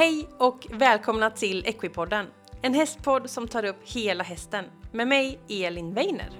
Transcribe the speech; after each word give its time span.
Hej 0.00 0.28
och 0.38 0.66
välkomna 0.70 1.30
till 1.30 1.66
Equipodden, 1.66 2.26
en 2.62 2.74
hästpodd 2.74 3.30
som 3.30 3.48
tar 3.48 3.64
upp 3.64 3.76
hela 3.84 4.24
hästen 4.24 4.64
med 4.92 5.08
mig 5.08 5.40
Elin 5.48 5.94
Weiner. 5.94 6.30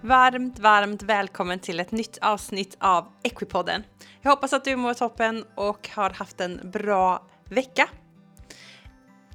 Varmt, 0.00 0.58
varmt 0.58 1.02
välkommen 1.02 1.58
till 1.58 1.80
ett 1.80 1.92
nytt 1.92 2.18
avsnitt 2.20 2.76
av 2.80 3.08
Equipodden. 3.22 3.82
Jag 4.20 4.30
hoppas 4.30 4.52
att 4.52 4.64
du 4.64 4.76
mår 4.76 4.94
toppen 4.94 5.44
och 5.54 5.88
har 5.88 6.10
haft 6.10 6.40
en 6.40 6.70
bra 6.72 7.26
vecka. 7.44 7.88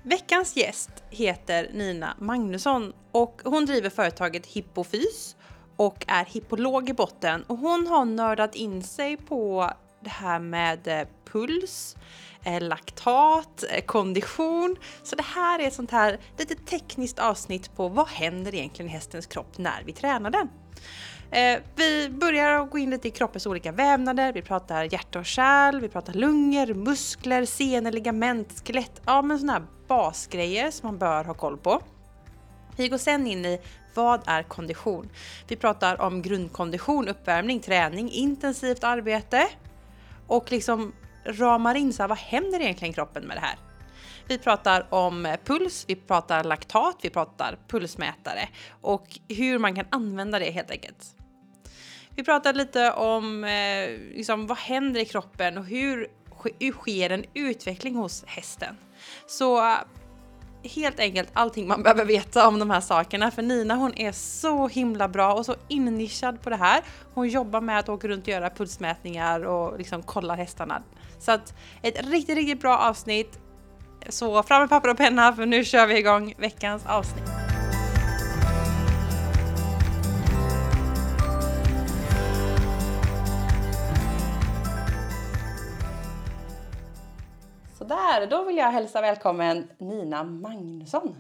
Veckans 0.04 0.58
gäst 0.58 1.04
heter 1.10 1.70
Nina 1.74 2.16
Magnusson 2.20 2.94
och 3.12 3.42
hon 3.46 3.66
driver 3.66 3.90
företaget 3.90 4.46
Hippofys 4.46 5.36
och 5.76 6.06
är 6.08 6.26
hippolog 6.26 6.90
i 6.90 6.94
botten 6.94 7.44
och 7.44 7.58
hon 7.58 7.88
har 7.88 8.06
nördat 8.06 8.56
in 8.56 8.84
sig 8.84 9.18
på 9.18 9.72
det 10.06 10.10
här 10.10 10.40
med 10.40 10.88
eh, 10.88 11.08
puls, 11.32 11.96
eh, 12.44 12.62
laktat, 12.62 13.64
eh, 13.70 13.82
kondition. 13.86 14.76
Så 15.04 15.16
det 15.16 15.26
här 15.36 15.60
är 15.60 15.68
ett 15.68 15.74
sånt 15.74 15.92
här 15.92 16.20
lite 16.38 16.56
tekniskt 16.56 17.20
avsnitt 17.20 17.76
på 17.76 17.88
vad 17.88 18.08
händer 18.08 18.56
egentligen 18.56 18.92
i 18.92 18.94
hästens 18.94 19.26
kropp 19.26 19.58
när 19.58 19.84
vi 19.86 19.94
tränar 19.94 20.30
den. 20.30 20.50
Vi 21.76 22.10
börjar 22.10 22.62
att 22.62 22.72
gå 22.72 22.78
in 22.78 22.90
lite 22.90 23.08
i 23.08 23.12
kroppens 23.12 23.46
olika 23.46 23.72
vävnader. 23.72 24.34
Vi 24.34 24.42
pratar 24.42 24.94
hjärta 24.94 25.20
och 25.20 25.26
kärl, 25.26 25.82
vi 25.82 25.90
pratar 25.90 26.14
lungor, 26.14 26.74
muskler, 26.74 27.46
senor, 27.46 27.92
ligament, 27.92 28.64
skelett. 28.66 29.02
Ja, 29.06 29.22
men 29.22 29.40
sådana 29.40 29.54
här 29.54 29.64
basgrejer 29.88 30.72
som 30.72 30.88
man 30.88 30.98
bör 30.98 31.24
ha 31.24 31.34
koll 31.34 31.58
på. 31.58 31.82
Vi 32.78 32.88
går 32.88 32.98
sen 32.98 33.28
in 33.28 33.46
i 33.46 33.62
vad 33.96 34.22
är 34.28 34.44
kondition? 34.44 35.10
Vi 35.48 35.56
pratar 35.56 36.02
om 36.02 36.22
grundkondition, 36.22 37.08
uppvärmning, 37.08 37.60
träning, 37.60 38.12
intensivt 38.12 38.84
arbete 38.84 39.48
och 40.28 40.52
liksom 40.52 40.94
ramar 41.26 41.76
in 41.76 41.94
så 41.94 42.04
här, 42.04 42.08
vad 42.08 42.18
händer 42.18 42.60
egentligen 42.60 42.92
i 42.92 42.94
kroppen 42.94 43.24
med 43.24 43.38
det 43.38 43.42
här? 43.42 43.58
Vi 44.28 44.38
pratar 44.38 44.94
om 44.94 45.36
puls, 45.46 45.86
vi 45.88 45.96
pratar 45.96 46.44
laktat, 46.44 46.98
vi 47.02 47.10
pratar 47.10 47.58
pulsmätare 47.68 48.50
och 48.82 49.20
hur 49.28 49.60
man 49.60 49.76
kan 49.76 49.86
använda 49.90 50.40
det 50.40 50.52
helt 50.52 50.72
enkelt. 50.72 51.16
Vi 52.16 52.24
pratar 52.24 52.54
lite 52.54 52.92
om 52.92 53.44
eh, 53.44 53.90
liksom, 54.16 54.48
vad 54.48 54.58
händer 54.58 55.02
i 55.02 55.06
kroppen 55.06 55.58
och 55.58 55.66
hur, 55.66 56.08
hur 56.60 56.72
sker 56.72 57.10
en 57.10 57.26
utveckling 57.34 57.96
hos 57.96 58.24
hästen. 58.28 58.78
Så 59.28 59.78
helt 60.70 61.00
enkelt 61.00 61.30
allting 61.34 61.68
man 61.68 61.84
behöver 61.84 62.06
veta 62.06 62.48
om 62.48 62.60
de 62.60 62.70
här 62.70 62.82
sakerna 62.82 63.32
för 63.32 63.42
Nina 63.42 63.76
hon 63.76 63.94
är 63.98 64.12
så 64.12 64.68
himla 64.68 65.08
bra 65.08 65.34
och 65.34 65.46
så 65.46 65.56
innischad 65.68 66.42
på 66.42 66.50
det 66.50 66.56
här. 66.56 66.82
Hon 67.14 67.28
jobbar 67.28 67.62
med 67.62 67.80
att 67.80 67.90
åka 67.90 68.08
runt 68.08 68.24
och 68.24 68.28
göra 68.28 68.50
pulsmätningar 68.50 69.46
och 69.46 69.78
liksom 69.78 70.04
kolla 70.04 70.36
hästarna. 70.36 70.84
Så 71.20 71.32
att 71.32 71.54
ett 71.82 72.08
riktigt, 72.08 72.36
riktigt 72.36 72.62
bra 72.62 72.78
avsnitt. 72.78 73.40
Så 74.10 74.44
fram 74.44 74.62
med 74.62 74.70
papper 74.70 74.90
och 74.90 74.98
penna 74.98 75.34
för 75.34 75.46
nu 75.46 75.64
kör 75.66 75.88
vi 75.88 75.98
igång 75.98 76.34
veckans 76.38 76.86
avsnitt. 76.86 77.55
Sådär, 87.88 88.28
då 88.28 88.44
vill 88.44 88.58
jag 88.58 88.72
hälsa 88.72 89.02
välkommen 89.02 89.72
Nina 89.78 90.24
Magnusson. 90.24 91.16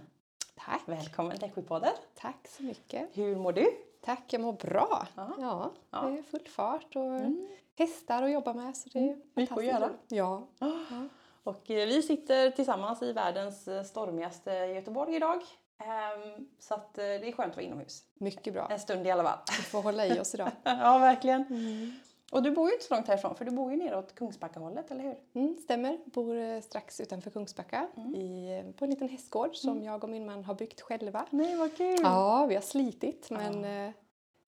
Tack. 0.55 0.81
Välkommen 0.85 1.38
till 1.38 1.49
Equipodden. 1.49 1.91
Tack 2.16 2.47
så 2.47 2.63
mycket. 2.63 3.09
Hur 3.14 3.36
mår 3.36 3.53
du? 3.53 3.67
Tack, 4.02 4.23
jag 4.33 4.42
mår 4.42 4.53
bra. 4.53 5.08
Ja, 5.15 5.30
ja, 5.39 5.71
ja. 5.92 6.02
det 6.02 6.17
är 6.17 6.23
full 6.23 6.48
fart 6.48 6.95
och 6.95 7.15
mm. 7.15 7.48
hästar 7.77 8.23
att 8.23 8.31
jobba 8.31 8.54
med 8.54 8.77
så 8.77 8.89
det 8.89 8.99
är 8.99 9.04
mm. 9.04 9.21
Mycket 9.33 9.58
att 9.58 9.65
göra. 9.65 9.89
Ja. 10.08 10.48
ja. 10.59 11.08
Och 11.43 11.71
eh, 11.71 11.87
vi 11.87 12.02
sitter 12.02 12.52
tillsammans 12.52 13.02
i 13.02 13.14
världens 13.14 13.67
eh, 13.67 13.83
stormigaste 13.83 14.52
Göteborg 14.52 15.15
idag. 15.15 15.42
Um, 15.80 16.48
så 16.59 16.73
att 16.73 16.98
eh, 16.98 17.04
det 17.04 17.27
är 17.27 17.31
skönt 17.31 17.49
att 17.49 17.55
vara 17.55 17.65
inomhus. 17.65 18.04
Mycket 18.14 18.54
bra. 18.54 18.67
En 18.71 18.80
stund 18.80 19.08
i 19.08 19.11
alla 19.11 19.23
fall. 19.23 19.39
Vi 19.58 19.64
får 19.64 19.81
hålla 19.81 20.05
i 20.05 20.20
oss 20.20 20.33
idag. 20.33 20.52
ja, 20.64 20.98
verkligen. 20.98 21.45
Mm. 21.49 21.93
Och 22.31 22.43
du 22.43 22.52
bor 22.52 22.67
ju 22.67 22.73
inte 22.73 22.86
så 22.86 22.93
långt 22.93 23.08
härifrån 23.08 23.36
för 23.36 23.45
du 23.45 23.52
bor 23.52 23.71
ju 23.71 23.77
nere 23.77 23.97
åt 23.97 24.15
Kungsbackahållet, 24.15 24.91
eller 24.91 25.03
hur? 25.03 25.15
Mm, 25.33 25.58
stämmer. 25.58 25.99
Bor 26.05 26.37
eh, 26.37 26.61
strax 26.61 26.99
utanför 26.99 27.31
Kungsbacka 27.31 27.87
mm. 27.97 28.15
i, 28.15 28.63
på 28.77 28.86
en 28.86 28.91
liten 28.91 29.09
hästgård 29.09 29.55
som 29.55 29.71
mm. 29.71 29.83
jag 29.83 30.03
och 30.03 30.09
min 30.09 30.25
man 30.25 30.43
har 30.43 30.55
byggt 30.55 30.81
själva. 30.81 31.25
Nej, 31.30 31.55
vad 31.55 31.77
kul! 31.77 31.99
Ja, 32.03 32.45
vi 32.45 32.55
har 32.55 32.61
slitit 32.61 33.30
men 33.30 33.63
ja. 33.63 33.86
eh, 33.86 33.91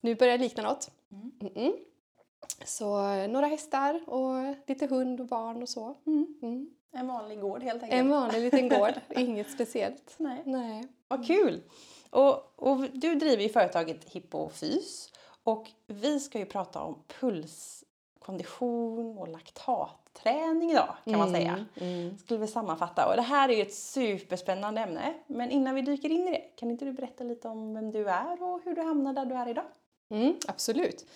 nu 0.00 0.14
börjar 0.14 0.38
det 0.38 0.44
likna 0.44 0.62
något. 0.62 0.90
Mm. 1.40 1.72
Så 2.64 3.12
eh, 3.12 3.28
några 3.28 3.46
hästar 3.46 4.00
och 4.06 4.54
lite 4.66 4.86
hund 4.86 5.20
och 5.20 5.26
barn 5.26 5.62
och 5.62 5.68
så. 5.68 5.96
Mm. 6.06 6.38
Mm. 6.42 6.70
En 6.92 7.06
vanlig 7.06 7.40
gård 7.40 7.62
helt 7.62 7.82
enkelt? 7.82 8.00
En 8.00 8.08
vanlig 8.08 8.40
liten 8.40 8.68
gård, 8.78 8.94
inget 9.16 9.50
speciellt. 9.50 10.14
Nej. 10.16 10.42
Nej. 10.44 10.88
Vad 11.08 11.26
kul! 11.26 11.62
Och, 12.10 12.52
och 12.56 12.80
du 12.92 13.14
driver 13.14 13.42
ju 13.42 13.48
företaget 13.48 14.04
Hippofys 14.04 15.12
och 15.44 15.70
vi 15.86 16.20
ska 16.20 16.38
ju 16.38 16.46
prata 16.46 16.82
om 16.82 17.02
pulskondition 17.20 19.18
och 19.18 19.28
laktatträning 19.28 20.70
idag 20.70 20.94
kan 21.04 21.14
mm, 21.14 21.18
man 21.18 21.30
säga. 21.30 21.64
Mm. 21.80 22.18
Skulle 22.18 22.40
vi 22.40 22.46
sammanfatta. 22.46 23.08
Och 23.08 23.16
det 23.16 23.22
här 23.22 23.48
är 23.48 23.56
ju 23.56 23.62
ett 23.62 23.74
superspännande 23.74 24.80
ämne. 24.80 25.14
Men 25.26 25.50
innan 25.50 25.74
vi 25.74 25.82
dyker 25.82 26.10
in 26.10 26.28
i 26.28 26.30
det, 26.30 26.42
kan 26.56 26.70
inte 26.70 26.84
du 26.84 26.92
berätta 26.92 27.24
lite 27.24 27.48
om 27.48 27.74
vem 27.74 27.90
du 27.90 28.08
är 28.08 28.42
och 28.42 28.60
hur 28.64 28.74
du 28.74 28.82
hamnade 28.82 29.20
där 29.20 29.26
du 29.26 29.34
är 29.34 29.48
idag? 29.48 29.64
Mm, 30.10 30.34
absolut. 30.48 31.06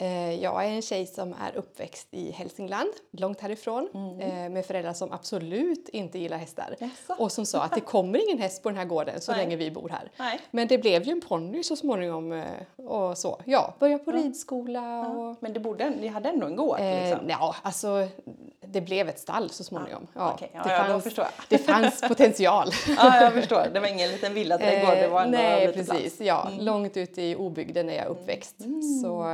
Eh, 0.00 0.34
jag 0.42 0.64
är 0.64 0.68
en 0.68 0.82
tjej 0.82 1.06
som 1.06 1.34
är 1.40 1.56
uppväxt 1.56 2.08
i 2.10 2.30
Hälsingland, 2.30 2.88
långt 3.10 3.40
härifrån, 3.40 3.88
mm. 3.94 4.20
Eh, 4.20 4.50
med 4.50 4.66
föräldrar 4.66 4.92
som 4.92 5.12
absolut 5.12 5.88
inte 5.88 6.18
gillar 6.18 6.36
hästar. 6.36 6.76
Yes. 6.80 6.90
Och 7.18 7.32
som 7.32 7.46
sa 7.46 7.62
att 7.62 7.74
det 7.74 7.80
kommer 7.80 8.28
ingen 8.28 8.38
häst 8.38 8.62
på 8.62 8.68
den 8.68 8.78
här 8.78 8.84
gården 8.84 9.20
så 9.20 9.32
Nej. 9.32 9.40
länge 9.40 9.56
vi 9.56 9.70
bor 9.70 9.88
här. 9.88 10.10
Nej. 10.16 10.40
Men 10.50 10.68
det 10.68 10.78
blev 10.78 11.02
ju 11.02 11.12
en 11.12 11.20
ponny 11.20 11.62
så 11.62 11.76
småningom 11.76 12.32
eh, 12.32 12.44
och 12.86 13.18
så. 13.18 13.40
Ja, 13.44 13.74
började 13.78 14.04
på 14.04 14.10
mm. 14.10 14.22
ridskola 14.22 15.08
och... 15.08 15.36
Men 15.40 15.52
det 15.52 15.60
borde, 15.60 15.90
ni 15.90 16.08
hade 16.08 16.28
ändå 16.28 16.46
en 16.46 16.56
gård? 16.56 16.80
Liksom. 16.80 17.28
ja, 17.28 17.56
alltså 17.62 18.08
det 18.60 18.80
blev 18.80 19.08
ett 19.08 19.18
stall 19.18 19.50
så 19.50 19.64
småningom. 19.64 20.06
Ja, 20.14 20.34
okay. 20.34 20.48
ja, 20.52 20.62
det, 20.62 20.72
ja, 20.72 20.84
fanns, 20.84 21.20
det 21.48 21.58
fanns 21.58 22.00
potential. 22.08 22.70
ja, 22.96 23.22
jag 23.22 23.32
förstår. 23.32 23.66
Det 23.72 23.80
var 23.80 23.88
ingen 23.88 24.10
liten 24.10 24.34
villaträdgård, 24.34 24.94
det 24.94 25.08
var 25.08 25.22
ändå 25.22 25.38
Nej, 25.38 25.66
lite 25.66 25.78
precis. 25.78 26.16
Plats. 26.16 26.20
Ja, 26.20 26.48
mm. 26.48 26.64
långt 26.64 26.96
ute 26.96 27.22
i 27.22 27.36
obygden 27.36 27.88
är 27.88 27.96
jag 27.96 28.06
uppväxt. 28.06 28.60
Mm. 28.60 28.82
Så, 28.82 29.24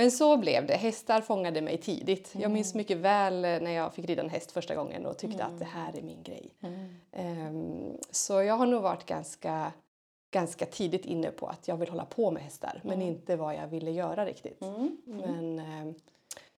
men 0.00 0.10
så 0.10 0.36
blev 0.36 0.66
det. 0.66 0.74
Hästar 0.74 1.20
fångade 1.20 1.60
mig 1.60 1.78
tidigt. 1.78 2.34
Mm. 2.34 2.42
Jag 2.42 2.50
minns 2.50 2.74
mycket 2.74 2.98
väl 2.98 3.40
när 3.40 3.70
jag 3.70 3.94
fick 3.94 4.04
rida 4.04 4.22
en 4.22 4.30
häst 4.30 4.52
första 4.52 4.74
gången 4.74 5.06
och 5.06 5.18
tyckte 5.18 5.42
mm. 5.42 5.54
att 5.54 5.58
det 5.58 5.64
här 5.64 5.98
är 5.98 6.02
min 6.02 6.22
grej. 6.22 6.54
Um, 7.12 7.98
så 8.10 8.42
jag 8.42 8.54
har 8.54 8.66
nog 8.66 8.82
varit 8.82 9.06
ganska, 9.06 9.72
ganska 10.30 10.66
tidigt 10.66 11.04
inne 11.04 11.30
på 11.30 11.46
att 11.46 11.68
jag 11.68 11.76
vill 11.76 11.88
hålla 11.88 12.04
på 12.04 12.30
med 12.30 12.42
hästar 12.42 12.80
men 12.84 13.02
inte 13.02 13.36
vad 13.36 13.54
jag 13.54 13.68
ville 13.68 13.90
göra 13.90 14.26
riktigt. 14.26 14.60
Men 15.04 15.58
um, 15.58 15.94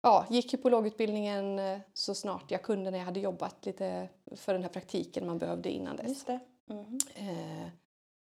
ja, 0.03 0.27
gick 0.31 0.55
hypologutbildningen 0.55 1.59
eh, 1.59 1.79
så 1.95 2.15
snart 2.15 2.51
jag 2.51 2.63
kunde 2.63 2.91
när 2.91 2.99
jag 2.99 3.05
hade 3.05 3.21
jobbat 3.21 3.67
lite 3.67 4.09
för 4.37 4.53
den 4.53 4.63
här 4.63 4.71
praktiken 4.71 5.27
man 5.27 5.39
behövde 5.39 5.71
innan 5.71 5.97
dess. 5.97 6.27
Mm. 6.71 6.99
Eh, 7.15 7.69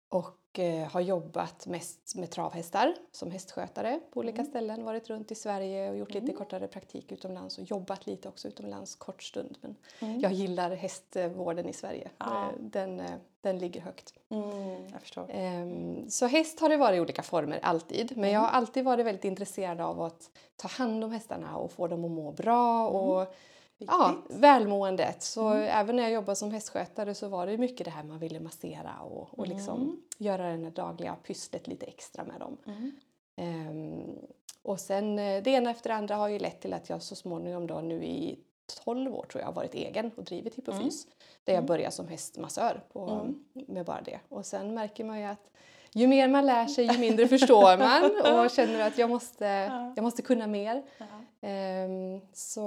och 0.08 0.26
eh, 0.28 0.43
har 0.90 1.00
jobbat 1.00 1.66
mest 1.66 2.14
med 2.14 2.30
travhästar 2.30 2.94
som 3.12 3.30
hästskötare 3.30 4.00
på 4.10 4.20
olika 4.20 4.40
mm. 4.40 4.50
ställen. 4.50 4.84
Varit 4.84 5.10
runt 5.10 5.30
i 5.30 5.34
Sverige 5.34 5.90
och 5.90 5.96
gjort 5.96 6.14
lite 6.14 6.26
mm. 6.26 6.36
kortare 6.36 6.68
praktik 6.68 7.12
utomlands 7.12 7.58
och 7.58 7.64
jobbat 7.64 8.06
lite 8.06 8.28
också 8.28 8.48
utomlands 8.48 8.94
kort 8.94 9.22
stund. 9.22 9.58
Men 9.60 9.76
mm. 9.98 10.20
jag 10.20 10.32
gillar 10.32 10.70
hästvården 10.70 11.68
i 11.68 11.72
Sverige. 11.72 12.10
Ja. 12.18 12.50
Den, 12.60 13.02
den 13.40 13.58
ligger 13.58 13.80
högt. 13.80 14.14
Mm, 14.28 14.88
jag 14.92 15.00
förstår. 15.00 15.30
Um, 15.34 16.10
så 16.10 16.26
häst 16.26 16.60
har 16.60 16.68
det 16.68 16.76
varit 16.76 16.96
i 16.96 17.00
olika 17.00 17.22
former 17.22 17.60
alltid. 17.62 18.16
Men 18.16 18.30
jag 18.30 18.40
har 18.40 18.48
mm. 18.48 18.58
alltid 18.58 18.84
varit 18.84 19.06
väldigt 19.06 19.24
intresserad 19.24 19.80
av 19.80 20.02
att 20.02 20.30
ta 20.56 20.68
hand 20.68 21.04
om 21.04 21.12
hästarna 21.12 21.56
och 21.56 21.72
få 21.72 21.86
dem 21.86 22.04
att 22.04 22.10
må 22.10 22.32
bra. 22.32 22.88
Och, 22.88 23.34
Ja, 23.78 24.14
välmåendet. 24.28 25.22
Så 25.22 25.48
mm. 25.48 25.68
även 25.68 25.96
när 25.96 26.02
jag 26.02 26.12
jobbade 26.12 26.36
som 26.36 26.50
hästskötare 26.50 27.14
så 27.14 27.28
var 27.28 27.46
det 27.46 27.58
mycket 27.58 27.84
det 27.84 27.90
här 27.90 28.04
man 28.04 28.18
ville 28.18 28.40
massera 28.40 29.00
och, 29.00 29.38
och 29.38 29.46
liksom 29.46 29.82
mm. 29.82 29.96
göra 30.18 30.56
det 30.56 30.70
dagliga 30.70 31.16
pysslet 31.26 31.66
lite 31.66 31.86
extra 31.86 32.24
med 32.24 32.40
dem. 32.40 32.56
Mm. 32.66 32.92
Um, 33.68 34.18
och 34.62 34.80
sen 34.80 35.18
eh, 35.18 35.42
det 35.42 35.50
ena 35.50 35.70
efter 35.70 35.90
det 35.90 35.96
andra 35.96 36.16
har 36.16 36.28
ju 36.28 36.38
lett 36.38 36.60
till 36.60 36.72
att 36.72 36.88
jag 36.88 37.02
så 37.02 37.14
småningom 37.14 37.66
då 37.66 37.80
nu 37.80 38.04
i 38.04 38.38
12 38.84 39.14
år 39.14 39.24
tror 39.24 39.40
jag 39.40 39.48
har 39.48 39.54
varit 39.54 39.74
egen 39.74 40.10
och 40.16 40.24
drivit 40.24 40.54
Hippofys. 40.54 41.04
Mm. 41.04 41.16
Där 41.44 41.52
jag 41.52 41.58
mm. 41.58 41.66
började 41.66 41.90
som 41.90 42.08
hästmassör 42.08 42.80
på, 42.92 43.34
med 43.52 43.84
bara 43.84 44.00
det. 44.00 44.20
Och 44.28 44.46
sen 44.46 44.74
märker 44.74 45.04
man 45.04 45.20
ju 45.20 45.24
att 45.24 45.50
ju 45.92 46.06
mer 46.06 46.28
man 46.28 46.46
lär 46.46 46.66
sig 46.66 46.86
ju 46.86 46.98
mindre 46.98 47.28
förstår 47.28 47.78
man 47.78 48.04
och 48.44 48.50
känner 48.50 48.86
att 48.86 48.98
jag 48.98 49.10
måste, 49.10 49.46
jag 49.96 50.02
måste 50.02 50.22
kunna 50.22 50.46
mer. 50.46 50.82
Um, 50.98 51.06
så 52.32 52.60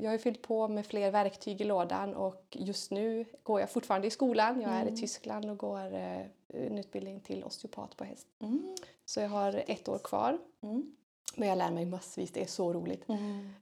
jag 0.00 0.10
har 0.10 0.18
fyllt 0.18 0.42
på 0.42 0.68
med 0.68 0.86
fler 0.86 1.10
verktyg 1.10 1.60
i 1.60 1.64
lådan 1.64 2.14
och 2.14 2.44
just 2.50 2.90
nu 2.90 3.24
går 3.42 3.60
jag 3.60 3.70
fortfarande 3.70 4.06
i 4.06 4.10
skolan. 4.10 4.60
Jag 4.60 4.72
är 4.72 4.82
mm. 4.82 4.94
i 4.94 4.96
Tyskland 4.96 5.50
och 5.50 5.58
går 5.58 5.94
uh, 5.94 6.26
en 6.48 6.78
utbildning 6.78 7.20
till 7.20 7.44
osteopat 7.44 7.96
på 7.96 8.04
häst. 8.04 8.26
Mm. 8.40 8.76
Så 9.04 9.20
jag 9.20 9.28
har 9.28 9.64
ett 9.66 9.88
år 9.88 9.98
kvar. 9.98 10.38
Mm. 10.62 10.94
Men 11.36 11.48
jag 11.48 11.58
lär 11.58 11.70
mig 11.70 11.86
massvis, 11.86 12.30
det 12.30 12.42
är 12.42 12.46
så 12.46 12.72
roligt. 12.72 13.04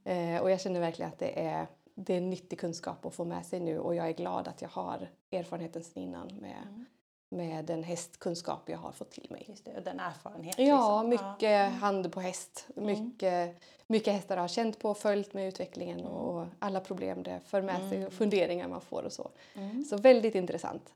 Eh, 0.04 0.42
och 0.42 0.50
jag 0.50 0.60
känner 0.60 0.80
verkligen 0.80 1.12
att 1.12 1.18
det 1.18 1.40
är, 1.40 1.66
det 1.94 2.14
är 2.14 2.20
nyttig 2.20 2.60
kunskap 2.60 3.06
att 3.06 3.14
få 3.14 3.24
med 3.24 3.46
sig 3.46 3.60
nu 3.60 3.78
och 3.78 3.94
jag 3.94 4.08
är 4.08 4.12
glad 4.12 4.48
att 4.48 4.62
jag 4.62 4.68
har 4.68 5.08
erfarenheten 5.30 5.84
sedan 5.84 6.02
innan 6.02 6.26
med, 6.26 6.84
med 7.28 7.64
den 7.64 7.82
hästkunskap 7.82 8.68
jag 8.68 8.78
har 8.78 8.92
fått 8.92 9.10
till 9.10 9.26
mig. 9.30 9.44
Just 9.48 9.64
det, 9.64 9.76
och 9.76 9.82
den 9.82 10.00
erfarenheten. 10.00 10.66
Ja, 10.66 11.02
liksom. 11.02 11.26
mycket 11.32 11.72
hand 11.72 12.12
på 12.12 12.20
häst. 12.20 12.68
Mycket, 12.74 13.62
mycket 13.86 14.14
hästar 14.14 14.36
har 14.36 14.48
känt 14.48 14.78
på 14.78 14.90
och 14.90 14.98
följt 14.98 15.34
med 15.34 15.48
utvecklingen 15.48 16.00
Mm. 16.00 16.12
och 16.12 16.46
alla 16.58 16.80
problem 16.80 17.22
det 17.22 17.40
för 17.46 17.62
med 17.62 17.88
sig 17.90 18.06
och 18.06 18.12
funderingar 18.12 18.68
man 18.68 18.80
får 18.80 19.02
och 19.02 19.12
så. 19.12 19.30
Mm. 19.54 19.84
Så 19.84 19.96
väldigt 19.96 20.34
intressant. 20.34 20.92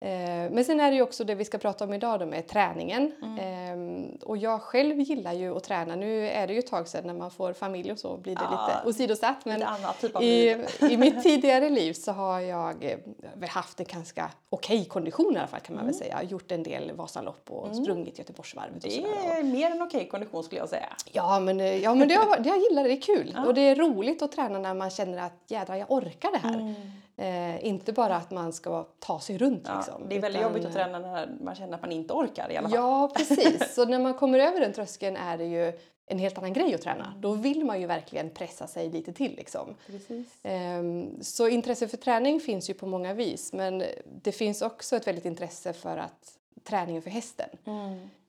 Eh, 0.00 0.50
men 0.52 0.64
sen 0.64 0.80
är 0.80 0.90
det 0.90 0.96
ju 0.96 1.02
också 1.02 1.24
det 1.24 1.34
vi 1.34 1.44
ska 1.44 1.58
prata 1.58 1.84
om 1.84 1.92
idag 1.92 2.20
då 2.20 2.26
med 2.26 2.46
träningen. 2.48 3.12
Mm. 3.22 3.38
Ehm, 3.38 4.18
och 4.22 4.36
jag 4.36 4.62
själv 4.62 5.00
gillar 5.00 5.32
ju 5.32 5.56
att 5.56 5.64
träna. 5.64 5.96
Nu 5.96 6.28
är 6.28 6.46
det 6.46 6.52
ju 6.52 6.58
ett 6.58 6.66
tag 6.66 6.88
sedan 6.88 7.06
när 7.06 7.14
man 7.14 7.30
får 7.30 7.52
familj 7.52 7.92
och 7.92 7.98
så 7.98 8.16
blir 8.16 8.34
det 8.34 8.42
Ja, 8.50 8.66
lite 8.66 8.88
åsidosatt. 8.88 9.44
Men 9.44 9.64
typ 10.00 10.22
i, 10.22 10.56
i 10.90 10.96
mitt 10.96 11.22
tidigare 11.22 11.68
liv 11.70 11.92
så 11.92 12.12
har 12.12 12.40
jag 12.40 12.84
eh, 12.84 13.48
haft 13.48 13.80
en 13.80 13.86
ganska 13.86 14.30
okej 14.50 14.84
kondition 14.84 15.34
i 15.36 15.38
alla 15.38 15.46
fall 15.48 15.60
kan 15.60 15.76
man 15.76 15.84
väl 15.84 15.94
säga. 15.94 16.10
Jag 16.10 16.16
har 16.16 16.24
gjort 16.24 16.52
en 16.52 16.62
del 16.62 16.92
Vasalopp 16.92 17.50
och 17.50 17.76
sprungit 17.76 18.18
Göteborgsvarvet 18.18 18.84
och 18.84 18.90
Det 18.90 19.04
är 19.04 19.42
mer 19.42 19.70
än 19.70 19.82
okej 19.82 20.08
kondition 20.08 20.44
skulle 20.44 20.60
jag 20.60 20.68
säga. 20.68 20.88
Ja 21.12 21.40
men, 21.40 21.60
eh, 21.60 21.76
ja, 21.76 21.94
men 21.94 22.08
det, 22.08 22.19
det 22.42 22.48
jag 22.48 22.58
gillar 22.58 22.82
det, 22.82 22.88
det 22.88 22.94
är 22.94 23.00
kul. 23.00 23.36
Och 23.46 23.54
det 23.54 23.60
är 23.60 23.74
roligt 23.76 24.22
att 24.22 24.32
träna 24.32 24.58
när 24.58 24.74
man 24.74 24.90
känner 24.90 25.18
att 25.18 25.32
jädrar 25.46 25.76
jag 25.76 25.90
orkar 25.90 26.30
det 26.32 26.38
här. 26.38 26.74
Eh, 27.16 27.64
inte 27.66 27.92
bara 27.92 28.16
att 28.16 28.30
man 28.30 28.52
ska 28.52 28.86
ta 28.98 29.20
sig 29.20 29.38
runt 29.38 29.62
Ja, 29.66 29.76
liksom. 29.76 30.08
det 30.08 30.16
är 30.16 30.20
väldigt 30.20 30.40
utan, 30.40 30.52
jobbigt 30.52 30.66
att 30.66 30.72
träna 30.72 30.98
när 30.98 31.28
man 31.40 31.54
känner 31.54 31.74
att 31.74 31.82
man 31.82 31.92
inte 31.92 32.12
orkar 32.14 32.52
i 32.52 32.56
alla 32.56 32.68
fall. 32.68 32.78
Ja 32.78 33.12
precis, 33.16 33.74
så 33.74 33.84
när 33.84 33.98
man 33.98 34.14
kommer 34.14 34.38
över 34.38 34.60
den 34.60 34.72
tröskeln 34.72 35.16
är 35.16 35.38
det 35.38 35.44
ju 35.44 35.72
en 36.06 36.18
helt 36.18 36.38
annan 36.38 36.52
grej 36.52 36.74
att 36.74 36.82
träna. 36.82 37.14
Då 37.18 37.32
vill 37.32 37.64
man 37.64 37.80
ju 37.80 37.86
verkligen 37.86 38.30
pressa 38.30 38.66
sig 38.66 38.90
lite 38.90 39.12
till 39.12 39.34
liksom. 39.36 39.74
Precis. 39.86 40.26
Ehm, 40.42 41.22
Så 41.22 41.48
intresse 41.48 41.88
för 41.88 41.96
träning 41.96 42.40
finns 42.40 42.70
ju 42.70 42.74
på 42.74 42.86
många 42.86 43.14
vis 43.14 43.52
men 43.52 43.84
det 44.22 44.32
finns 44.32 44.62
också 44.62 44.96
ett 44.96 45.06
väldigt 45.06 45.24
intresse 45.24 45.72
för 45.72 45.96
att 45.96 46.32
träningen 46.64 47.02
för 47.02 47.10
hästen. 47.10 47.48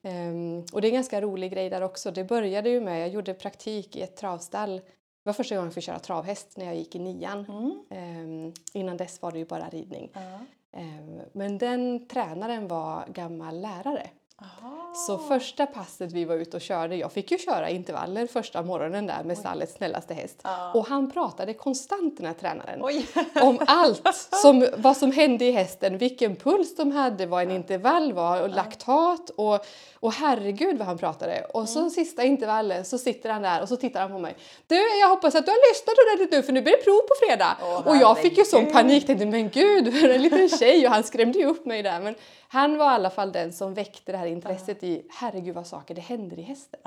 Ehm, 0.03 0.65
och 0.73 0.81
det 0.81 0.87
är 0.87 0.89
en 0.89 0.95
ganska 0.95 1.21
rolig 1.21 1.51
grej 1.51 1.69
där 1.69 1.81
också. 1.81 2.11
Det 2.11 2.23
började 2.23 2.69
ju 2.69 2.81
med, 2.81 3.01
jag 3.01 3.09
gjorde 3.09 3.33
praktik 3.33 3.95
i 3.95 4.01
ett 4.01 4.15
travstall. 4.15 4.75
Det 4.77 5.29
var 5.29 5.33
första 5.33 5.55
gången 5.55 5.67
jag 5.67 5.73
fick 5.73 5.83
köra 5.83 5.99
travhäst 5.99 6.57
när 6.57 6.65
jag 6.65 6.75
gick 6.75 6.95
i 6.95 6.99
nian. 6.99 7.45
Ehm, 7.89 8.53
innan 8.73 8.97
dess 8.97 9.21
var 9.21 9.31
det 9.31 9.39
ju 9.39 9.45
bara 9.45 9.69
ridning. 9.69 10.11
Ja. 10.13 10.39
Ehm, 10.79 11.21
men 11.33 11.57
den 11.57 12.07
tränaren 12.07 12.67
var 12.67 13.05
gammal 13.07 13.61
lärare. 13.61 14.09
Aha. 14.41 14.93
Så 14.93 15.17
första 15.17 15.65
passet 15.65 16.11
vi 16.11 16.25
var 16.25 16.35
ute 16.35 16.57
och 16.57 16.61
körde, 16.61 16.95
jag 16.95 17.11
fick 17.11 17.31
ju 17.31 17.37
köra 17.37 17.69
intervaller 17.69 18.27
första 18.27 18.61
morgonen 18.61 19.07
där 19.07 19.23
med 19.23 19.37
stallets 19.37 19.73
snällaste 19.73 20.13
häst. 20.13 20.39
Ja. 20.43 20.71
Och 20.73 20.87
han 20.87 21.11
pratade 21.11 21.53
konstant 21.53 22.17
den 22.17 22.25
här 22.25 22.33
tränaren 22.33 22.79
Oj! 22.83 23.05
om 23.41 23.59
allt, 23.67 24.07
som, 24.41 24.67
vad 24.77 24.97
som 24.97 25.11
hände 25.11 25.45
i 25.45 25.51
hästen, 25.51 25.97
vilken 25.97 26.35
puls 26.35 26.75
de 26.75 26.91
hade, 26.91 27.25
vad 27.25 27.43
en 27.43 27.51
intervall 27.51 28.13
var 28.13 28.41
och 28.41 28.49
laktat 28.49 29.29
och, 29.29 29.65
och 29.99 30.13
herregud 30.13 30.77
vad 30.77 30.87
han 30.87 30.97
pratade. 30.97 31.45
Och 31.53 31.69
så 31.69 31.89
sista 31.89 32.23
intervallen 32.23 32.85
så 32.85 32.97
sitter 32.97 33.29
han 33.29 33.41
där 33.41 33.61
och 33.61 33.69
så 33.69 33.75
tittar 33.75 34.01
han 34.01 34.11
på 34.11 34.19
mig. 34.19 34.35
Du, 34.67 34.99
jag 34.99 35.09
hoppas 35.09 35.35
att 35.35 35.45
du 35.45 35.51
har 35.51 35.71
lyssnat 35.71 35.95
ordentligt 36.05 36.31
nu 36.31 36.43
för 36.43 36.53
nu 36.53 36.61
blir 36.61 36.77
det 36.77 36.83
prov 36.83 37.01
på 37.01 37.25
fredag. 37.25 37.57
Åh, 37.61 37.87
och 37.87 37.97
jag 37.97 38.17
fick 38.17 38.37
ju 38.37 38.45
sån 38.45 38.71
panik, 38.71 39.07
tänkte 39.07 39.25
men 39.25 39.49
gud, 39.49 39.87
en 40.11 40.21
liten 40.21 40.49
tjej 40.49 40.87
och 40.87 40.93
han 40.93 41.03
skrämde 41.03 41.39
ju 41.39 41.45
upp 41.45 41.65
mig 41.65 41.83
där. 41.83 41.99
Men 41.99 42.15
han 42.53 42.77
var 42.77 42.85
i 42.85 42.95
alla 42.95 43.09
fall 43.09 43.31
den 43.31 43.53
som 43.53 43.73
väckte 43.73 44.11
det 44.11 44.17
här 44.17 44.27
intresset 44.31 44.83
i 44.83 45.05
herregud 45.09 45.55
vad 45.55 45.67
saker 45.67 45.95
det 45.95 46.01
händer 46.01 46.39
i 46.39 46.41
hästen. 46.41 46.79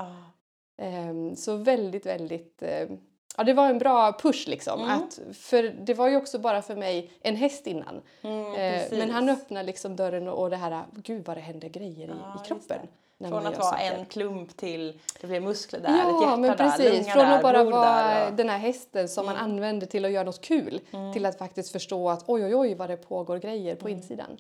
Ehm, 0.79 1.37
så 1.37 1.57
väldigt, 1.57 2.07
väldigt... 2.07 2.63
ehm, 2.63 2.99
ja, 3.37 3.45
det 3.45 3.53
var 3.53 3.69
en 3.69 3.79
bra 3.79 4.13
push 4.13 4.49
liksom. 4.49 4.81
Mm. 4.81 4.91
Att, 4.99 5.21
för 5.37 5.63
det 5.63 5.95
var 5.95 6.09
ju 6.09 6.17
också 6.17 6.39
bara 6.39 6.63
för 6.63 6.77
mig 6.77 7.11
en 7.21 7.37
häst 7.37 7.67
innan. 7.67 8.01
Mm, 8.23 8.47
Eh, 8.47 8.55
precis. 8.55 8.99
men 8.99 9.11
han 9.11 9.29
öppnade 9.29 9.67
liksom 9.67 9.97
dörren 9.97 10.29
och, 10.29 10.43
och 10.43 10.51
det 10.51 10.57
här, 10.57 10.85
gud 10.93 11.25
vad 11.27 11.37
det 11.37 11.41
händer 11.41 11.69
grejer 11.69 12.09
i, 12.09 12.13
Ja, 12.23 12.43
i 12.45 12.47
kroppen. 12.49 12.79
Från 13.19 13.47
att 13.47 13.59
vara 13.59 13.79
en 13.79 14.07
klump 14.07 14.57
till 14.57 15.01
det 15.21 15.27
blir 15.27 15.41
muskler 15.41 15.81
där, 15.81 15.89
ett 15.89 15.95
Ja, 15.99 16.21
hjärta 16.23 16.37
men 16.37 16.51
där, 16.51 16.57
precis. 16.57 16.93
lunga 16.93 17.13
Från 17.13 17.25
där, 17.25 17.37
att 17.37 17.43
bara 17.43 17.65
vara 17.65 17.85
där. 17.85 18.17
och- 18.21 18.23
Mm. 18.25 18.37
den 18.37 18.49
här 18.49 18.59
hästen 18.59 19.09
som 19.09 19.27
man 19.27 19.37
använder 19.37 19.87
till 19.87 20.05
att 20.05 20.11
göra 20.11 20.25
något 20.25 20.41
kul 20.41 20.81
till 21.13 21.27
att 21.27 21.39
faktiskt 21.39 21.73
förstå 21.73 22.09
att 22.11 22.25
oj, 22.27 22.45
oj, 22.45 22.55
oj 22.57 22.75
vad 22.75 22.91
det 22.91 22.97
pågår 22.97 23.39
grejer 23.39 23.75
på 23.77 23.89
insidan. 23.89 24.37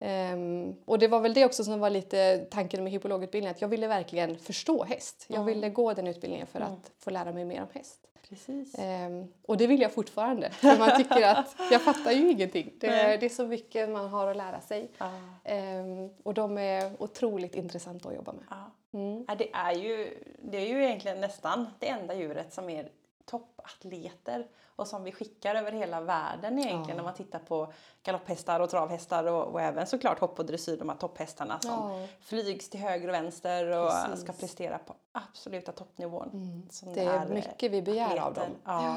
Mm. 0.00 0.32
Ehm, 0.32 0.76
och 0.84 0.98
det 0.98 1.08
var 1.08 1.20
väl 1.20 1.34
det 1.34 1.44
också 1.44 1.64
som 1.64 1.80
var 1.80 1.90
lite 1.90 2.46
tanken 2.50 2.84
med 2.84 2.92
hypologutbildningen, 2.92 3.54
att 3.54 3.60
jag 3.60 3.68
ville 3.68 3.88
verkligen 3.88 4.38
förstå 4.38 4.84
häst. 4.84 5.26
Jag 5.28 5.44
ville 5.44 5.70
gå 5.70 5.94
den 5.94 6.06
utbildningen 6.06 6.46
för 6.46 6.60
att 6.60 6.92
få 6.98 7.10
lära 7.10 7.32
mig 7.32 7.44
mer 7.44 7.60
om 7.60 7.68
häst. 7.72 8.06
Precis. 8.28 8.74
Ehm, 8.78 9.32
och 9.42 9.56
det 9.56 9.66
vill 9.66 9.80
jag 9.80 9.92
fortfarande, 9.92 10.50
för 10.50 10.78
man 10.78 10.96
tycker 10.96 11.22
att 11.22 11.56
jag 11.70 11.82
fattar 11.82 12.12
ju 12.12 12.30
ingenting. 12.30 12.72
Det, 12.80 13.16
det 13.16 13.26
är 13.26 13.28
så 13.28 13.46
mycket 13.46 13.88
man 13.88 14.08
har 14.08 14.26
att 14.26 14.36
lära 14.36 14.60
sig. 14.60 14.90
Ja. 14.98 15.10
Ehm, 15.44 16.10
och 16.22 16.34
de 16.34 16.58
är 16.58 17.02
otroligt 17.02 17.54
intressanta 17.54 18.08
att 18.08 18.14
jobba 18.14 18.32
med. 18.32 18.44
Ja. 18.50 18.70
Mm. 18.98 19.24
Ja, 19.28 19.34
det, 19.34 19.52
är 19.52 19.72
ju, 19.72 20.24
det 20.42 20.58
är 20.58 20.66
ju 20.66 20.84
egentligen 20.84 21.20
nästan 21.20 21.66
det 21.78 21.88
enda 21.88 22.14
djuret 22.14 22.52
som 22.52 22.70
är 22.70 22.88
toppatleter 23.24 24.46
och 24.76 24.86
som 24.86 25.04
vi 25.04 25.12
skickar 25.12 25.54
över 25.54 25.72
hela 25.72 26.00
världen 26.00 26.58
egentligen 26.58 26.88
Ja. 26.88 26.94
när 26.96 27.02
man 27.02 27.14
tittar 27.14 27.38
på 27.38 27.72
galopphästar 28.02 28.60
och 28.60 28.70
travhästar 28.70 29.24
och, 29.24 29.44
och 29.44 29.60
även 29.60 29.86
såklart 29.86 30.18
hopp 30.18 30.38
och 30.38 30.46
dressyr, 30.46 30.76
de 30.76 30.88
här 30.88 30.96
topphästarna 30.96 31.60
som 31.60 31.70
Ja. 31.70 32.06
flygs 32.20 32.68
till 32.70 32.80
höger 32.80 33.08
och 33.08 33.14
vänster 33.14 33.70
och 33.70 33.90
Precis. 33.90 34.20
ska 34.24 34.32
prestera 34.32 34.78
på 34.78 34.94
absoluta 35.12 35.72
toppnivån. 35.72 36.62
Som 36.70 36.94
Det 36.94 37.00
är 37.04 37.26
mycket 37.28 37.72
vi 37.72 37.82
begär 37.82 38.16
av 38.20 38.28
atleter. 38.28 38.40
dem. 38.40 38.50
Ja. 38.64 38.96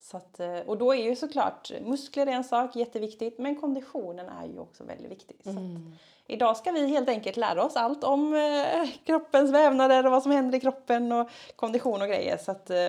Så 0.00 0.16
att, 0.16 0.40
eh, 0.40 0.58
och 0.58 0.78
då 0.78 0.94
är 0.94 1.02
ju 1.02 1.16
såklart 1.16 1.72
muskler 1.84 2.26
är 2.26 2.30
en 2.32 2.44
sak, 2.44 2.76
jätteviktigt, 2.76 3.38
men 3.38 3.60
konditionen 3.60 4.28
är 4.28 4.46
ju 4.46 4.58
också 4.58 4.84
väldigt 4.84 5.10
viktig. 5.10 5.36
Mm. 5.46 5.92
idag 6.26 6.56
ska 6.56 6.70
vi 6.72 6.86
helt 6.86 7.08
enkelt 7.08 7.36
lära 7.36 7.64
oss 7.64 7.76
allt 7.76 8.04
om 8.04 8.34
eh, 8.34 8.88
kroppens 9.04 9.50
vävnader 9.50 10.06
och 10.06 10.12
vad 10.12 10.22
som 10.22 10.32
händer 10.32 10.58
i 10.58 10.60
kroppen 10.60 11.12
och 11.12 11.28
kondition 11.56 12.02
och 12.02 12.08
grejer. 12.08 12.36
Så 12.36 12.50
att 12.50 12.70
eh, 12.70 12.88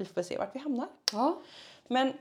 vi 0.00 0.04
får 0.04 0.22
se 0.22 0.38
vart 0.38 0.54
vi 0.54 0.58
hamnar. 0.58 0.88
Ja. 1.12 1.38
Men 1.88 2.12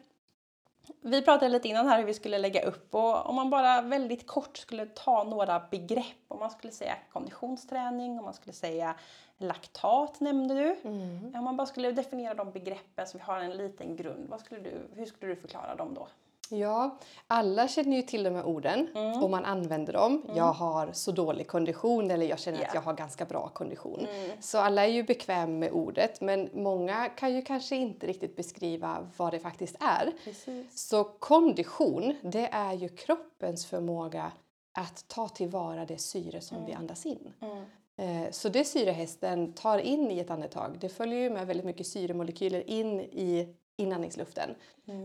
vi 1.02 1.22
pratade 1.22 1.52
lite 1.52 1.68
innan 1.68 1.88
här 1.88 2.00
hur 2.00 2.06
vi 2.06 2.14
skulle 2.14 2.38
lägga 2.38 2.62
upp 2.62 2.96
och 2.96 3.30
om 3.30 3.36
man 3.36 3.50
bara 3.50 3.82
väldigt 3.82 4.28
kort 4.28 4.58
skulle 4.58 4.86
ta 4.86 5.24
några 5.24 5.60
begrepp. 5.72 6.06
Om 6.28 6.40
man 6.40 6.52
skulle 6.52 6.74
säga 6.74 6.96
konditionsträning, 7.12 8.20
om 8.20 8.26
man 8.26 8.34
skulle 8.34 8.54
säga 8.54 8.96
laktat 9.38 10.20
nämnde 10.20 10.54
du. 10.54 10.76
Mm. 10.84 11.36
Om 11.36 11.44
man 11.44 11.58
bara 11.58 11.68
skulle 11.68 11.92
definiera 11.92 12.34
de 12.34 12.52
begreppen 12.52 13.08
så 13.08 13.18
vi 13.18 13.24
har 13.24 13.40
en 13.40 13.58
liten 13.58 13.96
grund. 13.96 14.30
Vad 14.30 14.40
skulle 14.40 14.62
du, 14.62 14.88
hur 14.94 15.06
skulle 15.06 15.32
du 15.32 15.42
förklara 15.42 15.76
dem 15.76 15.94
då? 15.94 16.08
Ja, 16.52 16.98
alla 17.28 17.68
känner 17.68 17.96
ju 17.98 18.02
till 18.04 18.24
de 18.24 18.36
här 18.36 18.44
orden 18.46 18.88
Mm. 18.96 19.24
och 19.24 19.30
man 19.30 19.46
använder 19.46 19.94
dem. 19.94 20.26
Jag 20.36 20.54
har 20.54 20.90
så 20.94 21.12
dålig 21.12 21.48
kondition 21.48 22.12
eller 22.12 22.26
jag 22.26 22.40
känner 22.40 22.60
Ja. 22.62 22.68
att 22.68 22.74
jag 22.74 22.82
har 22.82 22.94
ganska 22.94 23.26
bra 23.26 23.48
kondition. 23.54 24.00
Mm. 24.06 24.32
Så 24.42 24.58
alla 24.58 24.84
är 24.86 24.90
ju 24.92 25.04
bekväma 25.04 25.54
med 25.54 25.72
ordet 25.72 26.22
men 26.22 26.50
många 26.54 27.10
kan 27.10 27.34
ju 27.36 27.42
kanske 27.42 27.76
inte 27.76 28.08
riktigt 28.08 28.36
beskriva 28.36 29.08
vad 29.18 29.32
det 29.34 29.40
faktiskt 29.40 29.76
är. 29.80 30.12
Precis. 30.24 30.88
Så 30.90 31.04
kondition, 31.04 32.16
det 32.22 32.48
är 32.52 32.74
ju 32.74 32.90
kroppens 32.90 33.66
förmåga 33.66 34.32
att 34.72 35.08
ta 35.08 35.28
tillvara 35.28 35.86
det 35.86 35.98
syre 35.98 36.42
som 36.42 36.66
vi 36.66 36.74
andas 36.74 37.06
in. 37.06 37.34
Mm. 37.42 37.64
Eh, 37.98 38.32
Så 38.32 38.50
det 38.50 38.64
syrehästen 38.66 39.54
tar 39.54 39.78
in 39.80 40.12
i 40.12 40.20
ett 40.20 40.30
andetag, 40.30 40.78
det 40.80 40.90
följer 40.90 41.20
ju 41.20 41.30
med 41.30 41.48
väldigt 41.48 41.66
mycket 41.66 41.88
syremolekyler 41.88 42.70
in 42.70 43.00
i 43.00 43.56
inandningsluften. 43.80 44.56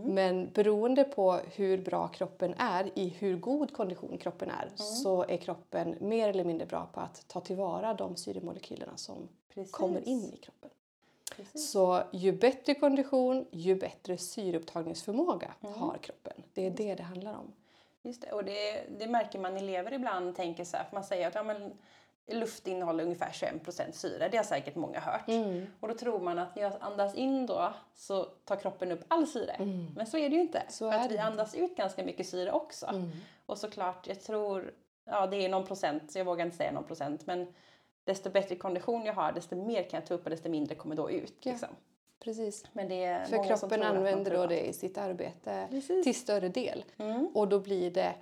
Men 0.05 0.49
beroende 0.49 1.03
på 1.03 1.33
hur 1.33 1.77
bra 1.77 2.07
kroppen 2.07 2.53
är, 2.57 2.99
i 2.99 3.07
hur 3.07 3.37
god 3.37 3.73
kondition 3.73 4.17
kroppen 4.17 4.49
är, 4.49 4.71
så 4.75 5.23
är 5.23 5.37
kroppen 5.37 5.95
mer 5.99 6.29
eller 6.29 6.43
mindre 6.43 6.67
bra 6.67 6.89
på 6.93 6.99
att 6.99 7.27
ta 7.27 7.41
tillvara 7.41 7.93
de 7.93 8.15
syremolekylerna 8.15 8.97
som 8.97 9.29
Precis. 9.53 9.71
kommer 9.71 10.07
in 10.07 10.33
i 10.33 10.37
kroppen. 10.37 10.69
Precis. 11.35 11.71
Så 11.71 12.03
ju 12.11 12.31
bättre 12.31 12.75
kondition, 12.75 13.45
ju 13.51 13.75
bättre 13.75 14.17
syreupptagningsförmåga 14.17 15.53
har 15.61 15.97
kroppen. 15.97 16.43
Det 16.53 16.65
är 16.65 16.71
det 16.71 16.95
det 16.95 17.03
handlar 17.03 17.33
om. 17.33 17.53
Just 18.01 18.21
det, 18.21 18.31
och 18.31 18.45
det, 18.45 18.83
det 18.99 19.07
märker 19.07 19.39
man 19.39 19.57
elever 19.57 19.93
ibland 19.93 20.35
tänker 20.35 20.63
så 20.63 20.77
här, 20.77 20.83
för 20.83 20.95
man 20.95 21.03
säger 21.03 21.27
att 21.27 21.35
ja, 21.35 21.43
men, 21.43 21.73
luft 22.27 22.67
innehåller 22.67 23.03
ungefär 23.03 23.29
21% 23.29 23.91
syre, 23.91 24.29
det 24.29 24.37
har 24.37 24.43
säkert 24.43 24.75
många 24.75 24.99
hört. 24.99 25.27
Mm. 25.27 25.67
Och 25.79 25.87
då 25.87 25.93
tror 25.93 26.19
man 26.19 26.39
att 26.39 26.55
när 26.55 26.63
jag 26.63 26.73
andas 26.79 27.15
in 27.15 27.45
då 27.45 27.73
så 27.95 28.23
tar 28.23 28.55
kroppen 28.55 28.91
upp 28.91 29.03
all 29.07 29.27
syre. 29.27 29.55
Men 29.95 30.07
så 30.07 30.17
är 30.17 30.29
det 30.29 30.35
ju 30.35 30.41
inte. 30.41 30.57
Mm. 30.57 30.71
Så 30.71 30.91
för 30.91 30.99
att 30.99 31.11
vi 31.11 31.17
andas 31.17 31.55
ut 31.55 31.77
ganska 31.77 32.03
mycket 32.03 32.27
syre 32.27 32.51
också. 32.51 32.85
Mm. 32.85 33.11
Och 33.45 33.57
såklart, 33.57 34.07
jag 34.07 34.21
tror, 34.21 34.73
ja 35.05 35.27
det 35.27 35.45
är 35.45 35.49
någon 35.49 35.65
procent, 35.65 36.11
så 36.11 36.17
jag 36.19 36.25
vågar 36.25 36.45
inte 36.45 36.57
säga 36.57 36.71
någon 36.71 36.83
procent, 36.83 37.25
men 37.27 37.53
desto 38.03 38.29
bättre 38.29 38.55
kondition 38.55 39.05
jag 39.05 39.13
har, 39.13 39.31
desto 39.31 39.55
mer 39.55 39.83
kan 39.83 39.99
jag 39.99 40.07
ta 40.07 40.13
upp 40.13 40.23
och 40.23 40.29
desto 40.29 40.49
mindre 40.49 40.75
kommer 40.75 40.95
då 40.95 41.11
ut. 41.11 41.33
Ja. 41.39 41.51
Liksom. 41.51 41.69
Precis. 42.19 42.65
Men 42.73 42.89
det 42.89 43.03
är 43.03 43.25
För 43.25 43.43
kroppen 43.43 43.83
använder 43.83 44.37
då 44.37 44.45
det 44.45 44.67
i 44.67 44.73
sitt 44.73 44.97
arbete 44.97 45.67
Precis. 45.69 46.03
till 46.03 46.15
större 46.15 46.49
del. 46.49 46.83
Mm. 46.97 47.27
Och 47.33 47.47
då 47.47 47.59
blir 47.59 47.91
det 47.91 48.13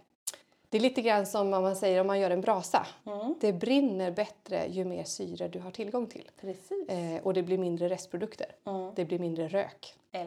Det 0.73 0.77
är 0.77 0.81
lite 0.81 1.01
grann 1.01 1.25
som 1.25 1.53
om 1.53 1.63
man 1.63 1.75
säger 1.75 2.01
om 2.01 2.07
man 2.07 2.19
gör 2.19 2.31
en 2.31 2.41
brasa. 2.41 2.87
Mm. 3.05 3.35
Det 3.41 3.53
brinner 3.53 4.11
bättre 4.11 4.67
ju 4.67 4.85
mer 4.85 5.03
syre 5.03 5.47
du 5.47 5.59
har 5.59 5.71
tillgång 5.71 6.07
till. 6.07 6.31
Precis. 6.41 6.89
Eh, 6.89 7.23
och 7.23 7.33
det 7.33 7.43
blir 7.43 7.57
mindre 7.57 7.89
restprodukter. 7.89 8.55
Mm. 8.65 8.91
Det 8.95 9.05
blir 9.05 9.19
mindre 9.19 9.47
rök. 9.47 9.95
Eh, 10.11 10.25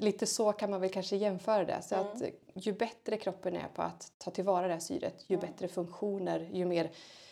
lite 0.00 0.26
så 0.26 0.52
kan 0.52 0.70
man 0.70 0.80
väl 0.80 0.90
kanske 0.90 1.16
jämföra 1.16 1.64
det. 1.64 1.82
Så 1.82 1.94
mm. 1.94 2.06
att 2.06 2.22
ju 2.54 2.72
bättre 2.72 3.16
kroppen 3.16 3.56
är 3.56 3.68
på 3.74 3.82
att 3.82 4.12
ta 4.18 4.30
tillvara 4.30 4.66
det 4.66 4.72
här 4.72 4.80
syret, 4.80 5.24
ju 5.26 5.36
mm. 5.36 5.46
bättre 5.46 5.68
funktioner, 5.68 6.48
ju 6.52 6.64
mer 6.64 6.90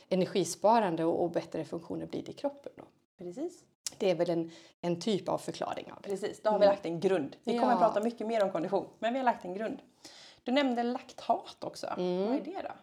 energisparande 0.08 1.04
och, 1.04 1.22
och 1.22 1.30
bättre 1.30 1.64
funktioner 1.64 2.06
blir 2.06 2.22
det 2.22 2.30
i 2.30 2.34
kroppen. 2.34 2.72
Då. 2.76 2.84
Precis. 3.18 3.64
Det 3.98 4.10
är 4.10 4.14
väl 4.14 4.30
en, 4.30 4.50
en 4.80 5.00
typ 5.00 5.28
av 5.28 5.38
förklaring 5.38 5.92
av 5.92 5.98
det. 6.02 6.08
Precis, 6.08 6.42
då 6.42 6.50
har 6.50 6.58
vi 6.58 6.64
mm. 6.64 6.74
lagt 6.74 6.86
en 6.86 7.00
grund. 7.00 7.36
Vi 7.44 7.52
kommer 7.52 7.66
ja. 7.66 7.72
att 7.72 7.80
prata 7.80 8.00
mycket 8.00 8.26
mer 8.26 8.44
om 8.44 8.52
kondition, 8.52 8.86
men 8.98 9.12
vi 9.12 9.18
har 9.18 9.24
lagt 9.24 9.44
en 9.44 9.54
grund. 9.54 9.78
Du 10.46 10.52
nämnde 10.52 10.82
laktat 10.82 11.64
också. 11.64 11.86
Mm. 11.86 12.26
Vad 12.26 12.36
är 12.36 12.40
det 12.40 12.62
då? 12.62 12.74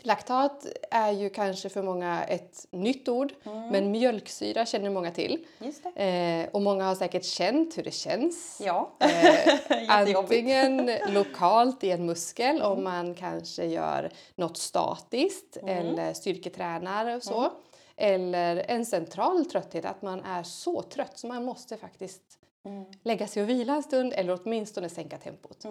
Laktat 0.00 0.66
är 0.90 1.10
ju 1.10 1.30
kanske 1.30 1.68
för 1.68 1.82
många 1.82 2.24
ett 2.24 2.66
nytt 2.70 3.08
ord, 3.08 3.32
mm. 3.44 3.68
men 3.68 3.90
mjölksyra 3.90 4.66
känner 4.66 4.90
många 4.90 5.10
till. 5.10 5.46
Eh, 5.94 6.48
och 6.52 6.62
många 6.62 6.84
har 6.84 6.94
säkert 6.94 7.24
känt 7.24 7.78
hur 7.78 7.82
det 7.82 7.94
känns. 7.94 8.60
Ja. 8.64 8.90
Eh, 8.98 9.88
antingen 9.88 10.90
lokalt 11.08 11.84
i 11.84 11.90
en 11.90 12.06
muskel 12.06 12.56
mm. 12.56 12.72
om 12.72 12.84
man 12.84 13.14
kanske 13.14 13.64
gör 13.64 14.10
något 14.34 14.56
statiskt 14.56 15.56
mm. 15.56 15.68
eller 15.68 16.12
styrketränar 16.12 17.16
och 17.16 17.22
så. 17.22 17.38
Mm. 17.38 17.52
Eller 17.96 18.64
en 18.68 18.86
central 18.86 19.44
trötthet, 19.44 19.84
att 19.84 20.02
man 20.02 20.20
är 20.20 20.42
så 20.42 20.82
trött 20.82 21.18
så 21.18 21.26
man 21.26 21.44
måste 21.44 21.76
faktiskt 21.76 22.38
mm. 22.64 22.84
lägga 23.02 23.26
sig 23.26 23.42
och 23.42 23.48
vila 23.48 23.74
en 23.74 23.82
stund 23.82 24.12
eller 24.12 24.38
åtminstone 24.42 24.88
sänka 24.88 25.18
tempot. 25.18 25.64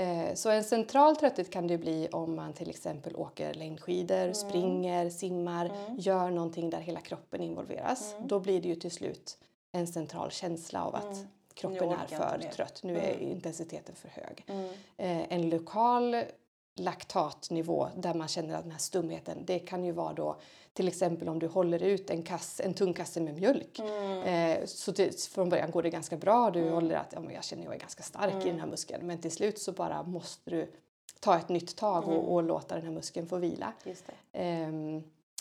Eh, 0.00 0.34
så 0.34 0.50
en 0.50 0.64
central 0.64 1.16
trötthet 1.16 1.50
kan 1.50 1.66
det 1.66 1.78
bli 1.78 2.08
om 2.12 2.36
man 2.36 2.52
till 2.52 2.70
exempel 2.70 3.16
åker 3.16 3.54
längdskidor, 3.54 4.22
mm. 4.22 4.34
springer, 4.34 5.10
simmar, 5.10 5.66
mm. 5.66 5.98
gör 5.98 6.30
någonting 6.30 6.70
där 6.70 6.80
hela 6.80 7.00
kroppen 7.00 7.40
involveras. 7.40 8.14
Mm. 8.14 8.28
Då 8.28 8.40
blir 8.40 8.60
det 8.60 8.68
ju 8.68 8.74
till 8.74 8.90
slut 8.90 9.38
en 9.72 9.86
central 9.86 10.30
känsla 10.30 10.84
av 10.84 10.94
att 10.94 11.14
mm. 11.14 11.28
kroppen 11.54 11.90
är 11.90 12.06
för 12.06 12.50
trött. 12.52 12.80
Nu 12.82 12.98
är 12.98 13.14
mm. 13.14 13.28
intensiteten 13.28 13.94
för 13.94 14.08
hög. 14.08 14.44
Mm. 14.46 14.64
Eh, 14.96 15.32
en 15.32 15.50
lokal 15.50 16.16
laktatnivå 16.80 17.88
där 17.96 18.14
man 18.14 18.28
känner 18.28 18.54
att 18.54 18.62
den 18.62 18.72
här 18.72 18.78
stumheten, 18.78 19.44
det 19.44 19.58
kan 19.58 19.84
ju 19.84 19.92
vara 19.92 20.12
då 20.12 20.36
till 20.72 20.88
exempel 20.88 21.28
om 21.28 21.38
du 21.38 21.46
håller 21.46 21.82
ut 21.82 22.10
en, 22.10 22.22
kasse, 22.22 22.62
en 22.62 22.74
tung 22.74 22.94
kasse 22.94 23.20
med 23.20 23.34
mjölk. 23.34 23.78
Mm. 23.78 24.22
Eh, 24.22 24.66
så 24.66 24.92
det, 24.92 25.22
från 25.22 25.48
början 25.48 25.70
går 25.70 25.82
det 25.82 25.90
ganska 25.90 26.16
bra. 26.16 26.50
Du 26.50 26.60
mm. 26.60 26.72
håller 26.72 26.94
att 26.94 27.12
ja, 27.12 27.20
men 27.20 27.34
jag 27.34 27.44
känner 27.44 27.64
jag 27.64 27.74
är 27.74 27.78
ganska 27.78 28.02
stark 28.02 28.32
mm. 28.32 28.46
i 28.46 28.50
den 28.50 28.60
här 28.60 28.66
muskeln. 28.66 29.06
Men 29.06 29.18
till 29.18 29.30
slut 29.30 29.58
så 29.58 29.72
bara 29.72 30.02
måste 30.02 30.50
du 30.50 30.72
ta 31.20 31.36
ett 31.36 31.48
nytt 31.48 31.76
tag 31.76 32.08
och, 32.08 32.14
mm. 32.14 32.24
och 32.26 32.42
låta 32.42 32.74
den 32.74 32.84
här 32.84 32.92
muskeln 32.92 33.26
få 33.26 33.36
vila. 33.36 33.72
Eh, 34.32 34.68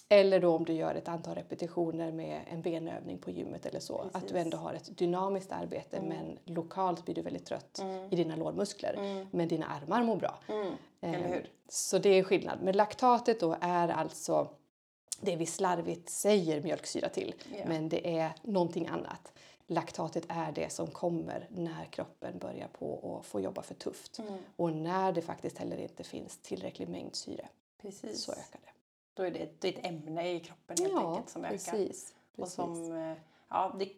eller 0.10 0.40
då 0.40 0.56
om 0.56 0.66
du 0.66 0.74
gör 0.74 0.96
ett 0.96 1.08
antal 1.08 1.36
repetitioner 1.36 2.12
med 2.12 2.42
en 2.48 2.62
benövning 2.62 3.18
på 3.18 3.32
gymmet 3.32 3.66
eller 3.66 3.80
så. 3.80 3.98
Precis. 3.98 4.16
Att 4.16 4.28
du 4.28 4.38
ändå 4.38 4.58
har 4.58 4.74
ett 4.74 4.98
dynamiskt 4.98 5.52
arbete 5.52 5.98
mm. 5.98 6.10
men 6.10 6.56
lokalt 6.56 7.06
blir 7.06 7.16
du 7.16 7.22
väldigt 7.22 7.46
trött 7.46 7.80
mm. 7.80 8.08
i 8.12 8.16
dina 8.16 8.36
lårmuskler. 8.36 8.94
Mm. 8.98 9.28
Men 9.32 9.48
dina 9.48 9.66
armar 9.66 10.04
mår 10.04 10.16
bra. 10.16 10.40
Eh, 11.02 11.36
så 11.70 11.98
det 11.98 12.10
är 12.10 12.24
skillnad. 12.24 12.60
Men 12.62 12.76
laktatet 12.76 13.40
då 13.40 13.56
är 13.62 13.88
alltså 13.88 14.48
det 15.22 15.36
vi 15.36 15.46
slarvigt 15.46 16.10
säger 16.10 16.62
mjölksyra 16.62 17.10
till, 17.10 17.36
yeah. 17.54 17.68
men 17.68 17.90
det 17.90 18.18
är 18.18 18.32
någonting 18.42 18.88
annat. 18.88 19.34
Laktatet 19.68 20.26
är 20.28 20.52
det 20.52 20.72
som 20.72 20.88
kommer 20.88 21.48
när 21.50 21.86
kroppen 21.86 22.38
börjar 22.40 22.68
på 22.68 23.18
att 23.20 23.26
få 23.26 23.42
jobba 23.42 23.62
för 23.62 23.76
tufft 23.76 24.20
mm. 24.20 24.34
och 24.56 24.72
när 24.74 25.12
det 25.12 25.22
faktiskt 25.22 25.58
heller 25.58 25.78
inte 25.78 26.04
finns 26.04 26.38
tillräcklig 26.38 26.90
mängd 26.90 27.16
syre. 27.16 27.50
Precis. 27.82 28.24
Så 28.24 28.32
ökar 28.32 28.60
det. 28.64 28.79
Då 29.20 29.26
är 29.26 29.32
det, 29.32 29.68
ett 29.70 29.86
ämne 29.86 30.32
i 30.32 30.40
kroppen 30.40 30.78
helt 30.80 30.94
ja, 30.94 31.10
enkelt 31.10 31.30
som 31.30 31.42
precis, 31.42 31.68
ökar. 31.68 31.78
Precis. 31.78 32.14
Och 32.36 32.48
som 32.48 32.98
eh, 32.98 33.18
ja, 33.50 33.76
det, 33.80 33.92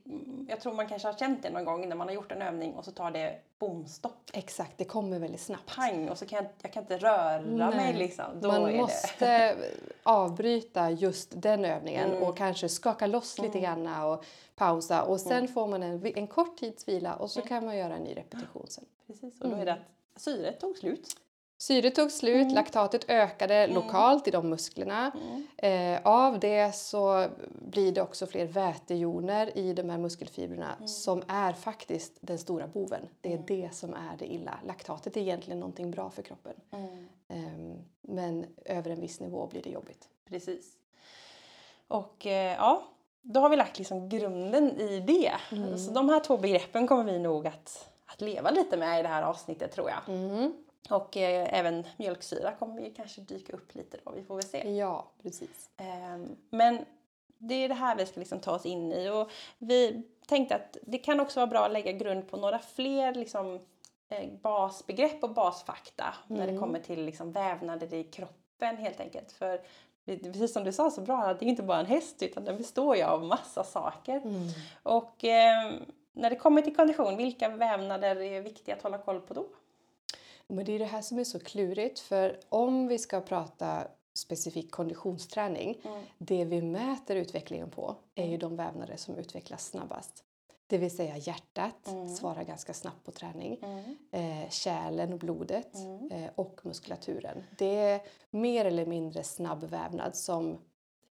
jag 0.47 0.61
tror 0.61 0.73
man 0.73 0.87
kanske 0.87 1.07
har 1.07 1.17
känt 1.17 1.43
det 1.43 1.49
någon 1.49 1.65
gång 1.65 1.89
när 1.89 1.95
man 1.95 2.07
har 2.07 2.15
gjort 2.15 2.31
en 2.31 2.41
övning 2.41 2.73
och 2.73 2.85
så 2.85 2.91
tar 2.91 3.11
det 3.11 3.39
bomstopp. 3.59 4.29
Exakt, 4.33 4.77
det 4.77 4.85
kommer 4.85 5.19
väldigt 5.19 5.41
snabbt. 5.41 5.75
Pang 5.75 6.09
och 6.09 6.17
så 6.17 6.25
kan 6.25 6.43
jag, 6.43 6.51
jag 6.61 6.73
kan 6.73 6.83
inte 6.83 6.97
röra 6.97 7.41
Nej. 7.41 7.75
mig 7.75 7.93
liksom. 7.93 8.25
Då 8.41 8.47
man 8.47 8.77
måste 8.77 9.55
avbryta 10.03 10.91
just 10.91 11.41
den 11.41 11.65
övningen 11.65 12.11
mm. 12.11 12.23
och 12.23 12.37
kanske 12.37 12.69
skaka 12.69 13.07
loss 13.07 13.37
lite 13.37 13.59
mm. 13.59 13.83
grann 13.83 14.05
och 14.05 14.25
pausa 14.55 15.03
och 15.03 15.19
sen 15.19 15.31
mm. 15.31 15.47
får 15.47 15.67
man 15.67 15.83
en, 15.83 16.05
en 16.05 16.27
kort 16.27 16.57
tids 16.57 16.87
vila 16.87 17.15
och 17.15 17.31
så 17.31 17.39
mm. 17.39 17.47
kan 17.47 17.65
man 17.65 17.77
göra 17.77 17.95
en 17.95 18.03
ny 18.03 18.15
repetition 18.15 18.65
sen. 18.67 18.85
Precis, 19.07 19.41
och 19.41 19.49
då 19.49 19.55
är 19.55 19.65
det 19.65 19.71
mm. 19.71 19.83
att 20.15 20.21
syret 20.21 20.59
tog 20.59 20.77
slut. 20.77 21.15
Syret 21.61 21.95
tog 21.95 22.11
slut, 22.11 22.41
mm. 22.41 22.53
laktatet 22.53 23.09
ökade 23.09 23.55
mm. 23.55 23.75
lokalt 23.75 24.27
i 24.27 24.31
de 24.31 24.49
musklerna. 24.49 25.11
Mm. 25.15 25.95
Eh, 25.95 26.01
av 26.03 26.39
det 26.39 26.75
så 26.75 27.27
blir 27.59 27.91
det 27.91 28.01
också 28.01 28.27
fler 28.27 28.45
vätejoner 28.45 29.57
i 29.57 29.73
de 29.73 29.89
här 29.89 29.97
muskelfibrerna 29.97 30.75
mm. 30.75 30.87
som 30.87 31.23
är 31.27 31.53
faktiskt 31.53 32.17
den 32.21 32.39
stora 32.39 32.67
boven. 32.67 33.07
Det 33.21 33.29
är 33.29 33.33
mm. 33.33 33.45
det 33.47 33.69
som 33.73 33.93
är 33.93 34.17
det 34.19 34.33
illa. 34.33 34.59
Laktatet 34.65 35.17
är 35.17 35.21
egentligen 35.21 35.59
någonting 35.59 35.91
bra 35.91 36.09
för 36.09 36.21
kroppen. 36.21 36.53
Eh, 37.27 37.37
men 38.01 38.45
över 38.65 38.91
en 38.91 39.01
viss 39.01 39.19
nivå 39.19 39.47
blir 39.47 39.61
det 39.61 39.69
jobbigt. 39.69 40.09
Precis. 40.29 40.73
Och 41.87 42.25
eh, 42.25 42.55
ja, 42.55 42.83
då 43.21 43.39
har 43.39 43.49
vi 43.49 43.55
lagt 43.55 43.77
liksom 43.77 44.09
grunden 44.09 44.79
i 44.79 44.99
det. 44.99 45.33
Så 45.77 45.91
de 45.91 46.09
här 46.09 46.19
två 46.19 46.37
begreppen 46.37 46.87
kommer 46.87 47.03
vi 47.03 47.19
nog 47.19 47.47
att, 47.47 47.89
att 48.05 48.21
leva 48.21 48.51
lite 48.51 48.77
med 48.77 48.99
i 48.99 49.03
det 49.03 49.09
här 49.09 49.23
avsnittet 49.23 49.71
tror 49.71 49.89
jag. 49.89 50.15
Och 50.89 51.17
eh, 51.17 51.59
även 51.59 51.87
mjölksyra 51.97 52.51
kommer 52.51 52.81
ju 52.81 52.93
kanske 52.93 53.21
dyka 53.21 53.53
upp 53.53 53.75
lite 53.75 53.97
då, 54.03 54.11
vi 54.11 54.23
får 54.23 54.35
väl 54.35 54.43
se. 54.43 54.75
Ja, 54.75 55.11
precis. 55.23 55.69
Eh, 55.77 56.17
men 56.49 56.85
det 57.37 57.53
är 57.53 57.69
det 57.69 57.75
här 57.75 57.95
vi 57.95 58.05
ska 58.05 58.19
liksom 58.19 58.39
ta 58.39 58.55
oss 58.55 58.65
in 58.65 58.93
i 58.93 59.09
och 59.09 59.31
vi 59.57 60.03
tänkte 60.27 60.55
att 60.55 60.77
det 60.81 60.97
kan 60.97 61.19
också 61.19 61.39
vara 61.39 61.47
bra 61.47 61.65
att 61.65 61.71
lägga 61.71 61.91
grund 61.91 62.29
på 62.29 62.37
några 62.37 62.59
fler 62.59 63.13
liksom, 63.13 63.59
eh, 64.09 64.29
basbegrepp 64.41 65.23
och 65.23 65.33
basfakta 65.33 66.03
mm. 66.03 66.39
när 66.39 66.45
det 66.45 66.51
mm. 66.51 66.61
kommer 66.61 66.79
till 66.79 67.05
liksom, 67.05 67.31
vävnader 67.31 67.93
i 67.93 68.03
kroppen 68.03 68.77
helt 68.77 68.99
enkelt. 68.99 69.31
För 69.31 69.61
precis 70.05 70.53
som 70.53 70.63
du 70.63 70.71
sa 70.71 70.91
så 70.91 71.01
bra, 71.01 71.33
det 71.33 71.45
är 71.45 71.49
inte 71.49 71.63
bara 71.63 71.79
en 71.79 71.85
häst 71.85 72.23
utan 72.23 72.45
den 72.45 72.57
består 72.57 72.95
ju 72.95 73.03
av 73.03 73.23
massa 73.23 73.63
saker. 73.63 74.17
Mm. 74.17 74.47
Och 74.83 75.23
eh, 75.23 75.73
när 76.13 76.29
det 76.29 76.35
kommer 76.35 76.61
till 76.61 76.75
kondition, 76.75 77.17
vilka 77.17 77.49
vävnader 77.49 78.21
är 78.21 78.41
viktiga 78.41 78.75
att 78.75 78.81
hålla 78.81 78.97
koll 78.97 79.21
på 79.21 79.33
då? 79.33 79.45
Men 80.51 80.65
det 80.65 80.71
är 80.71 80.79
det 80.79 80.85
här 80.85 81.01
som 81.01 81.19
är 81.19 81.23
så 81.23 81.39
klurigt 81.39 81.99
för 81.99 82.39
om 82.49 82.87
vi 82.87 82.97
ska 82.97 83.21
prata 83.21 83.87
specifik 84.13 84.71
konditionsträning, 84.71 85.81
mm. 85.83 86.03
det 86.17 86.45
vi 86.45 86.61
mäter 86.61 87.15
utvecklingen 87.15 87.69
på 87.69 87.95
är 88.15 88.25
ju 88.27 88.37
de 88.37 88.55
vävnader 88.55 88.95
som 88.95 89.15
utvecklas 89.15 89.65
snabbast. 89.65 90.23
Det 90.67 90.77
vill 90.77 90.95
säga 90.95 91.17
hjärtat 91.17 91.87
mm. 91.87 92.09
svarar 92.09 92.43
ganska 92.43 92.73
snabbt 92.73 93.05
på 93.05 93.11
träning, 93.11 93.59
mm. 93.61 93.97
eh, 94.11 94.49
kärlen 94.49 95.13
och 95.13 95.19
blodet 95.19 95.75
mm. 95.75 96.11
eh, 96.11 96.29
och 96.35 96.61
muskulaturen. 96.63 97.43
Det 97.57 97.75
är 97.75 98.01
mer 98.29 98.65
eller 98.65 98.85
mindre 98.85 99.23
snabb 99.23 99.63
vävnad 99.63 100.15
som 100.15 100.57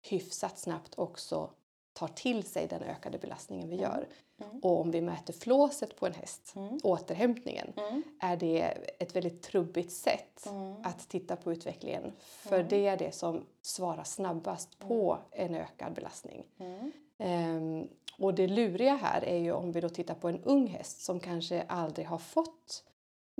hyfsat 0.01 0.59
snabbt 0.59 0.99
också 0.99 1.49
tar 1.93 2.07
till 2.07 2.43
sig 2.43 2.67
den 2.67 2.83
ökade 2.83 3.17
belastningen 3.17 3.69
vi 3.69 3.75
mm. 3.77 3.91
gör. 3.91 4.07
Mm. 4.43 4.59
Och 4.59 4.81
om 4.81 4.91
vi 4.91 5.01
mäter 5.01 5.33
flåset 5.33 5.95
på 5.95 6.05
en 6.05 6.13
häst, 6.13 6.53
mm. 6.55 6.79
återhämtningen, 6.83 7.73
mm. 7.77 8.03
är 8.19 8.37
det 8.37 8.77
ett 8.99 9.15
väldigt 9.15 9.41
trubbigt 9.41 9.91
sätt 9.91 10.45
mm. 10.45 10.75
att 10.83 11.09
titta 11.09 11.35
på 11.35 11.51
utvecklingen. 11.51 12.11
För 12.19 12.55
mm. 12.55 12.67
det 12.69 12.87
är 12.87 12.97
det 12.97 13.11
som 13.11 13.45
svarar 13.61 14.03
snabbast 14.03 14.79
på 14.79 15.17
en 15.31 15.55
ökad 15.55 15.93
belastning. 15.93 16.43
Um, 17.17 17.87
och 18.17 18.33
det 18.33 18.47
luriga 18.47 18.95
här 18.95 19.25
är 19.25 19.37
ju 19.37 19.51
om 19.51 19.71
vi 19.71 19.81
då 19.81 19.89
tittar 19.89 20.15
på 20.15 20.29
en 20.29 20.43
ung 20.43 20.67
häst 20.67 21.01
som 21.01 21.19
kanske 21.19 21.61
aldrig 21.67 22.07
har 22.07 22.17
fått 22.17 22.83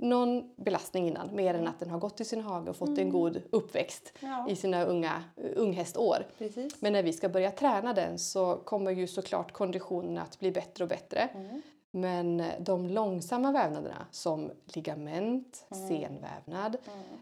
någon 0.02 0.50
belastning 0.56 1.08
innan 1.08 1.36
mer 1.36 1.54
än 1.54 1.68
att 1.68 1.78
den 1.78 1.90
har 1.90 1.98
gått 1.98 2.20
i 2.20 2.24
sin 2.24 2.40
hage 2.40 2.70
och 2.70 2.76
fått 2.76 2.88
mm. 2.88 3.00
en 3.00 3.10
god 3.10 3.42
uppväxt 3.50 4.12
ja. 4.20 4.46
i 4.48 4.56
sina 4.56 4.84
unga 4.84 5.24
unghästår. 5.36 6.26
Precis. 6.38 6.82
Men 6.82 6.92
när 6.92 7.02
vi 7.02 7.12
ska 7.12 7.28
börja 7.28 7.50
träna 7.50 7.92
den 7.92 8.18
så 8.18 8.56
kommer 8.56 8.90
ju 8.90 9.06
såklart 9.06 9.52
konditionen 9.52 10.18
att 10.18 10.38
bli 10.38 10.52
bättre 10.52 10.84
och 10.84 10.88
bättre. 10.88 11.28
Mm. 11.34 11.62
Men 11.90 12.42
de 12.58 12.88
långsamma 12.88 13.52
vävnaderna 13.52 14.06
som 14.10 14.50
ligament, 14.64 15.66
mm. 15.70 15.88
senvävnad, 15.88 16.76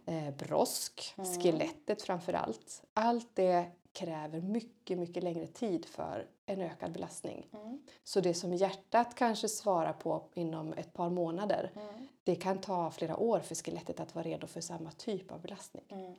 mm. 0.06 0.28
eh, 0.28 0.34
brosk, 0.34 1.14
mm. 1.18 1.30
skelettet 1.30 2.02
framför 2.02 2.32
allt. 2.32 2.82
Allt 2.94 3.30
det 3.34 3.64
kräver 3.92 4.40
mycket, 4.40 4.98
mycket 4.98 5.22
längre 5.22 5.46
tid 5.46 5.86
för 5.86 6.26
en 6.46 6.60
ökad 6.60 6.92
belastning. 6.92 7.46
Mm. 7.52 7.82
Så 8.04 8.20
det 8.20 8.34
som 8.34 8.54
hjärtat 8.54 9.14
kanske 9.14 9.48
svarar 9.48 9.92
på 9.92 10.22
inom 10.34 10.72
ett 10.72 10.92
par 10.92 11.10
månader, 11.10 11.72
mm. 11.74 12.08
det 12.24 12.34
kan 12.34 12.58
ta 12.58 12.90
flera 12.90 13.16
år 13.16 13.40
för 13.40 13.54
skelettet 13.54 14.00
att 14.00 14.14
vara 14.14 14.24
redo 14.24 14.46
för 14.46 14.60
samma 14.60 14.90
typ 14.90 15.32
av 15.32 15.40
belastning. 15.40 15.84
Mm. 15.88 16.14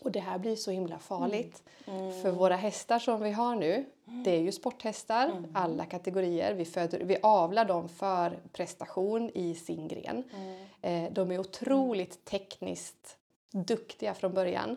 Och 0.00 0.12
det 0.12 0.20
här 0.20 0.38
blir 0.38 0.56
så 0.56 0.70
himla 0.70 0.98
farligt. 0.98 1.62
Mm. 1.86 2.22
För 2.22 2.30
våra 2.30 2.56
hästar 2.56 2.98
som 2.98 3.22
vi 3.22 3.30
har 3.30 3.56
nu, 3.56 3.84
det 4.24 4.30
är 4.30 4.40
ju 4.40 4.52
sporthästar, 4.52 5.28
mm. 5.28 5.50
alla 5.54 5.84
kategorier. 5.84 6.54
Vi, 6.54 6.64
föder, 6.64 6.98
vi 7.04 7.16
avlar 7.22 7.64
dem 7.64 7.88
för 7.88 8.38
prestation 8.52 9.30
i 9.34 9.54
sin 9.54 9.88
gren. 9.88 10.24
Mm. 10.34 10.66
Eh, 10.82 11.12
de 11.12 11.30
är 11.30 11.38
otroligt 11.38 12.24
tekniskt 12.24 13.16
duktiga 13.50 14.14
från 14.14 14.34
början. 14.34 14.76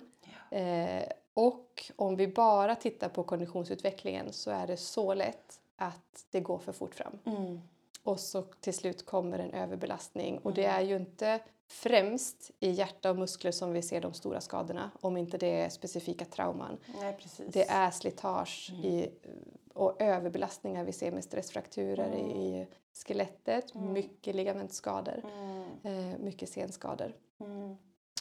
Eh, 0.51 1.03
och 1.35 1.91
om 1.95 2.15
vi 2.15 2.27
bara 2.27 2.75
tittar 2.75 3.09
på 3.09 3.23
konditionsutvecklingen 3.23 4.33
så 4.33 4.51
är 4.51 4.67
det 4.67 4.77
så 4.77 5.13
lätt 5.13 5.59
att 5.75 6.25
det 6.31 6.39
går 6.39 6.57
för 6.57 6.71
fort 6.71 6.95
fram. 6.95 7.19
Mm. 7.25 7.61
Och 8.03 8.19
så 8.19 8.41
till 8.41 8.73
slut 8.73 9.05
kommer 9.05 9.39
en 9.39 9.51
överbelastning. 9.51 10.37
Och 10.37 10.53
det 10.53 10.65
är 10.65 10.81
ju 10.81 10.95
inte 10.95 11.39
främst 11.67 12.51
i 12.59 12.69
hjärta 12.71 13.09
och 13.09 13.17
muskler 13.17 13.51
som 13.51 13.73
vi 13.73 13.81
ser 13.81 14.01
de 14.01 14.13
stora 14.13 14.41
skadorna, 14.41 14.91
om 15.01 15.17
inte 15.17 15.37
det 15.37 15.61
är 15.61 15.69
specifika 15.69 16.25
trauman. 16.25 16.77
Nej, 16.99 17.17
precis. 17.21 17.53
Det 17.53 17.69
är 17.69 17.91
slitage 17.91 18.71
i, 18.83 19.09
och 19.73 20.01
överbelastningar 20.01 20.83
vi 20.83 20.91
ser 20.91 21.11
med 21.11 21.23
stressfrakturer 21.23 22.15
i 22.15 22.67
skelettet, 22.93 23.73
mycket 23.73 24.35
ligamentskador, 24.35 25.23
eh, 25.83 26.17
mycket 26.19 26.49
senskador. 26.49 27.13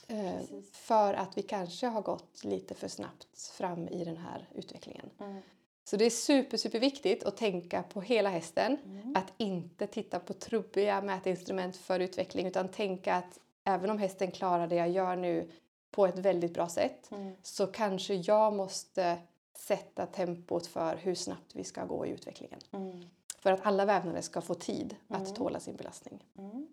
Mm. 0.09 0.27
Eh, 0.27 0.39
Precis. 0.41 0.71
för 0.73 1.15
att 1.15 1.39
vi 1.39 1.43
kanske 1.43 1.87
har 1.87 2.03
gått 2.03 2.45
lite 2.45 2.75
för 2.75 2.89
snabbt 2.89 3.49
fram 3.53 3.89
i 3.89 4.05
den 4.05 4.17
här 4.17 4.49
utvecklingen. 4.55 5.11
Mm. 5.21 5.43
Så 5.85 5.97
det 5.97 6.05
är 6.05 6.11
super, 6.11 6.57
super 6.57 6.81
viktigt 6.81 7.25
att 7.25 7.37
tänka 7.37 7.83
på 7.83 8.01
hela 8.01 8.29
hästen. 8.31 8.77
Mm. 8.85 9.17
Att 9.17 9.33
inte 9.37 9.87
titta 9.87 10.21
på 10.21 10.33
trubbiga 10.33 11.03
mätinstrument 11.03 11.77
för 11.77 12.01
utveckling 12.01 12.47
utan 12.47 12.69
tänka 12.69 13.15
att 13.15 13.41
även 13.65 13.91
om 13.91 13.99
hästen 13.99 14.31
klarar 14.31 14.67
det 14.67 14.77
jag 14.77 14.91
gör 14.91 15.17
nu 15.17 15.51
på 15.91 16.07
ett 16.07 16.19
väldigt 16.19 16.55
bra 16.55 16.69
sätt 16.69 17.09
Mm. 17.11 17.37
så 17.43 17.67
kanske 17.67 18.15
jag 18.15 18.53
måste 18.53 19.19
sätta 19.57 20.07
tempot 20.07 20.67
för 20.67 20.97
hur 20.97 21.15
snabbt 21.15 21.55
vi 21.55 21.65
ska 21.65 21.85
gå 21.85 22.07
i 22.07 22.11
utvecklingen. 22.11 22.61
Mm. 22.73 23.05
För 23.39 23.53
att 23.53 23.67
alla 23.67 23.85
vävnader 23.85 24.21
ska 24.21 24.41
få 24.41 24.55
tid 24.55 24.97
att 25.09 25.35
tåla 25.37 25.61
sin 25.61 25.77
belastning. 25.77 26.25
Mm. 26.39 26.67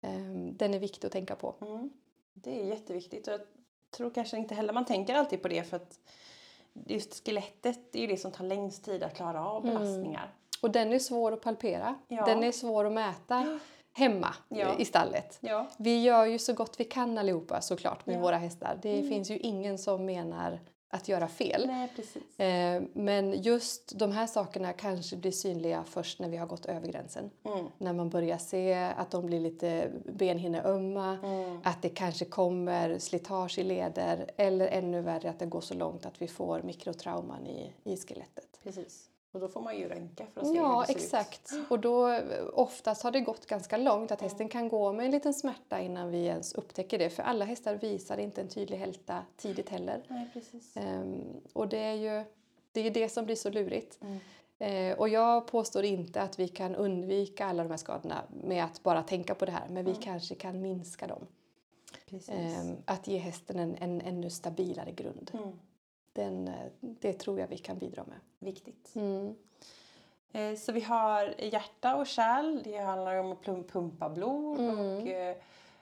Ehm, 0.00 0.56
Den 0.56 0.74
är 0.74 0.78
viktig 0.78 1.06
att 1.06 1.12
tänka 1.12 1.36
på. 1.36 1.54
Mm. 2.44 2.58
Det 2.58 2.60
är 2.62 2.64
jätteviktigt 2.64 3.28
och 3.28 3.34
jag 3.34 3.40
tror 3.90 4.10
kanske 4.10 4.36
inte 4.36 4.54
heller 4.54 4.72
man 4.72 4.84
tänker 4.84 5.14
alltid 5.14 5.42
på 5.42 5.48
det 5.48 5.62
för 5.62 5.76
att 5.76 5.98
just 6.86 7.26
skelettet 7.26 7.96
är 7.96 8.00
ju 8.00 8.06
det 8.06 8.16
som 8.16 8.32
tar 8.32 8.44
längst 8.44 8.84
tid 8.84 9.02
att 9.02 9.16
klara 9.16 9.46
av 9.48 9.62
belastningar. 9.62 10.34
Och 10.62 10.70
den 10.70 10.92
är 10.92 10.98
svår 10.98 11.32
att 11.32 11.42
palpera. 11.42 11.94
Ja. 12.08 12.24
Den 12.24 12.44
är 12.44 12.52
svår 12.52 12.84
att 12.84 12.92
mäta 12.92 13.58
hemma 13.92 14.34
Ja. 14.48 14.78
i 14.78 14.84
stallet. 14.84 15.38
Ja. 15.40 15.66
Vi 15.78 16.02
gör 16.02 16.26
ju 16.26 16.38
så 16.38 16.52
gott 16.52 16.80
vi 16.80 16.84
kan 16.84 17.18
allihopa 17.18 17.60
såklart 17.60 18.06
med 18.06 18.20
våra 18.20 18.36
hästar. 18.36 18.78
Det 18.82 19.02
finns 19.02 19.30
ju 19.30 19.38
ingen 19.38 19.78
som 19.78 20.04
menar 20.04 20.60
att 20.88 21.08
göra 21.08 21.28
fel. 21.28 21.66
Nej. 21.66 21.88
Eh, 22.76 22.82
Men 22.92 23.42
just 23.42 23.98
de 23.98 24.12
här 24.12 24.26
sakerna 24.26 24.72
kanske 24.72 25.16
blir 25.16 25.30
synliga 25.32 25.84
först 25.84 26.20
när 26.20 26.28
vi 26.28 26.36
har 26.36 26.46
gått 26.46 26.66
över 26.66 26.88
gränsen. 26.88 27.30
Mm. 27.44 27.66
När 27.78 27.92
man 27.92 28.10
börjar 28.10 28.38
se 28.38 28.74
att 28.74 29.10
de 29.10 29.26
blir 29.26 29.40
lite 29.40 29.90
benhinneömma, 30.04 31.18
Mm. 31.22 31.60
att 31.64 31.82
det 31.82 31.88
kanske 31.88 32.24
kommer 32.24 32.98
slitage 32.98 33.58
i 33.58 33.64
leder 33.64 34.30
eller 34.36 34.68
ännu 34.68 35.00
värre 35.00 35.30
att 35.30 35.38
det 35.38 35.46
går 35.46 35.60
så 35.60 35.74
långt 35.74 36.06
att 36.06 36.22
vi 36.22 36.28
får 36.28 36.62
mikrotrauman 36.62 37.46
i, 37.46 37.72
i 37.84 37.96
skelettet. 37.96 38.60
Precis. 38.62 39.08
Och 39.36 39.42
då 39.42 39.48
får 39.48 39.60
man 39.60 39.78
ju 39.78 39.88
röntga 39.88 40.26
för 40.34 40.40
att 40.40 40.46
se 40.46 40.56
Ja, 40.56 40.72
hur 40.72 40.80
det 40.80 40.86
ser 40.86 40.94
exakt. 40.94 41.52
Och 41.68 41.80
då 41.80 42.08
eh, 42.08 42.22
oftast 42.52 43.02
har 43.02 43.10
det 43.10 43.20
gått 43.20 43.46
ganska 43.46 43.76
långt 43.76 44.10
att 44.10 44.20
hästen 44.20 44.48
kan 44.48 44.68
gå 44.68 44.92
med 44.92 45.04
en 45.04 45.10
liten 45.10 45.34
smärta 45.34 45.80
innan 45.80 46.10
vi 46.10 46.24
ens 46.24 46.54
upptäcker 46.54 46.98
det. 46.98 47.10
För 47.10 47.22
alla 47.22 47.44
hästar 47.44 47.74
visar 47.74 48.18
inte 48.18 48.40
en 48.40 48.48
tydlig 48.48 48.78
hälta 48.78 49.22
tidigt 49.36 49.68
heller. 49.68 49.98
ut. 49.98 50.04
Nej, 50.08 50.30
precis. 50.32 50.76
Ehm, 50.76 51.24
och 51.52 51.68
det 51.68 51.78
är 51.78 51.94
ju 51.94 52.24
det, 52.72 52.80
är 52.80 52.90
det 52.90 53.08
som 53.08 53.24
blir 53.24 53.36
så 53.36 53.50
lurigt. 53.50 53.98
Mm. 54.02 54.18
Eh, 54.58 54.98
och 54.98 55.08
jag 55.08 55.46
påstår 55.46 55.84
inte 55.84 56.22
att 56.22 56.38
vi 56.38 56.48
kan 56.48 56.74
undvika 56.74 57.46
alla 57.46 57.62
de 57.62 57.70
här 57.70 57.76
skadorna 57.76 58.22
med 58.44 58.64
att 58.64 58.82
bara 58.82 59.02
tänka 59.02 59.34
på 59.34 59.44
det 59.44 59.52
här. 59.52 59.68
Men 59.68 59.84
vi 59.84 59.94
kanske 59.94 60.34
kan 60.34 60.62
minska 60.62 61.06
dem. 61.06 61.26
Ehm, 62.28 62.76
att 62.84 63.06
ge 63.08 63.18
hästen 63.18 63.58
en, 63.58 63.74
en 63.74 64.00
ännu 64.00 64.30
stabilare 64.30 64.92
grund. 64.92 65.30
Mm. 65.34 65.52
Den, 66.16 66.48
eh, 66.48 66.54
det 66.80 67.12
tror 67.12 67.40
jag 67.40 67.48
vi 67.48 67.58
kan 67.58 67.78
bidra 67.78 68.04
med. 68.04 68.18
Viktigt. 68.38 68.92
Mm. 68.94 69.34
Eh, 70.32 70.54
Så 70.58 70.72
vi 70.72 70.80
har 70.80 71.34
hjärta 71.38 71.96
och 71.96 72.06
kärl. 72.06 72.62
Det 72.64 72.76
handlar 72.78 73.16
om 73.16 73.32
att 73.32 73.42
pumpa 73.72 74.08
blod 74.08 74.58
Mm. 74.60 74.78
och 74.78 75.08
eh, 75.08 75.36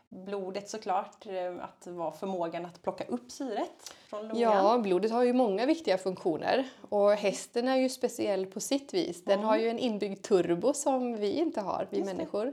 blodet 0.08 0.68
såklart. 0.70 1.26
Att 1.60 1.86
vara 1.86 2.12
förmågan 2.12 2.66
att 2.66 2.82
plocka 2.82 3.04
upp 3.04 3.30
syret 3.30 3.94
från 4.06 4.20
lungan. 4.28 4.38
Ja, 4.40 4.78
blodet 4.78 5.10
har 5.10 5.22
ju 5.22 5.32
många 5.32 5.66
viktiga 5.66 5.98
funktioner. 5.98 6.68
Och 6.88 7.10
hästen 7.12 7.68
är 7.68 7.76
ju 7.76 7.88
speciell 7.88 8.46
på 8.46 8.60
sitt 8.60 8.94
vis. 8.94 9.24
Den 9.24 9.40
har 9.40 9.56
ju 9.56 9.68
en 9.68 9.78
inbyggd 9.78 10.22
turbo 10.22 10.72
som 10.74 11.16
vi 11.16 11.30
inte 11.32 11.60
har, 11.60 11.86
vi 11.90 11.96
Just 11.98 12.10
det. 12.10 12.16
människor. 12.16 12.52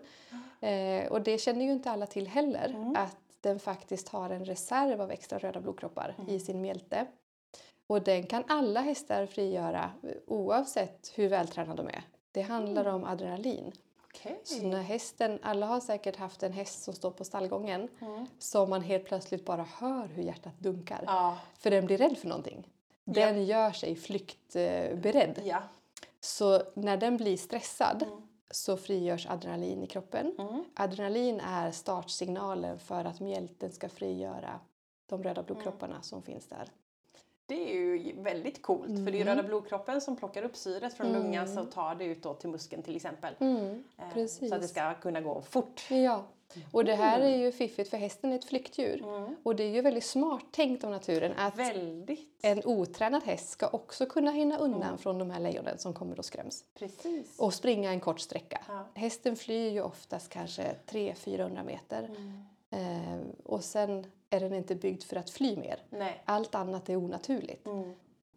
Eh, 0.59 1.11
och 1.11 1.21
det 1.21 1.37
känner 1.37 1.65
ju 1.65 1.71
inte 1.71 1.91
alla 1.91 2.05
till 2.05 2.27
heller. 2.27 2.93
Att 2.97 3.17
den 3.41 3.59
faktiskt 3.59 4.09
har 4.09 4.29
en 4.29 4.45
reserv 4.45 5.01
av 5.01 5.11
extra 5.11 5.37
röda 5.39 5.61
blodkroppar 5.61 6.15
i 6.27 6.39
sin 6.39 6.61
mjälte. 6.61 7.05
Och 7.91 8.01
den 8.01 8.23
kan 8.23 8.43
alla 8.47 8.81
hästar 8.81 9.25
frigöra 9.25 9.91
eh, 10.03 10.09
oavsett 10.27 11.11
hur 11.15 11.29
vältränade 11.29 11.83
de 11.83 11.87
är. 11.87 12.03
Det 12.31 12.41
handlar 12.41 12.85
om 12.85 13.03
adrenalin. 13.03 13.71
Okej. 14.05 14.41
Så 14.43 14.67
när 14.67 14.81
hästen, 14.81 15.39
alla 15.41 15.65
har 15.65 15.79
säkert 15.79 16.15
haft 16.15 16.43
en 16.43 16.53
häst 16.53 16.83
som 16.83 16.93
står 16.93 17.11
på 17.11 17.23
stallgången 17.23 17.87
Mm. 18.01 18.25
som 18.39 18.69
man 18.69 18.81
helt 18.81 19.05
plötsligt 19.05 19.45
bara 19.45 19.63
hör 19.63 20.07
hur 20.07 20.23
hjärtat 20.23 20.59
dunkar. 20.59 21.03
Ja. 21.05 21.37
För 21.57 21.71
den 21.71 21.85
blir 21.85 21.97
rädd 21.97 22.17
för 22.17 22.27
någonting. 22.27 22.67
Den 23.03 23.45
gör 23.45 23.71
sig 23.71 23.95
flyktberedd. 23.95 25.41
ja. 25.43 25.63
Så 26.19 26.61
när 26.73 26.97
den 26.97 27.17
blir 27.17 27.37
stressad 27.37 28.05
så 28.51 28.77
frigörs 28.77 29.27
adrenalin 29.27 29.83
i 29.83 29.87
kroppen. 29.87 30.35
Mm. 30.39 30.63
Adrenalin 30.75 31.39
är 31.39 31.71
startsignalen 31.71 32.79
för 32.79 33.05
att 33.05 33.19
mjälten 33.19 33.71
ska 33.71 33.89
frigöra 33.89 34.59
de 35.05 35.23
röda 35.23 35.43
blodkropparna 35.43 36.01
som 36.01 36.21
finns 36.21 36.47
där. 36.47 36.69
Det 37.51 37.71
är 37.73 37.77
ju 37.77 38.13
väldigt 38.21 38.61
coolt 38.61 38.85
för 38.87 39.11
det 39.11 39.17
är 39.17 39.21
Mm. 39.21 39.27
röda 39.27 39.43
blodkroppen 39.47 40.01
som 40.01 40.15
plockar 40.15 40.43
upp 40.43 40.55
syret 40.55 40.93
från 40.93 41.11
lungan 41.13 41.57
och 41.57 41.71
tar 41.71 41.95
det 41.95 42.05
ut 42.05 42.39
till 42.39 42.49
muskeln 42.49 42.83
till 42.83 42.95
exempel. 42.95 43.33
Eh, 43.39 44.13
precis. 44.13 44.49
Så 44.49 44.55
att 44.55 44.61
det 44.61 44.67
ska 44.67 44.93
kunna 44.93 45.21
gå 45.21 45.41
fort. 45.41 45.81
Ja, 45.89 46.23
och 46.71 46.85
det 46.85 46.95
här 46.95 47.19
är 47.21 47.37
ju 47.37 47.51
fiffigt 47.51 47.89
för 47.89 47.97
hästen 47.97 48.31
är 48.31 48.35
ett 48.35 48.45
flyktdjur. 48.45 49.03
Mm. 49.03 49.35
Och 49.43 49.55
det 49.55 49.63
är 49.63 49.69
ju 49.69 49.81
väldigt 49.81 50.03
smart 50.05 50.43
tänkt 50.51 50.83
av 50.83 50.91
naturen 50.91 51.33
att 51.37 51.57
Väldigt. 51.57 52.39
en 52.41 52.61
otränad 52.65 53.23
häst 53.23 53.49
ska 53.49 53.67
också 53.67 54.05
kunna 54.05 54.31
hinna 54.31 54.57
undan 54.57 54.97
från 54.97 55.17
de 55.17 55.29
här 55.31 55.39
lejonen 55.39 55.77
som 55.77 55.93
kommer 55.93 56.19
och 56.19 56.25
skräms. 56.25 56.63
Precis. 56.79 57.39
Och 57.39 57.53
springa 57.53 57.91
en 57.91 57.99
kort 57.99 58.19
sträcka. 58.19 58.61
Ja. 58.67 58.85
Hästen 58.93 59.35
flyr 59.35 59.69
ju 59.69 59.81
oftast 59.81 60.29
kanske 60.29 60.75
300-400 60.89 61.63
meter. 61.65 62.03
Mm. 62.03 62.43
Eh, 62.69 63.19
och 63.43 63.63
sen 63.63 64.05
är 64.31 64.39
den 64.39 64.53
inte 64.53 64.75
byggd 64.75 65.03
för 65.03 65.15
att 65.15 65.29
fly 65.29 65.57
mer. 65.57 65.79
Nej. 65.89 66.21
Allt 66.25 66.55
annat 66.55 66.89
är 66.89 66.95
onaturligt. 66.95 67.67
Mm. 67.67 67.93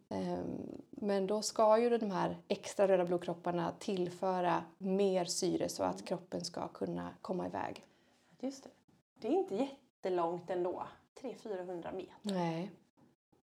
Eh, 0.09 0.43
men 0.89 1.27
då 1.27 1.41
ska 1.41 1.79
ju 1.79 1.97
de 1.97 2.11
här 2.11 2.37
extra 2.47 2.87
röda 2.87 3.05
blodkropparna 3.05 3.73
tillföra 3.79 4.63
mer 4.77 5.25
syre 5.25 5.69
så 5.69 5.83
att 5.83 6.05
kroppen 6.05 6.45
ska 6.45 6.67
kunna 6.67 7.09
komma 7.21 7.45
iväg. 7.47 7.85
Just 8.39 8.63
det. 8.63 8.69
Det 9.19 9.27
är 9.27 9.31
inte 9.31 9.55
jättelångt 9.55 10.49
ändå. 10.49 10.87
300-400 11.21 11.95
meter. 11.95 12.13
Nej, 12.21 12.71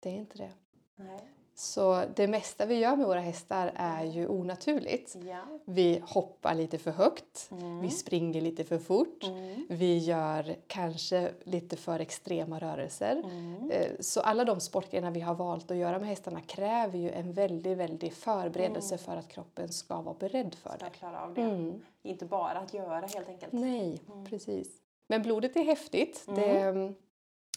det 0.00 0.08
är 0.08 0.14
inte 0.14 0.38
det. 0.38 0.52
Nej. 0.96 1.28
Så 1.56 2.02
det 2.16 2.28
mesta 2.28 2.66
vi 2.66 2.74
gör 2.74 2.96
med 2.96 3.06
våra 3.06 3.20
hästar 3.20 3.72
är 3.74 4.04
ju 4.04 4.28
onaturligt. 4.28 5.16
Ja. 5.26 5.40
Vi 5.64 6.02
hoppar 6.06 6.54
lite 6.54 6.78
för 6.78 6.90
högt, 6.90 7.48
Mm. 7.50 7.80
vi 7.80 7.90
springer 7.90 8.40
lite 8.40 8.64
för 8.64 8.78
fort, 8.78 9.24
Mm. 9.24 9.66
vi 9.70 9.98
gör 9.98 10.56
kanske 10.66 11.30
lite 11.44 11.76
för 11.76 12.00
extrema 12.00 12.58
rörelser. 12.58 13.22
Mm. 13.24 13.70
Eh, 13.70 13.88
Så 14.00 14.20
alla 14.20 14.44
de 14.44 14.60
sportgrenar 14.60 15.10
vi 15.10 15.20
har 15.20 15.34
valt 15.34 15.70
att 15.70 15.76
göra 15.76 15.98
med 15.98 16.08
hästarna 16.08 16.40
kräver 16.40 16.98
ju 16.98 17.10
en 17.10 17.32
väldigt, 17.32 17.78
väldigt 17.78 18.14
förberedelse 18.14 18.98
för 18.98 19.16
att 19.16 19.28
kroppen 19.28 19.68
ska 19.68 20.00
vara 20.00 20.16
beredd 20.18 20.54
för 20.54 20.70
Ska 20.76 20.84
det. 20.84 20.90
klara 20.90 21.20
av 21.22 21.34
det. 21.34 21.40
Mm. 21.42 21.82
Inte 22.02 22.24
bara 22.26 22.58
att 22.58 22.74
göra 22.74 23.06
helt 23.06 23.28
enkelt. 23.28 23.52
Nej, 23.52 23.98
precis. 24.30 24.68
Men 25.06 25.22
blodet 25.22 25.56
är 25.56 25.64
häftigt. 25.64 26.24
Det, 26.36 26.94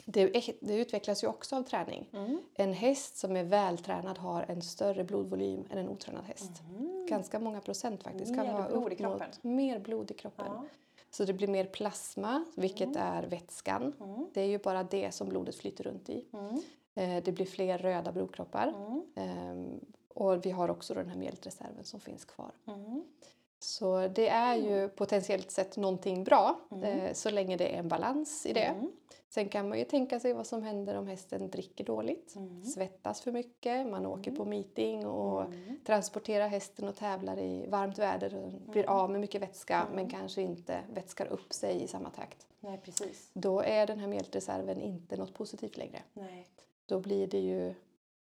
det, 0.10 0.54
det 0.60 0.76
utvecklas 0.76 1.24
ju 1.24 1.28
också 1.28 1.56
av 1.56 1.64
träning. 1.64 2.10
Mm. 2.14 2.42
En 2.56 2.74
häst 2.74 3.18
som 3.18 3.36
är 3.36 3.44
vältränad 3.44 4.18
har 4.18 4.46
en 4.48 4.62
större 4.62 5.04
blodvolym 5.04 5.66
än 5.72 5.78
en 5.78 5.90
otränad 5.90 6.24
häst. 6.26 6.52
Ganska 7.10 7.40
många 7.40 7.62
procent 7.62 8.04
faktiskt. 8.04 8.32
Mm. 8.32 8.46
Mer 8.46 8.54
vara 8.54 8.70
blod 8.70 8.94
i 8.94 8.96
kroppen. 8.96 9.28
Mer 9.42 9.80
blod 9.80 10.12
i 10.12 10.14
kroppen. 10.14 10.46
Ja. 10.48 10.64
Så 11.12 11.26
det 11.26 11.34
blir 11.34 11.48
mer 11.48 11.66
plasma, 11.66 12.46
vilket 12.56 12.96
är 12.96 13.24
vätskan. 13.24 13.94
Mm. 14.00 14.28
Det 14.34 14.42
är 14.42 14.46
ju 14.46 14.58
bara 14.58 14.84
det 14.84 15.12
som 15.12 15.30
blodet 15.30 15.56
flyter 15.56 15.84
runt 15.84 16.10
i. 16.10 16.26
Mm. 16.34 16.56
Eh, 16.96 17.24
Det 17.24 17.32
blir 17.32 17.46
fler 17.46 17.78
röda 17.78 18.12
blodkroppar. 18.12 18.74
Mm. 18.78 19.02
Ehm, 19.16 19.80
Och 20.14 20.46
vi 20.46 20.52
har 20.52 20.70
också 20.70 20.94
den 20.94 21.10
här 21.10 21.18
mjältreserven 21.18 21.84
som 21.84 22.00
finns 22.00 22.26
kvar. 22.26 22.52
Mm. 22.68 23.04
Så 23.60 24.08
det 24.08 24.28
är 24.30 24.56
ju 24.56 24.90
potentiellt 24.90 25.52
sett 25.52 25.78
någonting 25.78 26.24
bra 26.24 26.60
eh, 26.84 27.14
så 27.14 27.30
länge 27.30 27.58
det 27.58 27.76
är 27.76 27.80
en 27.80 27.88
balans 27.88 28.46
i 28.46 28.54
det. 28.54 28.88
Mm. 29.28 29.34
Sen 29.34 29.50
kan 29.50 29.70
man 29.70 29.80
ju 29.80 29.86
tänka 29.86 30.20
sig 30.20 30.34
vad 30.34 30.48
som 30.48 30.64
händer 30.64 30.96
om 30.96 31.08
hästen 31.08 31.50
dricker 31.50 31.84
dåligt, 31.84 32.36
svettas 32.74 33.22
för 33.22 33.32
mycket, 33.32 33.88
man 33.88 34.06
åker 34.06 34.32
på 34.32 34.46
meeting 34.46 35.08
och 35.08 35.44
transporterar 35.86 36.48
hästen 36.48 36.88
och 36.88 36.96
tävlar 36.96 37.40
i 37.40 37.68
varmt 37.68 38.00
väder 38.00 38.36
och 38.36 38.52
blir 38.52 38.90
av 38.90 39.12
med 39.12 39.22
mycket 39.22 39.42
vätska 39.42 39.88
men 39.94 40.10
kanske 40.10 40.42
inte 40.42 40.80
vätskar 40.94 41.26
upp 41.26 41.54
sig 41.54 41.84
i 41.84 41.88
samma 41.88 42.10
takt. 42.10 42.48
Nej, 42.60 42.78
precis. 42.84 43.30
Då 43.34 43.62
är 43.62 43.88
den 43.88 44.00
här 44.00 44.08
mjältreserven 44.08 44.82
inte 44.82 45.18
något 45.18 45.34
positivt 45.34 45.78
längre. 45.78 46.04
Nej, 46.14 46.48
Då 46.86 47.00
blir 47.00 47.28
det 47.28 47.40
ju 47.40 47.74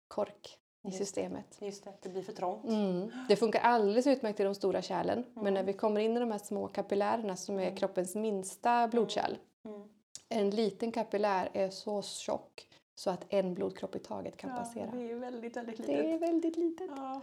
kork 0.07 0.57
i 0.87 0.91
systemet. 0.91 1.57
just 1.61 1.83
det. 1.83 1.93
Det 2.01 2.09
blir 2.09 2.21
för 2.21 2.33
trångt. 2.33 2.65
Mm. 2.65 3.11
Det 3.29 3.35
funkar 3.35 3.59
alldeles 3.59 4.07
utmärkt 4.07 4.39
i 4.39 4.43
de 4.43 4.55
stora 4.55 4.81
kärlen 4.81 5.25
men 5.33 5.53
när 5.53 5.63
vi 5.63 5.73
kommer 5.73 6.01
in 6.01 6.17
i 6.17 6.19
de 6.19 6.31
här 6.31 6.39
små 6.39 6.67
kapillärerna 6.67 7.35
som 7.35 7.59
är 7.59 7.75
kroppens 7.77 8.15
minsta 8.15 8.87
blodkärl. 8.87 9.37
Mm. 9.65 9.89
En 10.29 10.49
liten 10.49 10.91
kapillär 10.91 11.49
är 11.53 11.69
så 11.69 12.01
tjock 12.01 12.67
så 12.95 13.09
att 13.09 13.25
en 13.29 13.53
blodkropp 13.53 13.95
i 13.95 13.99
taget 13.99 14.37
kan 14.37 14.49
Ja, 14.49 14.55
passera. 14.55 14.91
det 14.91 15.11
är 15.11 15.15
väldigt, 15.15 15.57
väldigt 15.57 15.77
Det 15.87 15.93
är 15.93 16.03
litet. 16.03 16.21
väldigt 16.29 16.57
litet. 16.57 16.89
Ja. 16.95 17.21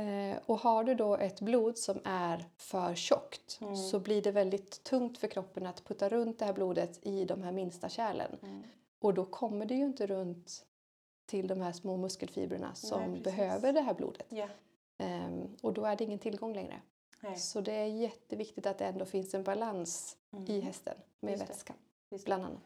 Eh, 0.00 0.36
och 0.46 0.58
har 0.58 0.84
du 0.84 0.94
då 0.94 1.16
ett 1.16 1.40
blod 1.40 1.78
som 1.78 1.98
är 2.04 2.44
för 2.56 2.94
tjockt 2.94 3.58
Mm. 3.60 3.76
så 3.76 4.00
blir 4.00 4.22
det 4.22 4.30
väldigt 4.30 4.84
tungt 4.84 5.18
för 5.18 5.28
kroppen 5.28 5.66
att 5.66 5.84
putta 5.84 6.08
runt 6.08 6.38
det 6.38 6.44
här 6.44 6.52
blodet 6.52 7.06
i 7.06 7.24
de 7.24 7.42
här 7.42 7.52
minsta 7.52 7.88
kärlen. 7.88 8.38
Mm. 8.42 8.62
Och 8.98 9.14
då 9.14 9.24
kommer 9.24 9.66
det 9.66 9.74
ju 9.74 9.84
inte 9.84 10.06
runt 10.06 10.66
till 11.26 11.46
de 11.48 11.60
här 11.60 11.72
små 11.72 11.96
muskelfibrerna 11.96 12.74
som 12.74 13.00
precis. 13.04 13.24
behöver 13.24 13.72
det 13.72 13.80
här 13.80 13.94
blodet. 13.94 14.26
Ja. 14.28 14.48
Ehm, 14.98 15.56
och 15.62 15.72
då 15.72 15.84
är 15.84 15.96
det 15.96 16.04
ingen 16.04 16.18
tillgång 16.18 16.54
längre. 16.54 16.80
Nej. 17.20 17.36
Så 17.36 17.60
det 17.60 17.72
är 17.72 17.86
jätteviktigt 17.86 18.66
att 18.66 18.78
det 18.78 18.84
ändå 18.86 19.04
finns 19.04 19.34
en 19.34 19.42
balans 19.42 20.16
i 20.46 20.52
Mm. 20.52 20.62
hästen 20.66 20.94
med 21.20 21.30
Just 21.32 21.46
det. 21.46 21.52
vätska 21.52 21.74
det. 22.10 22.24
bland 22.24 22.44
annat. 22.44 22.62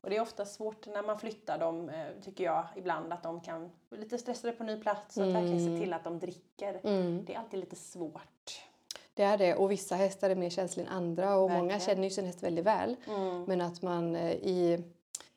Och 0.00 0.10
det 0.10 0.16
är 0.16 0.20
ofta 0.20 0.44
svårt 0.44 0.86
när 0.86 1.02
man 1.02 1.18
flyttar 1.18 1.58
dem, 1.58 1.88
eh, 1.88 2.06
tycker 2.24 2.44
jag 2.44 2.64
ibland, 2.76 3.12
att 3.12 3.22
de 3.22 3.40
kan 3.40 3.70
bli 3.90 3.98
lite 3.98 4.18
stressade 4.18 4.52
på 4.52 4.64
ny 4.64 4.80
plats. 4.80 5.14
Så 5.14 5.22
att 5.22 5.28
verkligen 5.28 5.58
se 5.60 5.66
Mm. 5.66 5.80
till 5.80 5.92
att 5.92 6.04
de 6.04 6.18
dricker. 6.18 6.80
Mm. 6.84 7.24
Det 7.24 7.34
är 7.34 7.38
alltid 7.38 7.60
lite 7.60 7.76
svårt. 7.76 8.62
Det 9.14 9.22
är 9.22 9.38
det 9.38 9.54
och 9.54 9.70
vissa 9.70 9.94
hästar 9.96 10.30
är 10.30 10.34
mer 10.34 10.50
känsliga 10.50 10.86
än 10.86 10.92
andra 10.92 11.36
och 11.36 11.50
många 11.50 11.62
Verkligen. 11.62 11.80
känner 11.80 12.04
ju 12.04 12.10
sin 12.10 12.26
häst 12.26 12.42
väldigt 12.42 12.64
väl. 12.64 12.96
Mm. 13.08 13.44
Men 13.44 13.60
att 13.60 13.82
man 13.82 14.16
eh, 14.16 14.32
i, 14.32 14.84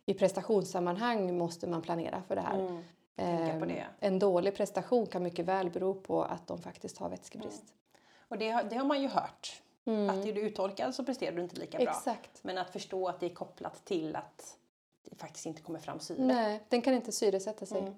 i 0.05 0.13
prestationssammanhang 0.13 1.37
måste 1.37 1.67
man 1.67 1.81
planera 1.81 2.21
för 2.27 2.35
det 2.35 2.41
här. 2.41 2.59
Mm. 2.59 3.67
det. 3.67 3.85
En 3.99 4.19
dålig 4.19 4.55
prestation 4.55 5.05
kan 5.05 5.23
mycket 5.23 5.45
väl 5.45 5.69
bero 5.69 5.93
på 5.93 6.23
att 6.23 6.47
de 6.47 6.61
faktiskt 6.61 6.97
har 6.97 7.09
vätskebrist. 7.09 7.63
Och 8.27 8.37
det, 8.37 8.61
det 8.69 8.75
har 8.75 8.85
man 8.85 9.01
ju 9.01 9.07
hört. 9.07 9.61
Mm. 9.85 10.09
Att 10.09 10.25
är 10.25 10.33
du 10.33 10.41
uttorkad 10.41 10.95
så 10.95 11.03
presterar 11.03 11.35
du 11.35 11.41
inte 11.41 11.55
lika 11.59 11.77
bra. 11.77 11.87
Exakt. 11.89 12.43
Men 12.43 12.57
att 12.57 12.69
förstå 12.69 13.07
att 13.07 13.19
det 13.19 13.25
är 13.25 13.33
kopplat 13.33 13.85
till 13.85 14.15
att 14.15 14.57
det 15.09 15.15
faktiskt 15.15 15.45
inte 15.45 15.61
kommer 15.61 15.79
fram 15.79 15.99
syre. 15.99 16.17
Nej, 16.25 16.63
den 16.69 16.81
kan 16.81 16.93
inte 16.93 17.11
syresätta 17.11 17.65
sig. 17.65 17.79
Mm. 17.81 17.93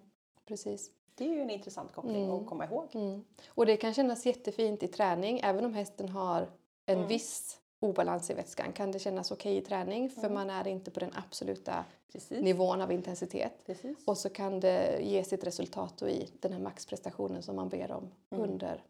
Precis. 0.45 0.91
Det 1.15 1.23
är 1.23 1.29
ju 1.33 1.41
en 1.41 1.49
intressant 1.49 1.91
koppling 1.93 2.23
Mm. 2.23 2.35
att 2.35 2.45
komma 2.47 2.65
ihåg. 2.65 2.87
Mm. 2.93 3.23
Och 3.47 3.65
det 3.65 3.77
kan 3.77 3.93
kännas 3.93 4.25
jättefint 4.25 4.83
i 4.83 4.87
träning. 4.87 5.39
Även 5.43 5.65
om 5.65 5.73
hästen 5.73 6.09
har 6.09 6.49
en 6.85 6.95
Mm. 6.97 7.07
viss 7.07 7.59
obalans 7.79 8.29
i 8.29 8.33
vätskan 8.33 8.73
kan 8.73 8.91
det 8.91 8.99
kännas 8.99 9.31
okej 9.31 9.57
i 9.57 9.61
träning 9.61 10.09
för 10.09 10.21
Mm. 10.21 10.33
man 10.33 10.49
är 10.49 10.67
inte 10.67 10.91
på 10.91 10.99
den 10.99 11.11
absoluta 11.15 11.85
Precis. 12.11 12.41
nivån 12.41 12.81
av 12.81 12.91
intensitet. 12.91 13.53
Precis. 13.65 13.97
Och 14.05 14.17
så 14.17 14.29
kan 14.29 14.59
det 14.59 14.99
ge 15.01 15.23
sitt 15.23 15.43
resultat 15.43 16.01
i 16.01 16.29
den 16.39 16.53
här 16.53 16.59
maxprestationen 16.59 17.43
som 17.43 17.55
man 17.55 17.69
ber 17.69 17.91
om 17.91 18.11
Mm. 18.29 18.43
under 18.49 18.83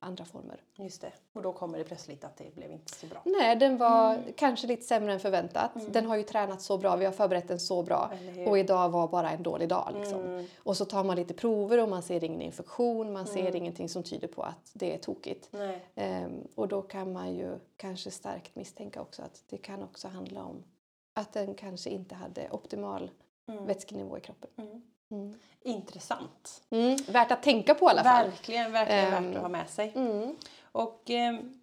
andra 0.00 0.24
former. 0.24 0.62
Just 0.76 1.00
det. 1.00 1.12
Och 1.32 1.42
då 1.42 1.52
kommer 1.52 1.78
det 1.78 1.84
plötsligt 1.84 2.24
att 2.24 2.36
det 2.36 2.54
blev 2.54 2.70
inte 2.72 2.94
så 2.94 3.06
bra. 3.06 3.22
Nej, 3.24 3.56
den 3.56 3.76
var 3.78 4.14
Mm. 4.14 4.32
kanske 4.36 4.66
lite 4.66 4.82
sämre 4.82 5.12
än 5.12 5.20
förväntat. 5.20 5.70
Den 5.92 6.06
har 6.06 6.16
ju 6.16 6.22
tränat 6.22 6.62
så 6.62 6.78
bra, 6.78 6.96
vi 6.96 7.04
har 7.04 7.12
förberett 7.12 7.48
den 7.48 7.60
så 7.60 7.82
bra. 7.82 8.12
Och 8.46 8.58
idag 8.58 8.88
var 8.88 9.08
bara 9.08 9.30
en 9.30 9.42
dålig 9.42 9.68
dag. 9.68 9.90
Liksom. 9.98 10.20
Mm. 10.20 10.46
Och 10.58 10.76
så 10.76 10.84
tar 10.84 11.04
man 11.04 11.16
lite 11.16 11.34
prover 11.34 11.82
och 11.82 11.88
man 11.88 12.02
ser 12.02 12.24
ingen 12.24 12.40
infektion, 12.42 13.12
man 13.12 13.26
ser 13.26 13.40
Mm. 13.40 13.56
ingenting 13.56 13.88
som 13.88 14.02
tyder 14.02 14.28
på 14.28 14.42
att 14.42 14.70
det 14.74 14.94
är 14.94 14.98
tokigt. 14.98 15.50
Ehm, 15.94 16.46
och 16.54 16.68
då 16.68 16.82
kan 16.82 17.12
man 17.12 17.34
ju 17.34 17.58
kanske 17.76 18.10
starkt 18.10 18.56
misstänka 18.56 19.00
också 19.00 19.22
att 19.22 19.42
det 19.48 19.56
kan 19.58 19.82
också 19.82 20.08
handla 20.08 20.44
om 20.44 20.64
att 21.14 21.32
den 21.32 21.54
kanske 21.54 21.90
inte 21.90 22.14
hade 22.14 22.50
optimal 22.50 23.10
Mm. 23.48 23.66
vätskenivå 23.66 24.18
i 24.18 24.20
kroppen. 24.20 24.50
Mm. 25.10 25.34
Intressant. 25.62 26.62
Mm. 26.70 26.96
Värt 27.08 27.30
att 27.32 27.42
tänka 27.42 27.74
på 27.74 27.86
i 27.86 27.88
alla 27.90 28.04
fall. 28.04 28.26
Verkligen, 28.26 28.72
verkligen 28.72 29.14
Ehm. 29.14 29.24
värt 29.26 29.36
att 29.36 29.42
ha 29.42 29.48
med 29.48 29.68
sig. 29.70 29.92
Mm. 29.96 30.36
Och 30.72 31.02
ehm, 31.10 31.54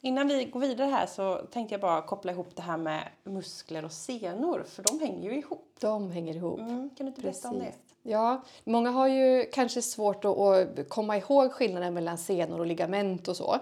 innan 0.00 0.28
vi 0.28 0.44
går 0.44 0.60
vidare 0.60 0.88
här 0.90 1.06
så 1.06 1.36
tänkte 1.52 1.74
jag 1.74 1.80
bara 1.80 2.02
koppla 2.02 2.32
ihop 2.32 2.56
det 2.56 2.62
här 2.62 2.76
med 2.76 3.08
muskler 3.24 3.84
och 3.84 3.92
senor, 3.92 4.64
för 4.68 4.82
de 4.82 5.00
hänger 5.00 5.30
ju 5.30 5.38
ihop. 5.38 5.76
De 5.80 6.10
hänger 6.10 6.34
ihop. 6.34 6.58
Mm, 6.60 6.90
kan 6.96 7.06
du 7.06 7.08
inte 7.08 7.20
berätta 7.20 7.48
om 7.48 7.58
det? 7.58 7.72
Ja, 8.02 8.42
många 8.64 8.90
har 8.90 9.08
ju 9.08 9.44
kanske 9.52 9.82
svårt 9.82 10.24
att, 10.24 10.38
att 10.38 10.88
komma 10.88 11.16
ihåg 11.16 11.52
skillnaden 11.52 11.94
mellan 11.94 12.18
senor 12.18 12.58
och 12.60 12.66
ligament 12.66 13.28
och 13.28 13.36
så. 13.36 13.56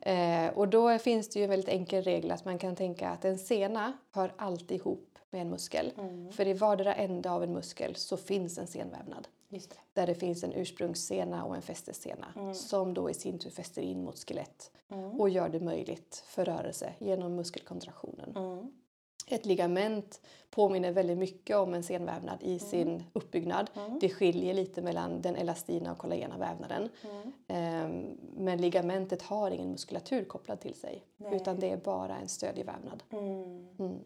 Eh, 0.00 0.48
och 0.54 0.68
då 0.68 0.98
finns 0.98 1.28
det 1.28 1.38
ju 1.38 1.44
en 1.44 1.50
väldigt 1.50 1.68
enkel 1.68 2.02
regel 2.02 2.30
att 2.30 2.44
man 2.44 2.58
kan 2.58 2.76
tänka 2.76 3.08
att 3.10 3.24
en 3.24 3.38
sena 3.38 3.92
hör 4.12 4.32
alltid 4.36 4.76
ihop 4.76 5.11
med 5.32 5.40
en 5.42 5.50
muskel. 5.50 5.92
Mm. 5.98 6.32
För 6.32 6.46
i 6.48 6.52
vardera 6.52 6.94
ände 6.94 7.30
av 7.30 7.42
en 7.42 7.52
muskel 7.52 7.96
så 7.96 8.16
finns 8.16 8.58
en 8.58 8.66
senvävnad. 8.66 9.28
Det. 9.48 9.68
Där 9.92 10.06
det 10.06 10.14
finns 10.14 10.44
en 10.44 10.52
ursprungssena 10.52 11.44
och 11.44 11.56
en 11.56 11.62
fästesena 11.62 12.26
Mm. 12.36 12.54
som 12.54 12.94
då 12.94 13.10
i 13.10 13.14
sin 13.14 13.38
tur 13.38 13.50
fäster 13.50 13.82
in 13.82 14.04
mot 14.04 14.18
skelett 14.28 14.70
Mm. 14.90 15.20
och 15.20 15.28
gör 15.28 15.48
det 15.48 15.60
möjligt 15.60 16.24
för 16.26 16.44
rörelse 16.44 16.92
genom 16.98 17.34
muskelkontraktionen. 17.36 18.36
Mm. 18.36 18.72
Ett 19.28 19.46
ligament 19.46 20.20
påminner 20.50 20.92
väldigt 20.92 21.18
mycket 21.18 21.56
om 21.56 21.74
en 21.74 21.82
senvävnad 21.82 22.38
i 22.42 22.58
sin 22.58 23.02
uppbyggnad. 23.12 23.70
Mm. 23.74 23.98
Det 23.98 24.08
skiljer 24.08 24.54
lite 24.54 24.82
mellan 24.82 25.20
den 25.22 25.36
elastina 25.36 25.92
och 25.92 25.98
kollagena 25.98 26.38
vävnaden. 26.38 26.88
Mm. 27.04 27.32
Ehm, 27.48 28.18
Men 28.36 28.60
ligamentet 28.60 29.22
har 29.22 29.50
ingen 29.50 29.70
muskulatur 29.70 30.24
kopplad 30.24 30.60
till 30.60 30.74
sig 30.74 31.04
Nej. 31.16 31.36
utan 31.36 31.60
det 31.60 31.70
är 31.70 31.76
bara 31.76 32.16
en 32.18 32.28
stöddig 32.28 32.64
vävnad. 32.66 33.02
Mm. 33.12 33.98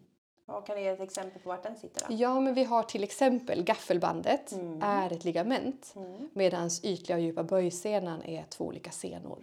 Mm. 0.49 0.55
Ja, 0.55 0.61
kan 0.61 0.75
du 0.75 0.81
ge 0.81 0.87
ett 0.87 0.99
exempel 1.01 1.41
på 1.41 1.49
vart 1.49 1.63
den 1.63 1.75
sitter 1.75 2.07
då? 2.07 2.13
Ja, 2.15 2.39
men 2.39 2.53
vi 2.53 2.63
har 2.63 2.83
till 2.83 3.03
exempel 3.03 3.63
gaffelbandet 3.63 4.51
Mm. 4.51 4.81
är 4.81 5.13
ett 5.13 5.23
ligament 5.25 5.93
Mm. 5.95 6.29
medan 6.33 6.69
ytliga 6.83 7.15
och 7.17 7.21
djupa 7.23 7.43
böjsenan 7.43 8.23
är 8.23 8.43
två 8.49 8.65
olika 8.65 8.91
senor. 8.91 9.37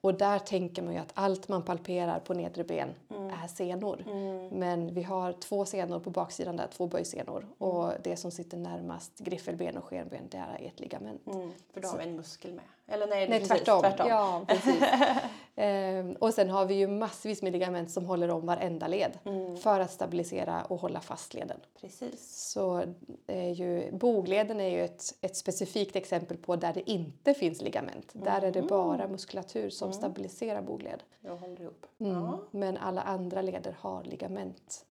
Och 0.00 0.14
där 0.14 0.38
tänker 0.38 0.82
man 0.82 0.92
ju 0.94 0.98
att 1.00 1.10
allt 1.14 1.48
man 1.48 1.62
palperar 1.62 2.18
på 2.20 2.34
nedre 2.34 2.64
ben 2.64 2.88
Mm. 3.10 3.30
är 3.44 3.48
senor. 3.48 4.04
Mm. 4.10 4.48
Men 4.48 4.94
vi 4.94 5.02
har 5.02 5.32
två 5.32 5.64
senor 5.64 6.00
på 6.00 6.10
baksidan 6.10 6.56
där, 6.56 6.66
två 6.76 6.86
böjsenor. 6.86 7.46
Och 7.58 7.92
det 8.02 8.16
som 8.16 8.30
sitter 8.30 8.56
närmast 8.56 9.18
griffelben 9.18 9.76
och 9.76 9.84
skenben, 9.84 10.22
det 10.30 10.36
är 10.38 10.66
ett 10.66 10.80
ligament. 10.80 11.26
Mm. 11.26 11.50
För 11.72 11.80
då 11.80 11.88
har 11.88 11.98
vi 11.98 12.04
en 12.04 12.16
muskel 12.16 12.52
med. 12.54 12.64
Eller 12.90 13.06
nej, 13.06 13.28
Nej, 13.28 13.40
precis, 13.40 13.48
tvärtom. 13.48 13.80
tvärtom. 13.80 14.08
Ja, 14.08 14.42
precis. 14.48 14.82
ehm, 15.56 16.12
och 16.12 16.34
sen 16.34 16.50
har 16.50 16.64
vi 16.64 16.74
ju 16.74 16.88
massvis 16.88 17.42
med 17.42 17.52
ligament 17.52 17.90
som 17.90 18.04
håller 18.06 18.30
om 18.30 18.46
varenda 18.46 18.88
led 18.88 19.18
Mm. 19.24 19.56
för 19.56 19.80
att 19.80 19.90
stabilisera 19.90 20.47
och 20.68 20.80
hålla 20.80 21.00
fast 21.00 21.34
leden. 21.34 21.60
Precis. 21.80 22.48
Så 22.52 22.84
är 23.26 23.50
ju, 23.50 23.92
bogleden 23.92 24.60
är 24.60 24.68
ju 24.68 24.84
ett, 24.84 25.02
ett 25.20 25.36
specifikt 25.36 25.96
exempel 25.96 26.36
på 26.36 26.56
där 26.56 26.72
det 26.72 26.90
inte 26.90 27.34
finns 27.34 27.62
ligament. 27.62 28.12
Där 28.12 28.42
är 28.42 28.52
det 28.52 28.62
bara 28.62 29.08
muskulatur 29.08 29.70
som 29.70 29.92
stabiliserar 29.92 30.62
bogled. 30.62 31.02
Jag 31.20 31.36
håller 31.36 31.60
ihop. 31.60 31.86
Mm. 31.98 32.12
Ja, 32.12 32.38
Men 32.50 32.76
alla 32.76 33.02
andra 33.02 33.42
leder 33.42 33.76
har 33.80 34.04
ligament 34.04 34.84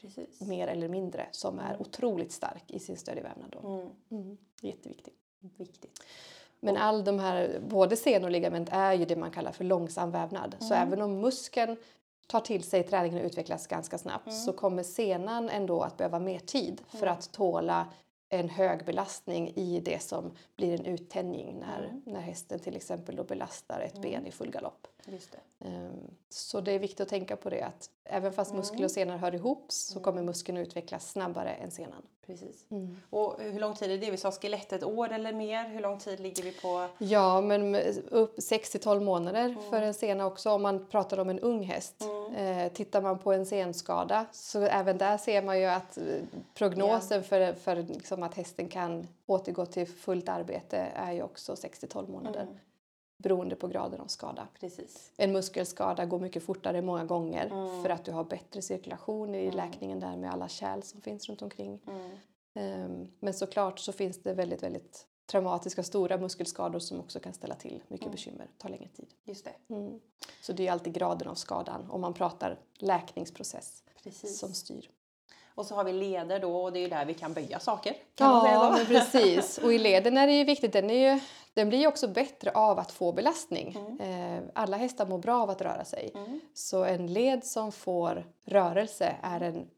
precis. 0.00 0.40
mer 0.40 0.66
eller 0.68 0.88
mindre 0.88 1.26
som 1.30 1.58
är 1.58 1.80
otroligt 1.80 2.32
stark 2.32 2.64
i 2.70 2.78
sin 2.78 2.96
stödjevävnad. 2.96 3.56
Mm. 3.64 3.88
Mm. 4.10 4.36
Jätteviktigt. 4.60 5.14
Viktigt. 5.56 6.00
Men 6.60 6.76
all 6.76 7.04
de 7.04 7.18
här, 7.18 7.60
både 7.68 7.96
sen 7.96 8.24
och 8.24 8.30
ligament 8.30 8.68
är 8.72 8.92
ju 8.92 9.04
det 9.04 9.16
man 9.16 9.30
kallar 9.30 9.52
för 9.52 9.64
långsam 9.64 10.10
vävnad. 10.10 10.56
Så 10.60 10.74
Mm. 10.74 10.88
även 10.88 11.02
om 11.02 11.20
muskeln 11.20 11.76
tar 12.32 12.40
till 12.40 12.62
sig 12.62 12.82
träningen 12.82 13.18
och 13.18 13.24
utvecklas 13.26 13.66
ganska 13.66 13.98
snabbt 13.98 14.26
Mm. 14.26 14.38
så 14.38 14.52
kommer 14.52 14.82
senan 14.82 15.48
ändå 15.48 15.82
att 15.82 15.96
behöva 15.96 16.18
mer 16.18 16.38
tid 16.38 16.82
för 16.88 17.06
att 17.06 17.32
tåla 17.32 17.86
en 18.28 18.48
hög 18.48 18.84
belastning 18.84 19.48
i 19.56 19.80
det 19.80 20.02
som 20.02 20.32
blir 20.56 20.80
en 20.80 20.86
uttänjning 20.86 21.58
när, 21.60 21.84
Mm. 21.84 22.02
när 22.06 22.20
hästen 22.20 22.58
till 22.60 22.76
exempel 22.76 23.16
då 23.16 23.24
belastar 23.24 23.80
ett 23.80 24.02
ben 24.02 24.26
i 24.26 24.30
full 24.30 24.50
galopp. 24.50 24.86
Just 25.06 25.32
det. 25.32 25.68
Ehm, 25.68 26.10
Så 26.28 26.60
det 26.60 26.72
är 26.72 26.78
viktigt 26.78 27.00
att 27.00 27.08
tänka 27.08 27.36
på 27.36 27.50
det 27.50 27.62
att 27.62 27.90
även 28.04 28.32
fast 28.32 28.54
muskel 28.54 28.84
och 28.84 28.90
senor 28.90 29.16
hör 29.16 29.34
ihop 29.34 29.66
så 29.68 30.00
kommer 30.00 30.22
muskeln 30.22 30.58
att 30.58 30.66
utvecklas 30.66 31.10
snabbare 31.10 31.50
än 31.50 31.70
senan. 31.70 32.02
Precis. 32.26 32.70
Mm. 32.70 32.96
Och 33.10 33.40
hur 33.40 33.60
lång 33.60 33.74
tid 33.74 33.90
är 33.90 33.98
det? 33.98 34.10
Vi 34.10 34.16
sa 34.16 34.32
skelett 34.32 34.72
ett 34.72 34.84
år 34.84 35.12
eller 35.12 35.32
mer. 35.32 35.68
Hur 35.68 35.80
lång 35.80 35.98
tid 35.98 36.20
ligger 36.20 36.42
vi 36.42 36.52
på? 36.52 36.88
Ja, 36.98 37.40
men 37.40 37.74
upp 38.10 38.42
6 38.42 38.70
till 38.70 38.80
12 38.80 39.02
månader 39.02 39.56
för 39.70 39.82
en 39.82 39.94
sena 39.94 40.26
också 40.26 40.50
om 40.50 40.62
man 40.62 40.86
pratar 40.86 41.18
om 41.18 41.28
en 41.28 41.38
ung 41.38 41.62
häst. 41.62 42.02
Eh, 42.36 42.72
tittar 42.72 43.02
man 43.02 43.18
på 43.18 43.32
en 43.32 43.46
senskada 43.46 44.26
så 44.32 44.60
även 44.60 44.98
där 44.98 45.18
ser 45.18 45.42
man 45.42 45.60
ju 45.60 45.66
att 45.66 45.98
eh, 45.98 46.04
prognosen 46.54 47.24
för, 47.24 47.52
för 47.52 47.76
liksom 47.76 48.22
att 48.22 48.34
hästen 48.34 48.68
kan 48.68 49.08
återgå 49.26 49.66
till 49.66 49.86
fullt 49.86 50.28
arbete 50.28 50.76
är 50.94 51.12
ju 51.12 51.22
också 51.22 51.56
6 51.56 51.78
till 51.78 51.88
12 51.88 52.08
månader. 52.10 52.46
Beroende 53.22 53.56
på 53.56 53.68
graden 53.68 54.00
av 54.00 54.06
skada. 54.06 54.48
Precis. 54.60 55.12
En 55.16 55.32
muskelskada 55.32 56.04
går 56.06 56.20
mycket 56.20 56.42
fortare 56.42 56.82
många 56.82 57.04
gånger 57.04 57.48
för 57.82 57.90
att 57.90 58.04
du 58.04 58.12
har 58.12 58.24
bättre 58.24 58.62
cirkulation 58.62 59.34
i 59.34 59.50
läkningen 59.50 60.00
där 60.00 60.16
med 60.16 60.32
alla 60.32 60.48
kärl 60.48 60.82
som 60.82 61.00
finns 61.00 61.28
runt 61.28 61.42
omkring. 61.42 61.80
Ehm, 62.54 63.08
Men 63.20 63.34
såklart 63.34 63.78
så 63.78 63.92
finns 63.92 64.22
det 64.22 64.34
väldigt, 64.34 64.62
väldigt 64.62 65.06
traumatiska 65.26 65.82
stora 65.82 66.18
muskelskador 66.18 66.78
som 66.78 67.00
också 67.00 67.20
kan 67.20 67.32
ställa 67.32 67.54
till 67.54 67.82
mycket 67.88 68.10
bekymmer, 68.12 68.46
tar 68.58 68.68
längre 68.68 68.88
tid. 68.88 69.14
Just 69.24 69.44
det. 69.44 69.74
Mm. 69.74 70.00
Så 70.42 70.52
det 70.52 70.66
är 70.68 70.72
alltid 70.72 70.92
graden 70.92 71.28
av 71.28 71.34
skadan 71.34 71.90
om 71.90 72.00
man 72.00 72.14
pratar 72.14 72.58
läkningsprocess 72.78 73.82
Precis. 74.02 74.38
som 74.38 74.54
styr. 74.54 74.90
Och 75.54 75.66
så 75.66 75.74
har 75.74 75.84
vi 75.84 75.92
leder 75.92 76.40
då 76.40 76.56
och 76.62 76.72
det 76.72 76.78
är 76.78 76.80
ju 76.82 76.88
där 76.88 77.04
vi 77.04 77.14
kan 77.14 77.32
böja 77.32 77.58
saker. 77.60 77.94
Kan 78.14 78.28
Ja, 78.28 78.74
men 78.76 78.86
precis. 78.86 79.58
Och 79.64 79.72
i 79.72 79.78
leden 79.78 80.16
är 80.18 80.26
det 80.26 80.32
ju 80.32 80.44
viktigt, 80.44 80.72
den, 80.72 80.90
är 80.90 81.12
ju, 81.14 81.20
den 81.54 81.68
blir 81.68 81.78
ju 81.78 81.86
också 81.86 82.08
bättre 82.08 82.50
av 82.50 82.78
att 82.78 82.92
få 82.92 83.12
belastning. 83.12 83.76
Eh, 84.00 84.42
Alla 84.54 84.76
hästar 84.76 85.06
mår 85.06 85.18
bra 85.18 85.42
av 85.42 85.50
att 85.50 85.62
röra 85.62 85.84
sig. 85.84 86.12
Så 86.54 86.84
en 86.84 87.06
led 87.06 87.44
som 87.44 87.72
får 87.72 88.26
rörelse 88.44 89.16
är 89.22 89.40
en 89.40 89.68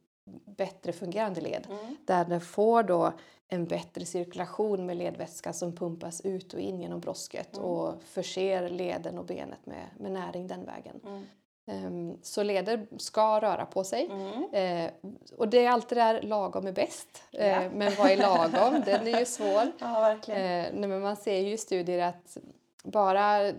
bättre 0.56 0.92
fungerande 0.92 1.40
led. 1.40 1.66
Där 2.04 2.24
den 2.24 2.40
får 2.40 2.82
då 2.82 3.12
en 3.48 3.64
bättre 3.64 4.04
cirkulation 4.04 4.86
med 4.86 4.96
ledvätska 4.96 5.52
som 5.52 5.76
pumpas 5.76 6.20
ut 6.20 6.54
och 6.54 6.60
in 6.60 6.80
genom 6.80 7.00
brosket 7.00 7.56
och 7.56 8.02
förser 8.04 8.68
leden 8.68 9.18
och 9.18 9.24
benet 9.24 9.66
med, 9.66 9.84
med 9.98 10.12
näring 10.12 10.46
den 10.46 10.64
vägen. 10.64 11.00
Ehm, 11.66 12.18
Så 12.22 12.42
leder 12.42 12.86
ska 12.98 13.40
röra 13.40 13.66
på 13.66 13.84
sig. 13.84 14.10
Eh, 14.52 14.90
och 15.38 15.48
det 15.48 15.64
är 15.64 15.70
alltid 15.70 15.98
där 15.98 16.22
lagom 16.22 16.66
är 16.66 16.72
bäst. 16.72 17.22
Eh, 17.32 17.46
Ja. 17.48 17.70
Men 17.74 17.92
vad 17.98 18.10
är 18.10 18.16
lagom? 18.16 18.82
Den 18.86 19.06
är 19.14 19.18
ju 19.20 19.26
svår. 19.26 19.72
Ja. 19.78 20.10
Eh, 20.12 20.74
men 20.74 21.00
man 21.00 21.16
ser 21.16 21.38
ju 21.40 21.52
i 21.52 21.58
studier 21.58 22.08
att 22.08 22.36
bara 22.82 23.48
eh, 23.48 23.54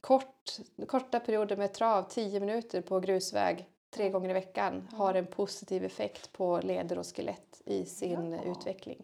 kort, 0.00 0.52
korta 0.86 1.20
perioder 1.20 1.56
med 1.56 1.72
trav, 1.72 2.02
10 2.08 2.40
minuter 2.40 2.80
på 2.80 3.00
grusväg 3.00 3.68
tre 3.90 4.10
gånger 4.10 4.30
i 4.30 4.32
veckan 4.32 4.88
har 4.92 5.14
en 5.14 5.26
positiv 5.26 5.84
effekt 5.84 6.32
på 6.32 6.60
leder 6.62 6.98
och 6.98 7.06
skelett 7.16 7.62
i 7.64 7.84
sin 7.84 8.32
Ja. 8.32 8.52
utveckling. 8.52 9.02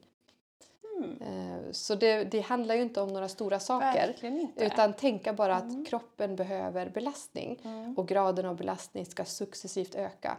Eh, 1.21 1.73
Så 1.73 1.95
det, 1.95 2.25
det 2.25 2.41
handlar 2.41 2.75
ju 2.75 2.83
inte 2.83 3.01
om 3.01 3.09
några 3.09 3.29
stora 3.29 3.61
saker. 3.61 4.15
Utan 4.57 4.93
tänka 4.93 5.33
bara 5.33 5.57
att 5.57 5.87
kroppen 5.87 6.37
behöver 6.37 6.89
belastning 6.89 7.61
och 7.97 8.09
graden 8.09 8.47
av 8.47 8.57
belastning 8.57 9.07
ska 9.07 9.25
successivt 9.25 9.95
öka. 9.95 10.37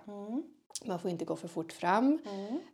Man 0.86 1.00
får 1.00 1.12
inte 1.12 1.26
gå 1.26 1.36
för 1.36 1.47
fort 1.47 1.71
fram. 1.71 2.19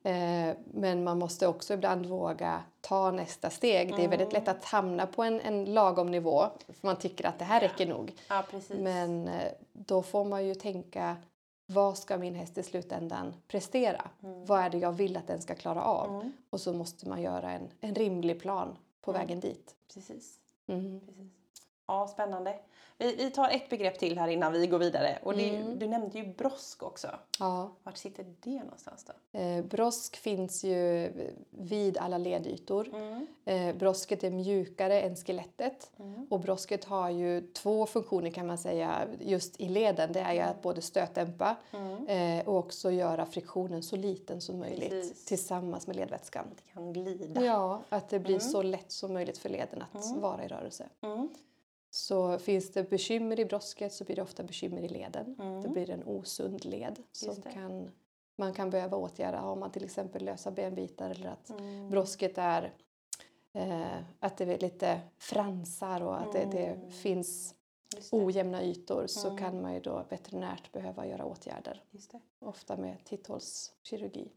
Eh, 0.03 0.55
men 0.65 1.03
man 1.03 1.19
måste 1.19 1.47
också 1.47 1.73
ibland 1.73 2.05
våga 2.05 2.61
ta 2.81 3.11
nästa 3.11 3.49
steg. 3.49 3.95
Det 3.95 4.03
är 4.03 4.07
väldigt 4.09 4.33
lätt 4.33 4.47
att 4.47 4.65
hamna 4.65 5.07
på 5.07 5.23
en, 5.23 5.41
en 5.41 5.65
lagom 5.73 6.11
nivå. 6.11 6.45
För 6.67 6.87
man 6.87 6.95
tycker 6.95 7.25
att 7.27 7.39
det 7.39 7.45
här 7.45 7.59
räcker 7.59 7.85
nog. 7.85 8.13
Ja. 8.27 8.43
Men 8.83 9.27
eh, 9.27 9.51
då 9.73 10.01
får 10.03 10.25
man 10.25 10.45
ju 10.45 10.55
tänka 10.55 11.15
vad 11.69 11.97
ska 11.97 12.17
min 12.17 12.35
häst 12.35 12.57
i 12.57 12.63
slutändan 12.63 13.33
prestera? 13.47 14.09
Vad 14.19 14.59
är 14.59 14.69
det 14.69 14.77
jag 14.77 14.91
vill 14.91 15.17
att 15.17 15.27
den 15.27 15.41
ska 15.41 15.55
klara 15.55 15.83
av? 15.83 16.31
Och 16.49 16.61
så 16.61 16.73
måste 16.73 17.09
man 17.09 17.21
göra 17.21 17.51
en, 17.51 17.69
en 17.81 17.95
rimlig 17.95 18.41
plan 18.41 18.77
på 19.01 19.11
vägen 19.11 19.39
dit. 19.39 19.75
Precis. 19.93 20.39
Mm. 20.67 20.99
Precis. 20.99 21.31
Ja, 21.87 22.07
spännande. 22.07 22.59
Vi, 22.99 23.15
vi 23.15 23.31
tar 23.31 23.49
ett 23.49 23.69
begrepp 23.69 23.99
till 23.99 24.17
här 24.19 24.27
innan 24.27 24.53
vi 24.53 24.67
går 24.67 24.79
vidare. 24.79 25.19
Och 25.23 25.35
det, 25.37 25.63
Du 25.77 25.87
nämnde 25.87 26.17
ju 26.19 26.33
brosk 26.33 26.83
också. 26.83 27.07
Ja. 27.39 27.71
Vart 27.83 27.97
sitter 27.97 28.25
det 28.39 28.63
någonstans 28.63 29.05
då? 29.05 29.39
Eh, 29.39 29.65
brosk 29.65 30.17
finns 30.17 30.63
ju 30.63 31.11
vid 31.49 31.97
alla 31.97 32.17
ledytor. 32.17 32.89
Eh, 33.45 33.75
brosket 33.75 34.23
är 34.23 34.29
mjukare 34.31 35.01
än 35.01 35.15
skelettet. 35.15 35.91
Och 36.29 36.39
brosket 36.39 36.85
har 36.85 37.09
ju 37.09 37.41
två 37.41 37.85
funktioner 37.85 38.29
kan 38.31 38.47
man 38.47 38.57
säga 38.57 39.07
just 39.19 39.59
i 39.61 39.69
leden. 39.69 40.13
Det 40.13 40.19
är 40.19 40.33
ju 40.33 40.39
att 40.39 40.61
både 40.61 40.81
stötdämpa 40.81 41.55
eh, 42.07 42.47
och 42.47 42.57
också 42.57 42.91
göra 42.91 43.25
friktionen 43.25 43.83
så 43.83 43.95
liten 43.95 44.41
som 44.41 44.59
möjligt 44.59 44.89
Precis. 44.89 45.25
tillsammans 45.25 45.87
med 45.87 45.95
ledvätskan. 45.95 46.45
Det 46.55 46.73
kan 46.73 46.93
glida. 46.93 47.45
Ja, 47.45 47.81
att 47.89 48.09
det 48.09 48.19
blir 48.19 48.39
så 48.39 48.61
lätt 48.61 48.91
som 48.91 49.13
möjligt 49.13 49.37
för 49.37 49.49
leden 49.49 49.83
att 49.91 50.17
vara 50.17 50.45
i 50.45 50.47
rörelse. 50.47 50.89
Mm. 51.97 52.39
Så 52.39 52.39
finns 52.43 52.71
det 52.71 52.89
bekymmer 52.89 53.39
i 53.39 53.45
brosket 53.45 53.93
så 53.93 54.03
blir 54.03 54.15
det 54.15 54.21
ofta 54.21 54.43
bekymmer 54.43 54.81
i 54.81 54.87
leden. 54.87 55.35
Det 55.63 55.69
blir 55.69 55.89
en 55.89 56.03
osund 56.03 56.65
led 56.65 57.03
som 57.11 57.41
kan, 57.41 57.91
man 58.37 58.53
kan 58.53 58.69
behöva 58.69 58.97
åtgärda. 58.97 59.39
Har 59.39 59.55
man 59.55 59.71
till 59.71 59.83
exempel 59.83 60.25
lösa 60.25 60.51
benbitar 60.51 61.09
eller 61.09 61.29
att 61.29 61.49
Mm. 61.49 61.89
brosket 61.89 62.37
är 62.37 62.73
eh, 63.53 63.97
att 64.19 64.37
det 64.37 64.53
är 64.53 64.59
lite 64.59 65.01
fransar 65.17 66.01
och 66.03 66.21
att 66.21 66.31
det, 66.33 66.45
det 66.45 66.91
finns 66.91 67.55
Just 67.95 68.11
det. 68.11 68.17
ojämna 68.17 68.63
ytor 68.63 69.07
så 69.07 69.37
kan 69.37 69.61
man 69.61 69.73
ju 69.73 69.79
då 69.79 70.05
veterinärt 70.09 70.71
behöva 70.71 71.07
göra 71.07 71.25
åtgärder. 71.25 71.83
Ofta 72.39 72.77
med 72.77 72.97
titthålskirurgi. 73.05 74.31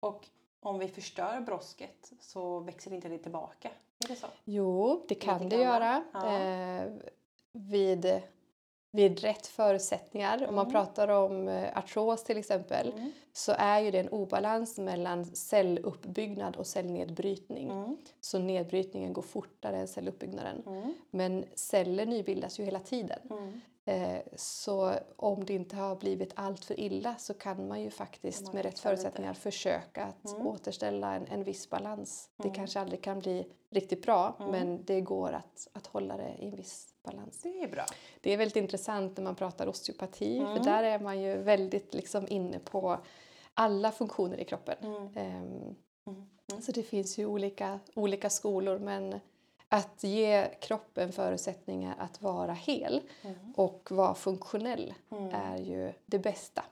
Och 0.00 0.28
om 0.60 0.78
vi 0.78 0.88
förstör 0.88 1.40
brosket 1.40 2.12
så 2.20 2.60
växer 2.60 2.92
inte 2.92 3.08
det 3.08 3.18
tillbaka? 3.18 3.70
Är 4.04 4.08
det 4.08 4.16
så? 4.16 4.26
Jo, 4.44 5.04
det 5.08 5.14
kan 5.14 5.48
det 5.48 5.56
grann, 5.56 5.60
göra. 5.60 6.02
ja. 6.12 6.38
Eh, 6.38 6.92
vid, 7.52 8.20
vid 8.90 9.20
rätt 9.20 9.46
förutsättningar. 9.46 10.46
Om 10.48 10.54
man 10.54 10.70
pratar 10.72 11.08
om 11.08 11.48
eh, 11.48 11.78
artros 11.78 12.24
till 12.24 12.36
exempel 12.38 12.92
så 13.32 13.52
är 13.58 13.80
ju 13.80 13.90
det 13.90 13.98
en 13.98 14.08
obalans 14.08 14.78
mellan 14.78 15.24
celluppbyggnad 15.24 16.56
och 16.56 16.66
cellnedbrytning. 16.66 17.96
Så 18.20 18.38
nedbrytningen 18.38 19.12
går 19.12 19.22
fortare 19.22 19.76
än 19.76 19.88
celluppbyggnaden. 19.88 20.62
Men 21.10 21.44
celler 21.54 22.06
nybildas 22.06 22.60
ju 22.60 22.64
hela 22.64 22.80
tiden. 22.80 23.18
Eh, 23.88 24.18
Så 24.36 24.94
om 25.16 25.44
det 25.44 25.52
inte 25.54 25.76
har 25.76 25.96
blivit 25.96 26.32
allt 26.36 26.64
för 26.64 26.80
illa 26.80 27.14
så 27.18 27.34
kan 27.34 27.68
man 27.68 27.80
ju 27.80 27.90
faktiskt 27.90 28.44
man 28.44 28.54
med 28.54 28.64
rätt 28.64 28.74
fixar 28.74 28.90
lite. 28.90 29.02
förutsättningar 29.02 29.34
försöka 29.34 30.04
att 30.04 30.34
återställa 30.40 31.14
en, 31.14 31.26
en 31.26 31.44
viss 31.44 31.70
balans. 31.70 32.30
Det 32.36 32.50
kanske 32.50 32.80
aldrig 32.80 33.02
kan 33.02 33.18
bli 33.18 33.46
riktigt 33.70 34.02
bra 34.02 34.36
men 34.38 34.84
det 34.84 35.00
går 35.00 35.32
att, 35.32 35.68
att 35.72 35.86
hålla 35.86 36.16
det 36.16 36.34
i 36.38 36.48
en 36.48 36.56
viss 36.56 36.94
balans. 37.02 37.40
Det 37.42 37.62
är 37.62 37.68
bra. 37.68 37.84
Det 38.20 38.32
är 38.32 38.36
väldigt 38.36 38.56
intressant 38.56 39.16
när 39.16 39.24
man 39.24 39.34
pratar 39.34 39.66
osteopati 39.66 40.38
för 40.40 40.64
där 40.64 40.82
är 40.82 40.98
man 40.98 41.20
ju 41.20 41.36
väldigt 41.36 41.94
liksom 41.94 42.26
inne 42.28 42.58
på 42.58 42.98
alla 43.54 43.92
funktioner 43.92 44.40
i 44.40 44.44
kroppen. 44.44 44.76
Ehm, 45.14 45.74
Så 46.60 46.72
det 46.72 46.82
finns 46.82 47.18
ju 47.18 47.26
olika, 47.26 47.80
olika 47.94 48.30
skolor 48.30 48.78
men 48.78 49.20
att 49.68 50.04
ge 50.04 50.48
kroppen 50.60 51.12
förutsättningar 51.12 51.94
att 51.98 52.22
vara 52.22 52.52
hel 52.52 53.00
och 53.56 53.88
vara 53.90 54.14
funktionell 54.14 54.94
är 55.32 55.56
ju 55.56 55.92
det 56.06 56.18
bästa 56.18 56.64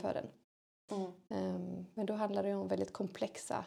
för 0.00 0.14
den. 0.14 0.26
Ehm, 1.28 1.86
Men 1.94 2.06
då 2.06 2.14
handlar 2.14 2.42
det 2.42 2.54
om 2.54 2.68
väldigt 2.68 2.92
komplexa 2.92 3.64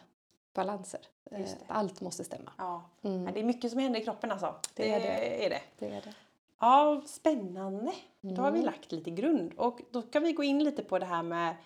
balanser. 0.54 1.00
Eh, 1.30 1.40
Just 1.40 1.58
det. 1.58 1.64
Allt 1.68 2.00
måste 2.00 2.24
stämma. 2.24 2.52
Ja. 2.58 2.84
Nej, 3.00 3.32
Det 3.34 3.40
är 3.40 3.44
mycket 3.44 3.70
som 3.70 3.80
händer 3.80 4.00
i 4.00 4.04
kroppen 4.04 4.32
alltså. 4.32 4.54
Det 4.74 4.90
är 4.92 5.00
det. 5.00 5.44
Är 5.46 5.50
det. 5.50 5.60
Det 5.78 5.86
är 5.86 5.90
det. 6.02 6.14
Ja, 6.58 7.02
spännande. 7.06 7.92
Då 8.20 8.42
har 8.42 8.50
vi 8.50 8.62
lagt 8.62 8.92
lite 8.92 9.10
grund. 9.10 9.52
Och 9.56 9.80
då 9.90 10.02
kan 10.02 10.22
vi 10.22 10.32
gå 10.32 10.44
in 10.44 10.64
lite 10.64 10.82
på 10.84 10.98
det 10.98 11.06
här 11.06 11.22
med 11.22 11.56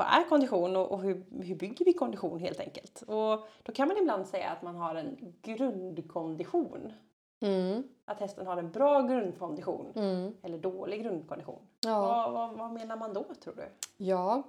vad 0.00 0.08
är 0.08 0.28
kondition 0.28 0.76
och, 0.76 0.92
och 0.92 1.00
hur, 1.00 1.24
hur 1.42 1.54
bygger 1.54 1.84
vi 1.84 1.92
kondition 1.92 2.40
helt 2.40 2.60
enkelt. 2.60 3.02
Och 3.02 3.48
då 3.62 3.72
kan 3.74 3.88
man 3.88 3.96
ibland 3.96 4.26
säga 4.26 4.50
att 4.50 4.62
man 4.62 4.76
har 4.76 4.94
en 4.94 5.34
grundkondition. 5.42 6.92
Mm. 7.40 7.82
Att 8.04 8.20
hästen 8.20 8.46
har 8.46 8.56
en 8.56 8.70
bra 8.70 9.02
grundkondition 9.02 9.92
Mm. 9.96 10.34
eller 10.42 10.58
dålig 10.58 11.02
grundkondition. 11.02 11.62
Ja. 11.80 12.00
Vad, 12.00 12.32
vad, 12.32 12.58
vad 12.58 12.72
menar 12.72 12.96
man 12.96 13.14
då 13.14 13.24
tror 13.44 13.54
du? 13.54 13.68
Ja, 14.04 14.42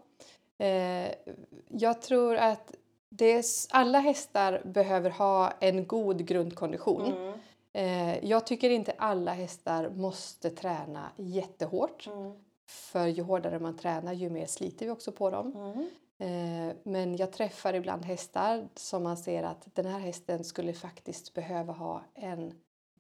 eh, 0.58 1.12
jag 1.68 2.02
tror 2.02 2.36
att 2.36 2.76
det 3.10 3.32
är, 3.32 3.44
alla 3.72 4.00
hästar 4.00 4.62
behöver 4.66 5.10
ha 5.10 5.52
en 5.60 5.88
god 5.88 6.26
grundkondition. 6.26 7.06
Mm. 7.06 7.34
Eh, 7.74 8.26
jag 8.26 8.46
tycker 8.48 8.70
inte 8.70 8.94
alla 8.98 9.34
hästar 9.34 9.90
måste 9.90 10.50
träna 10.50 11.10
jättehårt. 11.18 12.08
Mm. 12.08 12.32
För 12.72 13.08
ju 13.08 13.24
hårdare 13.24 13.60
man 13.60 13.78
tränar 13.78 14.14
ju 14.14 14.30
mer 14.30 14.46
sliter 14.46 14.86
vi 14.86 14.92
också 14.92 15.12
på 15.12 15.30
dem. 15.30 15.56
Mm. 15.56 15.90
Eh, 16.18 16.76
men 16.84 17.16
jag 17.16 17.32
träffar 17.32 17.74
ibland 17.74 18.06
hästar 18.06 18.68
som 18.76 19.04
man 19.04 19.18
ser 19.18 19.44
att 19.44 19.68
den 19.76 19.86
här 19.86 20.00
hästen 20.00 20.44
skulle 20.44 20.74
faktiskt 20.74 21.34
behöva 21.34 21.74
ha 21.74 22.02
en 22.14 22.54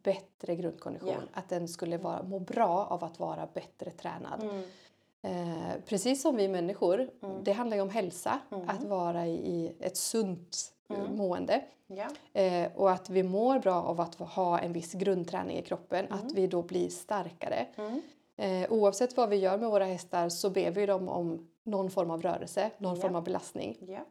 bättre 0.03 0.55
grundkondition. 0.55 1.09
Ja. 1.09 1.39
Att 1.39 1.49
den 1.49 1.67
skulle 1.67 1.97
vara, 1.97 2.23
må 2.23 2.39
bra 2.39 2.85
av 2.85 3.03
att 3.03 3.19
vara 3.19 3.47
bättre 3.53 3.91
tränad. 3.91 4.43
Mm. 4.43 4.63
Eh, 5.21 5.81
precis 5.85 6.21
som 6.21 6.35
vi 6.35 6.47
människor, 6.47 7.09
det 7.43 7.51
handlar 7.51 7.77
ju 7.77 7.83
om 7.83 7.89
hälsa, 7.89 8.39
att 8.67 8.83
vara 8.83 9.27
i, 9.27 9.75
ett 9.79 9.97
sunt 9.97 10.73
eh, 10.89 11.11
mående. 11.11 11.63
Ja. 11.87 12.07
Eh, 12.41 12.71
och 12.75 12.91
att 12.91 13.09
vi 13.09 13.23
mår 13.23 13.59
bra 13.59 13.83
av 13.83 14.01
att 14.01 14.15
ha 14.15 14.59
en 14.59 14.73
viss 14.73 14.93
grundträning 14.93 15.57
i 15.57 15.61
kroppen, 15.61 16.05
att 16.09 16.31
vi 16.33 16.47
då 16.47 16.61
blir 16.61 16.89
starkare. 16.89 17.67
Eh, 18.41 18.71
oavsett 18.71 19.17
vad 19.17 19.29
vi 19.29 19.35
gör 19.35 19.57
med 19.57 19.69
våra 19.69 19.85
hästar 19.85 20.29
så 20.29 20.49
ber 20.49 20.71
vi 20.71 20.85
dem 20.85 21.09
om 21.09 21.47
någon 21.63 21.91
form 21.91 22.11
av 22.11 22.21
rörelse, 22.21 22.71
någon 22.77 22.95
Ja. 22.95 23.01
form 23.01 23.15
av 23.15 23.23
belastning. 23.23 23.77
Ja. 23.87 24.05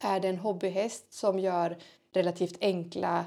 Är 0.00 0.20
det 0.20 0.28
en 0.28 0.38
hobbyhäst 0.38 1.12
som 1.12 1.38
gör 1.38 1.76
relativt 2.12 2.58
enkla 2.60 3.24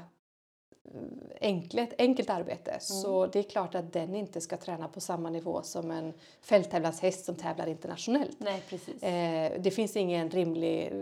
enkelt, 1.40 1.94
enkelt 1.98 2.30
arbete. 2.30 2.70
Mm. 2.70 2.80
Så 2.80 3.26
det 3.26 3.38
är 3.38 3.42
klart 3.42 3.74
att 3.74 3.92
den 3.92 4.14
inte 4.14 4.40
ska 4.40 4.56
träna 4.56 4.88
på 4.88 5.00
samma 5.00 5.30
nivå 5.30 5.62
som 5.62 5.90
en 5.90 6.12
fälttävlanshäst 6.40 7.24
som 7.24 7.34
tävlar 7.36 7.66
internationellt. 7.66 8.36
Nej, 8.40 8.62
precis. 8.68 9.02
Eh, 9.02 9.52
det, 9.60 9.70
finns 9.70 9.96
ingen 9.96 10.30
rimlig, 10.30 10.92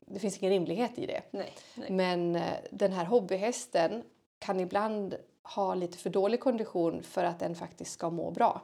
det 0.00 0.18
finns 0.18 0.38
ingen 0.38 0.52
rimlighet 0.52 0.98
i 0.98 1.06
det. 1.06 1.22
Nej, 1.30 1.52
nej. 1.74 1.90
Men 1.90 2.36
eh, 2.36 2.42
den 2.70 2.92
här 2.92 3.04
hobbyhästen 3.04 4.02
kan 4.38 4.60
ibland 4.60 5.14
ha 5.54 5.74
lite 5.74 5.98
för 5.98 6.10
dålig 6.10 6.40
kondition 6.40 7.02
för 7.02 7.24
att 7.24 7.38
den 7.38 7.54
faktiskt 7.54 7.92
ska 7.92 8.10
må 8.10 8.30
bra. 8.30 8.62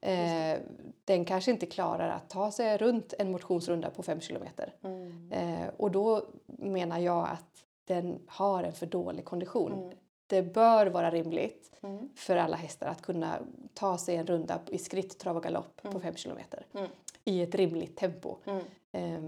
Eh, 0.00 0.58
den 1.04 1.24
kanske 1.24 1.50
inte 1.50 1.66
klarar 1.66 2.08
att 2.08 2.30
ta 2.30 2.50
sig 2.50 2.78
runt 2.78 3.14
en 3.18 3.30
motionsrunda 3.30 3.90
på 3.90 4.02
5 4.02 4.20
kilometer. 4.20 4.74
Mm. 4.82 5.32
Eh, 5.32 5.68
och 5.76 5.90
då 5.90 6.26
menar 6.46 6.98
jag 6.98 7.28
att 7.28 7.64
den 7.84 8.18
har 8.26 8.62
en 8.62 8.72
för 8.72 8.86
dålig 8.86 9.24
kondition. 9.24 9.72
Mm. 9.72 9.96
Det 10.26 10.42
bör 10.42 10.86
vara 10.86 11.10
rimligt 11.10 11.72
mm. 11.82 12.08
för 12.16 12.36
alla 12.36 12.56
hästar 12.56 12.86
att 12.86 13.02
kunna 13.02 13.38
ta 13.74 13.98
sig 13.98 14.16
en 14.16 14.26
runda 14.26 14.60
i 14.68 14.78
skritt, 14.78 15.18
trav 15.18 15.36
och 15.36 15.42
galopp 15.42 15.82
på 15.82 15.90
5 15.90 16.00
mm. 16.00 16.16
kilometer 16.16 16.66
mm. 16.74 16.90
i 17.24 17.42
ett 17.42 17.54
rimligt 17.54 17.96
tempo. 17.96 18.36
Eh, 18.92 19.22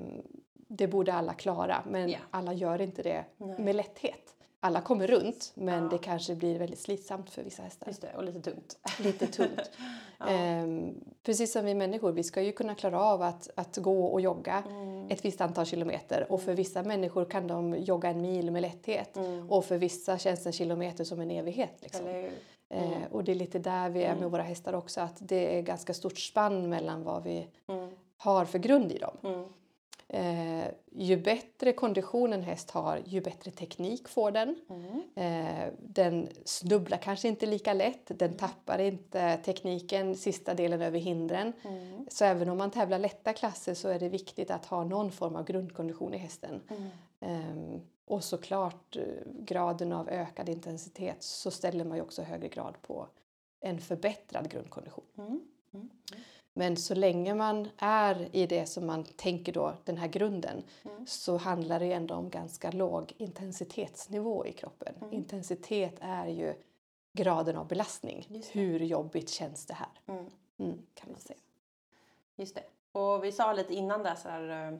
det 0.52 0.86
borde 0.86 1.14
alla 1.14 1.34
klara 1.34 1.82
men 1.90 2.08
yeah. 2.08 2.22
alla 2.30 2.52
gör 2.52 2.80
inte 2.80 3.02
det 3.02 3.24
Nej. 3.36 3.58
med 3.58 3.76
lätthet 3.76 4.34
alla 4.64 4.80
kommer 4.80 5.06
runt 5.06 5.52
men 5.54 5.82
ja. 5.82 5.88
det 5.90 5.98
kanske 5.98 6.34
blir 6.34 6.58
väldigt 6.58 6.78
slitsamt 6.78 7.30
för 7.30 7.42
vissa 7.42 7.62
hästar. 7.62 7.86
Just 7.86 8.00
det, 8.00 8.12
och 8.16 8.24
lite 8.24 8.40
tungt. 8.40 8.78
Lite 8.98 9.26
tungt. 9.26 9.70
ja. 10.18 10.28
ehm, 10.28 10.94
precis 11.22 11.52
som 11.52 11.64
vi 11.64 11.74
människor, 11.74 12.12
vi 12.12 12.22
ska 12.22 12.42
ju 12.42 12.52
kunna 12.52 12.74
klara 12.74 13.00
av 13.00 13.22
att, 13.22 13.50
att 13.54 13.76
gå 13.76 14.06
och 14.06 14.20
jogga 14.20 14.62
mm. 14.68 15.10
ett 15.10 15.24
visst 15.24 15.40
antal 15.40 15.66
kilometer 15.66 16.32
och 16.32 16.40
för 16.40 16.48
mm. 16.48 16.56
vissa 16.56 16.82
människor 16.82 17.24
kan 17.24 17.46
de 17.46 17.74
jogga 17.74 18.08
en 18.08 18.20
mil 18.20 18.50
med 18.50 18.62
lätthet 18.62 19.16
mm. 19.16 19.50
och 19.50 19.64
för 19.64 19.78
vissa 19.78 20.18
känns 20.18 20.46
en 20.46 20.52
kilometer 20.52 21.04
som 21.04 21.20
en 21.20 21.30
evighet. 21.30 21.74
Liksom. 21.80 22.06
Ehm, 22.06 22.30
mm. 22.70 23.02
och 23.10 23.24
det 23.24 23.32
är 23.32 23.36
lite 23.36 23.58
där 23.58 23.90
vi 23.90 24.02
är 24.02 24.08
med 24.08 24.18
mm. 24.18 24.30
våra 24.30 24.42
hästar 24.42 24.72
också, 24.72 25.00
att 25.00 25.16
det 25.20 25.58
är 25.58 25.62
ganska 25.62 25.94
stort 25.94 26.18
spann 26.18 26.68
mellan 26.68 27.04
vad 27.04 27.22
vi 27.22 27.46
mm. 27.68 27.90
har 28.16 28.44
för 28.44 28.58
grund 28.58 28.92
i 28.92 28.98
dem. 28.98 29.46
Eh, 30.08 30.64
ju 30.92 31.16
bättre 31.16 31.72
kondition 31.72 32.32
en 32.32 32.42
häst 32.42 32.70
har, 32.70 33.00
ju 33.04 33.20
bättre 33.20 33.50
teknik 33.50 34.08
får 34.08 34.30
den. 34.30 34.56
Mm. 34.68 35.02
Eh, 35.14 35.72
den 35.78 36.28
snubblar 36.44 36.98
kanske 36.98 37.28
inte 37.28 37.46
lika 37.46 37.72
lätt, 37.72 38.06
den 38.06 38.28
mm. 38.28 38.38
tappar 38.38 38.78
inte 38.78 39.36
tekniken 39.36 40.16
sista 40.16 40.54
delen 40.54 40.82
över 40.82 40.98
hindren. 40.98 41.52
Mm. 41.62 42.06
Så 42.10 42.24
även 42.24 42.48
om 42.48 42.58
man 42.58 42.70
tävlar 42.70 42.98
lätta 42.98 43.32
klasser 43.32 43.74
så 43.74 43.88
är 43.88 43.98
det 43.98 44.08
viktigt 44.08 44.50
att 44.50 44.66
ha 44.66 44.84
någon 44.84 45.12
form 45.12 45.36
av 45.36 45.44
grundkondition 45.44 46.14
i 46.14 46.18
hästen. 46.18 46.62
Eh, 47.20 47.80
och 48.06 48.24
såklart 48.24 48.96
eh, 48.96 49.02
graden 49.26 49.92
av 49.92 50.08
ökad 50.08 50.48
intensitet 50.48 51.22
så 51.22 51.50
ställer 51.50 51.84
man 51.84 51.96
ju 51.96 52.02
också 52.02 52.22
högre 52.22 52.48
grad 52.48 52.82
på 52.82 53.06
en 53.60 53.80
förbättrad 53.80 54.50
grundkondition. 54.50 55.04
Men 56.56 56.76
så 56.76 56.94
länge 56.94 57.34
man 57.34 57.68
är 57.78 58.36
i 58.36 58.46
det 58.46 58.66
som 58.66 58.86
man 58.86 59.04
tänker 59.04 59.52
då, 59.52 59.74
den 59.84 59.96
här 59.96 60.08
grunden, 60.08 60.62
mm. 60.84 61.06
så 61.06 61.36
handlar 61.36 61.80
det 61.80 61.92
ändå 61.92 62.14
om 62.14 62.30
ganska 62.30 62.70
låg 62.70 63.12
intensitetsnivå 63.16 64.46
i 64.46 64.52
kroppen. 64.52 64.94
Mm. 65.00 65.12
Intensitet 65.12 65.94
är 66.00 66.26
ju 66.26 66.54
graden 67.12 67.56
av 67.56 67.68
belastning. 67.68 68.42
Hur 68.52 68.80
jobbigt 68.80 69.30
känns 69.30 69.66
det 69.66 69.74
här? 69.74 69.88
Mm. 70.06 70.26
mm. 70.58 70.78
kan 70.94 71.12
man 71.12 71.20
säga. 71.20 71.38
Just 72.36 72.54
det. 72.54 72.64
Och 72.92 73.24
vi 73.24 73.32
sa 73.32 73.52
lite 73.52 73.74
innan 73.74 74.02
där 74.02 74.14
så 74.14 74.28
här, 74.28 74.72
eh, 74.72 74.78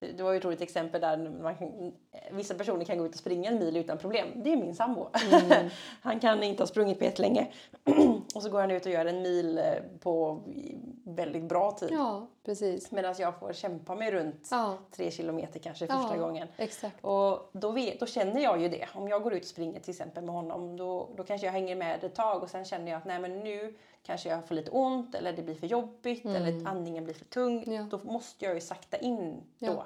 det 0.00 0.22
var 0.22 0.32
ju 0.32 0.38
ett 0.38 0.44
roligt 0.44 0.60
exempel 0.60 1.00
där 1.00 1.30
man 1.42 1.54
kan, 1.56 1.92
vissa 2.30 2.54
personer 2.54 2.84
kan 2.84 2.98
gå 2.98 3.06
ut 3.06 3.12
och 3.12 3.18
springa 3.18 3.50
en 3.50 3.58
mil 3.58 3.76
utan 3.76 3.98
problem. 3.98 4.28
Det 4.34 4.52
är 4.52 4.56
min 4.56 4.74
sambo. 4.74 5.08
Mm. 5.32 5.68
han 6.02 6.20
kan 6.20 6.42
inte 6.42 6.62
ha 6.62 6.66
sprungit 6.66 6.98
på 6.98 7.04
jättelänge. 7.04 7.46
och 8.34 8.42
så 8.42 8.50
går 8.50 8.60
han 8.60 8.70
ut 8.70 8.86
och 8.86 8.92
gör 8.92 9.06
en 9.06 9.22
mil 9.22 9.58
eh, 9.58 9.64
på 10.00 10.42
väldigt 11.04 11.42
bra 11.42 11.72
tid. 11.72 11.88
Ja, 11.92 12.26
precis. 12.44 12.90
Medan 12.90 13.14
jag 13.18 13.38
får 13.38 13.52
kämpa 13.52 13.94
mig 13.94 14.10
runt 14.10 14.48
ja. 14.50 14.78
tre 14.90 15.10
kilometer 15.10 15.60
kanske 15.60 15.86
första 15.86 16.16
ja, 16.16 16.22
gången. 16.22 16.48
Exakt. 16.56 17.04
Och 17.04 17.50
då, 17.52 17.70
vet, 17.70 18.00
då 18.00 18.06
känner 18.06 18.40
jag 18.40 18.62
ju 18.62 18.68
det. 18.68 18.88
Om 18.94 19.08
jag 19.08 19.22
går 19.22 19.34
ut 19.34 19.42
och 19.42 19.48
springer 19.48 19.80
till 19.80 19.90
exempel 19.90 20.24
med 20.24 20.34
honom 20.34 20.76
då, 20.76 21.08
då 21.16 21.24
kanske 21.24 21.46
jag 21.46 21.52
hänger 21.52 21.76
med 21.76 22.04
ett 22.04 22.14
tag 22.14 22.42
och 22.42 22.50
sen 22.50 22.64
känner 22.64 22.90
jag 22.90 22.98
att 22.98 23.04
nej 23.04 23.20
men 23.20 23.40
nu 23.40 23.74
kanske 24.10 24.28
jag 24.28 24.48
får 24.48 24.54
lite 24.54 24.70
ont 24.70 25.14
eller 25.14 25.32
det 25.32 25.42
blir 25.42 25.54
för 25.54 25.66
jobbigt 25.66 26.24
mm. 26.24 26.36
eller 26.36 26.68
andningen 26.68 27.04
blir 27.04 27.14
för 27.14 27.24
tung. 27.24 27.72
Ja. 27.72 27.82
Då 27.82 27.98
måste 27.98 28.44
jag 28.44 28.54
ju 28.54 28.60
sakta 28.60 28.96
in 28.96 29.42
då. 29.58 29.84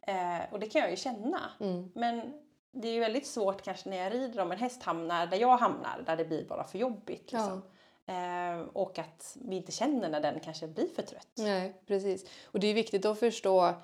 Eh, 0.00 0.40
och 0.50 0.60
det 0.60 0.66
kan 0.66 0.80
jag 0.80 0.90
ju 0.90 0.96
känna. 0.96 1.40
Mm. 1.60 1.90
Men 1.94 2.32
det 2.72 2.88
är 2.88 2.92
ju 2.92 3.00
väldigt 3.00 3.26
svårt 3.26 3.62
kanske 3.62 3.90
när 3.90 3.96
jag 3.96 4.12
rider 4.12 4.40
om 4.40 4.52
en 4.52 4.58
häst 4.58 4.82
hamnar 4.82 5.26
där 5.26 5.36
jag 5.36 5.56
hamnar 5.56 6.02
där 6.06 6.16
det 6.16 6.24
blir 6.24 6.44
bara 6.44 6.64
för 6.64 6.78
jobbigt. 6.78 7.32
Liksom. 7.32 7.62
Eh, 8.06 8.60
och 8.72 8.98
att 8.98 9.36
vi 9.40 9.56
inte 9.56 9.72
känner 9.72 10.08
när 10.08 10.20
den 10.20 10.40
kanske 10.40 10.66
blir 10.66 10.88
för 10.88 11.02
trött. 11.02 11.34
Nej, 11.34 11.74
precis. 11.86 12.30
Och 12.44 12.60
det 12.60 12.66
är 12.66 12.74
viktigt 12.74 13.04
att 13.04 13.18
förstå 13.18 13.66
eh, 13.66 13.74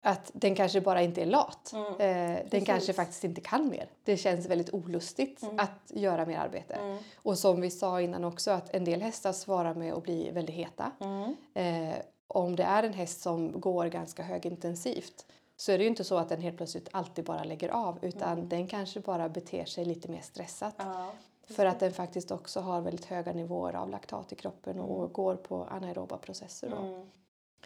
att 0.00 0.30
den 0.34 0.54
kanske 0.54 0.80
bara 0.80 1.02
inte 1.02 1.22
är 1.22 1.26
lat. 1.26 1.72
Mm. 1.72 2.36
Eh, 2.36 2.46
den 2.50 2.64
kanske 2.64 2.92
faktiskt 2.92 3.24
inte 3.24 3.40
kan 3.40 3.68
mer. 3.68 3.90
Det 4.04 4.16
känns 4.16 4.46
väldigt 4.46 4.74
olustigt 4.74 5.42
mm. 5.42 5.58
att 5.58 5.92
göra 5.94 6.26
mer 6.26 6.38
arbete. 6.38 6.74
Mm. 6.74 6.98
Och 7.16 7.38
som 7.38 7.60
vi 7.60 7.70
sa 7.70 8.00
innan 8.00 8.24
också 8.24 8.50
att 8.50 8.74
en 8.74 8.84
del 8.84 9.02
hästar 9.02 9.32
svarar 9.32 9.74
med 9.74 9.94
att 9.94 10.02
bli 10.02 10.30
väldigt 10.30 10.56
heta. 10.56 10.92
Mm. 11.00 11.36
Eh, 11.54 11.96
om 12.28 12.56
det 12.56 12.62
är 12.62 12.82
en 12.82 12.92
häst 12.92 13.20
som 13.20 13.60
går 13.60 13.86
ganska 13.86 14.22
högintensivt 14.22 15.26
så 15.56 15.72
är 15.72 15.78
det 15.78 15.84
ju 15.84 15.90
inte 15.90 16.04
så 16.04 16.16
att 16.16 16.28
den 16.28 16.40
helt 16.40 16.56
plötsligt 16.56 16.88
alltid 16.92 17.24
bara 17.24 17.44
lägger 17.44 17.68
av 17.68 17.98
utan 18.02 18.32
mm. 18.32 18.48
den 18.48 18.66
kanske 18.66 19.00
bara 19.00 19.28
beter 19.28 19.64
sig 19.64 19.84
lite 19.84 20.10
mer 20.10 20.20
stressat. 20.20 20.74
Ja. 20.78 21.12
För 21.46 21.66
att 21.66 21.80
den 21.80 21.92
faktiskt 21.92 22.30
också 22.30 22.60
har 22.60 22.80
väldigt 22.80 23.04
höga 23.04 23.32
nivåer 23.32 23.74
av 23.74 23.90
laktat 23.90 24.32
i 24.32 24.36
kroppen 24.36 24.80
och 24.80 24.98
mm. 24.98 25.12
går 25.12 25.36
på 25.36 25.64
anaeroba 25.64 26.18
processer. 26.18 26.70
Då. 26.70 27.06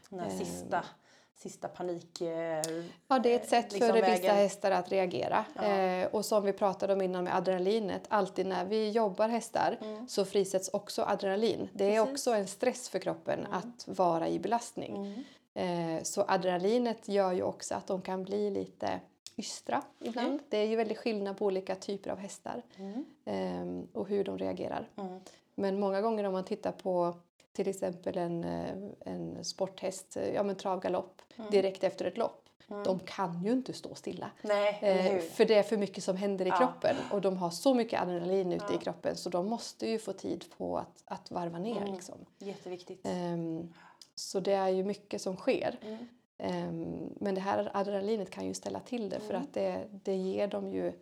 Den 0.09 0.21
här 0.21 0.31
sista. 0.31 0.85
Sista 1.37 1.69
panik... 1.69 2.21
Eh, 2.21 2.63
ja, 3.09 3.19
det 3.19 3.33
är 3.33 3.37
ett 3.37 3.49
sätt 3.49 3.73
liksom 3.73 3.89
för 3.89 4.01
vägen. 4.01 4.21
vissa 4.21 4.33
hästar 4.33 4.71
att 4.71 4.93
reagera. 4.93 5.45
Ja. 5.55 5.63
Eh, 5.63 6.07
och 6.07 6.25
som 6.25 6.45
vi 6.45 6.53
pratade 6.53 6.93
om 6.93 7.03
innan 7.03 7.25
med 7.25 7.37
adrenalinet, 7.37 8.03
alltid 8.09 8.47
när 8.47 8.65
vi 8.65 8.91
jobbar 8.91 9.29
hästar 9.29 9.79
mm. 9.81 10.09
så 10.09 10.25
frisätts 10.25 10.71
också 10.73 11.03
adrenalin. 11.03 11.69
Det 11.73 11.97
är 11.97 12.05
Precis. 12.05 12.13
också 12.13 12.31
en 12.35 12.47
stress 12.47 12.89
för 12.89 12.99
kroppen 12.99 13.39
mm. 13.39 13.53
att 13.53 13.99
vara 13.99 14.29
i 14.29 14.39
belastning. 14.39 14.97
Mm. 14.97 15.25
Eh, 15.55 16.03
så 16.03 16.25
adrenalinet 16.29 17.09
gör 17.09 17.33
ju 17.33 17.43
också 17.43 17.75
att 17.75 17.87
de 17.87 18.03
kan 18.03 18.25
bli 18.25 18.51
lite 18.51 19.01
ystra 19.37 19.83
ibland. 20.01 20.41
Det 20.49 20.57
är 20.57 20.67
ju 20.67 20.77
väldigt 20.77 20.99
skillnad 20.99 21.39
på 21.39 21.47
olika 21.47 21.75
typer 21.75 22.11
av 22.11 22.19
hästar 22.19 22.63
um, 23.25 23.89
och 23.93 24.09
hur 24.09 24.25
de 24.25 24.39
reagerar. 24.39 24.89
Mm. 24.97 25.21
Men 25.55 25.81
många 25.81 26.01
gånger 26.01 26.25
om 26.25 26.33
man 26.33 26.45
tittar 26.45 26.73
på 26.73 27.15
till 27.53 27.69
exempel 27.69 28.19
en, 28.19 28.45
eh, 28.45 28.77
en 29.01 29.45
sporthäst, 29.45 30.17
eh, 30.17 30.35
ja 30.35 30.43
men 30.43 30.57
travgalopp, 30.57 31.23
mm. 31.37 31.51
direkt 31.51 31.85
efter 31.85 32.05
ett 32.05 32.19
lopp. 32.19 32.49
Mm. 32.71 32.85
De 32.85 33.01
kan 33.01 33.43
ju 33.45 33.53
inte 33.53 33.73
stå 33.73 33.95
stilla. 33.95 34.31
Nej, 34.43 34.79
eh, 34.83 35.21
för 35.21 35.45
det 35.45 35.55
är 35.55 35.63
för 35.63 35.77
mycket 35.77 36.05
som 36.05 36.17
händer 36.17 36.47
i 36.47 36.49
ja. 36.49 36.57
kroppen 36.57 36.97
och 37.11 37.21
de 37.21 37.37
har 37.37 37.51
så 37.51 37.75
mycket 37.75 38.03
adrenalin 38.03 38.53
ute 38.53 38.65
ja. 38.69 38.75
i 38.75 38.79
kroppen 38.79 39.17
så 39.17 39.31
de 39.31 39.49
måste 39.49 39.87
ju 39.87 39.99
få 39.99 40.13
tid 40.13 40.45
på 40.59 40.79
att, 40.79 41.03
att 41.05 41.31
varva 41.31 41.59
ner. 41.59 41.81
Mm. 41.81 41.93
Liksom. 41.93 42.19
Jätteviktigt. 42.39 43.07
Um, 43.07 43.75
så 44.15 44.41
det 44.41 44.53
är 44.53 44.69
ju 44.69 44.85
mycket 44.85 45.23
som 45.23 45.37
sker. 45.37 45.79
Mm. 45.83 46.07
Um, 46.69 47.15
men 47.21 47.35
det 47.35 47.41
här 47.41 47.71
adrenalinet 47.75 48.31
kan 48.31 48.47
ju 48.47 48.55
ställa 48.55 48.81
till 48.81 49.09
det 49.09 49.17
mm. 49.17 49.29
för 49.29 49.35
att 49.35 49.55
det, 49.55 49.89
det 49.91 50.17
ger 50.17 50.47
dem 50.47 50.73
ju 50.73 50.93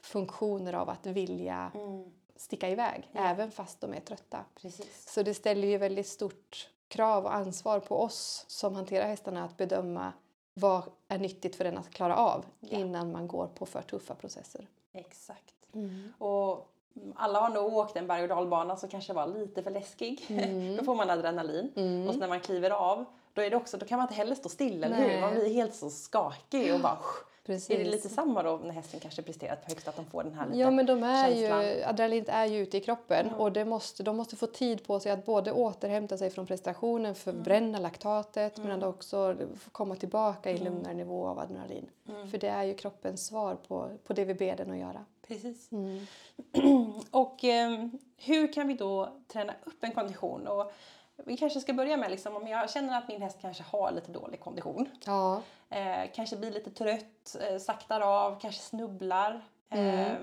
funktioner 0.00 0.72
av 0.72 0.88
att 0.88 1.06
vilja 1.06 1.72
mm. 1.74 2.12
Sticka 2.36 2.68
iväg 2.68 3.08
ja. 3.12 3.20
även 3.20 3.50
fast 3.50 3.80
de 3.80 3.94
är 3.94 4.00
trötta. 4.00 4.44
Precis. 4.54 5.12
Så 5.12 5.22
det 5.22 5.34
ställer 5.34 5.68
ju 5.68 5.78
väldigt 5.78 6.06
stort 6.06 6.68
krav 6.88 7.24
och 7.24 7.34
ansvar 7.34 7.80
på 7.80 8.00
oss 8.00 8.44
som 8.48 8.74
hanterar 8.74 9.06
hästarna 9.06 9.44
att 9.44 9.56
bedöma 9.56 10.12
vad 10.54 10.82
är 11.08 11.18
nyttigt 11.18 11.56
för 11.56 11.64
den 11.64 11.78
att 11.78 11.90
klara 11.90 12.16
av 12.16 12.44
ja. 12.60 12.78
innan 12.78 13.12
man 13.12 13.28
går 13.28 13.46
på 13.46 13.66
för 13.66 13.82
tuffa 13.82 14.14
processer. 14.14 14.68
Exakt. 14.92 15.54
Mm. 15.72 16.12
Och 16.18 16.70
alla 17.14 17.40
har 17.40 17.48
nog 17.48 17.74
åkt 17.74 17.96
en 17.96 18.06
berg 18.06 18.22
och 18.22 18.28
dalbana 18.28 18.76
som 18.76 18.88
kanske 18.88 19.12
var 19.12 19.26
lite 19.26 19.62
för 19.62 19.70
läskig. 19.70 20.24
Mm. 20.28 20.76
Då 20.76 20.84
får 20.84 20.94
man 20.94 21.10
adrenalin. 21.10 21.72
Mm. 21.76 22.08
Och 22.08 22.16
när 22.16 22.28
man 22.28 22.40
kliver 22.40 22.70
av 22.70 23.04
då, 23.32 23.42
är 23.42 23.50
det 23.50 23.56
också, 23.56 23.76
då 23.76 23.86
kan 23.86 23.98
man 23.98 24.04
inte 24.04 24.14
heller 24.14 24.34
stå 24.34 24.48
still, 24.48 24.84
eller 24.84 24.96
hur? 24.96 25.20
Man 25.20 25.34
blir 25.34 25.54
helt 25.54 25.74
så 25.74 25.90
skakig 25.90 26.74
och 26.74 26.80
bara 26.80 26.98
Precis. 27.46 27.70
Är 27.70 27.84
det 27.84 27.90
lite 27.90 28.08
samma 28.08 28.42
då 28.42 28.56
när 28.56 28.70
hästen 28.70 29.00
kanske 29.00 29.22
presterat 29.22 29.64
på 29.64 29.70
högst 29.70 29.88
att 29.88 29.96
de 29.96 30.06
får 30.06 30.24
den 30.24 30.34
här 30.34 30.46
lite 30.46 30.58
Ja 30.58 30.70
men 30.70 30.86
de 30.86 31.02
är 31.02 31.30
ju, 31.30 31.46
adrenalinet 31.84 32.28
är 32.28 32.44
ju 32.44 32.58
ute 32.58 32.76
i 32.76 32.80
kroppen 32.80 33.26
mm. 33.26 33.40
och 33.40 33.52
det 33.52 33.64
måste, 33.64 34.02
de 34.02 34.16
måste 34.16 34.36
få 34.36 34.46
tid 34.46 34.86
på 34.86 35.00
sig 35.00 35.12
att 35.12 35.26
både 35.26 35.52
återhämta 35.52 36.18
sig 36.18 36.30
från 36.30 36.46
prestationen, 36.46 37.14
förbränna 37.14 37.68
mm. 37.68 37.82
laktatet 37.82 38.58
mm. 38.58 38.68
men 38.68 38.82
också 38.82 39.36
komma 39.72 39.96
tillbaka 39.96 40.50
i 40.50 40.60
mm. 40.60 40.64
lugnare 40.64 40.94
nivå 40.94 41.26
av 41.26 41.38
adrenalin. 41.38 41.86
Mm. 42.08 42.30
För 42.30 42.38
det 42.38 42.48
är 42.48 42.62
ju 42.62 42.74
kroppens 42.74 43.26
svar 43.26 43.56
på, 43.68 43.90
på 44.06 44.12
det 44.12 44.24
vi 44.24 44.34
ber 44.34 44.56
den 44.56 44.70
att 44.70 44.78
göra. 44.78 45.04
Precis. 45.28 45.72
Mm. 45.72 46.06
och 47.10 47.44
eh, 47.44 47.86
hur 48.16 48.52
kan 48.52 48.68
vi 48.68 48.74
då 48.74 49.08
träna 49.28 49.54
upp 49.64 49.84
en 49.84 49.92
kondition? 49.92 50.46
Och 50.46 50.72
vi 51.16 51.36
kanske 51.36 51.60
ska 51.60 51.72
börja 51.72 51.96
med 51.96 52.10
liksom, 52.10 52.36
om 52.36 52.48
jag 52.48 52.70
känner 52.70 52.98
att 52.98 53.08
min 53.08 53.22
häst 53.22 53.38
kanske 53.40 53.62
har 53.62 53.92
lite 53.92 54.12
dålig 54.12 54.40
kondition. 54.40 54.88
Ja. 55.06 55.42
Eh, 55.70 56.10
kanske 56.14 56.36
blir 56.36 56.50
lite 56.50 56.70
trött, 56.70 57.36
eh, 57.50 57.58
saktar 57.58 58.00
av, 58.00 58.40
kanske 58.40 58.60
snubblar. 58.60 59.44
mm. 59.70 59.98
eh, 59.98 60.16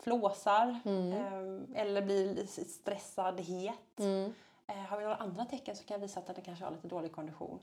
flåsar 0.00 0.80
mm. 0.84 1.12
eh, 1.12 1.80
eller 1.82 2.02
blir 2.02 2.46
stressad, 2.46 3.40
het. 3.40 3.98
Mm. 3.98 4.34
Eh, 4.66 4.76
har 4.76 4.96
vi 4.96 5.02
några 5.02 5.16
andra 5.16 5.44
tecken 5.44 5.76
som 5.76 5.86
kan 5.86 6.00
visa 6.00 6.20
att 6.20 6.26
den 6.26 6.44
kanske 6.44 6.64
har 6.64 6.72
lite 6.72 6.88
dålig 6.88 7.12
kondition? 7.12 7.58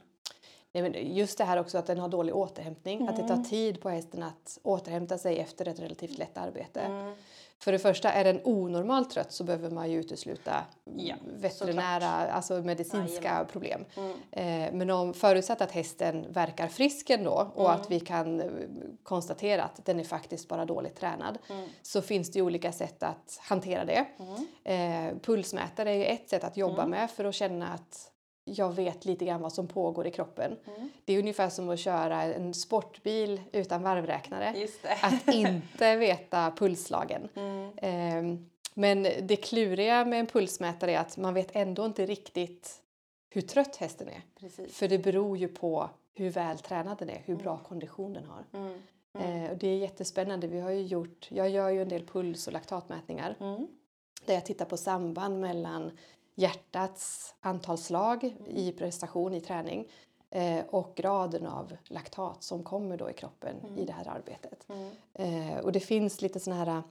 Nej, 0.72 0.82
men 0.82 1.14
just 1.14 1.38
det 1.38 1.44
här 1.44 1.60
också 1.60 1.78
att 1.78 1.86
den 1.86 1.98
har 1.98 2.08
dålig 2.08 2.36
återhämtning, 2.36 3.00
mm. 3.00 3.08
att 3.08 3.16
det 3.16 3.28
tar 3.28 3.42
tid 3.42 3.80
på 3.80 3.88
hästen 3.88 4.22
att 4.22 4.58
återhämta 4.62 5.18
sig 5.18 5.38
efter 5.38 5.68
ett 5.68 5.78
relativt 5.78 6.18
lätt 6.18 6.38
arbete. 6.38 7.14
För 7.58 7.72
det 7.72 7.78
första, 7.78 8.12
är 8.12 8.24
den 8.24 8.40
onormalt 8.44 9.10
trött 9.10 9.32
så 9.32 9.44
behöver 9.44 9.70
man 9.70 9.90
ju 9.90 10.00
utesluta 10.00 10.64
ja, 10.96 11.14
veterinära, 11.24 12.08
alltså 12.08 12.54
medicinska 12.54 13.38
ja, 13.38 13.44
problem. 13.44 13.84
Mm. 13.96 14.12
Eh, 14.30 14.72
men 14.72 14.90
om 14.90 15.14
förutsatt 15.14 15.60
att 15.60 15.72
hästen 15.72 16.32
verkar 16.32 16.68
frisk 16.68 17.10
ändå 17.10 17.50
och 17.54 17.70
mm. 17.70 17.80
att 17.80 17.90
vi 17.90 18.00
kan 18.00 18.40
eh, 18.40 18.46
konstatera 19.02 19.64
att 19.64 19.84
den 19.84 20.00
är 20.00 20.04
faktiskt 20.04 20.48
bara 20.48 20.64
dåligt 20.64 20.96
tränad 20.96 21.38
mm. 21.50 21.68
så 21.82 22.02
finns 22.02 22.30
det 22.30 22.42
olika 22.42 22.72
sätt 22.72 23.02
att 23.02 23.38
hantera 23.42 23.84
det. 23.84 24.06
Mm. 24.18 24.46
Eh, 24.64 25.18
pulsmätare 25.18 25.90
är 25.90 26.14
ett 26.14 26.30
sätt 26.30 26.44
att 26.44 26.56
jobba 26.56 26.82
mm. 26.82 26.90
med 26.90 27.10
för 27.10 27.24
att 27.24 27.34
känna 27.34 27.68
att 27.68 28.12
jag 28.48 28.72
vet 28.72 29.04
lite 29.04 29.24
grann 29.24 29.40
vad 29.40 29.52
som 29.52 29.68
pågår 29.68 30.06
i 30.06 30.10
kroppen. 30.10 30.56
Mm. 30.76 30.90
Det 31.04 31.12
är 31.12 31.18
ungefär 31.18 31.48
som 31.48 31.68
att 31.68 31.78
köra 31.78 32.22
en 32.22 32.54
sportbil 32.54 33.40
utan 33.52 33.82
varvräknare. 33.82 34.66
Att 35.02 35.34
inte 35.34 35.96
veta 35.96 36.52
pulslagen. 36.56 37.28
Mm. 37.34 37.78
Eh, 37.78 38.38
men 38.74 39.02
det 39.22 39.36
kluriga 39.36 40.04
med 40.04 40.20
en 40.20 40.26
pulsmätare 40.26 40.92
är 40.92 40.98
att 40.98 41.16
man 41.16 41.34
vet 41.34 41.56
ändå 41.56 41.86
inte 41.86 42.06
riktigt 42.06 42.82
hur 43.30 43.40
trött 43.40 43.76
hästen 43.76 44.08
är. 44.08 44.22
Precis. 44.40 44.76
För 44.76 44.88
det 44.88 44.98
beror 44.98 45.36
ju 45.36 45.48
på 45.48 45.90
hur 46.14 46.30
väl 46.30 46.58
tränad 46.58 46.98
den 46.98 47.10
är, 47.10 47.22
hur 47.24 47.36
bra 47.36 47.52
mm. 47.52 47.64
kondition 47.64 48.12
den 48.12 48.24
har. 48.24 48.44
Eh, 49.18 49.50
och 49.50 49.58
det 49.58 49.68
är 49.68 49.76
jättespännande. 49.76 50.46
Vi 50.46 50.60
har 50.60 50.70
ju 50.70 50.82
gjort, 50.82 51.28
jag 51.30 51.50
gör 51.50 51.68
ju 51.68 51.82
en 51.82 51.88
del 51.88 52.06
puls 52.06 52.46
och 52.46 52.52
laktatmätningar 52.52 53.36
mm. 53.40 53.66
där 54.24 54.34
jag 54.34 54.46
tittar 54.46 54.64
på 54.64 54.76
samband 54.76 55.40
mellan 55.40 55.90
hjärtats 56.36 57.34
antal 57.40 57.78
slag 57.78 58.34
i 58.46 58.72
prestation, 58.72 59.34
i 59.34 59.40
träning 59.40 59.88
eh, 60.30 60.64
och 60.70 60.92
graden 60.96 61.46
av 61.46 61.76
laktat 61.84 62.42
som 62.42 62.62
kommer 62.62 62.96
då 62.96 63.10
i 63.10 63.12
kroppen 63.12 63.56
mm. 63.64 63.78
i 63.78 63.84
det 63.84 63.92
här 63.92 64.08
arbetet. 64.08 64.66
Mm. 64.68 64.90
Eh, 65.14 65.58
och 65.58 65.72
det 65.72 65.80
finns 65.80 66.22
lite 66.22 66.40
sån 66.40 66.52
här 66.52 66.82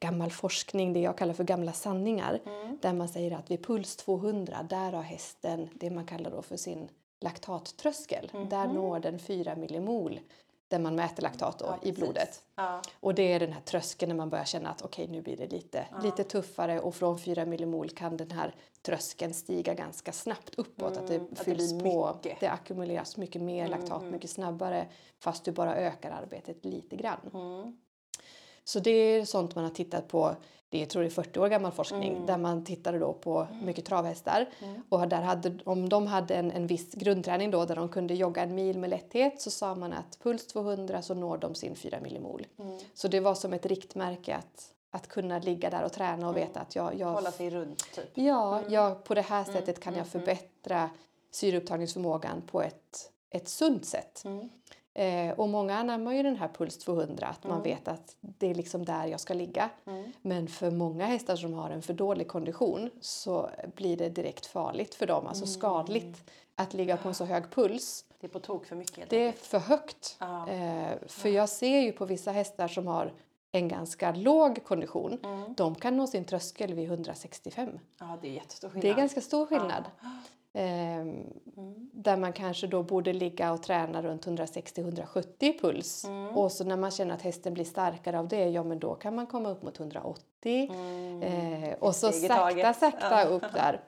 gammal 0.00 0.30
forskning, 0.30 0.92
det 0.92 1.00
jag 1.00 1.18
kallar 1.18 1.34
för 1.34 1.44
gamla 1.44 1.72
sanningar, 1.72 2.40
mm. 2.46 2.78
där 2.82 2.92
man 2.92 3.08
säger 3.08 3.38
att 3.38 3.50
vid 3.50 3.66
puls 3.66 3.96
200 3.96 4.66
där 4.70 4.92
har 4.92 5.02
hästen 5.02 5.68
det 5.74 5.90
man 5.90 6.06
kallar 6.06 6.30
då 6.30 6.42
för 6.42 6.56
sin 6.56 6.88
laktattröskel. 7.20 8.30
Där 8.50 8.66
mhm. 8.66 8.74
når 8.74 9.00
den 9.00 9.18
4 9.18 9.56
millimol 9.56 10.20
där 10.68 10.78
man 10.78 10.94
mäter 10.94 11.22
laktat 11.22 11.56
ja, 11.60 11.78
i 11.82 11.92
blodet. 11.92 12.42
Ja. 12.54 12.82
Och 13.00 13.14
det 13.14 13.32
är 13.32 13.40
den 13.40 13.52
här 13.52 13.60
tröskeln 13.60 14.08
när 14.08 14.16
man 14.16 14.30
börjar 14.30 14.44
känna 14.44 14.70
att 14.70 14.82
okej 14.82 15.04
okay, 15.04 15.16
nu 15.16 15.22
blir 15.22 15.36
det 15.36 15.46
lite, 15.46 15.86
ja. 15.90 15.98
lite 16.02 16.24
tuffare 16.24 16.80
och 16.80 16.94
från 16.94 17.18
4 17.18 17.44
millimol 17.44 17.90
kan 17.90 18.16
den 18.16 18.30
här 18.30 18.54
tröskeln 18.82 19.34
stiga 19.34 19.74
ganska 19.74 20.12
snabbt 20.12 20.54
uppåt. 20.54 20.96
Mm, 20.96 21.04
att 21.04 21.06
det 21.06 21.44
fylls 21.44 21.72
att 21.72 21.78
det 21.78 21.84
på, 21.84 22.14
mycket. 22.14 22.40
det 22.40 22.50
ackumuleras 22.50 23.16
mycket 23.16 23.42
mer 23.42 23.66
mm, 23.66 23.80
laktat 23.80 24.00
mm. 24.00 24.12
mycket 24.12 24.30
snabbare 24.30 24.88
fast 25.18 25.44
du 25.44 25.52
bara 25.52 25.76
ökar 25.76 26.10
arbetet 26.10 26.64
lite 26.64 26.96
grann. 26.96 27.30
Mm. 27.34 27.78
Så 28.64 28.80
det 28.80 28.90
är 28.90 29.24
sånt 29.24 29.54
man 29.54 29.64
har 29.64 29.70
tittat 29.70 30.08
på 30.08 30.36
det 30.70 30.82
är, 30.82 30.86
tror 30.86 31.04
jag, 31.04 31.12
40 31.12 31.40
år 31.40 31.48
gammal 31.48 31.72
forskning 31.72 32.12
mm. 32.12 32.26
där 32.26 32.38
man 32.38 32.64
tittade 32.64 32.98
då 32.98 33.12
på 33.12 33.40
mm. 33.40 33.64
mycket 33.64 33.84
travhästar. 33.84 34.48
Mm. 34.60 34.82
Och 34.88 35.08
där 35.08 35.22
hade, 35.22 35.58
om 35.64 35.88
de 35.88 36.06
hade 36.06 36.34
en, 36.34 36.50
en 36.50 36.66
viss 36.66 36.94
grundträning 36.94 37.50
då 37.50 37.64
där 37.64 37.76
de 37.76 37.88
kunde 37.88 38.14
jogga 38.14 38.42
en 38.42 38.54
mil 38.54 38.78
med 38.78 38.90
lätthet 38.90 39.40
så 39.40 39.50
sa 39.50 39.74
man 39.74 39.92
att 39.92 40.18
puls 40.22 40.46
200 40.46 41.02
så 41.02 41.14
når 41.14 41.38
de 41.38 41.54
sin 41.54 41.76
4 41.76 42.00
millimol. 42.00 42.46
Mm. 42.58 42.78
Så 42.94 43.08
det 43.08 43.20
var 43.20 43.34
som 43.34 43.52
ett 43.52 43.66
riktmärke 43.66 44.36
att, 44.36 44.72
att 44.90 45.08
kunna 45.08 45.38
ligga 45.38 45.70
där 45.70 45.84
och 45.84 45.92
träna 45.92 46.28
och 46.28 46.36
mm. 46.36 46.48
veta 46.48 46.60
att 46.60 46.76
jag... 46.76 46.94
jag 46.94 47.12
Hålla 47.12 47.32
sig 47.32 47.50
runt 47.50 47.94
typ? 47.94 48.10
Ja, 48.14 48.58
mm. 48.58 48.72
jag, 48.72 49.04
på 49.04 49.14
det 49.14 49.22
här 49.22 49.44
sättet 49.44 49.80
kan 49.80 49.94
jag 49.94 50.06
förbättra 50.06 50.90
syreupptagningsförmågan 51.30 52.42
på 52.42 52.62
ett, 52.62 53.10
ett 53.30 53.48
sunt 53.48 53.86
sätt. 53.86 54.22
Eh, 54.98 55.30
och 55.30 55.48
många 55.48 55.76
anammar 55.76 56.12
ju 56.12 56.22
den 56.22 56.36
här 56.36 56.48
puls 56.48 56.78
200, 56.78 57.26
att 57.26 57.44
man 57.44 57.52
mm. 57.52 57.62
vet 57.62 57.88
att 57.88 58.16
det 58.20 58.50
är 58.50 58.54
liksom 58.54 58.84
där 58.84 59.06
jag 59.06 59.20
ska 59.20 59.34
ligga. 59.34 59.70
Mm. 59.86 60.12
Men 60.22 60.48
för 60.48 60.70
många 60.70 61.06
hästar 61.06 61.36
som 61.36 61.52
har 61.52 61.70
en 61.70 61.82
för 61.82 61.94
dålig 61.94 62.28
kondition 62.28 62.90
så 63.00 63.50
blir 63.74 63.96
det 63.96 64.08
direkt 64.08 64.46
farligt 64.46 64.94
för 64.94 65.06
dem, 65.06 65.26
alltså 65.26 65.44
mm. 65.44 65.54
skadligt 65.54 66.30
att 66.54 66.74
ligga 66.74 66.96
på 66.96 67.08
en 67.08 67.14
så 67.14 67.24
hög 67.24 67.50
puls. 67.50 68.04
Det 68.20 68.26
är 68.26 68.28
på 68.28 68.38
tok 68.38 68.66
för 68.66 68.76
mycket. 68.76 69.10
Det 69.10 69.28
är 69.28 69.32
för 69.32 69.58
högt. 69.58 70.16
Ah. 70.18 70.48
Eh, 70.48 70.98
för 71.06 71.28
jag 71.28 71.48
ser 71.48 71.80
ju 71.80 71.92
på 71.92 72.04
vissa 72.04 72.32
hästar 72.32 72.68
som 72.68 72.86
har 72.86 73.12
en 73.52 73.68
ganska 73.68 74.12
låg 74.12 74.64
kondition, 74.64 75.18
mm. 75.24 75.54
de 75.54 75.74
kan 75.74 75.96
nå 75.96 76.06
sin 76.06 76.24
tröskel 76.24 76.74
vid 76.74 76.84
165. 76.84 77.78
Ja, 77.98 78.18
det 78.22 78.28
är 78.28 78.32
jättestor 78.32 78.68
skillnad. 78.68 78.82
Det 78.82 78.90
är 78.90 78.94
ganska 78.94 79.20
stor 79.20 79.46
skillnad. 79.46 79.84
Ah. 80.00 80.06
Mm. 80.52 81.24
Där 81.92 82.16
man 82.16 82.32
kanske 82.32 82.66
då 82.66 82.82
borde 82.82 83.12
ligga 83.12 83.52
och 83.52 83.62
träna 83.62 84.02
runt 84.02 84.26
160-170 84.26 85.60
puls. 85.60 86.04
Mm. 86.04 86.36
Och 86.36 86.52
så 86.52 86.64
när 86.64 86.76
man 86.76 86.90
känner 86.90 87.14
att 87.14 87.22
hästen 87.22 87.54
blir 87.54 87.64
starkare 87.64 88.18
av 88.18 88.28
det, 88.28 88.48
ja 88.48 88.62
men 88.62 88.78
då 88.78 88.94
kan 88.94 89.14
man 89.14 89.26
komma 89.26 89.50
upp 89.50 89.62
mot 89.62 89.80
180. 89.80 90.70
Mm. 90.70 91.22
Eh, 91.22 91.74
och 91.78 91.94
så 91.94 92.12
sakta, 92.12 92.74
sakta 92.74 93.24
upp 93.24 93.44
där. 93.54 93.80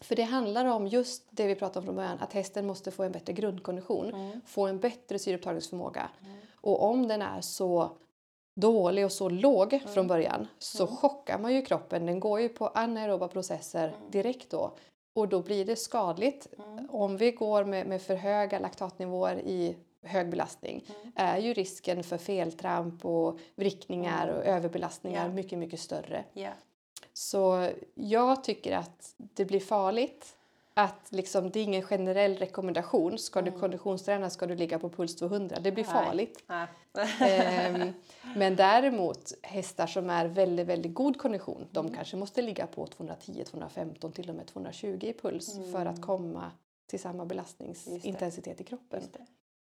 För 0.00 0.16
det 0.16 0.22
handlar 0.22 0.64
om 0.64 0.86
just 0.86 1.26
det 1.30 1.46
vi 1.46 1.54
pratade 1.54 1.78
om 1.78 1.84
från 1.84 1.96
början, 1.96 2.18
att 2.20 2.32
hästen 2.32 2.66
måste 2.66 2.90
få 2.90 3.02
en 3.02 3.12
bättre 3.12 3.32
grundkondition, 3.32 4.14
mm. 4.14 4.40
få 4.46 4.66
en 4.66 4.78
bättre 4.78 5.18
syreupptagningsförmåga. 5.18 6.08
Mm. 6.24 6.36
Och 6.54 6.82
om 6.84 7.08
den 7.08 7.22
är 7.22 7.40
så 7.40 7.96
dålig 8.56 9.04
och 9.04 9.12
så 9.12 9.28
låg 9.28 9.72
mm. 9.72 9.88
från 9.88 10.06
början 10.06 10.46
så 10.58 10.86
mm. 10.86 10.96
chockar 10.96 11.38
man 11.38 11.54
ju 11.54 11.62
kroppen. 11.62 12.06
Den 12.06 12.20
går 12.20 12.40
ju 12.40 12.48
på 12.48 12.68
anaeroba 12.68 13.28
processer 13.28 13.88
mm. 13.88 14.10
direkt 14.10 14.50
då. 14.50 14.76
Och 15.16 15.28
då 15.28 15.42
blir 15.42 15.64
det 15.64 15.76
skadligt. 15.76 16.48
Mm. 16.58 16.90
Om 16.90 17.16
vi 17.16 17.30
går 17.30 17.64
med, 17.64 17.86
med, 17.86 18.02
för 18.02 18.14
höga 18.14 18.58
laktatnivåer 18.58 19.36
i 19.36 19.76
hög 20.02 20.30
belastning 20.30 20.84
mm. 21.00 21.12
är 21.16 21.38
ju 21.38 21.54
risken 21.54 22.04
för 22.04 22.18
feltramp 22.18 23.04
och 23.04 23.38
vrickningar 23.54 24.28
och 24.28 24.44
överbelastningar 24.44 25.22
yeah. 25.22 25.34
mycket, 25.34 25.58
mycket 25.58 25.80
större. 25.80 26.24
Yeah. 26.34 26.54
Så 27.12 27.70
jag 27.94 28.44
tycker 28.44 28.76
att 28.76 29.14
det 29.16 29.44
blir 29.44 29.60
farligt 29.60 30.35
att 30.78 31.12
liksom, 31.12 31.50
det 31.50 31.60
är 31.60 31.64
ingen 31.64 31.82
generell 31.82 32.36
rekommendation. 32.36 33.18
Ska 33.18 33.38
mm. 33.38 33.52
du 33.52 33.58
konditionsträna 33.60 34.30
ska 34.30 34.46
du 34.46 34.54
ligga 34.54 34.78
på 34.78 34.90
puls 34.90 35.16
200. 35.16 35.56
Det 35.60 35.72
blir 35.72 35.84
farligt. 35.84 36.44
Nej. 36.46 36.68
ehm, 37.20 37.92
men 38.36 38.56
däremot 38.56 39.32
hästar 39.42 39.86
som 39.86 40.10
är 40.10 40.26
väldigt, 40.26 40.66
väldigt 40.66 40.94
god 40.94 41.18
kondition, 41.18 41.56
mm. 41.56 41.68
de 41.72 41.94
kanske 41.94 42.16
måste 42.16 42.42
ligga 42.42 42.66
på 42.66 42.86
210, 42.86 43.44
215, 43.44 44.12
till 44.12 44.28
och 44.28 44.34
med 44.34 44.46
220 44.46 44.98
i 45.02 45.12
puls 45.12 45.56
mm. 45.56 45.72
för 45.72 45.86
att 45.86 46.02
komma 46.02 46.50
till 46.86 47.00
samma 47.00 47.24
belastningsintensitet 47.24 48.60
i 48.60 48.64
kroppen. 48.64 49.02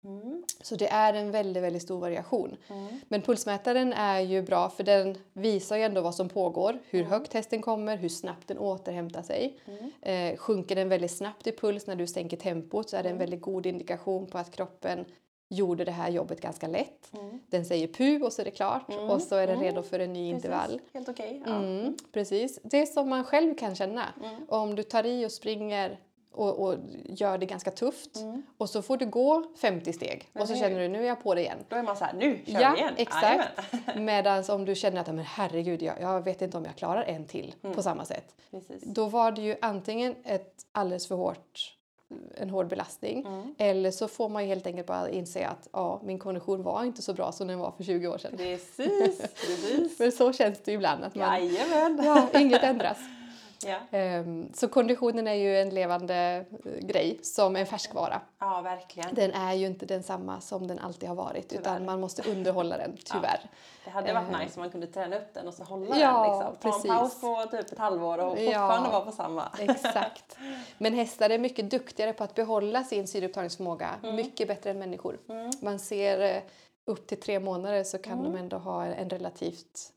Mm. 0.04 0.44
Så 0.62 0.76
det 0.76 0.88
är 0.88 1.14
en 1.14 1.32
väldigt, 1.32 1.64
väldigt 1.64 1.82
stor 1.82 2.00
variation. 2.00 2.58
Mm. 2.68 2.88
Men 3.08 3.22
pulsmätaren 3.22 3.94
är 3.94 4.20
ju 4.20 4.42
bra 4.42 4.70
för 4.70 4.84
den 4.84 5.18
visar 5.34 5.78
ju 5.78 5.84
ändå 5.84 6.02
vad 6.02 6.16
som 6.16 6.30
pågår, 6.30 6.80
hur 6.90 7.00
mm. 7.00 7.12
högt 7.12 7.34
hästen 7.34 7.62
kommer, 7.62 7.98
hur 7.98 8.10
snabbt 8.10 8.48
den 8.48 8.58
återhämtar 8.58 9.22
sig. 9.22 9.60
Mm. 9.66 9.92
Eh, 10.02 10.38
sjunker 10.38 10.76
den 10.76 10.90
väldigt 10.90 11.12
snabbt 11.12 11.48
i 11.48 11.52
puls 11.52 11.88
när 11.88 11.96
du 11.96 12.08
sänker 12.08 12.38
tempot 12.38 12.90
så 12.90 12.98
är 12.98 13.04
det 13.04 13.10
en 13.10 13.16
mm. 13.16 13.20
väldigt 13.20 13.42
god 13.42 13.66
indikation 13.66 14.28
på 14.28 14.38
att 14.38 14.52
kroppen 14.52 15.06
gjorde 15.50 15.86
det 15.86 15.92
här 15.92 16.10
jobbet 16.10 16.42
ganska 16.42 16.68
lätt. 16.68 17.12
Den 17.48 17.66
säger 17.66 17.88
pu 17.88 18.22
och 18.22 18.34
så 18.34 18.42
är 18.42 18.46
det 18.46 18.52
klart 18.52 18.90
och 19.10 19.22
så 19.22 19.36
är 19.36 19.48
den 19.48 19.60
redo 19.60 19.84
för 19.84 20.00
en 20.00 20.14
ny 20.14 20.32
precis. 20.32 20.46
intervall. 20.46 20.82
Helt 20.94 21.10
okej. 21.10 21.42
Okay. 21.42 21.54
Ja. 21.54 21.94
Precis. 22.12 22.60
Det 22.64 22.86
som 22.86 23.10
man 23.10 23.24
själv 23.24 23.56
kan 23.56 23.76
känna. 23.76 24.06
Om 24.48 24.76
du 24.76 24.84
tar 24.84 25.06
i 25.06 25.26
och 25.26 25.32
springer 25.32 26.00
och, 26.34 26.60
och, 26.60 26.76
gör 27.06 27.38
det 27.38 27.46
ganska 27.46 27.72
tufft. 27.72 28.16
Mm. 28.16 28.44
Och 28.58 28.70
så 28.70 28.82
får 28.82 28.98
du 28.98 29.06
gå 29.06 29.44
50 29.62 29.94
steg 29.94 30.30
men 30.34 30.44
och 30.44 30.50
så 30.50 30.56
känner 30.56 30.80
du 30.80 30.88
nu 30.88 31.04
är 31.04 31.08
jag 31.08 31.24
på 31.24 31.36
det 31.36 31.42
igen. 31.42 31.58
Då 31.70 31.76
är 31.76 31.84
man 31.84 31.98
så 31.98 32.06
här, 32.06 32.14
nu 32.14 32.40
kör 32.46 32.62
ja, 32.62 32.72
vi 32.76 32.80
igen. 32.80 32.94
exakt. 32.98 33.50
Medan 33.96 34.44
om 34.50 34.66
du 34.66 34.76
känner 34.76 35.02
att 35.02 35.08
men 35.08 35.20
herregud, 35.20 35.82
jag, 35.82 36.02
jag 36.02 36.22
vet 36.22 36.42
inte 36.42 36.58
om 36.58 36.66
jag 36.66 36.76
klarar 36.76 37.04
en 37.04 37.26
till 37.26 37.56
mm. 37.64 37.76
på 37.76 37.84
samma 37.84 38.06
sätt. 38.06 38.36
Precis. 38.52 38.84
Då 38.84 39.06
var 39.06 39.32
det 39.32 39.42
ju 39.42 39.56
antingen 39.62 40.16
ett 40.24 40.66
alldeles 40.72 41.08
för 41.08 41.16
hårt 41.16 41.76
en 42.36 42.50
hård 42.50 42.68
belastning. 42.68 43.26
Mm. 43.26 43.56
Eller 43.58 43.92
så 43.92 44.08
får 44.08 44.30
man 44.30 44.46
helt 44.46 44.68
enkelt 44.68 44.88
bara 44.88 45.10
inse 45.10 45.48
att 45.48 45.68
ja, 45.74 46.02
min 46.04 46.20
kondition 46.20 46.64
var 46.64 46.84
inte 46.84 47.02
så 47.02 47.14
bra 47.14 47.32
som 47.32 47.48
den 47.48 47.60
var 47.60 47.72
för 47.72 47.84
20 47.84 48.08
år 48.08 48.18
sedan. 48.18 48.38
Precis, 48.38 49.22
precis. 49.22 49.98
för 49.98 50.12
så 50.12 50.34
känns 50.34 50.60
det 50.64 50.72
ibland. 50.72 51.04
Att 51.04 51.16
man, 51.16 51.46
Jajamän. 51.46 52.02
ja, 52.06 52.40
inget 52.40 52.64
ändras. 52.64 52.98
Ja. 53.66 54.00
Um, 54.00 54.54
så 54.54 54.68
konditionen 54.68 55.28
är 55.28 55.34
ju 55.34 55.58
en 55.58 55.70
levande 55.70 56.46
uh, 56.66 56.80
grej 56.80 57.20
som 57.24 57.56
en 57.56 57.66
färskvara. 57.66 58.22
Ja, 58.40 58.62
verkligen. 58.62 59.16
Den 59.16 59.32
är 59.32 59.54
ju 59.54 59.66
inte 59.66 59.86
densamma 59.86 60.42
som 60.42 60.68
den 60.68 60.80
alltid 60.80 61.10
har 61.10 61.16
varit 61.16 61.50
tyvärr. 61.50 61.62
utan 61.62 61.86
man 61.86 62.00
måste 62.00 62.32
underhålla 62.32 62.78
den, 62.78 62.98
tyvärr. 63.06 63.40
Ja. 63.44 63.50
Det 63.86 63.90
hade 63.90 64.14
varit 64.14 64.30
uh, 64.30 64.40
nice 64.40 64.54
om 64.56 64.62
man 64.62 64.70
kunde 64.70 64.88
träna 64.88 65.16
upp 65.16 65.34
den 65.34 65.48
och 65.48 65.54
så 65.54 65.64
hålla 65.64 65.98
ja, 65.98 66.24
den. 66.24 66.32
Liksom. 66.32 66.56
Ta 66.62 66.70
precis. 66.72 66.92
en 66.92 66.98
paus 66.98 67.22
på 67.22 67.58
typ 67.58 67.72
ett 67.72 67.78
halvår 67.78 68.18
och 68.18 68.38
fortfarande 68.38 68.90
vara 68.90 69.06
på 69.06 69.12
samma. 69.12 69.44
Exakt. 69.60 70.38
Men 70.78 70.94
hästar 70.94 71.30
är 71.30 71.40
mycket 71.40 71.72
duktigare 71.72 72.14
på 72.14 72.24
att 72.24 72.36
behålla 72.36 72.84
sin 72.84 73.08
syreupptagningsförmåga. 73.08 73.90
Mm. 74.04 74.16
Mycket 74.16 74.48
bättre 74.48 74.70
än 74.70 74.80
människor. 74.80 75.20
Mm. 75.30 75.52
Man 75.62 75.80
ser 75.80 76.44
upp 76.86 77.08
till 77.08 77.20
tre 77.20 77.40
månader 77.40 77.84
så 77.84 77.98
kan 77.98 78.24
de 78.24 78.36
ändå 78.36 78.58
ha 78.58 78.86
en 78.86 79.10
relativt 79.10 79.94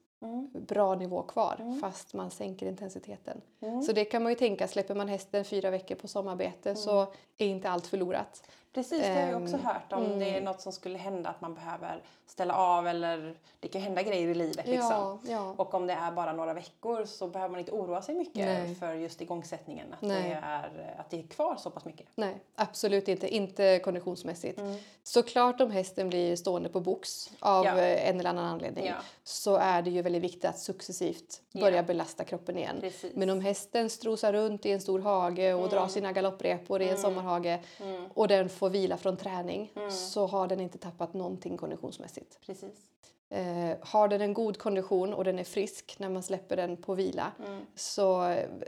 bra 0.53 0.95
nivå 0.95 1.23
kvar 1.23 1.79
fast 1.81 2.15
man 2.15 2.31
sänker 2.31 2.67
intensiteten. 2.67 3.41
Så 3.87 3.93
det 3.93 4.05
kan 4.05 4.23
man 4.23 4.33
ju 4.33 4.37
tänka, 4.37 4.69
släpper 4.69 4.95
man 4.95 5.09
hästen 5.09 5.45
fyra 5.45 5.71
veckor 5.71 5.95
på 5.95 6.09
sommarbete 6.09 6.75
så 6.75 7.03
är 7.39 7.47
inte 7.47 7.71
allt 7.71 7.87
förlorat. 7.87 8.51
Precis, 8.77 9.01
det 9.01 9.21
har 9.21 9.29
jag 9.29 9.43
också 9.43 9.57
hört 9.57 9.93
om 9.93 10.05
mm. 10.05 10.19
det 10.19 10.37
är 10.37 10.41
något 10.41 10.61
som 10.61 10.73
skulle 10.73 10.99
hända 10.99 11.31
att 11.31 11.41
man 11.41 11.55
behöver 11.55 12.03
ställa 12.27 12.55
av 12.55 12.87
eller 12.87 13.35
det 13.61 13.69
kan 13.69 13.83
hända 13.83 14.03
grejer 14.03 14.29
i 14.29 14.35
livet. 14.35 14.67
Liksom. 14.67 14.91
Ja, 14.91 15.19
ja. 15.29 15.55
Och 15.57 15.75
om 15.75 15.87
det 15.87 15.93
är 15.93 16.13
bara 16.13 16.33
några 16.33 16.55
veckor 16.55 17.05
så 17.05 17.29
behöver 17.29 17.51
man 17.51 17.61
inte 17.61 17.73
oroa 17.73 18.03
sig 18.03 18.15
mycket 18.15 18.47
Nej. 18.47 18.75
för 18.75 18.95
just 18.95 19.21
igångsättningen. 19.21 19.87
Att 19.93 20.09
det, 20.09 20.39
är, 20.43 20.95
att 20.99 21.11
det 21.11 21.19
är 21.19 21.23
kvar 21.23 21.57
så 21.57 21.71
pass 21.71 21.85
mycket. 21.85 22.07
Nej, 22.15 22.35
absolut 22.55 23.09
inte. 23.09 23.29
Inte 23.29 23.79
konditionsmässigt. 23.79 24.59
Mm. 24.59 24.77
Såklart 25.03 25.61
om 25.61 25.71
hästen 25.71 26.09
blir 26.09 26.37
stående 26.37 26.69
på 26.69 26.81
box 26.81 27.31
av 27.41 27.65
ja. 27.65 27.79
en 27.81 28.21
eller 28.21 28.31
annan 28.31 28.45
anledning 28.45 28.93
så 29.25 29.57
är 29.57 29.83
det 29.83 29.91
ju 29.91 30.03
väldigt 30.03 30.23
viktigt 30.23 30.45
att 30.45 30.59
successivt 30.59 31.41
börja 31.53 31.83
belasta 31.83 32.25
kroppen 32.25 32.59
igen. 32.59 32.77
Precis. 32.81 33.15
Men 33.15 33.31
om 33.31 33.41
hästen 33.41 33.91
strosar 33.91 34.33
runt 34.33 34.67
i 34.67 34.73
en 34.73 34.81
stor 34.81 34.99
hage 34.99 35.55
och 35.55 35.61
mm. 35.61 35.71
drar 35.71 35.89
sina 35.89 36.13
galopprepor 36.13 36.83
i 36.83 36.85
en 36.85 36.91
mm. 36.91 37.03
sommarhage 37.03 37.61
mm. 37.81 38.07
och 38.15 38.29
den 38.29 38.49
får 38.49 38.66
vila 38.69 38.97
från 38.97 39.17
träning 39.17 39.73
mm. 39.77 39.91
så 39.91 40.27
har 40.27 40.49
den 40.49 40.61
inte 40.61 40.79
tappat 40.79 41.15
någonting 41.15 41.57
konditionsmässigt. 41.57 42.41
Precis. 42.47 42.91
Eh, 43.29 43.77
har 43.81 44.09
den 44.09 44.21
en 44.21 44.35
god 44.35 44.59
kondition 44.59 45.15
och 45.15 45.25
den 45.25 45.39
är 45.39 45.45
frisk 45.45 45.97
när 45.99 46.09
man 46.09 46.23
släpper 46.23 46.57
den 46.57 46.77
på 46.77 46.95
vila 46.95 47.33
mm. 47.47 47.67
så 47.75 48.21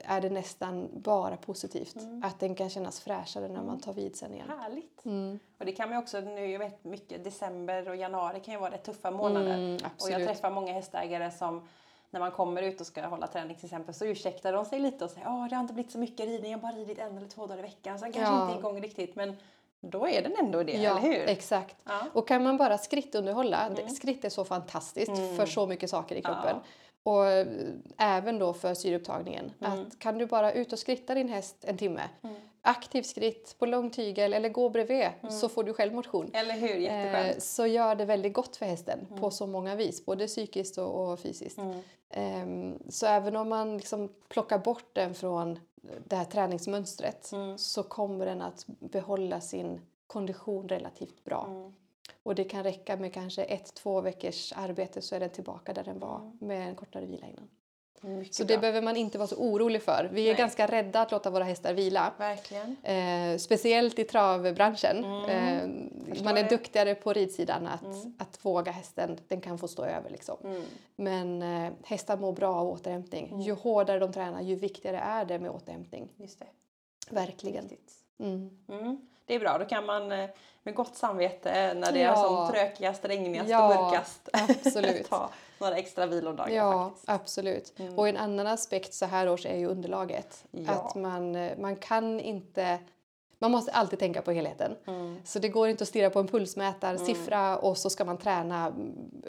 är 0.05 0.20
det 0.20 0.30
nästan 0.30 0.88
bara 0.92 1.36
positivt. 1.36 1.96
Mm. 1.96 2.22
Att 2.24 2.40
den 2.40 2.55
kan 2.55 2.70
kännas 2.70 3.01
fräschare 3.01 3.49
när 3.49 3.62
man 3.62 3.80
tar 3.80 3.92
vid 3.92 4.16
sen 4.16 4.34
igen. 4.34 4.51
Härligt! 4.59 5.05
Mm. 5.05 5.38
Och 5.59 5.64
det 5.64 5.72
kan 5.72 5.88
man 5.88 5.99
också 5.99 6.20
nu, 6.20 6.51
jag 6.51 6.59
vet 6.59 6.84
mycket, 6.84 7.24
december 7.24 7.88
och 7.88 7.96
januari 7.96 8.40
kan 8.40 8.55
ju 8.55 8.61
vara 8.61 8.70
rätt 8.70 8.84
tuffa 8.84 9.11
månader. 9.11 9.80
och 10.03 10.11
jag 10.11 10.24
träffar 10.24 10.51
många 10.51 10.72
hästägare 10.72 11.30
som 11.30 11.68
när 12.11 12.20
man 12.20 12.30
kommer 12.30 12.62
ut 12.62 12.80
och 12.80 12.86
ska 12.86 13.07
hålla 13.07 13.26
träning 13.26 13.57
till 13.57 13.64
exempel 13.64 13.94
så 13.94 14.07
ursäktar 14.07 14.53
de 14.53 14.64
sig 14.64 14.80
lite 14.80 15.05
och 15.05 15.11
säger 15.11 15.26
att 15.26 15.51
det 15.51 15.57
har 15.57 15.62
inte 15.62 15.74
blivit 15.74 15.92
så 15.92 15.99
mycket 15.99 16.26
ridning, 16.26 16.53
jag 16.53 16.59
har 16.59 16.72
bara 16.72 16.80
ridit 16.80 16.99
en 16.99 17.16
eller 17.16 17.28
två 17.28 17.46
dagar 17.46 17.59
i 17.59 17.62
veckan 17.62 17.99
så 17.99 18.07
jag 18.07 18.14
kanske 18.14 18.34
ja. 18.34 18.42
inte 18.42 18.55
är 18.55 18.59
igång 18.59 18.80
riktigt 18.82 19.16
men 19.16 19.36
då 19.81 20.09
är 20.09 20.22
den 20.22 20.37
ändå 20.39 20.62
det, 20.62 20.72
ja, 20.72 20.99
eller 20.99 21.01
hur? 21.01 21.29
exakt. 21.29 21.76
Ja. 21.85 22.01
Och 22.12 22.29
kan 22.29 22.43
man 22.43 22.57
bara 22.57 22.79
skrittunderhålla, 22.79 23.66
mm. 23.66 23.89
skritt 23.89 24.24
är 24.24 24.29
så 24.29 24.45
fantastiskt 24.45 25.09
mm. 25.09 25.37
för 25.37 25.47
så 25.47 25.66
mycket 25.66 25.91
saker 25.91 26.16
i 26.16 26.22
kroppen. 26.22 26.57
Ja. 26.57 26.62
Och 27.03 27.26
äh, 27.26 27.47
även 27.99 28.39
då 28.39 28.53
för 28.53 28.74
syreupptagningen. 28.74 29.53
Mm. 29.61 29.72
Att 29.72 29.99
kan 29.99 30.18
du 30.18 30.26
bara 30.26 30.53
ut 30.53 30.72
och 30.72 30.79
skritta 30.79 31.14
din 31.14 31.29
häst 31.29 31.57
en 31.61 31.79
timme, 31.79 32.03
mm. 32.22 32.37
aktiv 32.62 33.03
skritt 33.03 33.57
på 33.59 33.66
lång 33.66 33.91
tygel 33.91 34.33
eller 34.33 34.49
gå 34.49 34.68
bredvid 34.68 35.09
mm. 35.20 35.33
så 35.33 35.49
får 35.49 35.64
du 35.64 35.74
själv 35.74 35.95
motion. 35.95 36.31
Eller 36.35 36.55
hur, 36.55 36.74
jätteskönt. 36.74 37.37
Eh, 37.37 37.41
så 37.41 37.66
gör 37.66 37.95
det 37.95 38.05
väldigt 38.05 38.33
gott 38.33 38.57
för 38.57 38.66
hästen 38.66 39.07
på 39.09 39.16
mm. 39.16 39.31
så 39.31 39.47
många 39.47 39.74
vis, 39.74 40.05
både 40.05 40.26
psykiskt 40.26 40.79
och, 40.79 41.12
och 41.12 41.20
fysiskt. 41.20 41.59
Eh, 42.11 42.47
så 42.89 43.07
även 43.07 43.37
om 43.37 43.49
man 43.49 43.76
liksom 43.76 44.12
plockar 44.29 44.59
bort 44.59 44.91
den 44.93 45.14
från 45.14 45.59
det 46.07 46.16
här 46.16 46.24
träningsmönstret 46.24 47.32
mm. 47.32 47.59
så 47.59 47.82
kommer 47.82 48.26
den 48.26 48.43
att 48.43 48.64
behålla 48.66 49.41
sin 49.41 49.80
kondition 50.07 50.68
relativt 50.68 51.24
bra. 51.24 51.47
Mm. 51.51 51.72
Och 52.22 52.34
det 52.34 52.45
kan 52.45 52.64
räcka 52.64 52.97
med 52.97 53.12
kanske 53.12 53.45
ett, 53.45 53.74
två 53.74 54.01
veckors 54.01 54.53
arbete 54.57 55.03
så 55.03 55.14
är 55.14 55.20
den 55.20 55.30
tillbaka 55.30 55.72
där 55.72 55.84
den 55.84 55.99
var 55.99 56.18
mm. 56.18 56.39
med 56.41 56.68
en 56.68 56.74
kortare 56.74 57.07
vila 57.07 57.26
innan. 57.26 57.49
Mycket 58.01 58.34
så 58.34 58.44
bra. 58.44 58.57
det 58.57 58.61
behöver 58.61 58.82
man 58.82 58.96
inte 58.96 59.18
vara 59.18 59.28
så 59.28 59.36
orolig 59.36 59.82
för. 59.82 60.09
Vi 60.12 60.22
är 60.22 60.26
Nej. 60.26 60.38
ganska 60.38 60.66
rädda 60.66 61.01
att 61.01 61.11
låta 61.11 61.30
våra 61.30 61.44
hästar 61.44 61.74
vila. 61.74 62.12
Verkligen. 62.18 62.76
Eh, 62.82 63.38
speciellt 63.38 63.99
i 63.99 64.05
travbranschen. 64.05 65.05
Mm. 65.05 65.30
Eh, 65.30 66.22
man 66.24 66.36
är 66.36 66.42
det. 66.42 66.49
duktigare 66.49 66.94
på 66.94 67.12
ridsidan 67.12 67.66
att, 67.66 67.84
mm. 67.84 68.14
att 68.18 68.44
våga 68.44 68.72
hästen, 68.72 69.18
den 69.28 69.40
kan 69.40 69.59
få 69.59 69.68
stå 69.68 69.84
över 69.84 70.11
liksom. 70.11 70.36
Mm. 70.44 70.62
Men 70.96 71.42
eh, 71.42 71.72
hästar 71.84 72.16
mår 72.16 72.32
bra 72.32 72.55
av 72.55 72.68
återhämtning. 72.68 73.26
Mm. 73.26 73.40
Ju 73.40 73.53
hårdare 73.53 73.99
de 73.99 74.12
tränar 74.12 74.42
ju 74.42 74.55
viktigare 74.55 74.99
är 74.99 75.24
det 75.24 75.38
med 75.38 75.51
återhämtning. 75.51 76.09
Just 76.16 76.38
det. 76.38 76.46
Verkligen. 77.11 77.68
Mm. 78.20 78.51
Mm. 78.68 79.01
Det 79.24 79.34
är 79.34 79.40
bra, 79.40 79.59
då 79.59 79.64
kan 79.64 79.86
man 79.86 80.12
eh, 80.12 80.30
med 80.62 80.74
gott 80.74 80.96
samvete 80.96 81.74
när 81.74 81.92
det 81.92 82.01
ja. 82.01 82.12
är 82.12 82.16
som 82.16 82.53
trökigast, 82.53 83.05
regnigast 83.05 83.51
ja, 83.51 83.68
och 83.68 83.84
mörkast 83.84 84.28
absolut. 84.32 85.09
ta 85.11 85.30
några 85.61 85.77
extra 85.77 86.07
vilodagar. 86.07 86.55
Ja, 86.55 86.85
faktiskt. 86.85 87.09
absolut. 87.09 87.73
Mm. 87.79 87.99
Och 87.99 88.09
en 88.09 88.17
annan 88.17 88.47
aspekt 88.47 88.95
så 88.95 89.07
här 89.07 89.29
års 89.29 89.47
är 89.47 89.57
ju 89.57 89.67
underlaget. 89.67 90.45
Ja. 90.51 90.73
Att 90.73 90.95
man, 90.95 91.37
eh, 91.37 91.59
man 91.59 91.77
kan 91.77 92.21
inte 92.21 92.79
man 93.41 93.51
måste 93.51 93.73
alltid 93.73 93.99
tänka 93.99 94.23
på 94.23 94.33
helheten. 94.33 94.77
Mm. 94.87 95.17
Så 95.25 95.39
det 95.39 95.49
går 95.49 95.69
inte 95.69 95.85
att 95.85 95.89
stirra 95.89 96.11
på 96.11 96.21
en 96.21 96.29
pulsmätarsiffra 96.29 97.39
mm. 97.39 97.59
och 97.59 97.79
så 97.79 97.91
ska 97.91 98.05
man 98.05 98.19
träna 98.19 98.73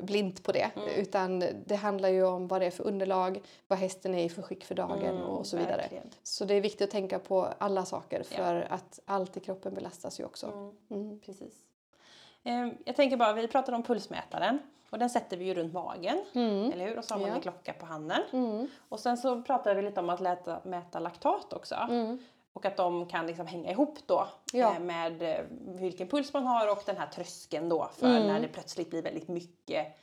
blint 0.01 0.43
på 0.43 0.51
det. 0.51 0.71
Mm. 0.75 0.89
Utan 0.89 1.43
det 1.65 1.75
handlar 1.75 2.09
ju 2.09 2.23
om 2.23 2.47
vad 2.47 2.61
det 2.61 2.65
är 2.67 2.71
för 2.71 2.87
underlag, 2.87 3.41
vad 3.67 3.79
hästen 3.79 4.15
är 4.15 4.23
i 4.23 4.29
för 4.29 4.41
skick 4.41 4.65
för 4.65 4.75
dagen 4.75 5.15
mm, 5.15 5.23
och 5.23 5.47
så 5.47 5.57
vidare. 5.57 5.77
Verkligen. 5.77 6.09
Så 6.23 6.45
det 6.45 6.53
är 6.53 6.61
viktigt 6.61 6.81
att 6.81 6.91
tänka 6.91 7.19
på 7.19 7.47
alla 7.57 7.85
saker 7.85 8.23
för 8.23 8.55
ja. 8.55 8.75
att 8.75 8.99
allt 9.05 9.37
i 9.37 9.39
kroppen 9.39 9.73
belastas 9.73 10.19
ju 10.19 10.25
också. 10.25 10.47
Mm. 10.47 10.71
Mm. 10.89 11.19
Precis. 11.19 11.53
Ehm, 12.43 12.73
jag 12.85 12.95
tänker 12.95 13.17
bara, 13.17 13.33
vi 13.33 13.47
pratade 13.47 13.77
om 13.77 13.83
pulsmätaren. 13.83 14.59
Och 14.89 14.99
den 14.99 15.09
sätter 15.09 15.37
vi 15.37 15.45
ju 15.45 15.53
runt 15.53 15.73
magen, 15.73 16.25
mm. 16.33 16.71
eller 16.71 16.87
hur? 16.87 16.97
Och 16.97 17.05
så 17.05 17.13
har 17.13 17.19
man 17.19 17.29
ja. 17.29 17.35
en 17.35 17.41
klocka 17.41 17.73
på 17.73 17.85
handen. 17.85 18.21
Mm. 18.33 18.67
Och 18.89 18.99
sen 18.99 19.17
så 19.17 19.41
pratade 19.41 19.75
vi 19.75 19.81
lite 19.81 19.99
om 19.99 20.09
att 20.09 20.19
läta, 20.19 20.59
mäta 20.63 20.99
laktat 20.99 21.53
också. 21.53 21.75
Mm. 21.75 22.19
Och 22.53 22.65
att 22.65 22.77
de 22.77 23.05
kan 23.05 23.27
liksom 23.27 23.47
hänga 23.47 23.71
ihop 23.71 23.97
då 24.05 24.27
ja. 24.53 24.73
Eh, 24.73 24.79
med 24.79 25.21
eh, 25.21 25.45
vilken 25.65 26.07
puls 26.07 26.33
man 26.33 26.47
har 26.47 26.71
och 26.71 26.83
den 26.85 26.97
här 26.97 27.07
tröskeln 27.07 27.69
då 27.69 27.89
för 27.93 28.07
mm. 28.07 28.27
när 28.27 28.39
det 28.39 28.47
plötsligt 28.47 28.89
blir 28.89 29.01
väldigt 29.01 29.27
mycket 29.27 29.97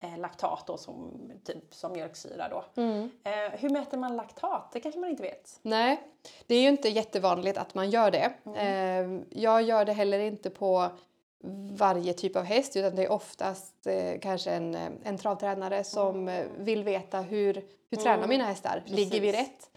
eh, 0.00 0.18
laktat 0.18 0.66
då 0.66 0.76
som, 0.76 1.12
typ, 1.44 1.74
som 1.74 1.92
mjölksyra 1.92 2.48
då. 2.48 2.64
Mm. 2.82 3.10
Eh, 3.24 3.60
hur 3.60 3.70
mäter 3.70 3.98
man 3.98 4.16
laktat? 4.16 4.72
Det 4.72 4.80
kanske 4.80 5.00
man 5.00 5.10
inte 5.10 5.22
vet? 5.22 5.58
Nej, 5.62 6.00
det 6.46 6.54
är 6.54 6.62
ju 6.62 6.68
inte 6.68 6.88
jättevanligt 6.88 7.58
att 7.58 7.74
man 7.74 7.90
gör 7.90 8.10
det. 8.10 8.32
Mm. 8.44 9.20
Eh, 9.20 9.22
jag 9.30 9.62
gör 9.62 9.84
det 9.84 9.92
heller 9.92 10.18
inte 10.18 10.50
på 10.50 10.90
varje 11.72 12.12
typ 12.12 12.36
av 12.36 12.44
häst 12.44 12.76
utan 12.76 12.96
det 12.96 13.04
är 13.04 13.12
oftast 13.12 13.86
eh, 13.86 14.20
kanske 14.20 14.50
en, 14.50 14.74
en 15.04 15.18
travtränare 15.18 15.84
som 15.84 16.28
mm. 16.28 16.48
vill 16.58 16.84
veta 16.84 17.20
hur, 17.20 17.64
hur 17.90 17.96
tränar 17.96 18.16
mm. 18.16 18.28
mina 18.28 18.44
hästar? 18.44 18.82
Precis. 18.84 18.96
Ligger 18.96 19.20
vi 19.20 19.32
rätt? 19.32 19.70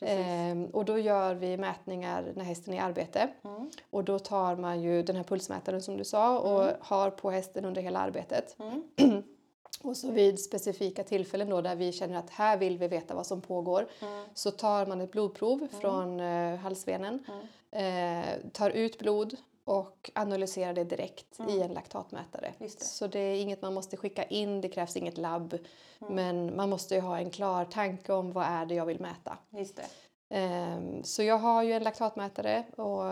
Ehm, 0.00 0.66
och 0.66 0.84
då 0.84 0.98
gör 0.98 1.34
vi 1.34 1.56
mätningar 1.56 2.32
när 2.36 2.44
hästen 2.44 2.74
är 2.74 2.78
i 2.78 2.80
arbete. 2.80 3.28
Mm. 3.44 3.70
Och 3.90 4.04
då 4.04 4.18
tar 4.18 4.56
man 4.56 4.82
ju 4.82 5.02
den 5.02 5.16
här 5.16 5.24
pulsmätaren 5.24 5.82
som 5.82 5.96
du 5.96 6.04
sa 6.04 6.38
och 6.38 6.62
mm. 6.62 6.74
har 6.80 7.10
på 7.10 7.30
hästen 7.30 7.64
under 7.64 7.82
hela 7.82 7.98
arbetet. 7.98 8.56
Mm. 8.58 8.82
och 9.82 9.96
så 9.96 10.10
vid 10.10 10.40
specifika 10.40 11.04
tillfällen 11.04 11.50
då 11.50 11.60
där 11.60 11.76
vi 11.76 11.92
känner 11.92 12.16
att 12.16 12.30
här 12.30 12.56
vill 12.56 12.78
vi 12.78 12.88
veta 12.88 13.14
vad 13.14 13.26
som 13.26 13.40
pågår 13.40 13.88
mm. 14.00 14.24
så 14.34 14.50
tar 14.50 14.86
man 14.86 15.00
ett 15.00 15.12
blodprov 15.12 15.58
mm. 15.58 15.68
från 15.80 16.20
eh, 16.20 16.56
halsvenen, 16.56 17.24
mm. 17.72 18.24
eh, 18.24 18.50
tar 18.52 18.70
ut 18.70 18.98
blod 18.98 19.36
och 19.70 20.10
analyserar 20.14 20.72
det 20.72 20.84
direkt 20.84 21.38
mm. 21.38 21.50
i 21.50 21.60
en 21.60 21.72
laktatmätare. 21.72 22.54
Det. 22.58 22.82
Så 22.82 23.06
det 23.06 23.18
är 23.18 23.42
inget 23.42 23.62
man 23.62 23.74
måste 23.74 23.96
skicka 23.96 24.24
in, 24.24 24.60
det 24.60 24.68
krävs 24.68 24.96
inget 24.96 25.18
labb. 25.18 25.58
Mm. 26.00 26.14
Men 26.14 26.56
man 26.56 26.70
måste 26.70 26.94
ju 26.94 27.00
ha 27.00 27.18
en 27.18 27.30
klar 27.30 27.64
tanke 27.64 28.12
om 28.12 28.32
vad 28.32 28.46
är 28.46 28.66
det 28.66 28.74
jag 28.74 28.86
vill 28.86 29.00
mäta. 29.00 29.38
Just 29.50 29.76
det. 29.76 29.86
Ehm, 30.32 31.04
så 31.04 31.22
jag 31.22 31.38
har 31.38 31.62
ju 31.62 31.72
en 31.72 31.82
laktatmätare 31.82 32.64
och 32.76 33.02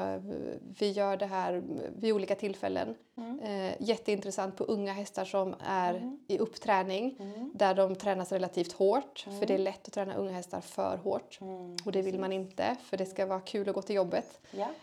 vi 0.79 0.91
gör 0.91 1.17
det 1.17 1.27
här 1.27 1.63
vid 1.97 2.13
olika 2.13 2.35
tillfällen. 2.35 2.95
Mm. 3.17 3.41
Ehm, 3.43 3.73
jätteintressant 3.79 4.57
på 4.57 4.65
unga 4.65 4.93
hästar 4.93 5.25
som 5.25 5.55
är 5.61 5.95
mm. 5.95 6.19
i 6.29 6.39
uppträning 6.39 7.17
mm. 7.21 7.51
där 7.55 7.75
de 7.75 7.97
tränas 7.97 8.33
relativt 8.33 8.73
hårt 8.73 9.27
för 9.41 9.47
det 9.47 9.53
är 9.53 9.59
mm. 9.59 9.65
lätt 9.65 9.87
att 9.87 9.93
träna 9.93 10.15
unga 10.15 10.33
hästar 10.33 10.61
för 10.61 10.97
hårt 10.97 11.39
mm, 11.41 11.77
och 11.85 11.93
det 11.93 12.03
vill 12.03 12.19
man 12.21 12.33
inte 12.33 12.77
för 12.83 12.97
det 12.97 13.07
ska 13.07 13.27
vara 13.27 13.41
kul 13.41 13.69
att 13.69 13.75
gå 13.75 13.83
till 13.83 13.97
jobbet. 13.97 14.41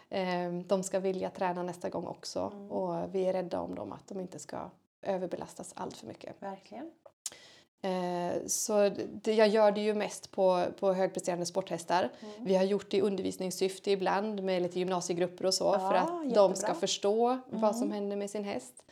Ehm, 0.10 0.68
de 0.68 0.84
ska 0.84 1.00
vilja 1.00 1.30
träna 1.30 1.64
nästa 1.64 1.90
gång 1.90 2.08
också 2.08 2.52
mm. 2.54 2.72
och 2.72 3.16
vi 3.16 3.26
är 3.26 3.34
rädda 3.34 3.62
om 3.62 3.76
dem 3.76 3.92
att 3.92 4.08
de 4.08 4.20
inte 4.20 4.40
ska 4.40 4.70
överbelastas 5.02 5.74
allt 5.76 5.98
för 5.98 6.08
mycket. 6.08 6.36
Verkligen. 6.40 6.92
Eh, 7.86 8.46
så 8.48 8.90
det, 9.12 9.34
jag 9.34 9.48
gör 9.48 9.72
det 9.72 9.82
ju 9.82 9.94
mest 9.94 10.32
på, 10.32 10.66
på 10.80 10.94
högpresterande 10.94 11.46
sporthästar. 11.46 12.10
Mm. 12.20 12.46
Vi 12.46 12.56
har 12.56 12.64
gjort 12.64 12.92
det 12.92 12.98
i 12.98 13.02
undervisningssyfte 13.02 13.92
ibland 13.92 14.44
med 14.44 14.62
lite 14.62 14.80
gymnasiegrupper 14.80 15.46
och 15.46 15.54
så 15.54 15.64
ja, 15.64 15.80
för 15.80 15.94
att 15.96 16.24
jättebra. 16.24 16.48
de 16.48 16.56
ska 16.56 16.74
förstå 16.74 17.28
mm. 17.28 17.42
vad 17.48 17.76
som 17.76 17.92
händer 17.92 18.16
med 18.16 18.30
sin 18.30 18.44
häst. 18.44 18.84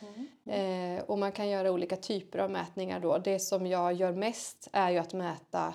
Mm. 0.44 0.98
Eh, 0.98 1.04
och 1.04 1.18
man 1.18 1.32
kan 1.32 1.48
göra 1.48 1.72
olika 1.72 1.96
typer 1.96 2.38
av 2.38 2.50
mätningar 2.50 3.00
då. 3.00 3.18
Det 3.18 3.38
som 3.38 3.66
jag 3.66 3.92
gör 3.92 4.12
mest 4.12 4.68
är 4.72 4.90
ju 4.90 4.98
att 4.98 5.12
mäta 5.12 5.74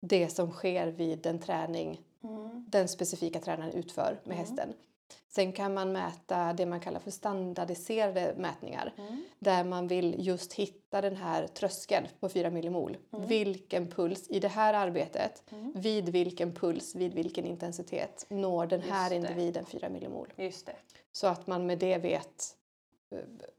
det 0.00 0.28
som 0.28 0.50
sker 0.50 0.86
vid 0.86 1.18
den 1.18 1.38
träning 1.38 2.00
mm. 2.24 2.64
den 2.68 2.88
specifika 2.88 3.40
tränaren 3.40 3.72
utför 3.72 4.20
med 4.24 4.34
mm. 4.34 4.38
hästen. 4.38 4.72
Sen 5.28 5.52
kan 5.52 5.74
man 5.74 5.92
mäta 5.92 6.52
det 6.52 6.66
man 6.66 6.80
kallar 6.80 7.00
för 7.00 7.10
standardiserade 7.10 8.34
mätningar 8.36 8.94
mm. 8.98 9.24
där 9.38 9.64
man 9.64 9.88
vill 9.88 10.14
just 10.18 10.52
hitta 10.52 11.00
den 11.00 11.16
här 11.16 11.46
tröskeln 11.46 12.06
på 12.20 12.28
4 12.28 12.50
millimol. 12.50 12.96
Mm. 13.12 13.26
Vilken 13.26 13.88
puls 13.88 14.30
i 14.30 14.40
det 14.40 14.48
här 14.48 14.74
arbetet, 14.74 15.42
mm. 15.50 15.72
vid 15.76 16.08
vilken 16.08 16.54
puls, 16.54 16.94
vid 16.94 17.14
vilken 17.14 17.44
intensitet 17.44 18.26
når 18.28 18.66
den 18.66 18.80
här 18.80 19.12
individen 19.12 19.66
4 19.66 19.88
millimol. 19.88 20.32
Just 20.36 20.66
det. 20.66 20.76
Så 21.12 21.26
att 21.26 21.46
man 21.46 21.66
med 21.66 21.78
det 21.78 21.98
vet 21.98 22.56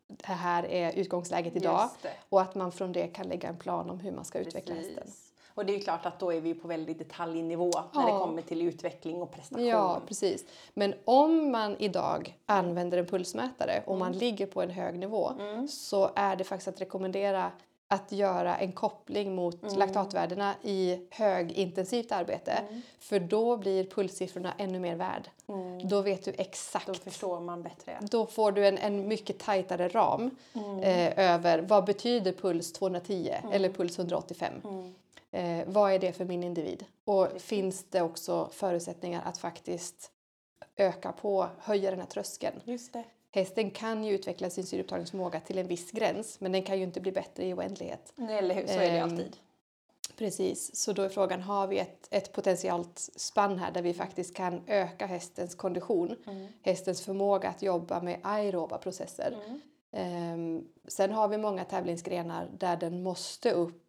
det 0.07 0.33
här 0.33 0.65
är 0.65 0.95
utgångsläget 0.95 1.55
idag 1.55 1.89
och 2.29 2.41
att 2.41 2.55
man 2.55 2.71
från 2.71 2.91
det 2.91 3.07
kan 3.07 3.27
lägga 3.27 3.49
en 3.49 3.57
plan 3.57 3.89
om 3.89 3.99
hur 3.99 4.11
man 4.11 4.25
ska 4.25 4.39
Precis. 4.39 4.55
utveckla 4.55 4.75
hästen. 4.75 5.07
Och 5.55 5.65
det 5.65 5.73
är 5.73 5.77
ju 5.77 5.83
klart 5.83 6.05
att 6.05 6.19
då 6.19 6.33
är 6.33 6.41
vi 6.41 6.53
på 6.53 6.67
väldigt 6.67 6.99
detaljnivå 6.99 7.71
ja. 7.73 7.89
när 7.93 8.05
det 8.05 8.19
kommer 8.19 8.41
till 8.41 8.61
utveckling 8.61 9.21
och 9.21 9.31
prestation. 9.31 9.65
Ja, 9.65 10.01
precis. 10.07 10.45
Men 10.73 10.93
om 11.05 11.51
man 11.51 11.75
idag 11.79 12.37
använder 12.45 12.97
en 12.97 13.05
pulsmätare 13.05 13.83
och 13.85 13.95
mm. 13.95 13.99
man 13.99 14.11
ligger 14.11 14.45
på 14.45 14.61
en 14.61 14.69
hög 14.69 14.99
nivå 14.99 15.31
mm. 15.39 15.67
så 15.67 16.09
är 16.15 16.35
det 16.35 16.43
faktiskt 16.43 16.67
att 16.67 16.81
rekommendera 16.81 17.51
att 17.93 18.11
göra 18.11 18.55
en 18.55 18.71
koppling 18.71 19.35
mot 19.35 19.63
mm. 19.63 19.77
laktatvärdena 19.77 20.53
i 20.61 21.07
högintensivt 21.09 22.11
arbete. 22.11 22.51
Mm. 22.51 22.81
För 22.99 23.19
då 23.19 23.57
blir 23.57 23.83
pulssiffrorna 23.83 24.53
ännu 24.57 24.79
mer 24.79 24.95
värd. 24.95 25.29
Mm. 25.47 25.87
Då 25.87 26.01
vet 26.01 26.25
du 26.25 26.33
exakt. 26.37 26.87
Då 26.87 26.93
förstår 26.93 27.39
man 27.39 27.63
bättre. 27.63 27.97
Då 28.01 28.25
får 28.25 28.51
du 28.51 28.67
en, 28.67 28.77
en 28.77 29.07
mycket 29.07 29.39
tajtare 29.39 29.87
ram 29.87 30.29
mm. 30.53 30.79
eh, 30.79 31.33
över 31.33 31.59
vad 31.59 31.85
betyder 31.85 32.31
puls 32.31 32.73
210 32.73 33.35
mm. 33.43 33.51
eller 33.51 33.69
puls 33.69 33.99
185. 33.99 34.53
Eh, 35.33 35.63
vad 35.67 35.91
är 35.91 35.99
det 35.99 36.13
för 36.13 36.25
min 36.25 36.43
individ? 36.43 36.85
Och 37.05 37.25
Precis. 37.25 37.43
finns 37.43 37.85
det 37.89 38.01
också 38.01 38.49
förutsättningar 38.51 39.21
att 39.25 39.37
faktiskt 39.37 40.11
öka 40.75 41.11
på, 41.11 41.49
höja 41.59 41.89
den 41.89 41.99
här 41.99 42.07
tröskeln? 42.07 42.61
Just 42.63 42.93
det. 42.93 43.03
Hästen 43.31 43.71
kan 43.71 44.03
ju 44.03 44.13
utveckla 44.13 44.49
sin 44.49 44.65
syreupptagningsförmåga 44.65 45.39
till 45.39 45.57
en 45.57 45.67
viss 45.67 45.91
gräns 45.91 46.39
men 46.39 46.51
den 46.51 46.63
kan 46.63 46.77
ju 46.77 46.83
inte 46.83 47.01
bli 47.01 47.11
bättre 47.11 47.45
i 47.45 47.53
oändlighet. 47.53 48.13
Nej, 48.15 48.37
eller 48.37 48.55
hur? 48.55 48.67
Så 48.67 48.73
är 48.73 48.91
det 48.91 49.01
um, 49.01 49.03
alltid. 49.03 49.37
Precis, 50.17 50.75
så 50.75 50.93
då 50.93 51.01
är 51.01 51.09
frågan 51.09 51.41
har 51.41 51.67
vi 51.67 51.79
ett, 51.79 52.07
ett 52.11 52.33
potentiellt 52.33 52.99
spann 53.15 53.59
här 53.59 53.71
där 53.71 53.81
vi 53.81 53.93
faktiskt 53.93 54.35
kan 54.35 54.61
öka 54.67 55.05
hästens 55.05 55.55
kondition, 55.55 56.15
mm. 56.27 56.47
hästens 56.61 57.01
förmåga 57.01 57.49
att 57.49 57.61
jobba 57.61 58.01
med 58.01 58.19
aeroba 58.23 58.77
processer. 58.77 59.37
Mm. 59.45 59.59
Um, 59.95 60.67
sen 60.87 61.11
har 61.11 61.27
vi 61.27 61.37
många 61.37 61.65
tävlingsgrenar 61.65 62.49
där 62.57 62.77
den 62.77 63.03
måste 63.03 63.51
upp 63.51 63.82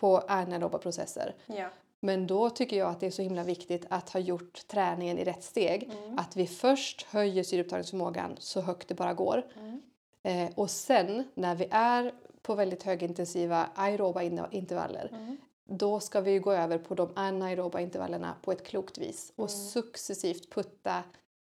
på 0.00 0.18
anaeroba 0.18 0.78
processer. 0.78 1.34
Ja. 1.46 1.68
Men 2.00 2.26
då 2.26 2.50
tycker 2.50 2.76
jag 2.76 2.90
att 2.90 3.00
det 3.00 3.06
är 3.06 3.10
så 3.10 3.22
himla 3.22 3.44
viktigt 3.44 3.86
att 3.88 4.10
ha 4.10 4.20
gjort 4.20 4.66
träningen 4.68 5.18
i 5.18 5.24
rätt 5.24 5.42
steg. 5.42 5.82
Mm. 5.82 6.18
Att 6.18 6.36
vi 6.36 6.46
först 6.46 7.02
höjer 7.02 7.42
syreupptagningsförmågan 7.42 8.36
så 8.38 8.60
högt 8.60 8.88
det 8.88 8.94
bara 8.94 9.14
går. 9.14 9.46
Mm. 9.56 9.80
Eh, 10.22 10.52
och 10.54 10.70
sen 10.70 11.24
när 11.34 11.54
vi 11.54 11.68
är 11.70 12.12
på 12.42 12.54
väldigt 12.54 12.82
högintensiva 12.82 13.68
aeroba 13.74 14.22
intervaller 14.50 15.08
mm. 15.12 15.36
då 15.64 16.00
ska 16.00 16.20
vi 16.20 16.38
gå 16.38 16.52
över 16.52 16.78
på 16.78 16.94
de 16.94 17.12
anaeroba 17.16 17.80
intervallerna 17.80 18.34
på 18.42 18.52
ett 18.52 18.66
klokt 18.66 18.98
vis 18.98 19.32
och 19.36 19.50
mm. 19.50 19.64
successivt 19.66 20.50
putta 20.50 21.02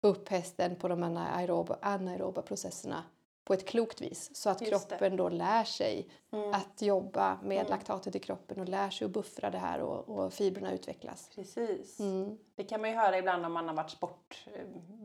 upp 0.02 0.30
hästen 0.30 0.76
på 0.76 0.88
de 0.88 1.04
anaeroba, 1.04 1.78
anaeroba 1.82 2.42
processerna 2.42 3.04
på 3.52 3.56
ett 3.56 3.66
klokt 3.66 4.02
vis 4.02 4.30
så 4.34 4.49
att 4.49 4.62
Just 4.62 4.72
kroppen 4.72 5.12
det. 5.12 5.18
då 5.18 5.30
lär 5.30 5.64
sig 5.64 6.08
mm. 6.32 6.54
att 6.54 6.82
jobba 6.82 7.38
med 7.43 7.58
mm. 7.58 7.70
laktatet 7.70 8.16
i 8.16 8.20
kroppen 8.20 8.60
och 8.60 8.70
lär 8.70 8.89
sig 8.89 9.06
att 9.06 9.12
buffra 9.12 9.49
det 9.49 9.58
här 9.58 9.80
och, 9.80 10.10
och 10.10 10.34
fibrerna 10.34 10.72
utvecklas. 10.74 11.30
Precis. 11.36 11.99
Mm. 11.99 12.38
Det 12.56 12.64
kan 12.64 12.82
man 12.82 12.89
ju 12.89 12.95
höra 12.95 13.18
ibland 13.18 13.45
om 13.45 13.54
man 13.54 13.68
har 13.68 13.76
varit 13.76 13.89
sport 13.89 14.45
eh, 14.54 14.62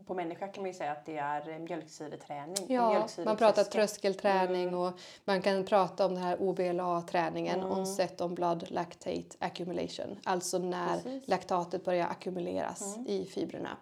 på 0.06 0.14
människa 0.14 0.48
kan 0.48 0.62
man 0.62 0.70
ju 0.70 0.78
säga 0.78 0.92
att 0.92 1.06
det 1.06 1.16
är 1.16 1.58
mjölksyreträning. 1.58 2.66
Ja, 2.68 3.08
man 3.24 3.36
pratar 3.36 3.64
tröskelträning 3.64 4.68
mm. 4.68 4.74
och 4.74 4.92
man 5.24 5.42
kan 5.42 5.64
prata 5.64 6.06
om 6.06 6.14
den 6.14 6.22
här 6.22 6.42
OBLA-träningen, 6.42 7.60
mm. 7.60 7.72
onset 7.72 8.20
on 8.20 8.34
blood 8.34 8.70
lactate 8.70 9.36
accumulation. 9.38 10.18
Alltså 10.24 10.58
när 10.58 10.94
Precis. 10.94 11.28
laktatet 11.28 11.84
börjar 11.84 12.08
ackumuleras 12.08 12.96
mm. 12.96 13.06
i 13.06 13.24
fibrerna. 13.24 13.76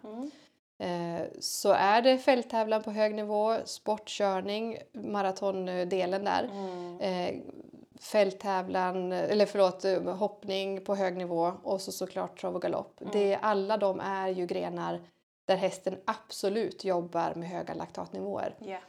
Eh, 0.77 1.21
så 1.39 1.71
är 1.71 2.01
det 2.01 2.17
fälttävlan 2.17 2.83
på 2.83 2.91
hög 2.91 3.15
nivå, 3.15 3.55
sportkörning, 3.65 4.77
maratondelen 4.93 6.23
där, 6.23 6.43
mm. 6.43 6.99
Eh, 6.99 7.41
fälttävlan, 7.99 9.11
eller 9.11 9.45
förlåt, 9.45 9.85
hoppning 10.19 10.85
på 10.85 10.95
hög 10.95 11.17
nivå 11.17 11.51
och 11.63 11.81
så 11.81 11.91
såklart 11.91 12.39
trav 12.39 12.55
och 12.55 12.61
galopp. 12.61 13.01
Mm. 13.01 13.13
Det, 13.13 13.35
alla 13.35 13.77
de 13.77 13.99
är 13.99 14.29
ju 14.29 14.45
grenar 14.45 15.01
där 15.45 15.55
hästen 15.55 15.97
absolut 16.05 16.83
jobbar 16.83 17.33
med 17.35 17.49
höga 17.49 17.73
laktatnivåer. 17.73 18.55
Yeah. 18.61 18.81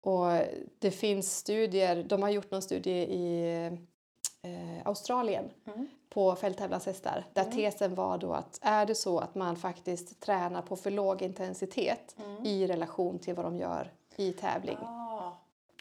Och 0.00 0.46
det 0.78 0.90
finns 0.90 1.36
studier, 1.36 2.02
de 2.02 2.22
har 2.22 2.30
gjort 2.30 2.50
någon 2.50 2.62
studie 2.62 3.02
i 3.02 3.54
eh, 4.42 4.86
Australien 4.86 5.50
mm 5.66 5.88
på 6.14 6.34
fälttävlanshästar 6.34 7.24
där 7.32 7.42
mm. 7.42 7.54
tesen 7.54 7.94
var 7.94 8.18
då 8.18 8.32
att 8.32 8.58
är 8.62 8.86
det 8.86 8.94
så 8.94 9.18
att 9.18 9.34
man 9.34 9.56
faktiskt 9.56 10.20
tränar 10.20 10.62
på 10.62 10.76
för 10.76 10.90
låg 10.90 11.22
intensitet 11.22 12.16
mm. 12.24 12.46
i 12.46 12.66
relation 12.66 13.18
till 13.18 13.34
vad 13.34 13.44
de 13.44 13.58
gör 13.58 13.92
i 14.16 14.32
tävling. 14.32 14.78
Ah. 14.82 15.32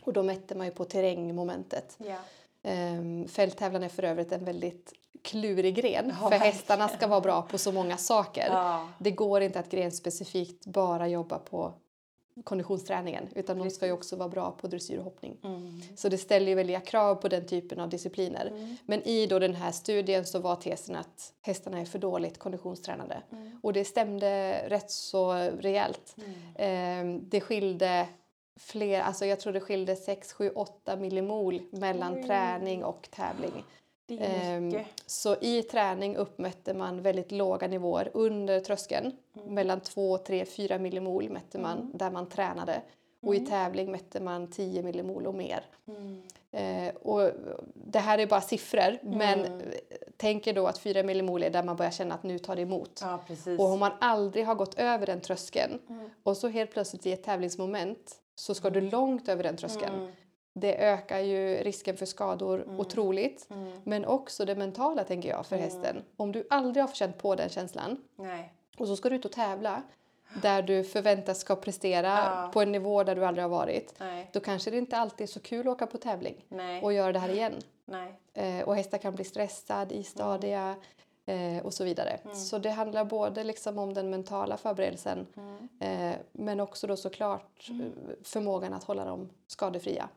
Och 0.01 0.13
då 0.13 0.23
mätte 0.23 0.55
man 0.55 0.65
ju 0.67 0.71
på 0.71 0.86
terrängmomentet. 0.86 1.97
Yeah. 1.99 3.27
Fälttävlan 3.27 3.84
är 3.84 3.89
för 3.89 4.03
övrigt 4.03 4.31
en 4.31 4.45
väldigt 4.45 4.93
klurig 5.21 5.75
gren 5.75 6.13
ja, 6.21 6.29
för 6.29 6.38
hästarna 6.38 6.88
ska 6.88 7.07
vara 7.07 7.21
bra 7.21 7.41
på 7.41 7.57
så 7.57 7.71
många 7.71 7.97
saker. 7.97 8.47
Ja. 8.51 8.89
Det 8.97 9.11
går 9.11 9.41
inte 9.41 9.59
att 9.59 9.69
grenspecifikt 9.69 10.65
bara 10.65 11.07
jobba 11.07 11.39
på 11.39 11.73
konditionsträningen 12.43 13.27
utan 13.36 13.57
de 13.57 13.69
ska 13.69 13.86
ju 13.86 13.91
också 13.91 14.15
vara 14.15 14.29
bra 14.29 14.51
på 14.51 14.67
dressyr 14.67 14.97
och 14.97 15.03
hoppning. 15.03 15.38
Mm. 15.43 15.81
Så 15.95 16.09
det 16.09 16.17
ställer 16.17 16.47
ju 16.47 16.55
väldiga 16.55 16.79
krav 16.79 17.15
på 17.15 17.27
den 17.27 17.45
typen 17.45 17.79
av 17.79 17.89
discipliner. 17.89 18.45
Mm. 18.45 18.77
Men 18.86 19.03
i 19.03 19.27
då 19.27 19.39
den 19.39 19.55
här 19.55 19.71
studien 19.71 20.25
så 20.25 20.39
var 20.39 20.55
tesen 20.55 20.95
att 20.95 21.34
hästarna 21.41 21.79
är 21.79 21.86
för 21.86 21.99
dåligt 21.99 22.38
konditionstränade. 22.38 23.23
Mm. 23.31 23.59
Och 23.63 23.73
det 23.73 23.86
stämde 23.86 24.63
rätt 24.69 24.91
så 24.91 25.34
rejält. 25.59 26.15
Eh, 26.55 27.05
det 27.21 27.41
skilde 27.41 28.07
fler, 28.59 29.01
alltså 29.01 29.25
jag 29.25 29.39
tror 29.39 29.53
det 29.53 29.59
skilde 29.59 29.95
6, 29.95 30.34
7, 30.34 30.49
8 30.49 30.95
millimol 30.95 31.61
mellan 31.71 32.23
träning 32.23 32.84
och 32.84 33.07
tävling. 33.11 33.63
Ehm, 34.07 34.79
så 35.05 35.35
i 35.41 35.63
träning 35.63 36.15
uppmätte 36.15 36.73
man 36.73 37.01
väldigt 37.01 37.31
låga 37.31 37.67
nivåer 37.67 38.11
under 38.13 38.59
tröskeln. 38.59 39.11
Mm. 39.35 39.53
Mellan 39.53 39.81
2, 39.81 40.17
3, 40.17 40.45
4 40.45 40.77
millimol 40.77 41.29
mätte 41.29 41.59
man 41.59 41.77
mm. 41.77 41.91
där 41.93 42.11
man 42.11 42.29
tränade. 42.29 42.81
Och 43.21 43.33
mm. 43.33 43.43
i 43.43 43.47
tävling 43.47 43.91
mätte 43.91 44.19
man 44.19 44.47
10 44.47 44.83
millimol 44.83 45.27
och 45.27 45.35
mer. 45.35 45.65
Mm. 45.87 46.21
Eh, 46.51 46.95
och 46.95 47.31
det 47.73 47.99
här 47.99 48.17
är 48.17 48.27
bara 48.27 48.41
siffror 48.41 48.97
men 49.01 49.45
mm. 49.45 49.61
tänk 50.17 50.47
er 50.47 50.53
då 50.53 50.67
att 50.67 50.77
4 50.77 51.03
millimol 51.03 51.43
är 51.43 51.49
där 51.49 51.63
man 51.63 51.75
börjar 51.75 51.91
känna 51.91 52.15
att 52.15 52.23
nu 52.23 52.39
tar 52.39 52.55
det 52.55 52.61
emot. 52.61 52.99
Ja, 53.01 53.19
och 53.57 53.65
om 53.65 53.79
man 53.79 53.91
aldrig 53.99 54.45
har 54.45 54.55
gått 54.55 54.79
över 54.79 55.05
den 55.05 55.21
tröskeln 55.21 55.79
mm. 55.89 56.09
och 56.23 56.37
så 56.37 56.47
helt 56.47 56.71
plötsligt 56.71 57.05
i 57.05 57.11
ett 57.11 57.23
tävlingsmoment 57.23 58.15
så 58.35 58.55
ska 58.55 58.69
du 58.69 58.81
långt 58.81 59.29
över 59.29 59.43
den 59.43 59.57
tröskeln 59.57 60.11
det 60.53 60.83
ökar 60.83 61.19
ju 61.19 61.55
risken 61.63 61.97
för 61.97 62.05
skador 62.05 62.63
mm. 62.63 62.79
otroligt. 62.79 63.47
Mm. 63.49 63.71
Men 63.83 64.05
också 64.05 64.45
det 64.45 64.55
mentala 64.55 65.03
tänker 65.03 65.29
jag 65.29 65.45
för 65.45 65.55
mm. 65.55 65.69
hästen. 65.69 66.03
Om 66.17 66.31
du 66.31 66.47
aldrig 66.49 66.83
har 66.83 66.93
känt 66.93 67.17
på 67.17 67.35
den 67.35 67.49
känslan 67.49 67.97
Nej. 68.15 68.53
och 68.77 68.87
så 68.87 68.95
ska 68.95 69.09
du 69.09 69.15
ut 69.15 69.25
och 69.25 69.31
tävla 69.31 69.83
där 70.41 70.61
du 70.61 70.83
förväntas 70.83 71.39
ska 71.39 71.55
prestera 71.55 72.07
ja. 72.07 72.49
på 72.53 72.61
en 72.61 72.71
nivå 72.71 73.03
där 73.03 73.15
du 73.15 73.25
aldrig 73.25 73.43
har 73.43 73.49
varit. 73.49 73.93
Nej. 73.99 74.29
Då 74.33 74.39
kanske 74.39 74.71
det 74.71 74.77
inte 74.77 74.97
alltid 74.97 75.23
är 75.23 75.31
så 75.31 75.39
kul 75.39 75.67
att 75.67 75.73
åka 75.73 75.87
på 75.87 75.97
tävling 75.97 76.45
Nej. 76.49 76.81
och 76.81 76.93
göra 76.93 77.11
det 77.11 77.19
här 77.19 77.29
igen. 77.29 77.53
Eh, 78.33 78.61
och 78.61 78.75
hästar 78.75 78.97
kan 78.97 79.15
bli 79.15 79.23
stressad, 79.23 79.91
istadiga 79.91 80.75
eh, 81.26 81.65
och 81.65 81.74
så 81.74 81.84
vidare. 81.84 82.19
Mm. 82.24 82.36
Så 82.36 82.57
det 82.57 82.69
handlar 82.69 83.05
både 83.05 83.43
liksom 83.43 83.78
om 83.78 83.93
den 83.93 84.09
mentala 84.09 84.57
förberedelsen 84.57 85.28
mm. 85.36 86.11
eh, 86.11 86.17
men 86.32 86.59
också 86.59 86.88
då 86.88 86.95
såklart 86.95 87.69
mm. 87.69 87.82
Eh, 87.82 87.88
förmågan 88.24 88.74
att 88.74 88.84
hålla 88.84 89.05
dem 89.05 89.30
skadefria. 89.47 90.09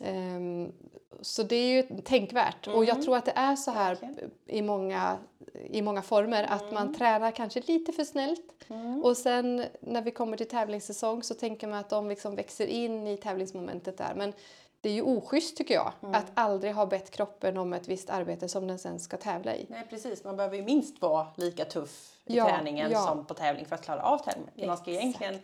Um, 0.00 0.72
så 1.20 1.42
det 1.42 1.56
är 1.56 1.72
ju 1.72 2.00
tänkvärt 2.00 2.66
och 2.66 2.84
jag 2.84 2.94
mm. 2.94 3.04
tror 3.04 3.16
att 3.16 3.24
det 3.24 3.32
är 3.36 3.56
så 3.56 3.70
här 3.70 3.98
i 4.46 4.62
många, 4.62 5.18
i 5.70 5.82
många 5.82 6.02
former 6.02 6.46
att 6.48 6.72
man 6.72 6.82
mm. 6.82 6.94
tränar 6.94 7.30
kanske 7.30 7.60
lite 7.60 7.92
för 7.92 8.04
snällt 8.04 8.64
mm. 8.68 9.02
och 9.04 9.16
sen 9.16 9.64
när 9.80 10.02
vi 10.02 10.10
kommer 10.10 10.36
till 10.36 10.48
tävlingssäsong 10.48 11.22
så 11.22 11.34
tänker 11.34 11.66
man 11.66 11.78
att 11.78 11.90
de 11.90 12.08
liksom 12.08 12.36
växer 12.36 12.66
in 12.66 13.06
i 13.06 13.16
tävlingsmomentet 13.16 13.98
där. 13.98 14.14
Men 14.16 14.32
det 14.82 14.88
är 14.88 14.92
ju 14.92 15.02
oschysst 15.02 15.56
tycker 15.56 15.74
jag 15.74 15.92
mm. 16.02 16.14
att 16.14 16.26
aldrig 16.34 16.74
ha 16.74 16.86
bett 16.86 17.10
kroppen 17.10 17.56
om 17.56 17.72
ett 17.72 17.88
visst 17.88 18.10
arbete 18.10 18.48
som 18.48 18.66
den 18.66 18.78
sen 18.78 19.00
ska 19.00 19.16
tävla 19.16 19.56
i. 19.56 19.66
Nej 19.70 19.86
precis, 19.90 20.24
man 20.24 20.36
behöver 20.36 20.56
ju 20.56 20.62
minst 20.62 21.02
vara 21.02 21.26
lika 21.36 21.64
tuff 21.64 22.16
i 22.24 22.36
ja, 22.36 22.48
träningen 22.48 22.90
ja. 22.90 23.06
som 23.06 23.26
på 23.26 23.34
tävling 23.34 23.66
för 23.66 23.74
att 23.74 23.84
klara 23.84 24.02
av 24.02 24.18
tävlingen. 24.18 24.66
Man 24.66 24.76
ska 24.76 24.90
egentligen 24.90 25.38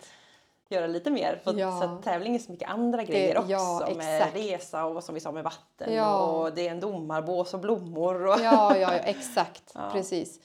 göra 0.68 0.86
lite 0.86 1.10
mer 1.10 1.40
för 1.44 1.58
ja. 1.58 1.80
så 1.80 2.02
tävling 2.02 2.34
är 2.34 2.38
så 2.38 2.52
mycket 2.52 2.68
andra 2.68 3.04
grejer 3.04 3.34
det, 3.34 3.40
också 3.40 3.86
ja, 3.88 3.94
med 3.96 4.34
resa 4.34 4.84
och 4.84 5.04
som 5.04 5.14
vi 5.14 5.20
sa 5.20 5.32
med 5.32 5.44
vatten 5.44 5.94
ja. 5.94 6.26
och 6.26 6.54
det 6.54 6.66
är 6.66 6.70
en 6.70 6.80
domarbås 6.80 7.54
och 7.54 7.60
blommor. 7.60 8.26
Och 8.26 8.40
ja, 8.40 8.76
ja, 8.76 8.92
exakt, 8.92 9.74
precis. 9.92 10.40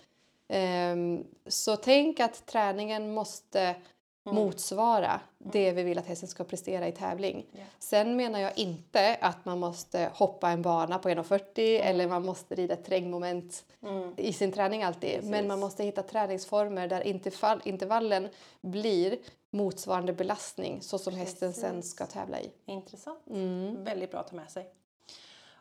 Um, 0.93 1.27
så 1.47 1.75
tänk 1.75 2.19
att 2.19 2.45
träningen 2.45 3.13
måste 3.13 3.75
Mm. 4.25 4.35
motsvara 4.35 5.11
mm. 5.11 5.21
det 5.51 5.71
vi 5.71 5.83
vill 5.83 5.97
att 5.97 6.05
hästen 6.05 6.29
ska 6.29 6.43
prestera 6.43 6.87
i 6.87 6.91
tävling. 6.91 7.45
Yeah. 7.53 7.67
Sen 7.79 8.15
menar 8.15 8.39
jag 8.39 8.57
inte 8.57 9.17
att 9.21 9.45
man 9.45 9.59
måste 9.59 10.09
hoppa 10.13 10.49
en 10.49 10.61
bana 10.61 10.99
på 10.99 11.09
1,40 11.09 11.41
mm. 11.55 11.87
eller 11.87 12.07
man 12.07 12.25
måste 12.25 12.55
rida 12.55 12.73
ett 12.73 12.85
terrängmoment 12.85 13.63
mm. 13.81 14.13
i 14.17 14.33
sin 14.33 14.51
träning 14.51 14.83
alltid. 14.83 15.13
Precis. 15.13 15.29
Men 15.29 15.47
man 15.47 15.59
måste 15.59 15.83
hitta 15.83 16.03
träningsformer 16.03 16.87
där 16.87 17.07
intervall, 17.07 17.61
intervallen 17.63 18.27
blir 18.61 19.17
motsvarande 19.49 20.13
belastning 20.13 20.81
så 20.81 20.97
som 20.97 21.13
Precis. 21.13 21.29
hästen 21.29 21.53
sen 21.53 21.83
ska 21.83 22.05
tävla 22.05 22.39
i. 22.39 22.51
Intressant. 22.65 23.19
Mm. 23.29 23.83
Väldigt 23.83 24.11
bra 24.11 24.19
att 24.19 24.27
ta 24.27 24.35
med 24.35 24.51
sig. 24.51 24.69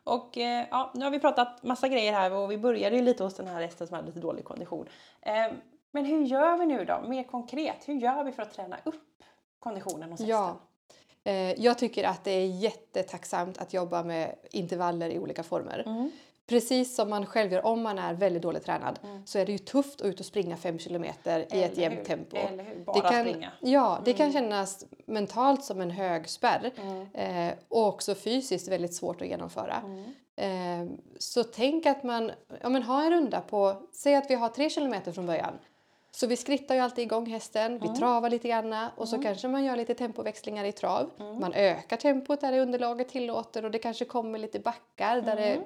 Och 0.04 0.38
eh, 0.38 0.66
ja, 0.70 0.90
nu 0.94 1.04
har 1.04 1.10
vi 1.10 1.18
pratat 1.18 1.62
massa 1.62 1.88
grejer 1.88 2.12
här 2.12 2.32
och 2.32 2.50
vi 2.50 2.58
började 2.58 2.96
ju 2.96 3.02
lite 3.02 3.24
hos 3.24 3.34
den 3.34 3.46
här 3.46 3.62
hästen 3.62 3.86
som 3.86 3.94
hade 3.94 4.06
lite 4.06 4.20
dålig 4.20 4.44
kondition. 4.44 4.88
Men 5.92 6.04
hur 6.04 6.24
gör 6.24 6.58
vi 6.58 6.66
nu 6.66 6.84
då, 6.84 7.00
mer 7.08 7.22
konkret? 7.22 7.88
Hur 7.88 7.94
gör 7.94 8.24
vi 8.24 8.32
för 8.32 8.42
att 8.42 8.54
träna 8.54 8.76
upp 8.84 9.22
konditionen 9.58 10.10
hos 10.10 10.20
hästen? 10.20 10.28
Ja. 10.28 10.60
Eh, 11.24 11.60
jag 11.62 11.78
tycker 11.78 12.04
att 12.04 12.24
det 12.24 12.30
är 12.30 12.46
jättetacksamt 12.46 13.58
att 13.58 13.72
jobba 13.72 14.02
med 14.02 14.34
intervaller 14.50 15.10
i 15.10 15.18
olika 15.18 15.42
former. 15.42 15.82
Mm. 15.86 16.10
Precis 16.46 16.94
som 16.94 17.10
man 17.10 17.26
själv 17.26 17.52
gör 17.52 17.66
om 17.66 17.82
man 17.82 17.98
är 17.98 18.14
väldigt 18.14 18.42
dåligt 18.42 18.64
tränad 18.64 18.98
mm. 19.02 19.26
så 19.26 19.38
är 19.38 19.46
det 19.46 19.52
ju 19.52 19.58
tufft 19.58 20.00
att 20.00 20.06
ut 20.06 20.20
och 20.20 20.26
springa 20.26 20.56
5 20.56 20.78
kilometer 20.78 21.46
i 21.54 21.62
ett 21.62 21.78
jämnt 21.78 22.04
tempo. 22.04 22.36
Eller 22.36 22.64
hur? 22.64 22.84
Bara 22.84 22.94
det 22.94 23.08
kan, 23.08 23.24
springa. 23.24 23.52
Ja, 23.60 24.00
det 24.04 24.10
mm. 24.10 24.18
kan 24.18 24.32
kännas 24.32 24.86
mentalt 25.06 25.64
som 25.64 25.80
en 25.80 25.90
hög 25.90 26.28
spärr 26.28 26.72
mm. 26.76 27.06
eh, 27.48 27.54
och 27.68 27.86
också 27.86 28.14
fysiskt 28.14 28.68
väldigt 28.68 28.94
svårt 28.94 29.22
att 29.22 29.28
genomföra. 29.28 29.82
Mm. 29.84 30.04
Eh, 30.36 30.92
så 31.18 31.44
tänk 31.44 31.86
att 31.86 32.02
man 32.02 32.30
ja, 32.62 32.68
men 32.68 32.82
ha 32.82 33.04
en 33.04 33.10
runda 33.10 33.40
på, 33.40 33.88
säg 33.92 34.14
att 34.14 34.30
vi 34.30 34.34
har 34.34 34.48
3 34.48 34.70
kilometer 34.70 35.12
från 35.12 35.26
början. 35.26 35.54
Så 36.14 36.26
vi 36.26 36.36
skrittar 36.36 36.74
ju 36.74 36.80
alltid 36.80 37.02
igång 37.02 37.26
hästen, 37.26 37.78
vi 37.78 37.86
mm. 37.86 37.98
travar 37.98 38.30
lite 38.30 38.48
grann 38.48 38.88
och 38.96 39.08
så 39.08 39.16
mm. 39.16 39.24
kanske 39.24 39.48
man 39.48 39.64
gör 39.64 39.76
lite 39.76 39.94
tempoväxlingar 39.94 40.64
i 40.64 40.72
trav. 40.72 41.10
Mm. 41.20 41.40
Man 41.40 41.52
ökar 41.52 41.96
tempot 41.96 42.40
där 42.40 42.58
underlaget 42.58 43.08
tillåter 43.08 43.64
och 43.64 43.70
det 43.70 43.78
kanske 43.78 44.04
kommer 44.04 44.38
lite 44.38 44.58
backar 44.58 45.20
där 45.20 45.36
det 45.36 45.52
mm. 45.52 45.64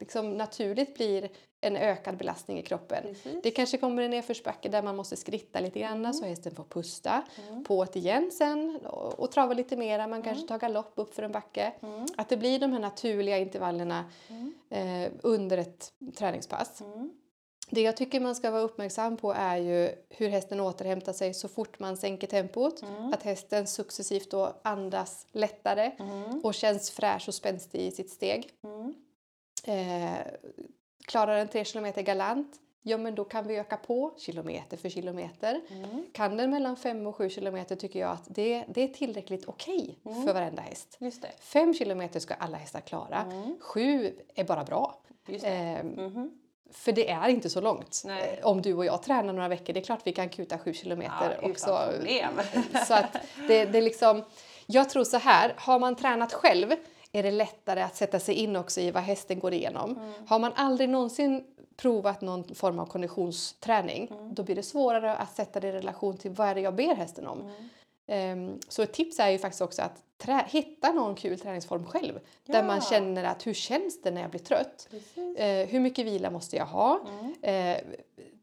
liksom 0.00 0.30
naturligt 0.30 0.94
blir 0.94 1.28
en 1.60 1.76
ökad 1.76 2.16
belastning 2.16 2.58
i 2.58 2.62
kroppen. 2.62 3.02
Precis. 3.02 3.42
Det 3.42 3.50
kanske 3.50 3.78
kommer 3.78 4.02
en 4.02 4.10
nedförsbacke 4.10 4.68
där 4.68 4.82
man 4.82 4.96
måste 4.96 5.16
skritta 5.16 5.60
lite 5.60 5.80
grann 5.80 5.98
mm. 5.98 6.12
så 6.12 6.24
hästen 6.24 6.54
får 6.54 6.64
pusta. 6.64 7.22
Mm. 7.48 7.64
På 7.64 7.82
ett 7.82 7.96
igen 7.96 8.30
sen 8.32 8.80
och, 8.86 9.20
och 9.20 9.32
trava 9.32 9.54
lite 9.54 9.76
mera. 9.76 10.06
Man 10.06 10.22
kanske 10.22 10.48
tar 10.48 10.58
galopp 10.58 10.92
upp 10.94 11.14
för 11.14 11.22
en 11.22 11.32
backe. 11.32 11.72
Att 12.16 12.28
det 12.28 12.36
blir 12.36 12.58
de 12.58 12.72
här 12.72 12.80
naturliga 12.80 13.38
intervallerna 13.38 14.04
eh, 14.70 15.12
under 15.22 15.58
ett 15.58 15.92
träningspass. 16.16 16.82
Det 17.70 17.80
jag 17.80 17.96
tycker 17.96 18.20
man 18.20 18.34
ska 18.34 18.50
vara 18.50 18.62
uppmärksam 18.62 19.16
på 19.16 19.32
är 19.32 19.56
ju 19.56 19.90
hur 20.08 20.28
hästen 20.28 20.60
återhämtar 20.60 21.12
sig 21.12 21.34
så 21.34 21.48
fort 21.48 21.78
man 21.78 21.96
sänker 21.96 22.26
tempot. 22.26 22.82
Mm. 22.82 23.12
Att 23.12 23.22
hästen 23.22 23.66
successivt 23.66 24.30
då 24.30 24.56
andas 24.62 25.26
lättare 25.32 25.92
mm. 25.98 26.40
och 26.44 26.54
känns 26.54 26.90
fräsch 26.90 27.28
och 27.28 27.34
spänstig 27.34 27.80
i 27.80 27.90
sitt 27.90 28.10
steg. 28.10 28.50
Mm. 28.64 28.94
Eh, 29.64 30.18
klarar 31.06 31.36
den 31.36 31.48
3 31.48 31.64
km 31.64 31.92
galant, 31.96 32.60
ja 32.82 32.98
men 32.98 33.14
då 33.14 33.24
kan 33.24 33.46
vi 33.46 33.56
öka 33.56 33.76
på 33.76 34.14
kilometer 34.18 34.76
för 34.76 34.88
kilometer. 34.88 35.60
Mm. 35.68 36.06
Kan 36.12 36.36
den 36.36 36.50
mellan 36.50 36.76
5 36.76 37.06
och 37.06 37.16
7 37.16 37.30
kilometer 37.30 37.76
tycker 37.76 38.00
jag 38.00 38.10
att 38.10 38.24
det, 38.26 38.64
det 38.68 38.82
är 38.82 38.88
tillräckligt 38.88 39.44
okej 39.44 39.98
okay 40.02 40.12
mm. 40.12 40.26
för 40.26 40.34
varenda 40.34 40.62
häst. 40.62 40.98
5 41.40 41.74
kilometer 41.74 42.20
ska 42.20 42.34
alla 42.34 42.56
hästar 42.56 42.80
klara, 42.80 43.32
7 43.60 43.80
mm. 43.80 44.12
är 44.34 44.44
bara 44.44 44.64
bra. 44.64 45.00
Eh. 45.28 45.84
För 46.72 46.92
det 46.92 47.10
är 47.10 47.28
inte 47.28 47.50
så 47.50 47.60
långt. 47.60 48.02
Nej. 48.04 48.38
Eh, 48.38 48.46
om 48.46 48.62
du 48.62 48.74
och 48.74 48.84
jag 48.84 49.02
tränar 49.02 49.32
några 49.32 49.48
veckor, 49.48 49.72
det 49.72 49.80
är 49.80 49.84
klart 49.84 50.00
vi 50.04 50.12
kan 50.12 50.28
kuta 50.28 50.58
sju 50.58 50.72
kilometer 50.72 51.38
ja, 51.42 51.48
också. 51.50 51.90
Problem. 51.92 52.40
Så 52.86 52.94
att 52.94 53.12
det, 53.48 53.64
det 53.64 53.78
är 53.78 53.82
liksom, 53.82 54.22
jag 54.66 54.90
tror 54.90 55.04
så 55.04 55.16
här, 55.16 55.54
har 55.56 55.78
man 55.78 55.96
tränat 55.96 56.32
själv 56.32 56.74
är 57.12 57.22
det 57.22 57.30
lättare 57.30 57.82
att 57.82 57.96
sätta 57.96 58.20
sig 58.20 58.34
in 58.34 58.56
också 58.56 58.80
i 58.80 58.90
vad 58.90 59.02
hästen 59.02 59.38
går 59.38 59.52
igenom. 59.52 59.90
Mm. 59.90 60.12
Har 60.26 60.38
man 60.38 60.52
aldrig 60.56 60.88
någonsin 60.88 61.44
provat 61.76 62.20
någon 62.20 62.54
form 62.54 62.78
av 62.78 62.86
konditionsträning, 62.86 64.08
mm. 64.10 64.34
då 64.34 64.42
blir 64.42 64.54
det 64.54 64.62
svårare 64.62 65.16
att 65.16 65.36
sätta 65.36 65.60
det 65.60 65.68
i 65.68 65.72
relation 65.72 66.16
till 66.16 66.30
vad 66.30 66.48
är 66.48 66.54
det 66.54 66.60
jag 66.60 66.74
ber 66.74 66.94
hästen 66.94 67.26
om. 67.26 67.40
Mm. 67.40 67.68
Um, 68.06 68.60
så 68.68 68.82
ett 68.82 68.92
tips 68.92 69.20
är 69.20 69.28
ju 69.30 69.38
faktiskt 69.38 69.62
också 69.62 69.82
att 69.82 70.02
trä- 70.18 70.46
hitta 70.48 70.92
någon 70.92 71.14
kul 71.14 71.38
träningsform 71.38 71.86
själv. 71.86 72.20
Ja. 72.44 72.52
Där 72.52 72.62
man 72.62 72.80
känner 72.80 73.24
att 73.24 73.46
hur 73.46 73.54
känns 73.54 74.02
det 74.02 74.10
när 74.10 74.20
jag 74.20 74.30
blir 74.30 74.40
trött? 74.40 74.88
Uh, 75.16 75.44
hur 75.44 75.80
mycket 75.80 76.06
vila 76.06 76.30
måste 76.30 76.56
jag 76.56 76.66
ha? 76.66 77.00
Mm. 77.08 77.76
Uh, 77.76 77.96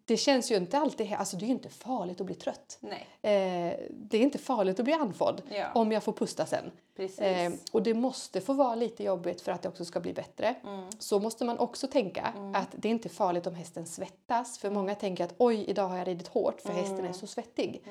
det 0.06 0.18
känns 0.18 0.52
ju 0.52 0.56
inte 0.56 0.78
alltid, 0.78 1.14
alltså 1.14 1.38
det 1.38 1.46
är 1.46 1.48
ju 1.48 1.54
inte 1.54 1.70
farligt 1.70 2.22
att 2.22 2.26
bli 2.26 2.36
trött. 2.36 2.80
Nej. 2.80 3.00
Uh, 3.00 3.90
det 3.90 4.18
är 4.18 4.22
inte 4.22 4.38
farligt 4.38 4.80
att 4.80 4.86
bli 4.86 4.94
andfådd 4.94 5.42
ja. 5.50 5.72
om 5.74 5.92
jag 5.92 6.04
får 6.04 6.14
pusta 6.14 6.46
sen. 6.46 6.72
Ehm, 7.18 7.58
och 7.72 7.84
det 7.84 7.94
måste 7.94 8.42
få 8.42 8.54
vara 8.54 8.76
lite 8.76 9.04
jobbigt 9.04 9.42
för 9.42 9.52
att 9.52 9.62
det 9.62 9.70
också 9.70 9.86
ska 9.86 10.00
bli 10.00 10.14
bättre. 10.14 10.56
Mm. 10.64 10.90
Så 11.00 11.20
måste 11.20 11.46
man 11.46 11.60
också 11.60 11.88
tänka 11.88 12.34
mm. 12.38 12.56
att 12.56 12.68
det 12.72 12.88
är 12.88 12.92
inte 12.92 13.10
farligt 13.10 13.48
om 13.48 13.56
hästen 13.56 13.86
svettas. 13.86 14.58
För 14.58 14.70
många 14.70 14.96
tänker 14.96 15.24
att 15.24 15.34
oj, 15.38 15.66
idag 15.68 15.88
har 15.88 15.98
jag 15.98 16.08
ridit 16.08 16.28
hårt 16.28 16.62
för 16.62 16.74
hästen 16.74 16.98
är 16.98 17.00
mm. 17.00 17.14
så 17.14 17.28
svettig. 17.28 17.84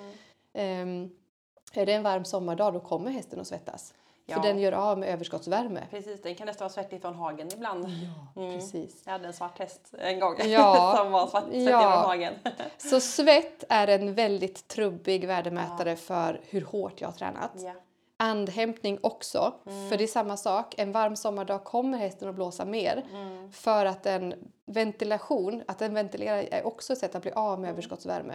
Um, 0.55 1.11
är 1.73 1.87
det 1.87 1.93
en 1.93 2.03
varm 2.03 2.25
sommardag 2.25 2.73
då 2.73 2.81
kommer 2.81 3.11
hästen 3.11 3.41
att 3.41 3.47
svettas. 3.47 3.95
Ja. 4.31 4.37
För 4.37 4.43
den 4.43 4.59
gör 4.59 4.73
av 4.73 4.99
med 4.99 5.09
överskottsvärme. 5.09 5.87
Precis, 5.91 6.23
den 6.23 6.35
kan 6.35 6.47
nästan 6.47 6.65
vara 6.65 6.73
svettig 6.73 7.03
från 7.03 7.15
hagen 7.15 7.49
ibland. 7.53 7.87
Ja, 7.89 8.43
mm. 8.43 8.55
precis. 8.55 9.03
Jag 9.05 9.13
hade 9.13 9.27
en 9.27 9.33
svart 9.33 9.59
häst 9.59 9.95
en 9.99 10.21
gång 10.21 10.35
ja. 10.45 10.95
som 11.03 11.13
var 11.13 11.27
svettig 11.27 11.69
ja. 11.69 11.81
från 11.81 11.93
hagen. 11.93 12.35
Så 12.79 13.01
svett 13.01 13.65
är 13.69 13.89
en 13.89 14.15
väldigt 14.15 14.69
trubbig 14.69 15.27
värdemätare 15.27 15.91
ja. 15.91 15.97
för 15.97 16.41
hur 16.45 16.61
hårt 16.61 17.01
jag 17.01 17.09
har 17.09 17.13
tränat. 17.13 17.51
Ja. 17.55 17.73
Andhämtning 18.17 18.99
också, 19.03 19.55
mm. 19.67 19.89
för 19.89 19.97
det 19.97 20.05
är 20.05 20.09
samma 20.09 20.37
sak. 20.37 20.75
En 20.79 20.93
varm 20.93 21.17
sommardag 21.17 21.65
kommer 21.65 21.99
hästen 21.99 22.29
att 22.29 22.35
blåsa 22.35 22.65
mer 22.65 23.05
mm. 23.13 23.53
för 23.53 23.87
att 23.87 24.07
en 24.07 24.35
ventilation, 24.67 25.63
att 25.67 25.79
den 25.79 25.95
ventilerar 25.95 26.45
är 26.51 26.67
också 26.67 26.93
ett 26.93 26.99
sätt 26.99 27.15
att 27.15 27.23
bli 27.23 27.31
av 27.31 27.61
med 27.61 27.69
mm. 27.69 27.71
överskottsvärme. 27.71 28.35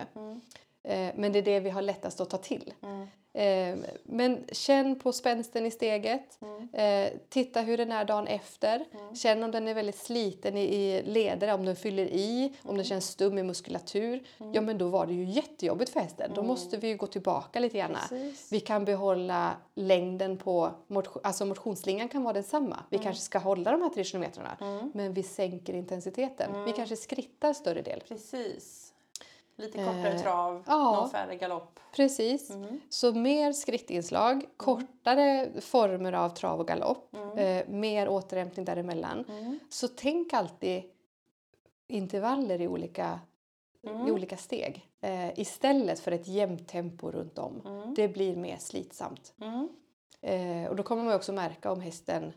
Eh, 0.88 1.10
men 1.16 1.32
det 1.32 1.40
är 1.40 1.44
det 1.44 1.60
vi 1.60 1.70
har 1.70 1.82
lättast 1.82 2.22
att 2.22 2.30
ta 2.30 2.38
till. 2.38 2.74
Mm. 2.84 3.08
Eh, 3.36 3.78
men 4.04 4.46
känn 4.52 5.00
på 5.00 5.12
spänsten 5.12 5.66
i 5.66 5.72
steget. 5.72 6.40
Mm. 6.42 6.70
Eh, 6.74 7.20
titta 7.30 7.62
hur 7.62 7.78
den 7.78 7.92
är 7.92 8.06
dagen 8.06 8.28
efter. 8.28 8.86
Mm. 8.92 9.16
Känn 9.16 9.44
om 9.44 9.52
den 9.52 9.68
är 9.68 9.74
väldigt 9.74 9.98
sliten 9.98 10.58
i 10.58 11.02
leder, 11.06 11.54
om 11.54 11.66
den 11.66 11.76
fyller 11.76 12.06
i, 12.06 12.54
om 12.62 12.68
den 12.68 12.76
mm. 12.76 12.86
känns 12.86 13.08
stum 13.08 13.38
i 13.38 13.44
muskulatur. 13.44 14.24
Mm. 14.38 14.54
Ja 14.54 14.62
men 14.62 14.78
då 14.78 14.88
var 14.88 15.06
det 15.06 15.14
ju 15.14 15.26
jättejobbigt 15.26 15.92
för 15.92 16.00
hästen. 16.00 16.32
Då 16.36 16.42
mm. 16.42 16.48
måste 16.48 16.78
vi 16.78 16.94
gå 16.94 17.08
tillbaka 17.08 17.60
lite 17.60 17.78
grann. 17.78 17.98
Vi 18.52 18.60
kan 18.60 18.86
behålla 18.86 19.56
längden 19.76 20.38
på 20.38 20.72
motion, 20.88 21.22
alltså 21.24 21.46
motionsslingan 21.46 22.10
kan 22.10 22.24
vara 22.24 22.34
densamma. 22.34 22.84
Vi 22.90 22.98
kanske 22.98 23.22
ska 23.22 23.38
hålla 23.40 23.72
de 23.72 23.82
här 23.82 23.90
tre 23.90 24.04
kilometrarna 24.04 24.58
men 24.94 25.14
vi 25.14 25.24
sänker 25.24 25.74
intensiteten. 25.74 26.66
Vi 26.66 26.72
kanske 26.72 26.96
skrittar 26.96 27.54
större 27.54 27.82
del. 27.82 28.04
Precis. 28.08 28.85
Lite 29.58 29.78
kortare 29.78 30.14
eh, 30.14 30.22
trav, 30.22 30.64
ja, 30.68 30.91
någon 30.91 31.10
färre 31.10 31.36
galopp. 31.36 31.80
Precis. 31.95 32.49
Mm. 32.49 32.82
Så 32.89 33.14
mer 33.14 33.51
skrittinslag, 33.51 34.34
mm. 34.34 34.45
kortare 34.58 35.49
former 35.62 36.14
av 36.14 36.30
trav 36.30 36.60
och 36.60 36.68
galopp, 36.68 37.16
mm. 37.16 37.38
eh, 37.38 37.68
mer 37.68 38.10
återhämtning 38.10 38.66
däremellan. 38.66 39.26
Mm. 39.30 39.60
Så 39.70 39.88
tänk 39.88 40.34
alltid 40.34 40.84
intervaller 41.88 42.62
i 42.62 42.68
olika, 42.68 43.20
i 43.82 43.88
mm. 43.88 44.12
olika 44.12 44.38
steg 44.38 44.89
eh, 45.01 45.39
istället 45.39 45.99
för 45.99 46.12
ett 46.12 46.28
jämnt 46.28 46.68
tempo 46.68 47.12
runt 47.12 47.39
om. 47.39 47.62
Mm. 47.66 47.93
Det 47.93 48.08
blir 48.08 48.36
mer 48.36 48.58
slitsamt. 48.58 49.34
Eh, 50.22 50.70
och 50.70 50.76
då 50.76 50.84
kommer 50.84 51.03
man 51.03 51.14
också 51.14 51.34
märka 51.34 51.72
om 51.72 51.82
hästen 51.82 52.34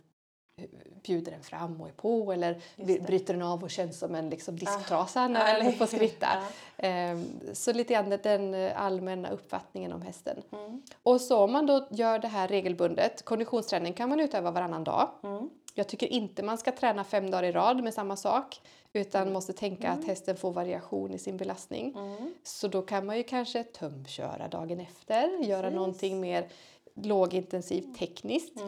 bjuder 1.03 1.33
den 1.33 1.43
fram 1.43 1.81
och 1.81 1.89
är 1.89 1.93
på 1.93 2.33
eller 2.33 2.61
bryter 3.07 3.35
den 3.35 3.43
av 3.43 3.63
och 3.63 3.71
känns 3.71 3.99
som 3.99 4.15
en 4.15 4.31
liksom, 4.31 4.57
disktrasa 4.57 5.25
ah, 5.25 5.29
när 5.29 5.65
den 5.65 5.73
får 5.73 5.87
skritta. 5.87 6.27
Ja. 6.27 6.89
Ehm, 6.89 7.25
så 7.53 7.73
lite 7.73 7.95
grann 7.95 8.19
den 8.23 8.71
allmänna 8.77 9.31
uppfattningen 9.31 9.93
om 9.93 10.03
hästen. 10.03 10.43
Mm. 10.53 10.83
Och 11.03 11.21
så 11.21 11.39
om 11.39 11.53
man 11.53 11.67
då 11.67 11.87
gör 11.91 12.19
det 12.19 12.29
här 12.29 12.49
regelbundet, 12.49 13.25
konditionsträning 13.25 13.93
kan 13.93 14.09
man 14.09 14.21
utöva 14.21 14.51
varannan 14.51 14.85
dag. 14.85 15.11
Mm. 15.23 15.51
Jag 15.75 15.89
tycker 15.89 16.07
inte 16.07 16.43
man 16.43 16.59
ska 16.59 16.73
träna 16.73 17.05
fem 17.05 17.31
dagar 17.31 17.43
i 17.43 17.53
rad 17.53 17.85
med 17.85 17.95
samma 17.95 18.17
sak 18.17 18.61
utan 18.93 19.23
mm. 19.23 19.33
måste 19.33 19.53
tänka 19.53 19.87
mm. 19.87 20.01
att 20.01 20.07
hästen 20.07 20.37
får 20.37 20.53
variation 20.53 21.15
i 21.15 21.19
sin 21.19 21.37
belastning. 21.37 21.95
Mm. 21.99 22.35
Så 22.43 22.69
då 22.69 22.83
kan 22.83 23.07
man 23.07 23.17
ju 23.17 23.23
kanske 23.23 23.65
tömköra 23.65 24.49
dagen 24.49 24.81
efter, 24.81 25.29
Precis. 25.29 25.49
göra 25.49 25.71
någonting 25.71 26.21
mer 26.21 26.49
lågintensivt 26.95 27.99
tekniskt. 27.99 28.61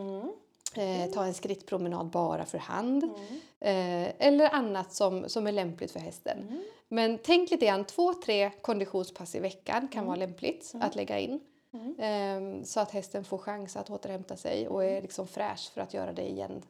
Mm. 0.75 1.01
Eh, 1.01 1.11
ta 1.11 1.25
en 1.25 1.35
skrittpromenad 1.35 2.07
bara 2.07 2.45
för 2.45 2.59
hand. 2.59 3.05
Mm. 3.05 3.41
Eh, 3.61 4.13
eller 4.19 4.55
annat 4.55 4.93
som, 4.93 5.29
som 5.29 5.47
är 5.47 5.53
lämpligt 5.53 5.91
för 5.91 6.01
hästen. 6.01 6.39
Mm. 6.39 6.63
Men 6.89 7.19
tänk 7.23 7.51
lite 7.51 7.67
grann, 7.67 7.85
två, 7.85 8.15
tre 8.15 8.51
konditionspass 8.63 9.35
i 9.35 9.41
veckan 9.41 9.89
kan 9.89 9.99
mm. 9.99 10.07
vara 10.07 10.17
lämpligt 10.17 10.73
att 10.81 10.95
lägga 10.95 11.19
in. 11.19 11.41
Eh, 11.99 12.65
så 12.65 12.81
att 12.81 12.91
hästen 12.91 13.25
får 13.25 13.39
chans 13.39 13.77
att 13.77 13.91
återhämta 13.91 14.37
sig 14.37 14.69
och 14.69 14.85
är 14.85 15.03
liksom 15.03 15.27
fräsch 15.27 15.71
för 15.75 15.81
att 15.81 15.95
göra 15.95 16.13
det 16.13 16.31
igen 16.31 16.63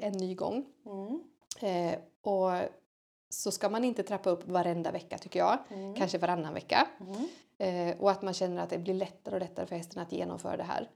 en 0.00 0.12
ny 0.12 0.34
gång. 0.34 0.64
Eh, 1.60 1.98
och 2.22 2.50
så 3.30 3.50
ska 3.50 3.68
man 3.68 3.84
inte 3.84 4.02
trappa 4.02 4.30
upp 4.30 4.48
varenda 4.48 4.90
vecka 4.90 5.18
tycker 5.18 5.38
jag. 5.38 5.58
Kanske 5.96 6.18
varannan 6.18 6.54
vecka. 6.54 6.88
Eh, 7.58 7.96
och 7.98 8.10
att 8.10 8.22
man 8.22 8.34
känner 8.34 8.62
att 8.62 8.70
det 8.70 8.78
blir 8.78 8.94
lättare 8.94 9.34
och 9.34 9.40
lättare 9.40 9.66
för 9.66 9.76
hästen 9.76 10.02
att 10.02 10.12
genomföra 10.12 10.56
det 10.56 10.62
här. 10.62 10.90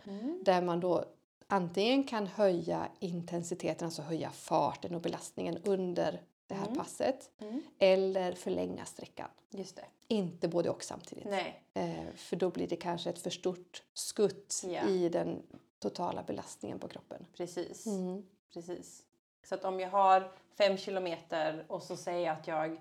Där 0.44 0.62
man 0.62 0.80
då 0.80 1.04
antingen 1.52 2.04
kan 2.04 2.26
höja 2.26 2.88
intensiteten, 2.98 3.86
alltså 3.86 4.02
höja 4.02 4.30
farten 4.30 4.94
och 4.94 5.00
belastningen 5.00 5.58
under 5.64 6.20
det 6.46 6.54
här 6.54 6.66
mm. 6.66 6.78
passet 6.78 7.30
mm. 7.38 7.62
eller 7.78 8.32
förlänga 8.32 8.84
sträckan. 8.84 9.28
Just 9.50 9.76
det. 9.76 9.84
Inte 10.08 10.48
både 10.48 10.70
och 10.70 10.84
samtidigt. 10.84 11.24
Nej. 11.24 11.62
Eh, 11.74 12.14
för 12.16 12.36
då 12.36 12.50
blir 12.50 12.68
det 12.68 12.76
kanske 12.76 13.10
ett 13.10 13.18
för 13.18 13.30
stort 13.30 13.82
skutt 13.94 14.62
yeah. 14.66 14.90
i 14.90 15.08
den 15.08 15.42
totala 15.78 16.22
belastningen 16.22 16.78
på 16.78 16.88
kroppen. 16.88 17.26
Precis. 17.36 17.86
Mm. 17.86 18.22
Precis. 18.52 19.02
Så 19.44 19.54
att 19.54 19.64
om 19.64 19.80
jag 19.80 19.90
har 19.90 20.32
fem 20.58 20.76
kilometer 20.76 21.64
och 21.68 21.82
så 21.82 21.96
säger 21.96 22.26
jag 22.26 22.38
att 22.38 22.46
jag 22.46 22.80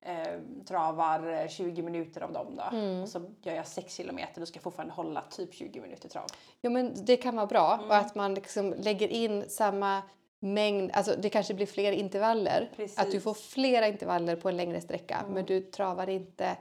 eh, 0.00 0.40
travar 0.66 1.48
20 1.48 1.82
minuter 1.82 2.20
av 2.20 2.32
dem 2.32 2.56
då 2.56 2.76
mm. 2.76 3.02
och 3.02 3.08
så 3.08 3.30
gör 3.42 3.54
jag 3.54 3.66
6 3.66 3.94
kilometer 3.94 4.40
då 4.40 4.46
ska 4.46 4.60
fortfarande 4.60 4.94
hålla 4.94 5.24
typ 5.30 5.54
20 5.54 5.80
minuter 5.80 6.08
trav. 6.08 6.26
Ja 6.60 6.70
men 6.70 7.04
det 7.04 7.16
kan 7.16 7.36
vara 7.36 7.46
bra 7.46 7.74
mm. 7.74 7.86
och 7.86 7.96
att 7.96 8.14
man 8.14 8.34
liksom 8.34 8.74
lägger 8.78 9.08
in 9.08 9.44
samma 9.48 10.02
mängd, 10.38 10.90
alltså 10.94 11.14
det 11.18 11.28
kanske 11.28 11.54
blir 11.54 11.66
fler 11.66 11.92
intervaller. 11.92 12.70
Precis. 12.76 12.98
Att 12.98 13.10
du 13.10 13.20
får 13.20 13.34
flera 13.34 13.88
intervaller 13.88 14.36
på 14.36 14.48
en 14.48 14.56
längre 14.56 14.80
sträcka 14.80 15.16
mm. 15.16 15.32
men 15.32 15.44
du 15.44 15.60
travar 15.60 16.08
inte 16.08 16.56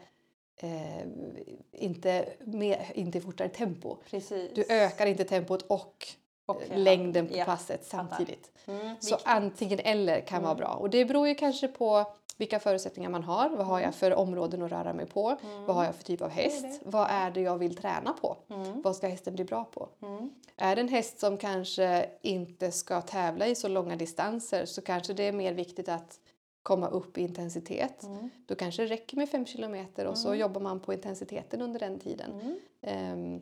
eh, 0.58 1.08
inte, 1.72 2.26
med, 2.40 2.86
inte 2.94 3.22
fortare 3.22 3.50
tempo. 3.50 3.98
Precis. 4.10 4.52
Du 4.56 4.66
ökar 4.70 5.06
inte 5.06 5.24
tempot 5.24 5.62
och 5.62 6.08
Okay, 6.50 6.78
längden 6.78 7.28
på 7.28 7.38
ja, 7.38 7.46
passet 7.46 7.86
samtidigt. 7.86 8.52
Mm, 8.66 8.96
så 9.00 9.18
antingen 9.24 9.80
eller 9.80 10.22
kan 10.22 10.38
mm. 10.38 10.44
vara 10.44 10.56
bra. 10.56 10.68
Och 10.68 10.90
det 10.90 11.06
beror 11.06 11.28
ju 11.28 11.36
kanske 11.36 11.68
på 11.68 12.06
vilka 12.38 12.60
förutsättningar 12.60 13.10
man 13.10 13.24
har. 13.24 13.50
Vad 13.50 13.66
har 13.66 13.80
jag 13.80 13.96
för 13.96 14.14
områden 14.14 14.62
att 14.62 14.72
röra 14.72 14.94
mig 14.94 15.06
på? 15.06 15.30
Mm. 15.30 15.66
Vad 15.66 15.76
har 15.76 15.86
jag 15.86 15.96
för 15.96 16.04
typ 16.04 16.22
av 16.22 16.30
häst? 16.30 16.62
Det 16.62 16.68
det. 16.68 16.80
Vad 16.84 17.08
är 17.10 17.32
det 17.32 17.42
jag 17.42 17.58
vill 17.58 17.76
träna 17.76 18.14
på? 18.14 18.38
Mm. 18.50 18.82
Vad 18.82 18.96
ska 18.96 19.08
hästen 19.08 19.36
bli 19.36 19.44
bra 19.44 19.66
på? 19.66 19.90
Mm. 20.02 20.30
Är 20.56 20.76
det 20.76 20.82
en 20.82 20.88
häst 20.88 21.20
som 21.20 21.38
kanske 21.38 22.10
inte 22.22 22.72
ska 22.72 23.02
tävla 23.02 23.48
i 23.48 23.56
så 23.56 23.68
långa 23.68 23.96
distanser 23.96 24.66
så 24.66 24.82
kanske 24.82 25.14
det 25.14 25.24
är 25.24 25.32
mer 25.32 25.54
viktigt 25.54 25.90
att 25.90 26.20
komma 26.64 26.88
upp 26.88 27.18
i 27.18 27.22
intensitet. 27.22 28.04
Mm. 28.04 28.30
Då 28.46 28.56
kanske 28.56 28.82
det 28.82 28.88
räcker 28.88 29.18
med 29.18 29.30
5 29.30 29.46
kilometer 29.46 30.06
och 30.06 30.18
så 30.18 30.28
mm. 30.28 30.40
jobbar 30.40 30.62
man 30.62 30.80
på 30.80 30.94
intensiteten 30.94 31.62
under 31.62 31.80
den 31.80 32.00
tiden. 32.00 32.32
Um, 32.82 33.42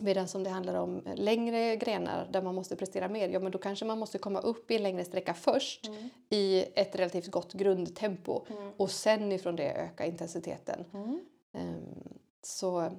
Medan 0.00 0.28
om 0.34 0.44
det 0.44 0.50
handlar 0.50 0.74
om 0.74 1.02
längre 1.14 1.76
grenar 1.76 2.28
där 2.30 2.42
man 2.42 2.54
måste 2.54 2.76
prestera 2.76 3.08
mer, 3.08 3.28
ja 3.28 3.40
men 3.40 3.52
då 3.52 3.58
kanske 3.58 3.84
man 3.84 3.98
måste 3.98 4.18
komma 4.18 4.40
upp 4.40 4.70
i 4.70 4.76
en 4.76 4.82
längre 4.82 5.04
sträcka 5.04 5.34
först 5.34 5.88
mm. 5.88 6.10
i 6.30 6.64
ett 6.74 6.96
relativt 6.96 7.30
gott 7.30 7.52
grundtempo 7.52 8.46
mm. 8.48 8.72
och 8.76 8.90
sen 8.90 9.32
ifrån 9.32 9.56
det 9.56 9.72
öka 9.72 10.06
intensiteten. 10.06 10.84
Mm. 10.94 11.20
Um, 11.52 12.18
så 12.42 12.90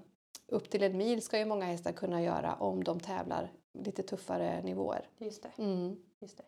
upp 0.47 0.69
till 0.69 0.83
en 0.83 0.97
mil 0.97 1.21
ska 1.21 1.39
ju 1.39 1.45
många 1.45 1.65
hästar 1.65 1.91
kunna 1.91 2.21
göra 2.21 2.55
om 2.55 2.83
de 2.83 2.99
tävlar 2.99 3.51
lite 3.73 4.03
tuffare 4.03 4.61
nivåer. 4.61 5.07
Just 5.17 5.43
det. 5.43 5.63
Mm. 5.63 5.95
Just 6.19 6.37
det. 6.37 6.43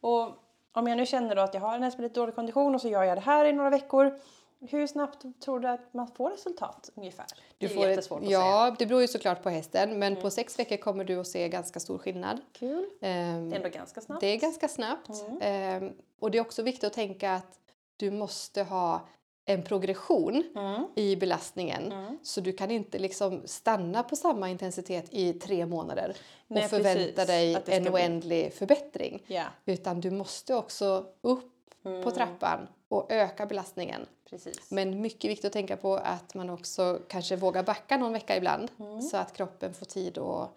Och 0.00 0.28
om 0.72 0.86
jag 0.86 0.96
nu 0.96 1.06
känner 1.06 1.36
då 1.36 1.42
att 1.42 1.54
jag 1.54 1.60
har 1.60 1.76
en 1.76 1.82
häst 1.82 1.98
med 1.98 2.02
lite 2.02 2.20
dålig 2.20 2.34
kondition 2.34 2.74
och 2.74 2.80
så 2.80 2.88
gör 2.88 3.04
jag 3.04 3.16
det 3.16 3.22
här 3.22 3.44
i 3.44 3.52
några 3.52 3.70
veckor 3.70 4.18
hur 4.60 4.86
snabbt 4.86 5.24
tror 5.40 5.60
du 5.60 5.68
att 5.68 5.94
man 5.94 6.08
får 6.08 6.30
resultat 6.30 6.90
ungefär? 6.94 7.26
Du 7.58 7.68
det 7.68 7.74
är 7.74 7.88
jättesvårt 7.88 8.18
ett, 8.18 8.24
att 8.24 8.30
ja, 8.30 8.40
säga. 8.40 8.76
det 8.78 8.86
beror 8.86 9.00
ju 9.00 9.08
såklart 9.08 9.42
på 9.42 9.50
hästen 9.50 9.98
men 9.98 10.12
mm. 10.12 10.22
på 10.22 10.30
sex 10.30 10.58
veckor 10.58 10.76
kommer 10.76 11.04
du 11.04 11.20
att 11.20 11.26
se 11.26 11.48
ganska 11.48 11.80
stor 11.80 11.98
skillnad. 11.98 12.40
Kul. 12.52 12.78
Um, 12.78 12.90
det 13.00 13.06
är 13.06 13.56
ändå 13.56 13.68
ganska 13.68 14.00
snabbt. 14.00 14.20
Det 14.20 14.26
är 14.26 14.36
ganska 14.36 14.68
snabbt. 14.68 15.10
Mm. 15.40 15.82
Um, 15.82 15.92
och 16.20 16.30
det 16.30 16.38
är 16.38 16.42
också 16.42 16.62
viktigt 16.62 16.84
att 16.84 16.92
tänka 16.92 17.32
att 17.32 17.58
du 17.96 18.10
måste 18.10 18.62
ha 18.62 19.08
en 19.44 19.62
progression 19.62 20.42
mm. 20.56 20.86
i 20.94 21.16
belastningen. 21.16 21.92
Mm. 21.92 22.18
Så 22.22 22.40
du 22.40 22.52
kan 22.52 22.70
inte 22.70 22.98
liksom 22.98 23.42
stanna 23.44 24.02
på 24.02 24.16
samma 24.16 24.50
intensitet 24.50 25.08
i 25.10 25.32
tre 25.32 25.66
månader 25.66 26.16
Nej, 26.46 26.64
och 26.64 26.70
förvänta 26.70 27.26
precis. 27.26 27.26
dig 27.26 27.62
en 27.66 27.88
oändlig 27.88 28.44
bli... 28.44 28.50
förbättring. 28.50 29.22
Yeah. 29.28 29.48
Utan 29.64 30.00
du 30.00 30.10
måste 30.10 30.54
också 30.54 31.06
upp 31.20 31.52
på 31.82 31.88
mm. 31.88 32.12
trappan 32.12 32.68
och 32.88 33.12
öka 33.12 33.46
belastningen. 33.46 34.06
Precis. 34.30 34.70
Men 34.70 35.00
mycket 35.00 35.30
viktigt 35.30 35.44
att 35.44 35.52
tänka 35.52 35.76
på 35.76 35.96
att 35.96 36.34
man 36.34 36.50
också 36.50 37.00
kanske 37.08 37.36
vågar 37.36 37.62
backa 37.62 37.96
någon 37.96 38.12
vecka 38.12 38.36
ibland 38.36 38.70
mm. 38.78 39.02
så 39.02 39.16
att 39.16 39.32
kroppen 39.32 39.74
får 39.74 39.86
tid 39.86 40.18
att 40.18 40.50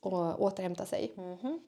och 0.00 0.42
återhämta 0.42 0.86
sig. 0.86 1.14
Mm. 1.16 1.60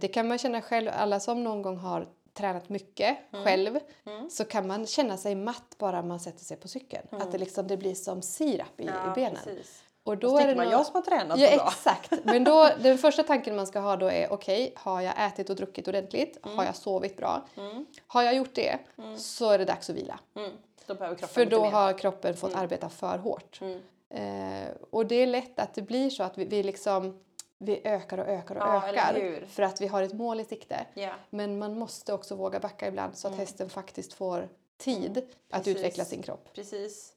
det 0.00 0.08
kan 0.08 0.28
man 0.28 0.38
känna 0.38 0.62
själv, 0.62 0.90
alla 0.94 1.20
som 1.20 1.44
någon 1.44 1.62
gång 1.62 1.76
har 1.76 2.08
tränat 2.32 2.68
mycket 2.68 3.18
mm. 3.32 3.44
själv 3.44 3.78
mm. 4.06 4.30
så 4.30 4.44
kan 4.44 4.66
man 4.66 4.86
känna 4.86 5.16
sig 5.16 5.34
matt 5.34 5.76
bara 5.78 6.02
man 6.02 6.20
sätter 6.20 6.44
sig 6.44 6.56
på 6.56 6.68
cykeln. 6.68 7.06
Att 7.10 7.32
det, 7.32 7.38
liksom, 7.38 7.66
det 7.66 7.76
blir 7.76 7.94
som 7.94 8.22
sirap 8.22 8.80
i, 8.80 8.86
ja, 8.86 9.12
i 9.12 9.14
benen. 9.14 9.44
Precis. 9.44 9.82
Och 10.06 10.18
då 10.18 10.38
är 10.38 10.46
det 10.46 10.54
man, 10.54 10.70
jag 10.70 10.86
som 10.86 10.94
har 10.94 11.02
tränat 11.02 11.38
ja, 11.38 11.56
bra. 11.56 11.68
Exakt. 11.68 12.12
Men 12.24 12.44
då, 12.44 12.68
den 12.82 12.98
första 12.98 13.22
tanken 13.22 13.56
man 13.56 13.66
ska 13.66 13.80
ha 13.80 13.96
då 13.96 14.10
är 14.10 14.32
okej, 14.32 14.62
okay, 14.62 14.72
har 14.76 15.00
jag 15.00 15.26
ätit 15.26 15.50
och 15.50 15.56
druckit 15.56 15.88
ordentligt? 15.88 16.38
Mm. 16.44 16.58
Har 16.58 16.64
jag 16.64 16.76
sovit 16.76 17.16
bra? 17.16 17.46
Mm. 17.56 17.86
Har 18.06 18.22
jag 18.22 18.34
gjort 18.34 18.54
det 18.54 18.78
mm. 18.98 19.18
så 19.18 19.50
är 19.50 19.58
det 19.58 19.64
dags 19.64 19.90
att 19.90 19.96
vila. 19.96 20.18
Mm. 20.36 20.50
Då 20.86 20.94
för 21.26 21.44
då 21.44 21.64
har 21.64 21.98
kroppen 21.98 22.36
fått 22.36 22.52
mm. 22.52 22.62
arbeta 22.62 22.88
för 22.88 23.18
hårt. 23.18 23.60
Mm. 23.60 23.80
Eh, 24.10 24.68
och 24.90 25.06
det 25.06 25.14
är 25.14 25.26
lätt 25.26 25.58
att 25.58 25.74
det 25.74 25.82
blir 25.82 26.10
så 26.10 26.22
att 26.22 26.38
vi, 26.38 26.44
vi 26.44 26.62
liksom 26.62 27.20
vi 27.58 27.80
ökar 27.84 28.18
och 28.18 28.26
ökar 28.26 28.54
och 28.54 28.62
ja, 28.62 28.88
ökar 28.88 29.46
för 29.46 29.62
att 29.62 29.80
vi 29.80 29.86
har 29.86 30.02
ett 30.02 30.12
mål 30.12 30.40
i 30.40 30.44
sikte. 30.44 30.86
Yeah. 30.94 31.14
Men 31.30 31.58
man 31.58 31.78
måste 31.78 32.12
också 32.12 32.34
våga 32.34 32.60
backa 32.60 32.88
ibland 32.88 33.16
så 33.16 33.28
att 33.28 33.36
hästen 33.36 33.70
faktiskt 33.70 34.12
får 34.12 34.48
tid 34.78 35.28
att 35.50 35.68
utveckla 35.68 36.04
sin 36.04 36.22
kropp. 36.22 36.48
Precis. 36.54 37.12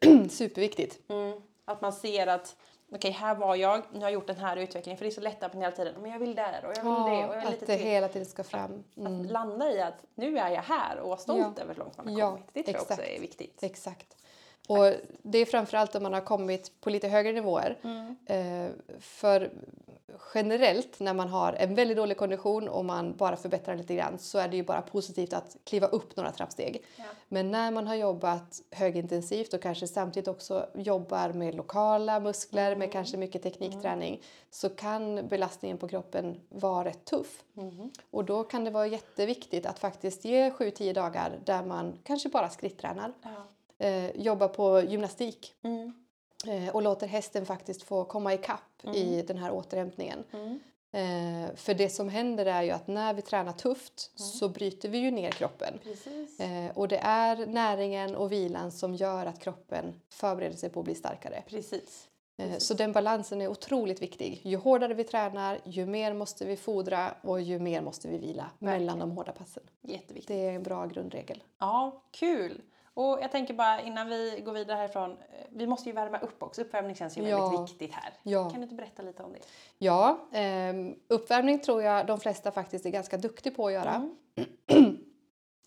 Superviktigt. 0.30 0.98
Att 1.64 1.80
man 1.80 1.92
ser 1.92 2.26
att 2.26 2.56
okej, 2.88 2.98
okay, 2.98 3.10
här 3.10 3.34
var 3.34 3.56
jag, 3.56 3.82
nu 3.92 3.98
har 3.98 4.06
jag 4.06 4.12
gjort 4.12 4.26
den 4.26 4.36
här 4.36 4.56
utvecklingen. 4.56 4.98
För 4.98 5.04
det 5.04 5.10
är 5.10 5.14
så 5.14 5.20
lätt 5.20 5.42
att 5.42 5.52
man 5.52 5.62
hela 5.62 5.76
tiden, 5.76 5.94
men 6.02 6.10
jag 6.10 6.18
vill 6.18 6.34
där 6.34 6.64
och 6.64 6.72
jag 6.76 6.82
vill 6.82 6.92
ja, 6.92 7.08
det. 7.10 7.28
Och 7.28 7.34
jag 7.34 7.44
att 7.44 7.50
lite 7.50 7.66
det 7.66 7.76
till. 7.76 7.86
hela 7.86 8.08
tiden 8.08 8.26
ska 8.26 8.44
fram. 8.44 8.84
Mm. 8.96 9.20
Att 9.20 9.30
landa 9.30 9.72
i 9.72 9.80
att 9.80 10.04
nu 10.14 10.38
är 10.38 10.50
jag 10.50 10.62
här 10.62 10.98
och 10.98 11.08
vara 11.08 11.18
stolt 11.18 11.54
ja. 11.56 11.62
över 11.62 11.74
hur 11.74 11.80
långt 11.80 11.96
man 11.96 12.08
har 12.08 12.30
kommit. 12.30 12.44
Det 12.52 12.62
tror 12.62 12.74
exakt. 12.74 12.90
jag 12.90 12.98
också 12.98 13.10
är 13.10 13.20
viktigt. 13.20 13.62
Exakt. 13.62 14.16
Och 14.70 14.92
det 15.22 15.38
är 15.38 15.44
framförallt 15.44 15.94
om 15.94 16.02
man 16.02 16.12
har 16.12 16.20
kommit 16.20 16.80
på 16.80 16.90
lite 16.90 17.08
högre 17.08 17.32
nivåer. 17.32 17.78
Mm. 17.82 18.16
Eh, 18.26 18.70
för 19.00 19.50
generellt 20.34 21.00
när 21.00 21.14
man 21.14 21.28
har 21.28 21.52
en 21.52 21.74
väldigt 21.74 21.96
dålig 21.96 22.16
kondition 22.16 22.68
och 22.68 22.84
man 22.84 23.16
bara 23.16 23.36
förbättrar 23.36 23.76
lite 23.76 23.94
grann 23.94 24.18
så 24.18 24.38
är 24.38 24.48
det 24.48 24.56
ju 24.56 24.62
bara 24.62 24.82
positivt 24.82 25.32
att 25.32 25.56
kliva 25.64 25.86
upp 25.86 26.16
några 26.16 26.32
trappsteg. 26.32 26.84
Ja. 26.96 27.04
Men 27.28 27.50
när 27.50 27.70
man 27.70 27.86
har 27.86 27.94
jobbat 27.94 28.62
högintensivt 28.70 29.54
och 29.54 29.62
kanske 29.62 29.88
samtidigt 29.88 30.28
också 30.28 30.66
jobbar 30.74 31.32
med 31.32 31.54
lokala 31.54 32.20
muskler 32.20 32.66
mm. 32.66 32.78
med 32.78 32.92
kanske 32.92 33.16
mycket 33.16 33.42
teknikträning 33.42 34.14
mm. 34.14 34.20
så 34.50 34.68
kan 34.68 35.28
belastningen 35.28 35.78
på 35.78 35.88
kroppen 35.88 36.40
vara 36.48 36.84
rätt 36.84 37.04
tuff. 37.04 37.42
Mm. 37.56 37.90
Och 38.10 38.24
då 38.24 38.44
kan 38.44 38.64
det 38.64 38.70
vara 38.70 38.86
jätteviktigt 38.86 39.66
att 39.66 39.78
faktiskt 39.78 40.24
ge 40.24 40.50
7-10 40.50 40.94
dagar 40.94 41.38
där 41.44 41.64
man 41.64 41.98
kanske 42.04 42.28
bara 42.28 42.50
skrittränar. 42.50 43.12
Ja. 43.22 43.46
Eh, 43.80 44.10
jobbar 44.10 44.48
på 44.48 44.80
gymnastik. 44.80 45.54
Mm. 45.62 45.92
Eh, 46.46 46.74
och 46.74 46.82
låter 46.82 47.06
hästen 47.06 47.46
faktiskt 47.46 47.82
få 47.82 48.04
komma 48.04 48.34
ikapp 48.34 48.84
mm. 48.84 48.96
i 48.96 49.22
den 49.22 49.36
här 49.36 49.52
återhämtningen. 49.52 50.24
Mm. 50.32 50.60
Eh, 50.92 51.54
för 51.54 51.74
det 51.74 51.88
som 51.88 52.08
händer 52.08 52.46
är 52.46 52.62
ju 52.62 52.70
att 52.70 52.86
när 52.86 53.14
vi 53.14 53.22
tränar 53.22 53.52
tufft 53.52 54.10
mm. 54.18 54.28
så 54.28 54.48
bryter 54.48 54.88
vi 54.88 54.98
ju 54.98 55.10
ner 55.10 55.30
kroppen. 55.30 55.78
Eh, 56.38 56.76
och 56.76 56.88
det 56.88 56.98
är 56.98 57.46
näringen 57.46 58.16
och 58.16 58.32
vilan 58.32 58.72
som 58.72 58.94
gör 58.94 59.26
att 59.26 59.40
kroppen 59.40 60.00
förbereder 60.08 60.56
sig 60.56 60.70
på 60.70 60.80
att 60.80 60.84
bli 60.84 60.94
starkare. 60.94 61.42
Precis. 61.46 62.08
Eh, 62.36 62.58
så 62.58 62.74
den 62.74 62.92
balansen 62.92 63.40
är 63.40 63.48
otroligt 63.48 64.02
viktig. 64.02 64.40
Ju 64.44 64.56
hårdare 64.56 64.94
vi 64.94 65.04
tränar, 65.04 65.58
ju 65.64 65.86
mer 65.86 66.14
måste 66.14 66.44
vi 66.44 66.56
fodra 66.56 67.14
och 67.22 67.40
ju 67.40 67.58
mer 67.58 67.80
måste 67.80 68.08
vi 68.08 68.18
vila 68.18 68.50
Verkligen. 68.58 68.80
mellan 68.80 68.98
de 68.98 69.10
hårda 69.10 69.32
passen. 69.32 69.62
Jätteviktigt. 69.80 70.28
Det 70.28 70.46
är 70.46 70.52
en 70.52 70.62
bra 70.62 70.86
grundregel. 70.86 71.42
Ja, 71.58 72.02
kul! 72.10 72.62
Och 72.94 73.18
jag 73.22 73.32
tänker 73.32 73.54
bara 73.54 73.80
innan 73.80 74.08
vi 74.08 74.42
går 74.44 74.52
vidare 74.52 74.76
härifrån, 74.76 75.10
eh, 75.10 75.16
vi 75.50 75.66
måste 75.66 75.88
ju 75.88 75.94
värma 75.94 76.18
upp 76.18 76.42
också. 76.42 76.62
Uppvärmning 76.62 76.96
känns 76.96 77.18
ju 77.18 77.28
ja. 77.28 77.48
väldigt 77.48 77.70
viktigt 77.70 77.92
här. 77.94 78.12
Ja. 78.22 78.50
Kan 78.50 78.60
du 78.60 78.62
inte 78.62 78.74
berätta 78.74 79.02
lite 79.02 79.22
om 79.22 79.32
det? 79.32 79.38
Ja, 79.78 80.18
eh, 80.32 80.74
uppvärmning 81.08 81.58
tror 81.58 81.82
jag 81.82 82.06
de 82.06 82.20
flesta 82.20 82.52
faktiskt 82.52 82.86
är 82.86 82.90
ganska 82.90 83.16
duktiga 83.16 83.52
på 83.52 83.66
att 83.66 83.72
göra. 83.72 84.10
Mm. 84.36 84.96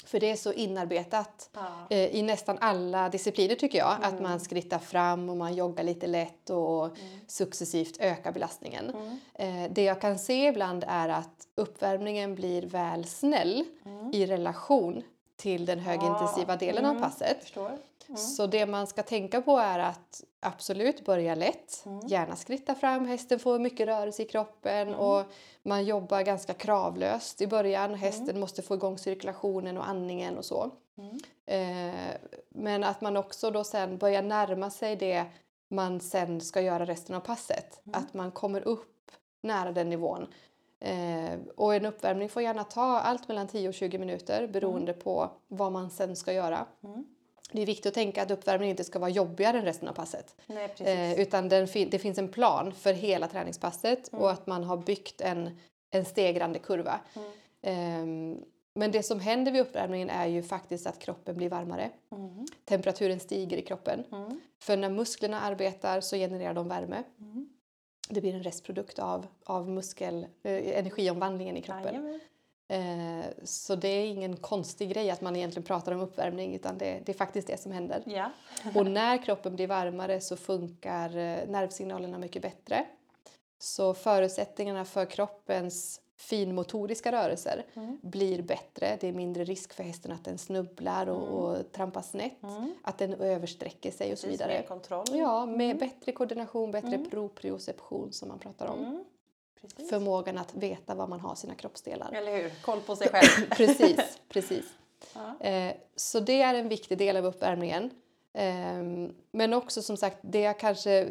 För 0.05 0.19
det 0.19 0.31
är 0.31 0.35
så 0.35 0.53
inarbetat 0.53 1.49
ja. 1.53 1.87
eh, 1.89 2.15
i 2.15 2.21
nästan 2.21 2.57
alla 2.61 3.09
discipliner 3.09 3.55
tycker 3.55 3.77
jag. 3.77 3.95
Mm. 3.95 4.13
Att 4.13 4.21
man 4.21 4.39
skrittar 4.39 4.79
fram 4.79 5.29
och 5.29 5.37
man 5.37 5.55
joggar 5.55 5.83
lite 5.83 6.07
lätt 6.07 6.49
och 6.49 6.85
mm. 6.85 7.19
successivt 7.27 7.97
ökar 7.99 8.31
belastningen. 8.31 8.89
Mm. 8.89 9.19
Eh, 9.33 9.71
det 9.71 9.83
jag 9.83 10.01
kan 10.01 10.19
se 10.19 10.47
ibland 10.47 10.85
är 10.87 11.09
att 11.09 11.47
uppvärmningen 11.55 12.35
blir 12.35 12.61
väl 12.61 13.05
snäll 13.05 13.65
mm. 13.85 14.11
i 14.13 14.25
relation 14.25 15.03
till 15.35 15.65
den 15.65 15.79
högintensiva 15.79 16.55
delen 16.55 16.85
mm, 16.85 16.97
av 16.97 17.01
passet. 17.01 17.55
Mm. 17.55 18.17
Så 18.17 18.47
det 18.47 18.65
man 18.65 18.87
ska 18.87 19.03
tänka 19.03 19.41
på 19.41 19.57
är 19.57 19.79
att 19.79 20.23
absolut 20.39 21.05
börja 21.05 21.35
lätt, 21.35 21.83
mm. 21.85 22.07
gärna 22.07 22.35
skritta 22.35 22.75
fram, 22.75 23.05
hästen 23.05 23.39
får 23.39 23.59
mycket 23.59 23.87
rörelse 23.87 24.23
i 24.23 24.25
kroppen 24.25 24.87
mm. 24.87 24.99
och 24.99 25.23
man 25.63 25.85
jobbar 25.85 26.21
ganska 26.21 26.53
kravlöst 26.53 27.41
i 27.41 27.47
början. 27.47 27.85
Mm. 27.85 27.99
Hästen 27.99 28.39
måste 28.39 28.61
få 28.61 28.75
igång 28.75 28.97
cirkulationen 28.97 29.77
och 29.77 29.87
andningen 29.87 30.37
och 30.37 30.45
så. 30.45 30.71
Mm. 30.97 31.19
Eh, 31.45 32.15
men 32.49 32.83
att 32.83 33.01
man 33.01 33.17
också 33.17 33.51
då 33.51 33.63
sen 33.63 33.97
börjar 33.97 34.21
närma 34.21 34.69
sig 34.69 34.95
det 34.95 35.25
man 35.69 35.99
sen 35.99 36.41
ska 36.41 36.61
göra 36.61 36.85
resten 36.85 37.15
av 37.15 37.19
passet. 37.19 37.81
Att 37.93 38.13
man 38.13 38.31
kommer 38.31 38.67
upp 38.67 39.11
nära 39.41 39.71
den 39.71 39.89
nivån 39.89 40.27
Eh, 40.83 41.39
och 41.55 41.75
en 41.75 41.85
uppvärmning 41.85 42.29
får 42.29 42.41
gärna 42.41 42.63
ta 42.63 42.99
allt 42.99 43.27
mellan 43.27 43.47
10 43.47 43.67
och 43.67 43.73
20 43.73 43.97
minuter 43.97 44.47
beroende 44.47 44.91
mm. 44.91 45.03
på 45.03 45.31
vad 45.47 45.71
man 45.71 45.89
sen 45.89 46.15
ska 46.15 46.33
göra. 46.33 46.65
Mm. 46.83 47.05
Det 47.51 47.61
är 47.61 47.65
viktigt 47.65 47.85
att 47.85 47.93
tänka 47.93 48.23
att 48.23 48.31
uppvärmning 48.31 48.69
inte 48.69 48.83
ska 48.83 48.99
vara 48.99 49.09
jobbigare 49.09 49.57
än 49.57 49.65
resten 49.65 49.87
av 49.87 49.93
passet. 49.93 50.35
Nej, 50.45 50.73
eh, 50.79 51.19
utan 51.19 51.49
den, 51.49 51.67
det 51.73 51.99
finns 51.99 52.17
en 52.17 52.27
plan 52.27 52.71
för 52.71 52.93
hela 52.93 53.27
träningspasset 53.27 54.07
och 54.07 54.31
att 54.31 54.47
man 54.47 54.63
har 54.63 54.77
byggt 54.77 55.21
en, 55.21 55.57
en 55.91 56.05
stegrande 56.05 56.59
kurva. 56.59 56.99
Eh, 57.61 58.05
men 58.75 58.91
det 58.91 59.03
som 59.03 59.19
händer 59.19 59.51
vid 59.51 59.61
uppvärmningen 59.61 60.09
är 60.09 60.27
ju 60.27 60.43
faktiskt 60.43 60.87
att 60.87 60.99
kroppen 60.99 61.37
blir 61.37 61.49
varmare. 61.49 61.89
Mm. 62.11 62.45
Temperaturen 62.65 63.19
stiger 63.19 63.57
i 63.57 63.61
kroppen. 63.61 64.03
Mm. 64.11 64.41
För 64.59 64.77
när 64.77 64.89
musklerna 64.89 65.41
arbetar 65.41 66.01
så 66.01 66.15
genererar 66.15 66.53
de 66.53 66.67
värme. 66.67 67.03
Det 68.09 68.21
blir 68.21 68.33
en 68.33 68.43
restprodukt 68.43 68.99
av, 68.99 69.27
av 69.43 69.69
muskel, 69.69 70.27
eh, 70.43 70.79
energiomvandlingen 70.79 71.57
i 71.57 71.61
kroppen. 71.61 72.19
Eh, 72.67 73.25
så 73.43 73.75
det 73.75 73.87
är 73.87 74.05
ingen 74.05 74.37
konstig 74.37 74.89
grej 74.89 75.09
att 75.09 75.21
man 75.21 75.35
egentligen 75.35 75.65
pratar 75.65 75.91
om 75.91 75.99
uppvärmning 75.99 76.55
utan 76.55 76.77
det, 76.77 77.01
det 77.05 77.11
är 77.11 77.17
faktiskt 77.17 77.47
det 77.47 77.57
som 77.57 77.71
händer. 77.71 78.03
Ja. 78.05 78.31
och 78.75 78.85
när 78.87 79.23
kroppen 79.23 79.55
blir 79.55 79.67
varmare 79.67 80.21
så 80.21 80.37
funkar 80.37 81.09
eh, 81.09 81.49
nervsignalerna 81.49 82.17
mycket 82.17 82.41
bättre. 82.41 82.85
Så 83.59 83.93
förutsättningarna 83.93 84.85
för 84.85 85.05
kroppens 85.05 86.01
finmotoriska 86.23 87.11
rörelser 87.11 87.65
mm. 87.73 87.99
blir 88.01 88.41
bättre. 88.41 88.97
Det 89.01 89.07
är 89.07 89.13
mindre 89.13 89.43
risk 89.43 89.73
för 89.73 89.83
hästen 89.83 90.11
att 90.11 90.25
den 90.25 90.37
snubblar 90.37 91.07
och, 91.07 91.27
mm. 91.27 91.33
och 91.33 91.71
trampar 91.71 92.01
snett, 92.01 92.43
mm. 92.43 92.75
att 92.81 92.97
den 92.97 93.13
översträcker 93.13 93.91
sig 93.91 94.05
och 94.05 94.09
Precis, 94.09 94.21
så 94.21 94.27
vidare. 94.27 94.53
Med 94.53 94.67
kontroll. 94.67 95.05
Ja, 95.11 95.45
med 95.45 95.65
mm. 95.65 95.77
bättre 95.77 96.11
koordination, 96.11 96.71
bättre 96.71 96.95
mm. 96.95 97.09
proprioception 97.09 98.13
som 98.13 98.27
man 98.27 98.39
pratar 98.39 98.67
om. 98.67 98.79
Mm. 98.79 99.03
Precis. 99.61 99.89
Förmågan 99.89 100.37
att 100.37 100.55
veta 100.55 100.95
var 100.95 101.07
man 101.07 101.19
har 101.19 101.35
sina 101.35 101.55
kroppsdelar. 101.55 102.11
Eller 102.13 102.37
hur, 102.37 102.49
koll 102.61 102.79
på 102.79 102.95
sig 102.95 103.07
själv. 103.11 103.49
precis, 103.49 104.19
precis. 104.29 104.65
Ja. 105.13 105.45
Eh, 105.47 105.73
så 105.95 106.19
det 106.19 106.41
är 106.41 106.53
en 106.53 106.69
viktig 106.69 106.97
del 106.97 107.17
av 107.17 107.25
uppvärmningen. 107.25 107.89
Ehm, 108.33 109.13
men 109.31 109.53
också 109.53 109.81
som 109.81 109.97
sagt, 109.97 110.17
det 110.21 110.39
jag 110.39 110.59
kanske 110.59 111.07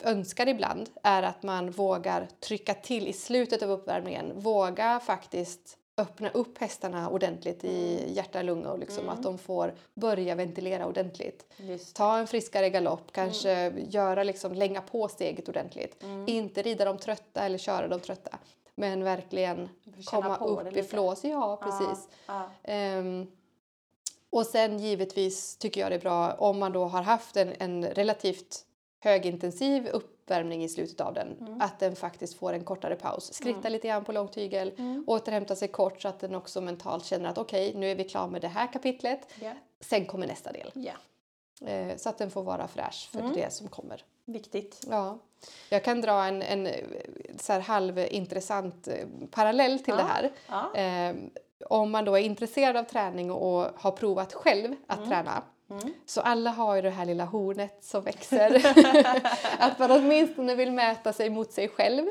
önskar 0.00 0.48
ibland 0.48 0.90
är 1.02 1.22
att 1.22 1.42
man 1.42 1.70
vågar 1.70 2.28
trycka 2.40 2.74
till 2.74 3.08
i 3.08 3.12
slutet 3.12 3.62
av 3.62 3.70
uppvärmningen. 3.70 4.32
Våga 4.40 5.00
faktiskt 5.00 5.78
öppna 5.98 6.30
upp 6.30 6.58
hästarna 6.58 7.10
ordentligt 7.10 7.64
i 7.64 7.98
mm. 7.98 8.14
hjärta 8.14 8.38
och 8.38 8.44
lungor. 8.44 8.78
Liksom, 8.78 9.02
mm. 9.02 9.10
Att 9.10 9.22
de 9.22 9.38
får 9.38 9.74
börja 9.94 10.34
ventilera 10.34 10.86
ordentligt. 10.86 11.46
Just. 11.56 11.96
Ta 11.96 12.18
en 12.18 12.26
friskare 12.26 12.70
galopp, 12.70 13.12
kanske 13.12 13.50
mm. 13.50 13.90
göra, 13.90 14.22
liksom, 14.22 14.54
länga 14.54 14.80
på 14.80 15.08
steget 15.08 15.48
ordentligt. 15.48 16.02
Mm. 16.02 16.24
Inte 16.28 16.62
rida 16.62 16.84
dem 16.84 16.98
trötta 16.98 17.44
eller 17.44 17.58
köra 17.58 17.88
dem 17.88 18.00
trötta. 18.00 18.38
Men 18.74 19.04
verkligen 19.04 19.68
komma 20.04 20.36
upp 20.36 20.76
i 20.76 20.82
flås. 20.82 21.24
Ja, 21.24 21.56
precis. 21.62 22.08
Ja, 22.26 22.50
ja. 22.62 22.98
Um, 22.98 23.32
och 24.30 24.46
sen 24.46 24.78
givetvis 24.78 25.56
tycker 25.56 25.80
jag 25.80 25.90
det 25.90 25.94
är 25.94 26.00
bra 26.00 26.32
om 26.32 26.58
man 26.58 26.72
då 26.72 26.84
har 26.84 27.02
haft 27.02 27.36
en, 27.36 27.52
en 27.58 27.84
relativt 27.84 28.66
högintensiv 29.00 29.86
uppvärmning 29.86 30.64
i 30.64 30.68
slutet 30.68 31.00
av 31.00 31.14
den, 31.14 31.36
mm. 31.40 31.60
att 31.60 31.78
den 31.78 31.96
faktiskt 31.96 32.34
får 32.34 32.52
en 32.52 32.64
kortare 32.64 32.96
paus. 32.96 33.34
Skritta 33.34 33.58
mm. 33.58 33.72
lite 33.72 33.88
grann 33.88 34.04
på 34.04 34.12
långtygel, 34.12 34.74
mm. 34.78 35.04
återhämta 35.06 35.56
sig 35.56 35.68
kort 35.68 36.02
så 36.02 36.08
att 36.08 36.20
den 36.20 36.34
också 36.34 36.60
mentalt 36.60 37.04
känner 37.04 37.28
att 37.28 37.38
okej, 37.38 37.68
okay, 37.68 37.80
nu 37.80 37.90
är 37.90 37.94
vi 37.94 38.04
klara 38.04 38.26
med 38.26 38.40
det 38.40 38.48
här 38.48 38.72
kapitlet, 38.72 39.28
yeah. 39.40 39.56
sen 39.80 40.06
kommer 40.06 40.26
nästa 40.26 40.52
del. 40.52 40.72
Yeah. 40.74 40.96
Eh, 41.64 41.96
så 41.96 42.08
att 42.08 42.18
den 42.18 42.30
får 42.30 42.42
vara 42.42 42.68
fräsch 42.68 43.08
för 43.12 43.20
mm. 43.20 43.32
det 43.32 43.52
som 43.52 43.68
kommer. 43.68 44.04
Viktigt. 44.24 44.84
Ja. 44.90 45.18
Jag 45.68 45.84
kan 45.84 46.00
dra 46.00 46.24
en, 46.24 46.42
en 46.42 46.68
så 47.38 47.52
här 47.52 47.60
halvintressant 47.60 48.88
eh, 48.88 48.94
parallell 49.30 49.78
till 49.78 49.94
ja. 49.94 49.96
det 49.96 50.02
här. 50.02 50.32
Ja. 50.48 50.74
Eh, 50.74 51.16
om 51.70 51.90
man 51.90 52.04
då 52.04 52.14
är 52.14 52.22
intresserad 52.22 52.76
av 52.76 52.84
träning 52.84 53.30
och 53.30 53.70
har 53.76 53.90
provat 53.90 54.32
själv 54.32 54.74
att 54.86 54.98
mm. 54.98 55.10
träna 55.10 55.42
Mm. 55.70 55.94
Så 56.06 56.20
alla 56.20 56.50
har 56.50 56.76
ju 56.76 56.82
det 56.82 56.90
här 56.90 57.06
lilla 57.06 57.24
hornet 57.24 57.78
som 57.80 58.04
växer. 58.04 58.66
att 59.58 59.78
man 59.78 59.90
åtminstone 59.90 60.54
vill 60.54 60.72
mäta 60.72 61.12
sig 61.12 61.30
mot 61.30 61.52
sig 61.52 61.68
själv. 61.68 62.06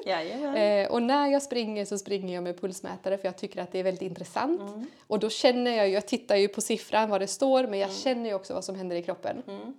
Eh, 0.57 0.91
och 0.91 1.03
när 1.03 1.27
jag 1.27 1.41
springer 1.41 1.85
så 1.85 1.97
springer 1.97 2.35
jag 2.35 2.43
med 2.43 2.61
pulsmätare 2.61 3.17
för 3.17 3.27
jag 3.27 3.37
tycker 3.37 3.61
att 3.61 3.71
det 3.71 3.79
är 3.79 3.83
väldigt 3.83 4.01
intressant. 4.01 4.61
Mm. 4.61 4.85
Och 5.07 5.19
då 5.19 5.29
känner 5.29 5.71
jag 5.71 5.87
ju, 5.87 5.93
jag 5.93 6.07
tittar 6.07 6.35
ju 6.35 6.47
på 6.47 6.61
siffran 6.61 7.09
vad 7.09 7.21
det 7.21 7.27
står 7.27 7.67
men 7.67 7.79
jag 7.79 7.89
mm. 7.89 7.99
känner 7.99 8.29
ju 8.29 8.35
också 8.35 8.53
vad 8.53 8.63
som 8.63 8.75
händer 8.75 8.95
i 8.95 9.03
kroppen. 9.03 9.43
Mm. 9.47 9.73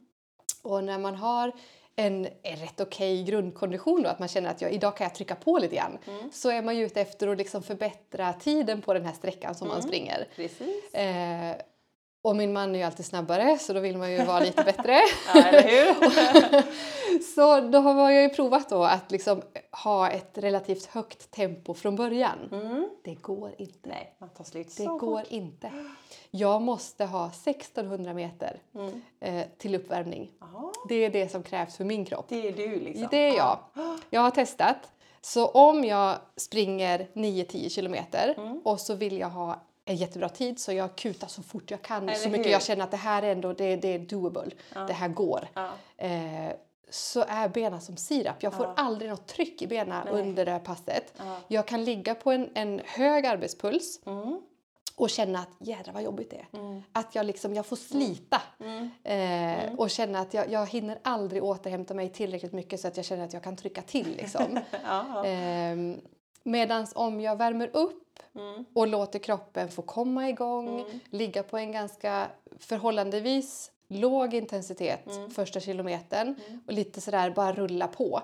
Och 0.63 0.85
när 0.85 0.99
man 0.99 1.15
har 1.15 1.53
en, 1.97 2.29
en 2.43 2.57
rätt 2.57 2.81
okej 2.81 3.23
okay 3.23 3.33
grundkondition 3.33 4.03
då, 4.03 4.09
att 4.09 4.19
man 4.19 4.29
känner 4.29 4.51
att 4.51 4.61
jag, 4.61 4.73
idag 4.73 4.97
kan 4.97 5.05
jag 5.05 5.15
trycka 5.15 5.35
på 5.35 5.59
lite 5.59 5.77
grann. 5.77 5.99
Mm. 6.07 6.31
Så 6.33 6.51
är 6.51 6.63
man 6.63 6.77
ju 6.77 6.87
ute 6.87 7.01
efter 7.01 7.29
att 7.29 7.39
liksom 7.39 7.63
förbättra 7.63 8.33
tiden 8.33 8.83
på 8.83 8.95
den 8.95 9.05
här 9.05 9.13
sträckan 9.13 9.55
som 9.55 9.67
mm. 9.67 9.75
man 9.75 9.83
springer. 9.83 10.29
Precis. 10.37 10.95
Eh, 10.95 11.57
och 12.27 12.37
min 12.37 12.53
man 12.53 12.75
är 12.75 12.79
ju 12.79 12.85
alltid 12.85 13.07
snabbare 13.07 13.59
så 13.59 13.73
då 13.73 13.81
vill 13.81 13.99
man 13.99 14.13
ju 14.13 14.25
vara 14.25 14.41
lite 14.41 14.63
bättre. 14.63 15.01
ja, 15.35 16.63
så 17.35 17.61
då 17.61 17.79
har 17.79 18.11
jag 18.11 18.23
ju 18.23 18.29
provat 18.29 18.69
då 18.69 18.85
att 18.85 19.11
liksom 19.11 19.43
ha 19.85 20.11
ett 20.11 20.39
relativt 20.39 20.87
högt 20.87 21.31
tempo 21.31 21.75
från 21.75 21.97
början. 21.97 22.39
Mm. 22.53 22.89
Det 23.05 23.15
går 23.15 23.55
inte. 23.59 23.89
Nej, 23.89 24.15
man 24.19 24.29
tar 24.29 24.45
slut 24.45 24.77
Det 24.77 24.85
går 24.85 25.21
fort. 25.21 25.31
inte. 25.31 25.71
Jag 26.31 26.63
måste 26.63 27.05
ha 27.05 27.27
1600 27.27 28.15
meter 28.15 28.61
mm. 28.75 29.03
eh, 29.21 29.47
till 29.59 29.75
uppvärmning. 29.75 30.31
Aha. 30.41 30.73
Det 30.89 30.95
är 30.95 31.11
det 31.11 31.29
som 31.29 31.43
krävs 31.43 31.77
för 31.77 31.85
min 31.85 32.05
kropp. 32.05 32.27
Det 32.29 32.49
är 32.49 32.53
du 32.53 32.81
liksom? 32.81 33.09
Det 33.11 33.29
är 33.29 33.37
jag. 33.37 33.59
Jag 34.11 34.21
har 34.21 34.31
testat. 34.31 34.93
Så 35.21 35.47
om 35.47 35.85
jag 35.85 36.17
springer 36.37 37.07
9-10 37.13 37.69
kilometer 37.69 38.35
mm. 38.37 38.61
och 38.65 38.81
så 38.81 38.95
vill 38.95 39.19
jag 39.19 39.29
ha 39.29 39.66
en 39.89 39.97
jättebra 39.97 40.29
tid 40.29 40.59
så 40.59 40.73
jag 40.73 40.97
kutar 40.97 41.29
så 41.29 41.43
fort 41.43 41.71
jag 41.71 41.83
kan. 41.83 42.03
Eller 42.03 42.15
så 42.15 42.29
mycket 42.29 42.47
hur? 42.47 42.53
jag 42.53 42.63
känner 42.63 42.85
att 42.85 42.91
det 42.91 42.97
här 42.97 43.23
är 43.23 43.33
ändå 43.33 43.53
det, 43.53 43.77
det 43.77 43.95
är 43.95 43.99
doable. 43.99 44.51
Ja. 44.75 44.81
Det 44.81 44.93
här 44.93 45.09
går. 45.09 45.49
Ja. 45.55 45.71
Eh, 45.97 46.53
så 46.91 47.25
är 47.29 47.49
benen 47.49 47.81
som 47.81 47.97
sirap. 47.97 48.43
Jag 48.43 48.55
får 48.55 48.67
ja. 48.67 48.73
aldrig 48.77 49.11
något 49.11 49.27
tryck 49.27 49.63
i 49.63 49.67
benen 49.67 50.09
under 50.09 50.45
det 50.45 50.51
här 50.51 50.59
passet. 50.59 51.13
Jag 51.49 51.67
kan 51.67 51.85
ligga 51.85 52.15
på 52.15 52.33
en, 52.33 52.51
en 52.55 52.81
hög 52.85 53.27
arbetspuls 53.27 54.01
mm. 54.07 54.41
och 54.97 55.11
känna 55.11 55.39
att 55.39 55.49
jädrar 55.59 55.93
vad 55.93 56.03
jobbigt 56.03 56.31
det 56.31 56.37
är. 56.37 56.59
Mm. 56.59 56.83
Att 56.93 57.15
jag, 57.15 57.27
liksom, 57.27 57.55
jag 57.55 57.67
får 57.67 57.77
slita 57.77 58.43
mm. 58.61 58.91
Eh, 59.05 59.65
mm. 59.65 59.79
och 59.79 59.91
känna 59.91 60.21
att 60.21 60.35
jag, 60.35 60.51
jag 60.51 60.67
hinner 60.67 60.99
aldrig 61.03 61.45
återhämta 61.45 61.95
mig 61.95 62.09
tillräckligt 62.09 62.53
mycket 62.53 62.81
så 62.81 62.89
att 62.89 62.97
jag 62.97 63.07
känner 63.07 63.25
att 63.25 63.33
jag 63.33 63.43
kan 63.43 63.57
trycka 63.57 63.83
till. 63.83 64.17
Liksom. 64.17 64.57
eh, 65.25 66.01
Medan 66.47 66.87
om 66.95 67.21
jag 67.21 67.37
värmer 67.37 67.71
upp 67.73 68.03
Mm. 68.35 68.65
och 68.73 68.87
låter 68.87 69.19
kroppen 69.19 69.69
få 69.69 69.83
komma 69.83 70.29
igång, 70.29 70.81
mm. 70.81 71.01
ligga 71.11 71.43
på 71.43 71.59
en 71.59 71.73
ganska 71.73 72.27
förhållandevis 72.59 73.73
låg 73.89 74.35
intensitet 74.35 75.07
mm. 75.07 75.31
första 75.31 75.61
kilometern 75.61 76.35
mm. 76.49 76.61
och 76.67 76.73
lite 76.73 77.01
sådär 77.01 77.31
bara 77.31 77.53
rulla 77.53 77.89
på. 77.89 78.23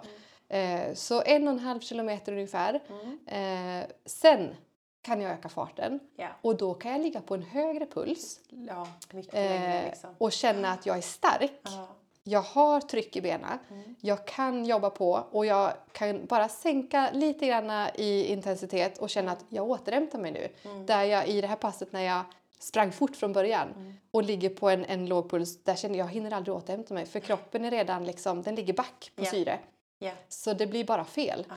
Mm. 0.48 0.88
Eh, 0.88 0.94
så 0.94 1.22
en 1.22 1.48
och 1.48 1.54
en 1.54 1.58
halv 1.58 1.80
kilometer 1.80 2.32
ungefär. 2.32 2.80
Mm. 2.88 3.82
Eh, 3.82 3.86
sen 4.04 4.54
kan 5.02 5.20
jag 5.20 5.32
öka 5.32 5.48
farten 5.48 6.00
yeah. 6.18 6.32
och 6.40 6.56
då 6.56 6.74
kan 6.74 6.92
jag 6.92 7.00
ligga 7.00 7.20
på 7.20 7.34
en 7.34 7.42
högre 7.42 7.86
puls 7.86 8.40
ja, 8.48 8.88
eh, 9.32 9.84
liksom. 9.84 10.14
och 10.18 10.32
känna 10.32 10.68
att 10.72 10.86
jag 10.86 10.96
är 10.96 11.02
stark. 11.02 11.60
Ja 11.62 11.88
jag 12.24 12.42
har 12.42 12.80
tryck 12.80 13.16
i 13.16 13.20
benen, 13.20 13.58
mm. 13.70 13.94
jag 14.00 14.26
kan 14.26 14.64
jobba 14.64 14.90
på 14.90 15.26
och 15.30 15.46
jag 15.46 15.72
kan 15.92 16.26
bara 16.26 16.48
sänka 16.48 17.10
lite 17.12 17.46
grann 17.46 17.88
i 17.94 18.24
intensitet 18.24 18.98
och 18.98 19.10
känna 19.10 19.32
att 19.32 19.44
jag 19.48 19.70
återhämtar 19.70 20.18
mig 20.18 20.32
nu. 20.32 20.48
Mm. 20.70 20.86
Där 20.86 21.02
jag 21.04 21.28
i 21.28 21.40
det 21.40 21.46
här 21.46 21.56
passet 21.56 21.92
när 21.92 22.02
jag 22.02 22.22
sprang 22.58 22.92
fort 22.92 23.16
från 23.16 23.32
början 23.32 23.68
mm. 23.76 23.94
och 24.10 24.22
ligger 24.22 24.50
på 24.50 24.70
en, 24.70 24.84
en 24.84 25.06
låg 25.06 25.30
puls, 25.30 25.64
där 25.64 25.74
känner 25.74 25.98
jag 25.98 26.02
jag 26.06 26.12
hinner 26.12 26.32
aldrig 26.32 26.56
återhämta 26.56 26.94
mig 26.94 27.06
för 27.06 27.20
kroppen 27.20 27.64
är 27.64 27.70
redan 27.70 28.04
liksom, 28.04 28.42
den 28.42 28.54
ligger 28.54 28.72
back 28.72 29.12
på 29.16 29.22
yeah. 29.22 29.32
syre. 29.32 29.58
Yeah. 30.00 30.16
Så 30.28 30.52
det 30.52 30.66
blir 30.66 30.84
bara 30.84 31.04
fel. 31.04 31.46
Ah. 31.48 31.54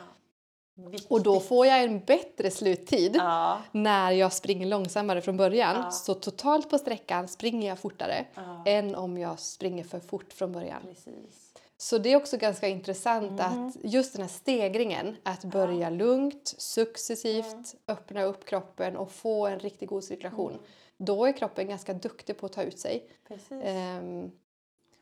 Viktigt. 0.77 1.11
Och 1.11 1.23
då 1.23 1.39
får 1.39 1.65
jag 1.65 1.83
en 1.83 1.99
bättre 1.99 2.51
sluttid 2.51 3.15
ja. 3.15 3.61
när 3.71 4.11
jag 4.11 4.33
springer 4.33 4.67
långsammare 4.67 5.21
från 5.21 5.37
början. 5.37 5.75
Ja. 5.75 5.91
Så 5.91 6.13
totalt 6.13 6.69
på 6.69 6.77
sträckan 6.77 7.27
springer 7.27 7.67
jag 7.67 7.79
fortare 7.79 8.25
ja. 8.35 8.63
än 8.65 8.95
om 8.95 9.17
jag 9.17 9.39
springer 9.39 9.83
för 9.83 9.99
fort 9.99 10.33
från 10.33 10.51
början. 10.51 10.81
Precis. 10.81 11.53
Så 11.77 11.97
det 11.97 12.11
är 12.11 12.15
också 12.15 12.37
ganska 12.37 12.67
intressant 12.67 13.39
mm. 13.39 13.67
att 13.67 13.75
just 13.83 14.13
den 14.13 14.21
här 14.21 14.29
stegringen, 14.29 15.15
att 15.23 15.43
börja 15.43 15.89
lugnt, 15.89 16.55
successivt, 16.57 17.45
mm. 17.45 17.65
öppna 17.87 18.23
upp 18.23 18.45
kroppen 18.45 18.97
och 18.97 19.11
få 19.11 19.47
en 19.47 19.59
riktigt 19.59 19.89
god 19.89 20.03
cirkulation. 20.03 20.51
Mm. 20.51 20.63
Då 20.97 21.25
är 21.25 21.31
kroppen 21.31 21.67
ganska 21.67 21.93
duktig 21.93 22.37
på 22.37 22.45
att 22.45 22.53
ta 22.53 22.63
ut 22.63 22.79
sig. 22.79 23.07
Um, 23.49 24.31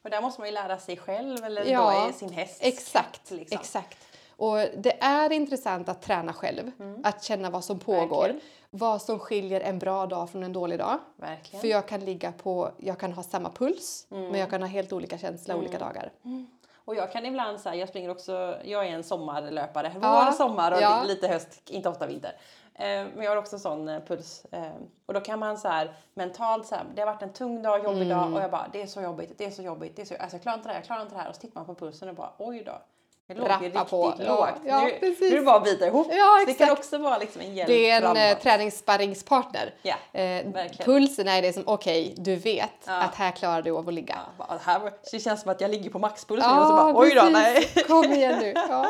och 0.04 0.10
där 0.10 0.22
måste 0.22 0.42
man 0.42 0.48
ju 0.48 0.54
lära 0.54 0.80
sig 0.80 0.98
själv 0.98 1.44
eller 1.44 1.66
ja, 1.66 1.82
då 1.82 2.08
är 2.08 2.12
sin 2.12 2.30
häst. 2.30 2.58
Exakt, 2.62 3.32
liksom. 3.32 3.60
exakt. 3.60 3.98
Och 4.38 4.58
det 4.78 5.04
är 5.04 5.32
intressant 5.32 5.90
att 5.90 6.02
träna 6.02 6.34
själv, 6.34 6.72
mm. 6.80 7.02
att 7.04 7.24
känna 7.24 7.50
vad 7.50 7.64
som 7.64 7.80
pågår. 7.80 8.22
Verkligen. 8.22 8.42
Vad 8.76 9.02
som 9.02 9.20
skiljer 9.20 9.62
en 9.62 9.80
bra 9.80 10.06
dag 10.06 10.30
från 10.30 10.44
en 10.44 10.54
dålig 10.54 10.80
dag. 10.80 10.98
Verkligen. 11.16 11.62
För 11.62 11.68
jag 11.68 11.88
kan 11.88 12.00
ligga 12.00 12.32
på, 12.32 12.72
jag 12.78 13.00
kan 13.00 13.14
ha 13.14 13.24
samma 13.24 13.50
puls 13.50 14.08
mm. 14.12 14.30
men 14.30 14.40
jag 14.40 14.50
kan 14.50 14.62
ha 14.62 14.70
helt 14.70 14.94
olika 14.94 15.18
känslor 15.18 15.54
mm. 15.56 15.66
olika 15.66 15.80
dagar. 15.80 16.12
Mm. 16.26 16.48
Och 16.86 16.96
jag 16.96 17.12
kan 17.12 17.26
ibland 17.26 17.60
säga, 17.60 17.76
jag 17.76 17.90
springer 17.90 18.10
också, 18.10 18.58
jag 18.64 18.88
är 18.88 18.92
en 18.92 19.04
sommarlöpare, 19.04 19.92
vår, 19.96 20.32
sommar 20.32 20.72
och 20.72 20.82
ja. 20.82 21.04
lite 21.08 21.28
höst, 21.28 21.70
inte 21.70 21.90
ofta 21.90 22.08
vinter. 22.08 22.38
Eh, 22.76 22.86
men 22.86 23.22
jag 23.22 23.32
har 23.32 23.38
också 23.38 23.60
sån 23.60 23.90
eh, 23.90 24.00
puls. 24.00 24.46
Eh, 24.52 24.72
och 25.06 25.14
då 25.14 25.20
kan 25.20 25.40
man 25.40 25.58
så 25.58 25.68
här 25.68 25.96
mentalt 26.14 26.68
så 26.68 26.76
här, 26.76 26.86
det 26.96 27.02
har 27.02 27.06
varit 27.06 27.22
en 27.22 27.34
tung 27.34 27.62
dag, 27.62 27.84
jobbig 27.84 28.02
mm. 28.02 28.10
dag 28.10 28.34
och 28.34 28.42
jag 28.42 28.52
bara 28.52 28.68
det 28.74 28.82
är 28.82 28.88
så 28.88 29.02
jobbigt, 29.02 29.38
det 29.38 29.46
är 29.46 29.52
så 29.52 29.62
jobbigt, 29.62 29.96
det 29.96 30.02
är 30.02 30.06
så, 30.06 30.16
alltså 30.16 30.36
jag 30.36 30.42
klarar 30.42 30.58
inte 30.58 30.70
det 30.70 30.74
här, 30.74 30.80
jag 30.80 30.86
klarar 30.86 31.02
inte 31.02 31.16
det 31.16 31.22
här 31.22 31.30
och 31.30 31.36
så 31.36 31.42
tittar 31.42 31.60
man 31.60 31.66
på 31.66 31.76
pulsen 31.76 32.10
och 32.10 32.16
bara 32.16 32.32
oj 32.38 32.64
då. 32.64 32.82
Det 33.28 33.34
låg 33.34 33.48
ju 33.48 33.68
riktigt 33.68 33.90
på. 33.90 34.06
lågt. 34.06 34.16
Ja, 34.20 34.50
ja, 34.66 34.90
nu, 35.02 35.16
nu 35.20 35.28
är 35.28 35.36
det 35.36 35.42
bara 35.42 35.56
att 35.56 35.64
bita 35.64 35.88
ihop. 35.88 36.08
Ja, 36.12 36.44
det 36.46 36.54
kan 36.54 36.72
också 36.72 36.98
vara 36.98 37.18
liksom 37.18 37.42
en 37.42 37.56
hjälp 37.56 37.68
Det 37.68 37.90
är 37.90 38.02
en 38.02 38.18
eh, 38.18 38.38
träningssparringspartner. 38.38 39.74
Ja, 39.82 39.96
eh, 40.20 40.46
pulsen 40.80 41.28
är 41.28 41.42
det 41.42 41.54
som, 41.54 41.64
okej, 41.66 42.12
okay, 42.12 42.24
du 42.24 42.36
vet 42.36 42.70
ja. 42.86 43.02
att 43.02 43.16
här 43.16 43.32
klarar 43.32 43.62
du 43.62 43.72
av 43.72 43.88
att 43.88 43.94
ligga. 43.94 44.20
Ja, 44.40 44.60
här, 44.64 44.92
det 45.12 45.20
känns 45.20 45.42
som 45.42 45.52
att 45.52 45.62
jag 45.62 45.72
ligger 45.72 45.90
på 45.90 46.00
maxpuls 46.00 46.44
ja, 46.44 46.62
och 46.62 46.68
så 46.68 46.74
bara, 46.74 47.00
oj 47.00 47.16
då, 47.16 47.24
nej. 47.32 47.68
Kom 47.88 48.14
igen 48.14 48.40
nu. 48.40 48.54
Ja. 48.56 48.90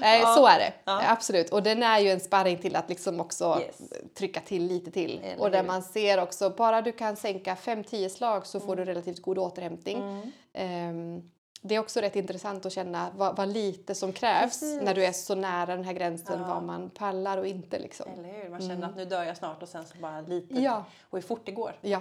Nej, 0.00 0.22
så 0.22 0.46
är 0.46 0.58
det. 0.58 0.72
Absolut. 0.84 1.50
Och 1.50 1.62
den 1.62 1.82
är 1.82 1.98
ju 1.98 2.10
en 2.10 2.20
sparring 2.20 2.58
till 2.58 2.76
att 2.76 2.88
liksom 2.88 3.20
också 3.20 3.60
yes. 3.60 3.76
trycka 4.18 4.40
till 4.40 4.66
lite 4.66 4.90
till. 4.90 5.20
Eller 5.24 5.42
och 5.42 5.50
där 5.50 5.62
man 5.62 5.82
ser 5.82 6.22
också, 6.22 6.50
bara 6.50 6.82
du 6.82 6.92
kan 6.92 7.16
sänka 7.16 7.54
5-10 7.54 8.08
slag 8.08 8.46
så 8.46 8.60
får 8.60 8.72
mm. 8.72 8.84
du 8.84 8.84
relativt 8.84 9.22
god 9.22 9.38
återhämtning. 9.38 9.98
Mm. 9.98 11.16
Um, 11.16 11.30
det 11.60 11.74
är 11.74 11.78
också 11.78 12.00
rätt 12.00 12.16
intressant 12.16 12.66
att 12.66 12.72
känna 12.72 13.10
vad, 13.16 13.36
vad 13.36 13.48
lite 13.48 13.94
som 13.94 14.12
krävs 14.12 14.60
Precis. 14.60 14.82
när 14.82 14.94
du 14.94 15.04
är 15.04 15.12
så 15.12 15.34
nära 15.34 15.76
den 15.76 15.84
här 15.84 15.92
gränsen, 15.92 16.40
ja. 16.40 16.54
vad 16.54 16.62
man 16.62 16.90
pallar 16.90 17.38
och 17.38 17.46
inte. 17.46 17.78
Liksom. 17.78 18.06
Eller 18.18 18.42
hur? 18.42 18.48
Man 18.50 18.60
känner 18.60 18.74
mm. 18.74 18.90
att 18.90 18.96
nu 18.96 19.04
dör 19.04 19.24
jag 19.24 19.36
snart 19.36 19.62
och 19.62 19.68
sen 19.68 19.86
så 19.86 19.98
bara 19.98 20.20
lite. 20.20 20.60
Ja. 20.60 20.84
Och 21.10 21.18
hur 21.18 21.26
fort 21.26 21.42
det 21.46 21.52
går. 21.52 21.72
Ja, 21.80 22.00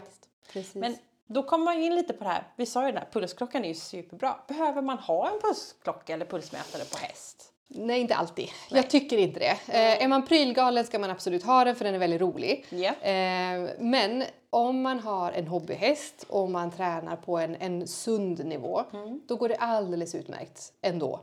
Precis. 0.53 0.75
Men 0.75 0.95
då 1.27 1.43
kommer 1.43 1.65
man 1.65 1.83
in 1.83 1.95
lite 1.95 2.13
på 2.13 2.23
det 2.23 2.29
här, 2.29 2.43
vi 2.55 2.65
sa 2.65 2.85
ju 2.85 2.91
det 2.91 2.99
här, 2.99 3.07
pulsklockan 3.11 3.63
är 3.63 3.67
ju 3.67 3.75
superbra. 3.75 4.35
Behöver 4.47 4.81
man 4.81 4.97
ha 4.97 5.31
en 5.31 5.41
pulsklocka 5.41 6.13
eller 6.13 6.25
pulsmätare 6.25 6.83
på 6.91 6.97
häst? 6.97 7.53
Nej, 7.67 8.01
inte 8.01 8.15
alltid. 8.15 8.49
Nej. 8.71 8.81
Jag 8.81 8.89
tycker 8.89 9.17
inte 9.17 9.39
det. 9.39 9.57
Eh, 9.67 10.03
är 10.03 10.07
man 10.07 10.25
prylgalen 10.25 10.85
ska 10.85 10.99
man 10.99 11.09
absolut 11.09 11.43
ha 11.43 11.63
den 11.63 11.75
för 11.75 11.85
den 11.85 11.95
är 11.95 11.99
väldigt 11.99 12.21
rolig. 12.21 12.65
Yeah. 12.71 13.63
Eh, 13.63 13.69
men 13.79 14.23
om 14.57 14.81
man 14.81 14.99
har 14.99 15.31
en 15.31 15.47
hobbyhäst 15.47 16.25
och 16.29 16.51
man 16.51 16.71
tränar 16.71 17.15
på 17.15 17.37
en, 17.37 17.55
en 17.55 17.87
sund 17.87 18.45
nivå, 18.45 18.83
mm. 18.93 19.21
då 19.27 19.35
går 19.35 19.49
det 19.49 19.55
alldeles 19.55 20.15
utmärkt 20.15 20.73
ändå. 20.81 21.19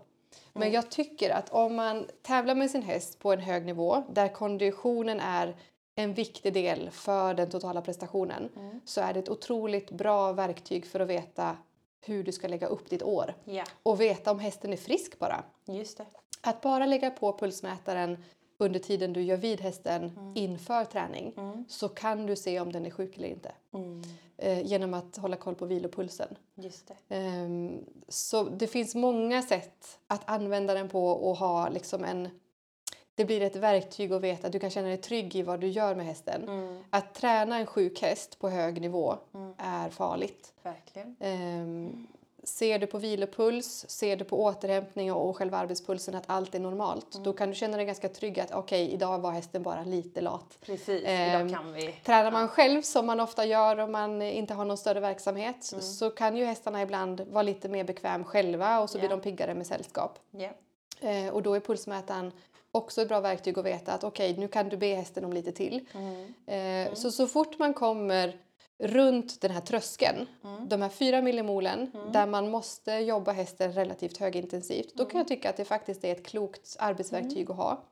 Men 0.52 0.62
mm. 0.62 0.74
jag 0.74 0.90
tycker 0.90 1.30
att 1.30 1.50
om 1.50 1.74
man 1.74 2.06
tävlar 2.22 2.54
med 2.54 2.70
sin 2.70 2.82
häst 2.82 3.18
på 3.18 3.32
en 3.32 3.40
hög 3.40 3.66
nivå 3.66 4.02
där 4.08 4.28
konditionen 4.28 5.20
är 5.20 5.56
en 5.94 6.14
viktig 6.14 6.52
del 6.52 6.90
för 6.90 7.34
den 7.34 7.50
totala 7.50 7.82
prestationen 7.82 8.48
mm. 8.56 8.80
så 8.84 9.00
är 9.00 9.12
det 9.14 9.20
ett 9.20 9.28
otroligt 9.28 9.90
bra 9.90 10.32
verktyg 10.32 10.86
för 10.86 11.00
att 11.00 11.08
veta 11.08 11.56
hur 12.00 12.24
du 12.24 12.32
ska 12.32 12.48
lägga 12.48 12.66
upp 12.66 12.90
ditt 12.90 13.02
år. 13.02 13.34
Yeah. 13.46 13.68
Och 13.82 14.00
veta 14.00 14.30
om 14.30 14.38
hästen 14.38 14.72
är 14.72 14.76
frisk 14.76 15.18
bara. 15.18 15.44
Just 15.64 15.98
det. 15.98 16.06
Att 16.40 16.60
bara 16.60 16.86
lägga 16.86 17.10
på 17.10 17.38
pulsmätaren 17.38 18.24
under 18.58 18.80
tiden 18.80 19.12
du 19.12 19.22
gör 19.22 19.36
vid 19.36 19.60
hästen 19.60 20.02
mm. 20.02 20.32
inför 20.34 20.84
träning 20.84 21.32
mm. 21.36 21.64
så 21.68 21.88
kan 21.88 22.26
du 22.26 22.36
se 22.36 22.60
om 22.60 22.72
den 22.72 22.86
är 22.86 22.90
sjuk 22.90 23.16
eller 23.16 23.28
inte. 23.28 23.52
Mm. 23.72 24.02
Eh, 24.36 24.66
genom 24.66 24.94
att 24.94 25.16
hålla 25.16 25.36
koll 25.36 25.54
på 25.54 25.66
vilopulsen. 25.66 26.36
Just 26.54 26.92
det. 27.08 27.16
Eh, 27.16 27.48
så 28.08 28.44
det 28.44 28.66
finns 28.66 28.94
många 28.94 29.42
sätt 29.42 29.98
att 30.06 30.22
använda 30.30 30.74
den 30.74 30.88
på 30.88 31.06
och 31.06 31.36
ha 31.36 31.68
liksom 31.68 32.04
en 32.04 32.28
det 33.16 33.24
blir 33.24 33.40
ett 33.40 33.56
verktyg 33.56 34.12
att 34.12 34.22
veta 34.22 34.46
att 34.46 34.52
du 34.52 34.58
kan 34.58 34.70
känna 34.70 34.88
dig 34.88 34.96
trygg 34.96 35.36
i 35.36 35.42
vad 35.42 35.60
du 35.60 35.68
gör 35.68 35.94
med 35.94 36.06
hästen. 36.06 36.48
Mm. 36.48 36.84
Att 36.90 37.14
träna 37.14 37.58
en 37.58 37.66
sjuk 37.66 38.02
häst 38.02 38.38
på 38.38 38.48
hög 38.48 38.80
nivå 38.80 39.18
mm. 39.34 39.54
är 39.58 39.90
farligt. 39.90 40.52
Verkligen. 40.62 41.16
Um, 41.20 42.06
ser 42.44 42.78
du 42.78 42.86
på 42.86 42.98
vilopuls, 42.98 43.84
ser 43.88 44.16
du 44.16 44.24
på 44.24 44.42
återhämtning 44.42 45.12
och 45.12 45.36
själva 45.36 45.58
arbetspulsen 45.58 46.14
att 46.14 46.24
allt 46.26 46.54
är 46.54 46.60
normalt, 46.60 47.14
mm. 47.14 47.24
då 47.24 47.32
kan 47.32 47.48
du 47.48 47.54
känna 47.54 47.76
dig 47.76 47.86
ganska 47.86 48.08
trygg 48.08 48.40
att 48.40 48.52
okej, 48.52 48.84
okay, 48.84 48.94
idag 48.94 49.18
var 49.18 49.30
hästen 49.30 49.62
bara 49.62 49.84
lite 49.84 50.20
lat. 50.20 50.58
Precis, 50.60 51.02
idag 51.02 51.50
kan 51.50 51.72
vi. 51.72 51.92
Tränar 52.04 52.32
man 52.32 52.48
själv 52.48 52.82
som 52.82 53.06
man 53.06 53.20
ofta 53.20 53.44
gör 53.44 53.78
om 53.78 53.92
man 53.92 54.22
inte 54.22 54.54
har 54.54 54.64
någon 54.64 54.78
större 54.78 55.00
verksamhet 55.00 55.72
mm. 55.72 55.82
så 55.82 56.10
kan 56.10 56.36
ju 56.36 56.44
hästarna 56.44 56.82
ibland 56.82 57.20
vara 57.20 57.42
lite 57.42 57.68
mer 57.68 57.84
bekväm 57.84 58.24
själva 58.24 58.80
och 58.80 58.90
så 58.90 58.98
yeah. 58.98 59.08
blir 59.08 59.16
de 59.16 59.22
piggare 59.22 59.54
med 59.54 59.66
sällskap. 59.66 60.18
Yeah. 60.32 61.34
och 61.34 61.42
då 61.42 61.54
är 61.54 61.60
pulsmätaren 61.60 62.32
också 62.72 63.02
ett 63.02 63.08
bra 63.08 63.20
verktyg 63.20 63.58
att 63.58 63.64
veta 63.64 63.92
att 63.92 64.04
okej, 64.04 64.30
okay, 64.30 64.40
nu 64.40 64.48
kan 64.48 64.68
du 64.68 64.76
be 64.76 64.94
hästen 64.94 65.24
om 65.24 65.32
lite 65.32 65.52
till. 65.52 65.86
Mm. 65.92 66.34
Eh. 66.86 66.94
Så 66.94 67.10
så 67.10 67.26
fort 67.26 67.58
man 67.58 67.74
kommer 67.74 68.38
runt 68.78 69.40
den 69.40 69.50
här 69.50 69.60
tröskeln, 69.60 70.26
mm. 70.44 70.68
de 70.68 70.82
här 70.82 70.88
fyra 70.88 71.22
millimolen 71.22 71.90
mm. 71.94 72.12
där 72.12 72.26
man 72.26 72.50
måste 72.50 72.92
jobba 72.92 73.32
hästen 73.32 73.72
relativt 73.72 74.16
högintensivt, 74.16 74.94
då 74.94 75.04
kan 75.04 75.18
jag 75.18 75.28
tycka 75.28 75.50
att 75.50 75.56
det 75.56 75.64
faktiskt 75.64 76.04
är 76.04 76.12
ett 76.12 76.26
klokt 76.26 76.76
arbetsverktyg 76.78 77.50
att 77.50 77.56
ha. 77.56 77.84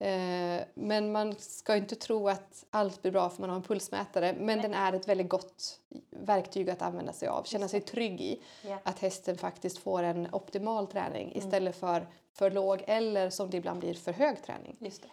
Eh, 0.00 0.62
men 0.74 1.12
man 1.12 1.34
ska 1.38 1.76
inte 1.76 1.96
tro 1.96 2.28
att 2.28 2.64
allt 2.70 3.02
blir 3.02 3.12
bra 3.12 3.30
för 3.30 3.40
man 3.40 3.50
har 3.50 3.56
en 3.56 3.62
pulsmätare. 3.62 4.32
Men 4.32 4.46
Nej. 4.46 4.62
den 4.62 4.74
är 4.74 4.92
ett 4.92 5.08
väldigt 5.08 5.28
gott 5.28 5.80
verktyg 6.10 6.70
att 6.70 6.82
använda 6.82 7.12
sig 7.12 7.28
av. 7.28 7.42
Känna 7.42 7.68
sig 7.68 7.80
trygg 7.80 8.20
i 8.20 8.40
yeah. 8.64 8.78
att 8.82 8.98
hästen 8.98 9.38
faktiskt 9.38 9.78
får 9.78 10.02
en 10.02 10.28
optimal 10.32 10.86
träning 10.86 11.32
mm. 11.32 11.38
istället 11.38 11.76
för 11.76 12.06
för 12.32 12.50
låg 12.50 12.84
eller 12.86 13.30
som 13.30 13.50
det 13.50 13.56
ibland 13.56 13.80
blir 13.80 13.94
för 13.94 14.12
hög 14.12 14.42
träning. 14.42 14.76
Just 14.80 15.02
det. 15.02 15.08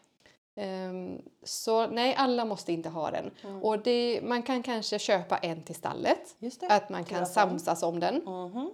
Um, 0.57 1.21
så 1.43 1.87
nej, 1.87 2.15
alla 2.17 2.45
måste 2.45 2.73
inte 2.73 2.89
ha 2.89 3.11
den. 3.11 3.31
Mm. 3.43 3.63
Och 3.63 3.79
det, 3.79 4.19
man 4.23 4.43
kan 4.43 4.63
kanske 4.63 4.99
köpa 4.99 5.37
en 5.37 5.63
till 5.63 5.75
stallet. 5.75 6.35
Att 6.69 6.89
man 6.89 7.03
kan 7.03 7.25
samsas 7.25 7.83
om 7.83 7.99
den. 7.99 8.27
Mm 8.27 8.69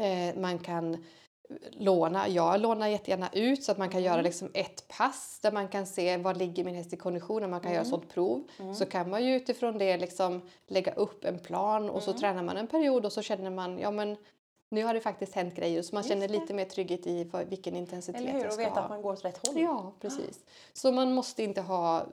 uh, 0.00 0.40
man 0.40 0.58
kan 0.58 1.04
låna. 1.72 2.28
Jag 2.28 2.60
lånar 2.60 2.88
jättegärna 2.88 3.30
ut 3.32 3.64
så 3.64 3.72
att 3.72 3.78
man 3.78 3.88
kan 3.88 4.00
mm. 4.00 4.12
göra 4.12 4.22
liksom 4.22 4.50
ett 4.54 4.88
pass 4.88 5.38
där 5.42 5.52
man 5.52 5.68
kan 5.68 5.86
se 5.86 6.16
var 6.16 6.34
ligger 6.34 6.64
min 6.64 6.74
häst 6.74 6.92
i 6.92 6.96
kondition 6.96 7.44
och 7.44 7.50
man 7.50 7.60
kan 7.60 7.70
mm. 7.70 7.74
göra 7.74 7.84
sånt 7.84 8.14
prov. 8.14 8.48
Mm. 8.58 8.74
Så 8.74 8.86
kan 8.86 9.10
man 9.10 9.24
ju 9.24 9.36
utifrån 9.36 9.78
det 9.78 9.96
liksom 9.96 10.42
lägga 10.66 10.92
upp 10.92 11.24
en 11.24 11.38
plan 11.38 11.90
och 11.90 12.02
så 12.02 12.10
mm. 12.10 12.20
tränar 12.20 12.42
man 12.42 12.56
en 12.56 12.66
period 12.66 13.06
och 13.06 13.12
så 13.12 13.22
känner 13.22 13.50
man 13.50 13.78
ja 13.78 13.90
men 13.90 14.16
nu 14.68 14.84
har 14.84 14.94
det 14.94 15.00
faktiskt 15.00 15.34
hänt 15.34 15.54
grejer 15.54 15.82
så 15.82 15.94
man 15.94 16.02
Just 16.02 16.08
känner 16.08 16.28
lite 16.28 16.54
mer 16.54 16.64
trygghet 16.64 17.06
i 17.06 17.30
vilken 17.48 17.76
intensitet 17.76 18.20
Eller 18.20 18.32
hur? 18.32 18.46
och 18.46 18.58
veta 18.58 18.80
att 18.80 18.90
man 18.90 19.02
går 19.02 19.12
åt 19.12 19.24
rätt 19.24 19.46
håll. 19.46 19.60
Ja, 19.60 19.92
precis. 20.00 20.44
Så 20.72 20.92
man 20.92 21.12
måste 21.12 21.42
inte 21.42 21.60
ha 21.60 22.06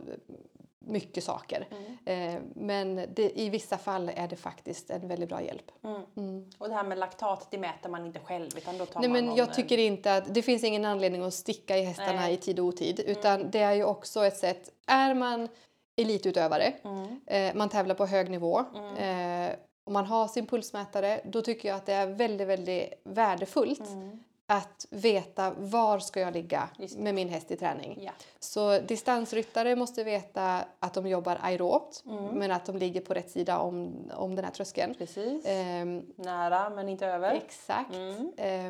mycket 0.85 1.23
saker. 1.23 1.67
Mm. 1.71 2.35
Eh, 2.35 2.41
men 2.55 2.95
det, 2.95 3.39
i 3.39 3.49
vissa 3.49 3.77
fall 3.77 4.11
är 4.15 4.27
det 4.27 4.35
faktiskt 4.35 4.89
en 4.89 5.07
väldigt 5.07 5.29
bra 5.29 5.41
hjälp. 5.41 5.71
Mm. 5.83 6.01
Mm. 6.17 6.49
Och 6.57 6.69
det 6.69 6.75
här 6.75 6.83
med 6.83 6.97
laktat, 6.97 7.47
det 7.51 7.57
mäter 7.57 7.89
man 7.89 8.05
inte 8.05 8.19
själv 8.19 8.57
utan 8.57 8.77
då 8.77 8.85
tar 8.85 9.01
Nej, 9.01 9.09
man 9.09 9.25
men 9.25 9.35
Jag 9.35 9.53
tycker 9.53 9.77
inte 9.77 10.15
att 10.15 10.33
det 10.33 10.41
finns 10.41 10.63
ingen 10.63 10.85
anledning 10.85 11.21
att 11.21 11.33
sticka 11.33 11.77
i 11.77 11.83
hästarna 11.83 12.21
Nej. 12.21 12.33
i 12.33 12.37
tid 12.37 12.59
och 12.59 12.65
otid 12.65 12.99
utan 12.99 13.39
mm. 13.39 13.51
det 13.51 13.59
är 13.59 13.73
ju 13.73 13.83
också 13.83 14.25
ett 14.25 14.37
sätt, 14.37 14.69
är 14.87 15.13
man 15.13 15.47
elitutövare, 15.95 16.73
mm. 16.83 17.19
eh, 17.27 17.55
man 17.55 17.69
tävlar 17.69 17.95
på 17.95 18.05
hög 18.05 18.29
nivå 18.29 18.63
mm. 18.75 19.49
eh, 19.49 19.55
om 19.83 19.93
man 19.93 20.05
har 20.05 20.27
sin 20.27 20.47
pulsmätare, 20.47 21.21
då 21.25 21.41
tycker 21.41 21.69
jag 21.69 21.75
att 21.75 21.85
det 21.85 21.93
är 21.93 22.07
väldigt, 22.07 22.47
väldigt 22.47 22.93
värdefullt. 23.03 23.87
Mm 23.89 24.19
att 24.45 24.87
veta 24.89 25.53
var 25.57 25.99
ska 25.99 26.19
jag 26.19 26.33
ligga 26.33 26.69
med 26.97 27.15
min 27.15 27.29
häst 27.29 27.51
i 27.51 27.55
träning. 27.55 27.99
Ja. 28.01 28.11
Så 28.39 28.79
distansryttare 28.79 29.75
måste 29.75 30.03
veta 30.03 30.65
att 30.79 30.93
de 30.93 31.07
jobbar 31.07 31.37
aerobt 31.41 32.03
mm. 32.05 32.25
men 32.25 32.51
att 32.51 32.65
de 32.65 32.77
ligger 32.77 33.01
på 33.01 33.13
rätt 33.13 33.31
sida 33.31 33.59
om, 33.59 33.93
om 34.15 34.35
den 34.35 34.45
här 34.45 34.51
tröskeln. 34.51 34.95
Precis. 34.95 35.45
Um, 35.45 36.13
Nära 36.15 36.69
men 36.69 36.89
inte 36.89 37.07
över. 37.07 37.33
Exakt. 37.33 37.93
Mm. 37.93 38.17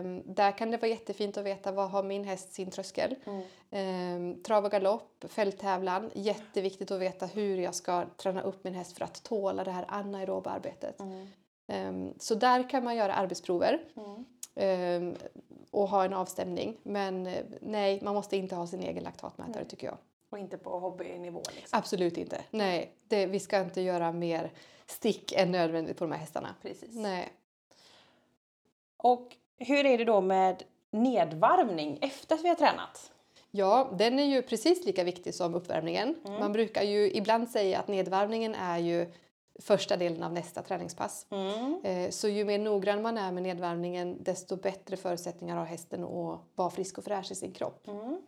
Um, 0.05 0.33
där 0.33 0.51
kan 0.51 0.71
det 0.71 0.77
vara 0.77 0.91
jättefint 0.91 1.37
att 1.37 1.45
veta 1.45 1.71
var 1.71 1.87
har 1.87 2.03
min 2.03 2.23
häst 2.23 2.53
sin 2.53 2.71
tröskel. 2.71 3.15
Mm. 3.25 4.33
Um, 4.33 4.43
trav 4.43 4.65
och 4.65 4.71
galopp, 4.71 5.25
fälttävlan. 5.27 6.11
Jätteviktigt 6.13 6.91
att 6.91 6.99
veta 6.99 7.25
hur 7.25 7.57
jag 7.57 7.75
ska 7.75 8.05
träna 8.17 8.41
upp 8.41 8.63
min 8.63 8.73
häst 8.73 8.97
för 8.97 9.05
att 9.05 9.23
tåla 9.23 9.63
det 9.63 9.71
här 9.71 9.85
anaeroba 9.87 10.49
arbetet. 10.49 11.01
Um, 11.67 12.13
så 12.19 12.35
där 12.35 12.69
kan 12.69 12.83
man 12.83 12.95
göra 12.95 13.13
arbetsprover. 13.13 13.79
Um, 13.95 14.25
och 15.71 15.87
ha 15.87 16.05
en 16.05 16.13
avstämning. 16.13 16.77
Men 16.83 17.27
eh, 17.27 17.43
nej, 17.61 17.99
man 18.03 18.13
måste 18.13 18.37
inte 18.37 18.55
ha 18.55 18.67
sin 18.67 18.83
egen 18.83 19.03
laktatmätare 19.03 19.55
nej. 19.55 19.69
tycker 19.69 19.87
jag. 19.87 19.97
Och 20.29 20.39
inte 20.39 20.57
på 20.57 20.79
hobbynivå? 20.79 21.41
Liksom. 21.55 21.79
Absolut 21.79 22.17
inte. 22.17 22.41
Nej, 22.51 22.91
det, 23.07 23.25
vi 23.25 23.39
ska 23.39 23.61
inte 23.61 23.81
göra 23.81 24.11
mer 24.11 24.51
stick 24.85 25.31
än 25.31 25.51
nödvändigt 25.51 25.97
på 25.97 26.03
de 26.03 26.11
här 26.11 26.19
hästarna. 26.19 26.55
Precis. 26.61 26.95
Nej. 26.95 27.33
Och 28.97 29.35
hur 29.57 29.85
är 29.85 29.97
det 29.97 30.03
då 30.03 30.21
med 30.21 30.63
nedvarvning 30.91 31.99
efter 32.01 32.35
att 32.35 32.43
vi 32.43 32.47
har 32.47 32.55
tränat? 32.55 33.11
Ja, 33.51 33.89
den 33.97 34.19
är 34.19 34.23
ju 34.23 34.41
precis 34.41 34.85
lika 34.85 35.03
viktig 35.03 35.35
som 35.35 35.55
uppvärmningen. 35.55 36.15
Mm. 36.25 36.39
Man 36.39 36.51
brukar 36.51 36.83
ju 36.83 37.11
ibland 37.11 37.49
säga 37.49 37.79
att 37.79 37.87
nedvarvningen 37.87 38.55
är 38.55 38.77
ju 38.77 39.11
första 39.59 39.97
delen 39.97 40.23
av 40.23 40.33
nästa 40.33 40.61
träningspass. 40.61 41.25
Mm. 41.29 41.81
Eh, 41.83 42.09
så 42.09 42.27
ju 42.27 42.45
mer 42.45 42.59
noggrann 42.59 43.01
man 43.01 43.17
är 43.17 43.31
med 43.31 43.43
nedvärmningen 43.43 44.17
desto 44.23 44.55
bättre 44.55 44.97
förutsättningar 44.97 45.57
har 45.57 45.65
hästen 45.65 46.03
att 46.03 46.39
vara 46.55 46.69
frisk 46.69 46.97
och 46.97 47.03
fräsch 47.03 47.31
i 47.31 47.35
sin 47.35 47.51
kropp. 47.51 47.87
Mm. 47.87 48.21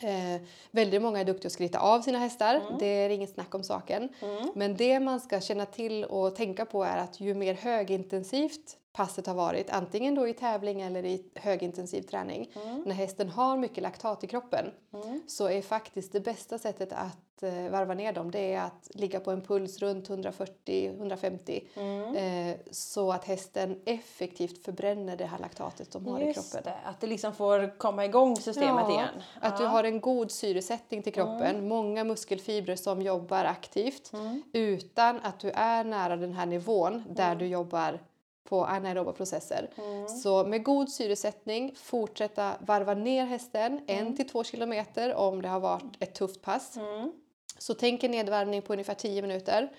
Eh, 0.00 0.42
väldigt 0.70 1.02
många 1.02 1.20
är 1.20 1.24
duktiga 1.24 1.46
att 1.46 1.52
skritta 1.52 1.78
av 1.78 2.00
sina 2.00 2.18
hästar, 2.18 2.54
mm. 2.54 2.78
det 2.78 2.86
är 2.86 3.10
inget 3.10 3.30
snack 3.30 3.54
om 3.54 3.62
saken. 3.62 4.08
Mm. 4.20 4.50
Men 4.54 4.76
det 4.76 5.00
man 5.00 5.20
ska 5.20 5.40
känna 5.40 5.66
till 5.66 6.04
och 6.04 6.36
tänka 6.36 6.66
på 6.66 6.84
är 6.84 6.96
att 6.96 7.20
ju 7.20 7.34
mer 7.34 7.54
högintensivt 7.54 8.76
passet 8.96 9.26
har 9.26 9.34
varit, 9.34 9.70
antingen 9.70 10.14
då 10.14 10.28
i 10.28 10.32
tävling 10.32 10.82
eller 10.82 11.04
i 11.04 11.24
högintensiv 11.34 12.02
träning, 12.02 12.50
mm. 12.64 12.82
när 12.86 12.94
hästen 12.94 13.28
har 13.28 13.56
mycket 13.56 13.82
laktat 13.82 14.24
i 14.24 14.26
kroppen 14.26 14.70
mm. 14.94 15.20
så 15.26 15.48
är 15.48 15.62
faktiskt 15.62 16.12
det 16.12 16.20
bästa 16.20 16.58
sättet 16.58 16.92
att 16.92 17.42
eh, 17.42 17.70
varva 17.70 17.94
ner 17.94 18.12
dem 18.12 18.30
det 18.30 18.54
är 18.54 18.60
att 18.60 18.90
ligga 18.94 19.20
på 19.20 19.30
en 19.30 19.40
puls 19.40 19.78
runt 19.78 20.08
140-150 20.08 21.64
mm. 21.74 22.16
eh, 22.16 22.56
så 22.70 23.12
att 23.12 23.24
hästen 23.24 23.80
effektivt 23.84 24.64
förbränner 24.64 25.16
det 25.16 25.26
här 25.26 25.38
laktatet 25.38 25.90
de 25.92 26.06
har 26.06 26.20
Just 26.20 26.30
i 26.30 26.34
kroppen. 26.34 26.72
Det, 26.72 26.88
att 26.88 27.00
det 27.00 27.06
liksom 27.06 27.32
får 27.34 27.78
komma 27.78 28.04
igång 28.04 28.36
systemet 28.36 28.84
ja, 28.88 28.92
igen. 28.92 29.22
Att 29.40 29.58
du 29.58 29.64
har 29.64 29.84
en 29.84 30.00
god 30.00 30.30
syresättning 30.30 31.02
till 31.02 31.12
kroppen, 31.12 31.56
mm. 31.56 31.68
många 31.68 32.04
muskelfibrer 32.04 32.76
som 32.76 33.02
jobbar 33.02 33.44
aktivt 33.44 34.12
mm. 34.12 34.42
utan 34.52 35.20
att 35.22 35.40
du 35.40 35.50
är 35.50 35.84
nära 35.84 36.16
den 36.16 36.32
här 36.32 36.46
nivån 36.46 37.04
där 37.10 37.26
mm. 37.26 37.38
du 37.38 37.46
jobbar 37.46 38.00
på 38.46 38.64
anaeroba 38.64 39.12
processer. 39.12 39.70
Mm. 39.76 40.08
Så 40.08 40.44
med 40.44 40.64
god 40.64 40.88
syresättning 40.88 41.72
fortsätta 41.76 42.52
varva 42.60 42.94
ner 42.94 43.26
hästen 43.26 43.72
mm. 43.72 43.84
en 43.86 44.16
till 44.16 44.28
två 44.28 44.44
kilometer 44.44 45.14
om 45.14 45.42
det 45.42 45.48
har 45.48 45.60
varit 45.60 45.96
ett 45.98 46.14
tufft 46.14 46.42
pass. 46.42 46.76
Mm. 46.76 47.12
Så 47.58 47.74
tänk 47.74 48.04
en 48.04 48.10
nedvarvning 48.10 48.62
på 48.62 48.72
ungefär 48.72 48.94
10 48.94 49.22
minuter. 49.22 49.72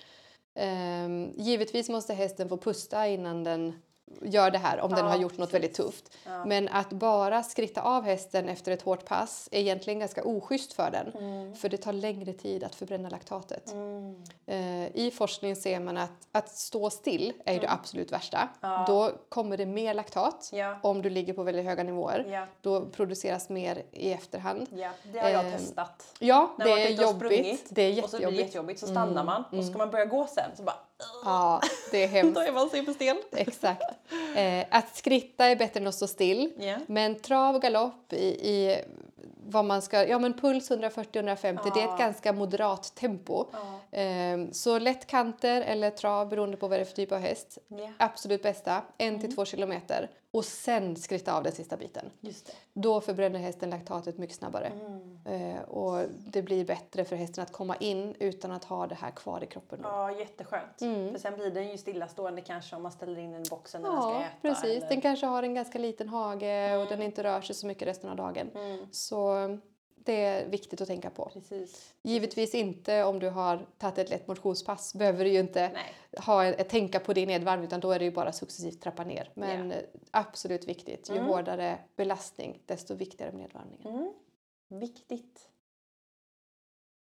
Um, 1.04 1.32
givetvis 1.36 1.88
måste 1.88 2.14
hästen 2.14 2.48
få 2.48 2.56
pusta 2.56 3.08
innan 3.08 3.44
den 3.44 3.74
gör 4.22 4.50
det 4.50 4.58
här 4.58 4.80
om 4.80 4.90
ja, 4.90 4.96
den 4.96 5.06
har 5.06 5.16
gjort 5.16 5.30
precis. 5.30 5.38
något 5.38 5.54
väldigt 5.54 5.74
tufft. 5.74 6.16
Ja. 6.26 6.44
Men 6.44 6.68
att 6.68 6.90
bara 6.90 7.42
skritta 7.42 7.82
av 7.82 8.04
hästen 8.04 8.48
efter 8.48 8.72
ett 8.72 8.82
hårt 8.82 9.04
pass 9.04 9.48
är 9.52 9.60
egentligen 9.60 9.98
ganska 9.98 10.24
oschysst 10.24 10.72
för 10.72 10.90
den. 10.90 11.12
Mm. 11.24 11.54
För 11.54 11.68
det 11.68 11.76
tar 11.76 11.92
längre 11.92 12.32
tid 12.32 12.64
att 12.64 12.74
förbränna 12.74 13.08
laktatet. 13.08 13.72
Mm. 13.72 14.24
Uh, 14.50 14.96
I 14.96 15.10
forskning 15.14 15.56
ser 15.56 15.80
man 15.80 15.96
att 15.96 16.10
att 16.32 16.48
stå 16.48 16.90
still 16.90 17.32
är 17.44 17.52
mm. 17.52 17.62
det 17.62 17.70
absolut 17.70 18.12
värsta. 18.12 18.48
Ja. 18.60 18.84
Då 18.86 19.12
kommer 19.28 19.56
det 19.56 19.66
mer 19.66 19.94
laktat 19.94 20.52
om 20.82 21.02
du 21.02 21.10
ligger 21.10 21.32
på 21.32 21.42
väldigt 21.42 21.64
höga 21.64 21.82
nivåer. 21.82 22.48
Då 22.60 22.86
produceras 22.86 23.48
mer 23.48 23.82
i 23.92 24.12
efterhand. 24.12 24.66
Det 25.12 25.18
har 25.18 25.28
jag 25.28 25.44
uh, 25.44 25.52
testat. 25.52 26.14
Ja, 26.18 26.54
När 26.58 26.64
det 26.64 26.72
är 26.72 27.02
jobbigt. 27.02 27.16
Sprungit, 27.16 27.66
det 27.68 27.82
är 27.82 27.88
jättejobbigt. 27.88 28.04
Och 28.04 28.10
så 28.10 28.16
blir 28.16 28.30
det 28.30 28.42
jättejobbigt 28.42 28.80
så 28.80 28.86
stannar 28.86 29.22
mm. 29.22 29.26
man 29.26 29.44
och 29.44 29.56
så 29.56 29.62
ska 29.62 29.68
mm. 29.68 29.78
man 29.78 29.90
börja 29.90 30.04
gå 30.04 30.26
sen 30.26 30.50
så 30.56 30.62
bara 30.62 30.76
Ja, 31.24 31.60
det 31.90 32.04
är 32.04 32.08
hemskt. 32.08 32.34
Då 32.34 32.40
är 32.40 32.52
man 32.52 32.70
superstel. 32.70 33.16
Exakt. 33.32 33.82
Eh, 34.36 34.66
att 34.70 34.96
skritta 34.96 35.46
är 35.46 35.56
bättre 35.56 35.80
än 35.80 35.86
att 35.86 35.94
stå 35.94 36.06
still. 36.06 36.52
Yeah. 36.58 36.80
Men 36.86 37.14
trav 37.14 37.54
och 37.54 37.62
galopp 37.62 38.12
i, 38.12 38.26
i 38.26 38.82
vad 39.50 39.64
man 39.64 39.82
ska, 39.82 40.06
ja 40.06 40.18
men 40.18 40.34
puls 40.34 40.70
140-150 40.70 41.58
ja. 41.64 41.70
det 41.74 41.80
är 41.80 41.92
ett 41.92 41.98
ganska 41.98 42.32
moderat 42.32 42.94
tempo. 42.94 43.44
Ja. 43.52 44.32
Um, 44.32 44.52
så 44.52 44.78
lättkanter 44.78 45.60
eller 45.60 45.90
trav 45.90 46.28
beroende 46.28 46.56
på 46.56 46.68
vad 46.68 46.78
det 46.78 46.82
är 46.82 46.84
för 46.84 46.96
typ 46.96 47.12
av 47.12 47.18
häst. 47.18 47.58
Yeah. 47.70 47.90
Absolut 47.98 48.42
bästa, 48.42 48.82
en 48.98 49.08
mm. 49.08 49.20
till 49.20 49.34
två 49.34 49.44
kilometer 49.44 50.10
och 50.30 50.44
sen 50.44 50.96
skritta 50.96 51.36
av 51.36 51.42
den 51.42 51.52
sista 51.52 51.76
biten. 51.76 52.10
Då 52.72 53.00
förbränner 53.00 53.38
hästen 53.38 53.70
laktatet 53.70 54.18
mycket 54.18 54.36
snabbare. 54.36 54.66
Mm. 54.66 55.56
Uh, 55.56 55.60
och 55.60 56.06
det 56.26 56.42
blir 56.42 56.64
bättre 56.64 57.04
för 57.04 57.16
hästen 57.16 57.42
att 57.42 57.52
komma 57.52 57.76
in 57.76 58.14
utan 58.18 58.50
att 58.52 58.64
ha 58.64 58.86
det 58.86 58.94
här 58.94 59.10
kvar 59.10 59.44
i 59.44 59.46
kroppen. 59.46 59.82
Då. 59.82 59.88
Ja, 59.88 60.12
jätteskönt. 60.12 60.80
Mm. 60.80 61.12
För 61.12 61.18
sen 61.18 61.36
blir 61.36 61.50
den 61.50 61.68
ju 61.68 61.78
stillastående 61.78 62.40
kanske 62.40 62.76
om 62.76 62.82
man 62.82 62.92
ställer 62.92 63.18
in 63.18 63.32
den 63.32 63.42
i 63.42 63.48
boxen 63.50 63.82
när 63.82 63.88
ja, 63.88 63.94
den 63.94 64.02
ska 64.02 64.20
äta. 64.20 64.30
precis. 64.42 64.76
Eller... 64.76 64.88
Den 64.88 65.00
kanske 65.00 65.26
har 65.26 65.42
en 65.42 65.54
ganska 65.54 65.78
liten 65.78 66.08
hage 66.08 66.76
och 66.76 66.86
den 66.86 67.02
inte 67.02 67.24
rör 67.24 67.40
sig 67.40 67.54
så 67.54 67.66
mycket 67.66 67.88
resten 67.88 68.10
av 68.10 68.16
dagen. 68.16 68.50
Mm. 68.54 68.86
Så 68.92 69.58
det 70.08 70.24
är 70.24 70.48
viktigt 70.48 70.80
att 70.80 70.88
tänka 70.88 71.10
på. 71.10 71.30
Precis. 71.32 71.94
Givetvis 72.02 72.54
inte 72.54 73.04
om 73.04 73.18
du 73.18 73.28
har 73.28 73.66
tagit 73.78 73.98
ett 73.98 74.10
lätt 74.10 74.28
motionspass 74.28 74.94
behöver 74.94 75.24
du 75.24 75.30
ju 75.30 75.40
inte 75.40 75.70
ha 76.18 76.44
ett, 76.44 76.68
tänka 76.68 77.00
på 77.00 77.12
din 77.12 77.28
nedvarvning 77.28 77.66
utan 77.66 77.80
då 77.80 77.90
är 77.90 77.98
det 77.98 78.04
ju 78.04 78.10
bara 78.10 78.32
successivt 78.32 78.82
trappa 78.82 79.04
ner. 79.04 79.30
Men 79.34 79.72
yeah. 79.72 79.84
absolut 80.10 80.68
viktigt, 80.68 81.10
ju 81.10 81.16
mm. 81.16 81.26
hårdare 81.26 81.78
belastning 81.96 82.62
desto 82.66 82.94
viktigare 82.94 83.32
med 83.32 83.40
nedvarvningen. 83.40 83.86
Mm. 83.86 84.12
Viktigt. 84.80 85.48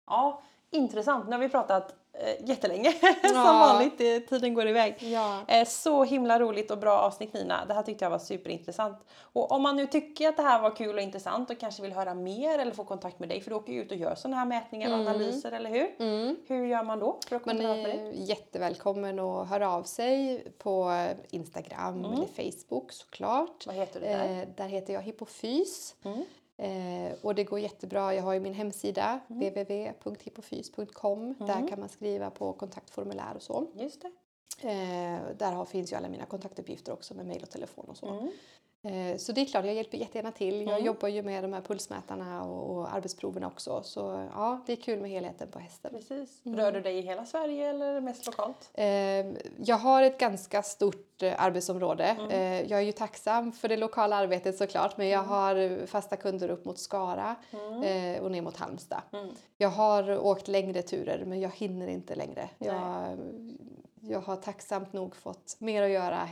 Ja, 0.05 0.41
intressant. 0.69 1.25
Nu 1.25 1.31
har 1.31 1.39
vi 1.39 1.49
pratat 1.49 1.95
eh, 2.19 2.49
jättelänge 2.49 2.93
ja. 3.01 3.29
som 3.29 3.43
vanligt. 3.43 3.97
Tiden 4.29 4.53
går 4.53 4.67
iväg. 4.67 4.95
Ja. 4.99 5.41
Eh, 5.47 5.67
så 5.67 6.03
himla 6.03 6.39
roligt 6.39 6.71
och 6.71 6.77
bra 6.77 6.99
avsnitt 6.99 7.33
Nina. 7.33 7.65
Det 7.65 7.73
här 7.73 7.83
tyckte 7.83 8.05
jag 8.05 8.09
var 8.09 8.19
superintressant. 8.19 8.97
Och 9.19 9.51
om 9.51 9.61
man 9.61 9.75
nu 9.75 9.87
tycker 9.87 10.29
att 10.29 10.37
det 10.37 10.43
här 10.43 10.61
var 10.61 10.75
kul 10.75 10.95
och 10.95 11.01
intressant 11.01 11.49
och 11.49 11.59
kanske 11.59 11.81
vill 11.81 11.93
höra 11.93 12.13
mer 12.13 12.59
eller 12.59 12.71
få 12.71 12.83
kontakt 12.83 13.19
med 13.19 13.29
dig 13.29 13.41
för 13.41 13.49
du 13.49 13.55
åker 13.55 13.73
ju 13.73 13.81
ut 13.81 13.91
och 13.91 13.97
gör 13.97 14.15
sådana 14.15 14.37
här 14.37 14.45
mätningar 14.45 14.89
och 14.89 14.95
mm. 14.95 15.07
analyser, 15.07 15.51
eller 15.51 15.69
hur? 15.69 15.95
Mm. 15.99 16.35
Hur 16.47 16.65
gör 16.65 16.83
man 16.83 16.99
då 16.99 17.19
för 17.27 17.35
att 17.35 17.45
Man 17.45 17.61
är 17.61 18.11
jättevälkommen 18.13 19.19
att 19.19 19.49
höra 19.49 19.71
av 19.71 19.83
sig 19.83 20.43
på 20.57 21.05
Instagram 21.29 22.05
mm. 22.05 22.13
eller 22.13 22.25
Facebook 22.25 22.91
såklart. 22.91 23.67
Vad 23.67 23.75
heter 23.75 23.99
du 23.99 24.05
där? 24.05 24.41
Eh, 24.41 24.47
där 24.57 24.67
heter 24.67 24.93
jag 24.93 25.01
Hippofys. 25.01 25.95
Eh, 26.57 27.13
och 27.21 27.35
det 27.35 27.43
går 27.43 27.59
jättebra. 27.59 28.15
Jag 28.15 28.23
har 28.23 28.33
ju 28.33 28.39
min 28.39 28.53
hemsida 28.53 29.19
mm. 29.29 29.49
www.hippofys.com. 29.49 31.21
Mm. 31.21 31.35
Där 31.39 31.67
kan 31.67 31.79
man 31.79 31.89
skriva 31.89 32.29
på 32.29 32.53
kontaktformulär 32.53 33.35
och 33.35 33.41
så. 33.41 33.67
Just 33.73 34.01
det. 34.01 34.11
Eh, 34.61 35.19
där 35.37 35.51
har, 35.51 35.65
finns 35.65 35.91
ju 35.91 35.95
alla 35.95 36.09
mina 36.09 36.25
kontaktuppgifter 36.25 36.93
också 36.93 37.13
med 37.13 37.25
mejl 37.25 37.43
och 37.43 37.49
telefon 37.49 37.85
och 37.87 37.97
så. 37.97 38.07
Mm. 38.07 38.31
Eh, 38.85 39.17
så 39.17 39.31
det 39.31 39.41
är 39.41 39.45
klart, 39.45 39.65
jag 39.65 39.73
hjälper 39.73 39.97
jättegärna 39.97 40.31
till. 40.31 40.61
Jag 40.61 40.69
mm. 40.69 40.85
jobbar 40.85 41.07
ju 41.07 41.23
med 41.23 41.43
de 41.43 41.53
här 41.53 41.61
pulsmätarna 41.61 42.43
och, 42.43 42.77
och, 42.77 42.93
arbetsproverna 42.95 43.47
också. 43.47 43.81
Så 43.83 44.27
ja, 44.33 44.61
det 44.65 44.71
är 44.71 44.77
kul 44.77 44.99
med 44.99 45.11
helheten 45.11 45.47
på 45.51 45.59
hästen. 45.59 45.91
Precis. 45.93 46.45
Mm. 46.45 46.59
Rör 46.59 46.71
du 46.71 46.81
dig 46.81 46.97
i 46.97 47.01
hela 47.01 47.25
Sverige 47.25 47.69
eller 47.69 48.01
mest 48.01 48.25
lokalt? 48.25 48.69
Eh, 48.73 48.85
jag 49.57 49.77
har 49.77 50.01
ett 50.01 50.17
ganska 50.17 50.63
stort 50.63 51.23
eh, 51.23 51.43
arbetsområde. 51.43 52.03
Mm. 52.03 52.29
Eh, 52.29 52.71
jag 52.71 52.79
är 52.79 52.85
ju 52.85 52.91
tacksam 52.91 53.51
för 53.51 53.67
det 53.67 53.77
lokala 53.77 54.15
arbetet 54.15 54.57
såklart 54.57 54.97
men 54.97 55.07
jag 55.07 55.19
mm. 55.19 55.29
har 55.29 55.85
fasta 55.85 56.15
kunder 56.15 56.49
upp 56.49 56.65
mot 56.65 56.79
Skara 56.79 57.35
mm. 57.51 58.23
och 58.23 58.31
ner 58.31 58.41
mot 58.41 58.57
Halmstad. 58.57 59.01
Mm. 59.13 59.29
Jag 59.57 59.69
har 59.69 60.19
åkt 60.19 60.47
längre 60.47 60.81
turer 60.81 61.23
men 61.25 61.41
jag 61.41 61.51
hinner 61.55 61.87
inte 61.87 62.15
längre. 62.15 62.49
Jag, 62.57 63.17
jag 64.07 64.21
har 64.21 64.35
tacksamt 64.35 64.93
nog 64.93 65.15
fått 65.15 65.55
mer 65.59 65.83
att 65.83 65.89
göra 65.89 66.29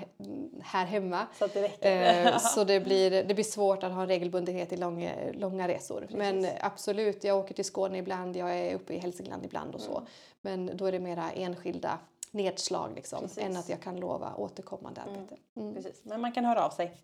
här 0.61 0.85
hemma. 0.85 1.27
Så, 1.39 1.47
det, 1.47 1.61
räcker. 1.61 2.25
Eh, 2.25 2.37
så 2.37 2.63
det, 2.63 2.79
blir, 2.85 3.23
det 3.23 3.33
blir 3.33 3.43
svårt 3.43 3.83
att 3.83 3.91
ha 3.91 4.01
en 4.01 4.07
regelbundenhet 4.07 4.73
i 4.73 4.77
långa, 4.77 5.13
långa 5.33 5.67
resor. 5.67 6.01
Precis. 6.01 6.17
Men 6.17 6.47
absolut, 6.59 7.23
jag 7.23 7.39
åker 7.39 7.53
till 7.53 7.65
Skåne 7.65 7.97
ibland, 7.97 8.35
jag 8.35 8.59
är 8.59 8.75
uppe 8.75 8.93
i 8.93 8.97
Hälsingland 8.97 9.45
ibland 9.45 9.75
och 9.75 9.81
så. 9.81 9.97
Mm. 9.97 10.05
Men 10.41 10.77
då 10.77 10.85
är 10.85 10.91
det 10.91 10.99
mera 10.99 11.31
enskilda 11.31 11.99
nedslag 12.31 12.91
liksom, 12.95 13.27
än 13.37 13.57
att 13.57 13.69
jag 13.69 13.81
kan 13.81 13.99
lova 13.99 14.35
återkommande 14.35 15.01
mm. 15.01 15.13
arbete. 15.13 15.35
Mm. 15.55 15.75
Precis. 15.75 16.01
Men 16.03 16.21
man 16.21 16.31
kan 16.31 16.45
höra 16.45 16.65
av 16.65 16.69
sig. 16.69 16.97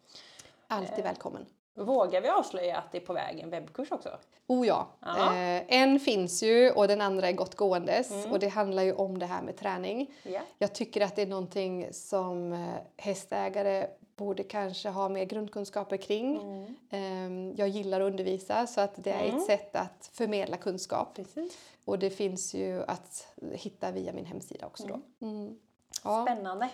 Alltid 0.68 1.04
välkommen. 1.04 1.46
Vågar 1.80 2.22
vi 2.22 2.30
avslöja 2.30 2.78
att 2.78 2.92
det 2.92 2.98
är 2.98 3.06
på 3.06 3.14
väg 3.14 3.40
en 3.40 3.50
webbkurs 3.50 3.92
också? 3.92 4.10
Oh 4.48 4.68
ja. 4.68 4.88
Eh, 5.02 5.64
en 5.68 6.00
finns 6.00 6.44
ju 6.44 6.72
och 6.72 6.88
den 6.88 7.02
andra 7.02 7.28
är 7.28 7.34
gott 7.34 7.56
gåendes 7.56 8.12
mm. 8.12 8.32
och 8.32 8.40
det 8.40 8.48
handlar 8.48 8.84
ju 8.84 8.94
om 8.94 9.20
det 9.20 9.26
här 9.26 9.42
med 9.42 9.58
träning. 9.58 10.12
Yeah. 10.24 10.44
Jag 10.58 10.76
tycker 10.76 11.02
att 11.02 11.16
det 11.16 11.22
är 11.22 11.28
någonting 11.28 11.94
som 11.94 12.54
eh, 12.54 12.70
hästägare 12.98 13.88
borde 14.16 14.44
kanske 14.44 14.90
ha 14.90 15.10
mer 15.10 15.26
grundkunskaper 15.26 15.98
kring. 15.98 16.42
Mm. 16.42 17.50
Eh, 17.50 17.54
jag 17.60 17.68
gillar 17.68 18.02
att 18.02 18.12
undervisa 18.12 18.68
så 18.68 18.82
att 18.82 19.04
det 19.04 19.12
är 19.12 19.26
mm. 19.26 19.38
ett 19.38 19.46
sätt 19.46 19.76
att 19.76 20.10
förmedla 20.14 20.58
kunskap. 20.58 21.16
Precis. 21.16 21.58
Och 21.86 22.00
det 22.00 22.10
finns 22.10 22.54
ju 22.54 22.84
att 22.84 23.28
hitta 23.52 23.92
via 23.92 24.14
min 24.14 24.26
hemsida 24.26 24.66
också 24.66 24.88
då. 24.88 25.26
Mm. 25.28 25.36
mm. 25.36 25.60
Ja. 26.04 26.26
Spännande! 26.26 26.70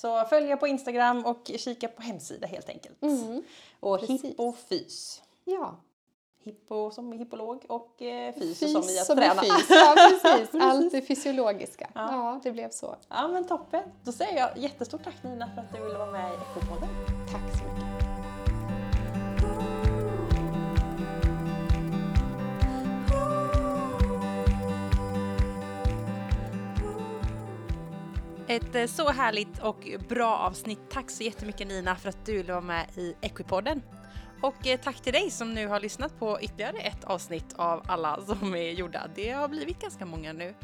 Så 0.00 0.24
följ 0.24 0.56
på 0.56 0.66
Instagram 0.66 1.24
och 1.24 1.50
kika 1.56 1.88
på 1.88 2.02
hemsida 2.02 2.46
helt 2.46 2.68
enkelt. 2.68 3.02
Mm, 3.02 3.42
och 3.80 4.00
precis. 4.00 4.24
hippofys. 4.24 5.22
Ja. 5.44 5.76
Hippo 6.44 6.90
som 6.90 7.12
hippolog 7.12 7.64
och 7.68 8.02
eh, 8.02 8.34
fys, 8.34 8.58
fys 8.58 8.72
som 8.72 8.82
i 8.82 8.98
att 8.98 9.06
som 9.06 9.16
träna. 9.16 9.42
Fys. 9.42 9.66
Ja, 9.68 9.94
precis. 9.96 10.54
Allt 10.60 10.92
det 10.92 11.02
fysiologiska. 11.02 11.90
Ja. 11.94 12.12
ja. 12.12 12.40
det 12.42 12.52
blev 12.52 12.70
så. 12.70 12.96
Ja, 13.08 13.28
men 13.28 13.44
toppen. 13.46 13.82
Då 14.04 14.12
säger 14.12 14.38
jag 14.38 14.58
jättestort 14.58 15.04
tack 15.04 15.22
Nina 15.22 15.50
för 15.54 15.60
att 15.62 15.72
du 15.74 15.84
ville 15.84 15.98
vara 15.98 16.10
med 16.10 16.30
i 16.30 16.34
Ekopodden. 16.34 16.88
Tack 17.32 17.58
så 17.58 17.64
mycket. 17.64 17.87
Ett 28.48 28.74
eh, 28.74 28.86
så 28.86 29.10
härligt 29.10 29.58
och 29.58 29.88
bra 30.08 30.36
avsnitt. 30.36 30.78
Tack 30.90 31.10
så 31.10 31.22
jättemycket 31.22 31.68
Nina 31.68 31.96
för 31.96 32.08
att 32.08 32.26
du 32.26 32.36
ville 32.36 32.52
vara 32.52 32.62
med 32.62 32.86
i 32.96 33.14
Equipodden. 33.20 33.82
Och 34.42 34.66
eh, 34.66 34.80
tack 34.80 35.00
till 35.00 35.12
dig 35.12 35.30
som 35.30 35.54
nu 35.54 35.66
har 35.66 35.80
lyssnat 35.80 36.18
på 36.18 36.40
ytterligare 36.40 36.78
ett 36.78 37.04
avsnitt 37.04 37.54
av 37.56 37.82
alla 37.86 38.20
som 38.26 38.54
är 38.54 38.70
gjorda. 38.70 39.06
Det 39.14 39.30
har 39.30 39.48
blivit 39.48 39.80
ganska 39.80 40.06
många 40.06 40.32
nu. 40.32 40.54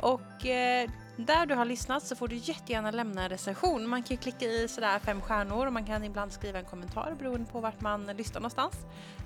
Och 0.00 0.46
eh, 0.46 0.90
där 1.16 1.46
du 1.46 1.54
har 1.54 1.64
lyssnat 1.64 2.06
så 2.06 2.16
får 2.16 2.28
du 2.28 2.36
jättegärna 2.36 2.90
lämna 2.90 3.22
en 3.22 3.28
recension. 3.28 3.88
Man 3.88 4.02
kan 4.02 4.16
klicka 4.16 4.46
i 4.46 4.68
sådär 4.68 4.98
fem 4.98 5.20
stjärnor 5.20 5.66
och 5.66 5.72
man 5.72 5.84
kan 5.84 6.04
ibland 6.04 6.32
skriva 6.32 6.58
en 6.58 6.64
kommentar 6.64 7.14
beroende 7.18 7.52
på 7.52 7.60
vart 7.60 7.80
man 7.80 8.06
lyssnar 8.06 8.40
någonstans. 8.40 8.76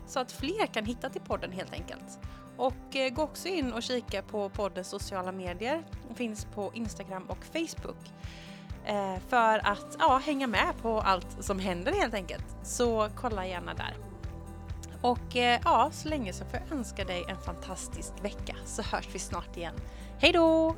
Så 0.06 0.20
att 0.20 0.32
fler 0.32 0.66
kan 0.66 0.84
hitta 0.84 1.10
till 1.10 1.20
podden 1.20 1.52
helt 1.52 1.72
enkelt. 1.72 2.18
Och 2.60 2.96
eh, 2.96 3.10
gå 3.10 3.22
också 3.22 3.48
in 3.48 3.72
och 3.72 3.82
kika 3.82 4.22
på 4.22 4.48
poddens 4.48 4.88
sociala 4.88 5.32
medier. 5.32 5.84
Den 6.06 6.16
finns 6.16 6.44
på 6.44 6.70
Instagram 6.74 7.26
och 7.28 7.44
Facebook. 7.44 8.12
Eh, 8.84 9.16
för 9.28 9.66
att 9.66 9.96
ja, 9.98 10.20
hänga 10.24 10.46
med 10.46 10.72
på 10.82 11.00
allt 11.00 11.44
som 11.44 11.58
händer 11.58 11.92
helt 11.92 12.14
enkelt. 12.14 12.44
Så 12.62 13.08
kolla 13.16 13.46
gärna 13.46 13.74
där. 13.74 13.96
Och 15.02 15.36
eh, 15.36 15.60
ja, 15.64 15.90
så 15.92 16.08
länge 16.08 16.32
så 16.32 16.44
får 16.44 16.60
jag 16.60 16.78
önska 16.78 17.04
dig 17.04 17.24
en 17.28 17.36
fantastisk 17.36 18.12
vecka 18.22 18.56
så 18.64 18.82
hörs 18.82 19.08
vi 19.12 19.18
snart 19.18 19.56
igen. 19.56 19.74
Hej 20.18 20.32
då! 20.32 20.74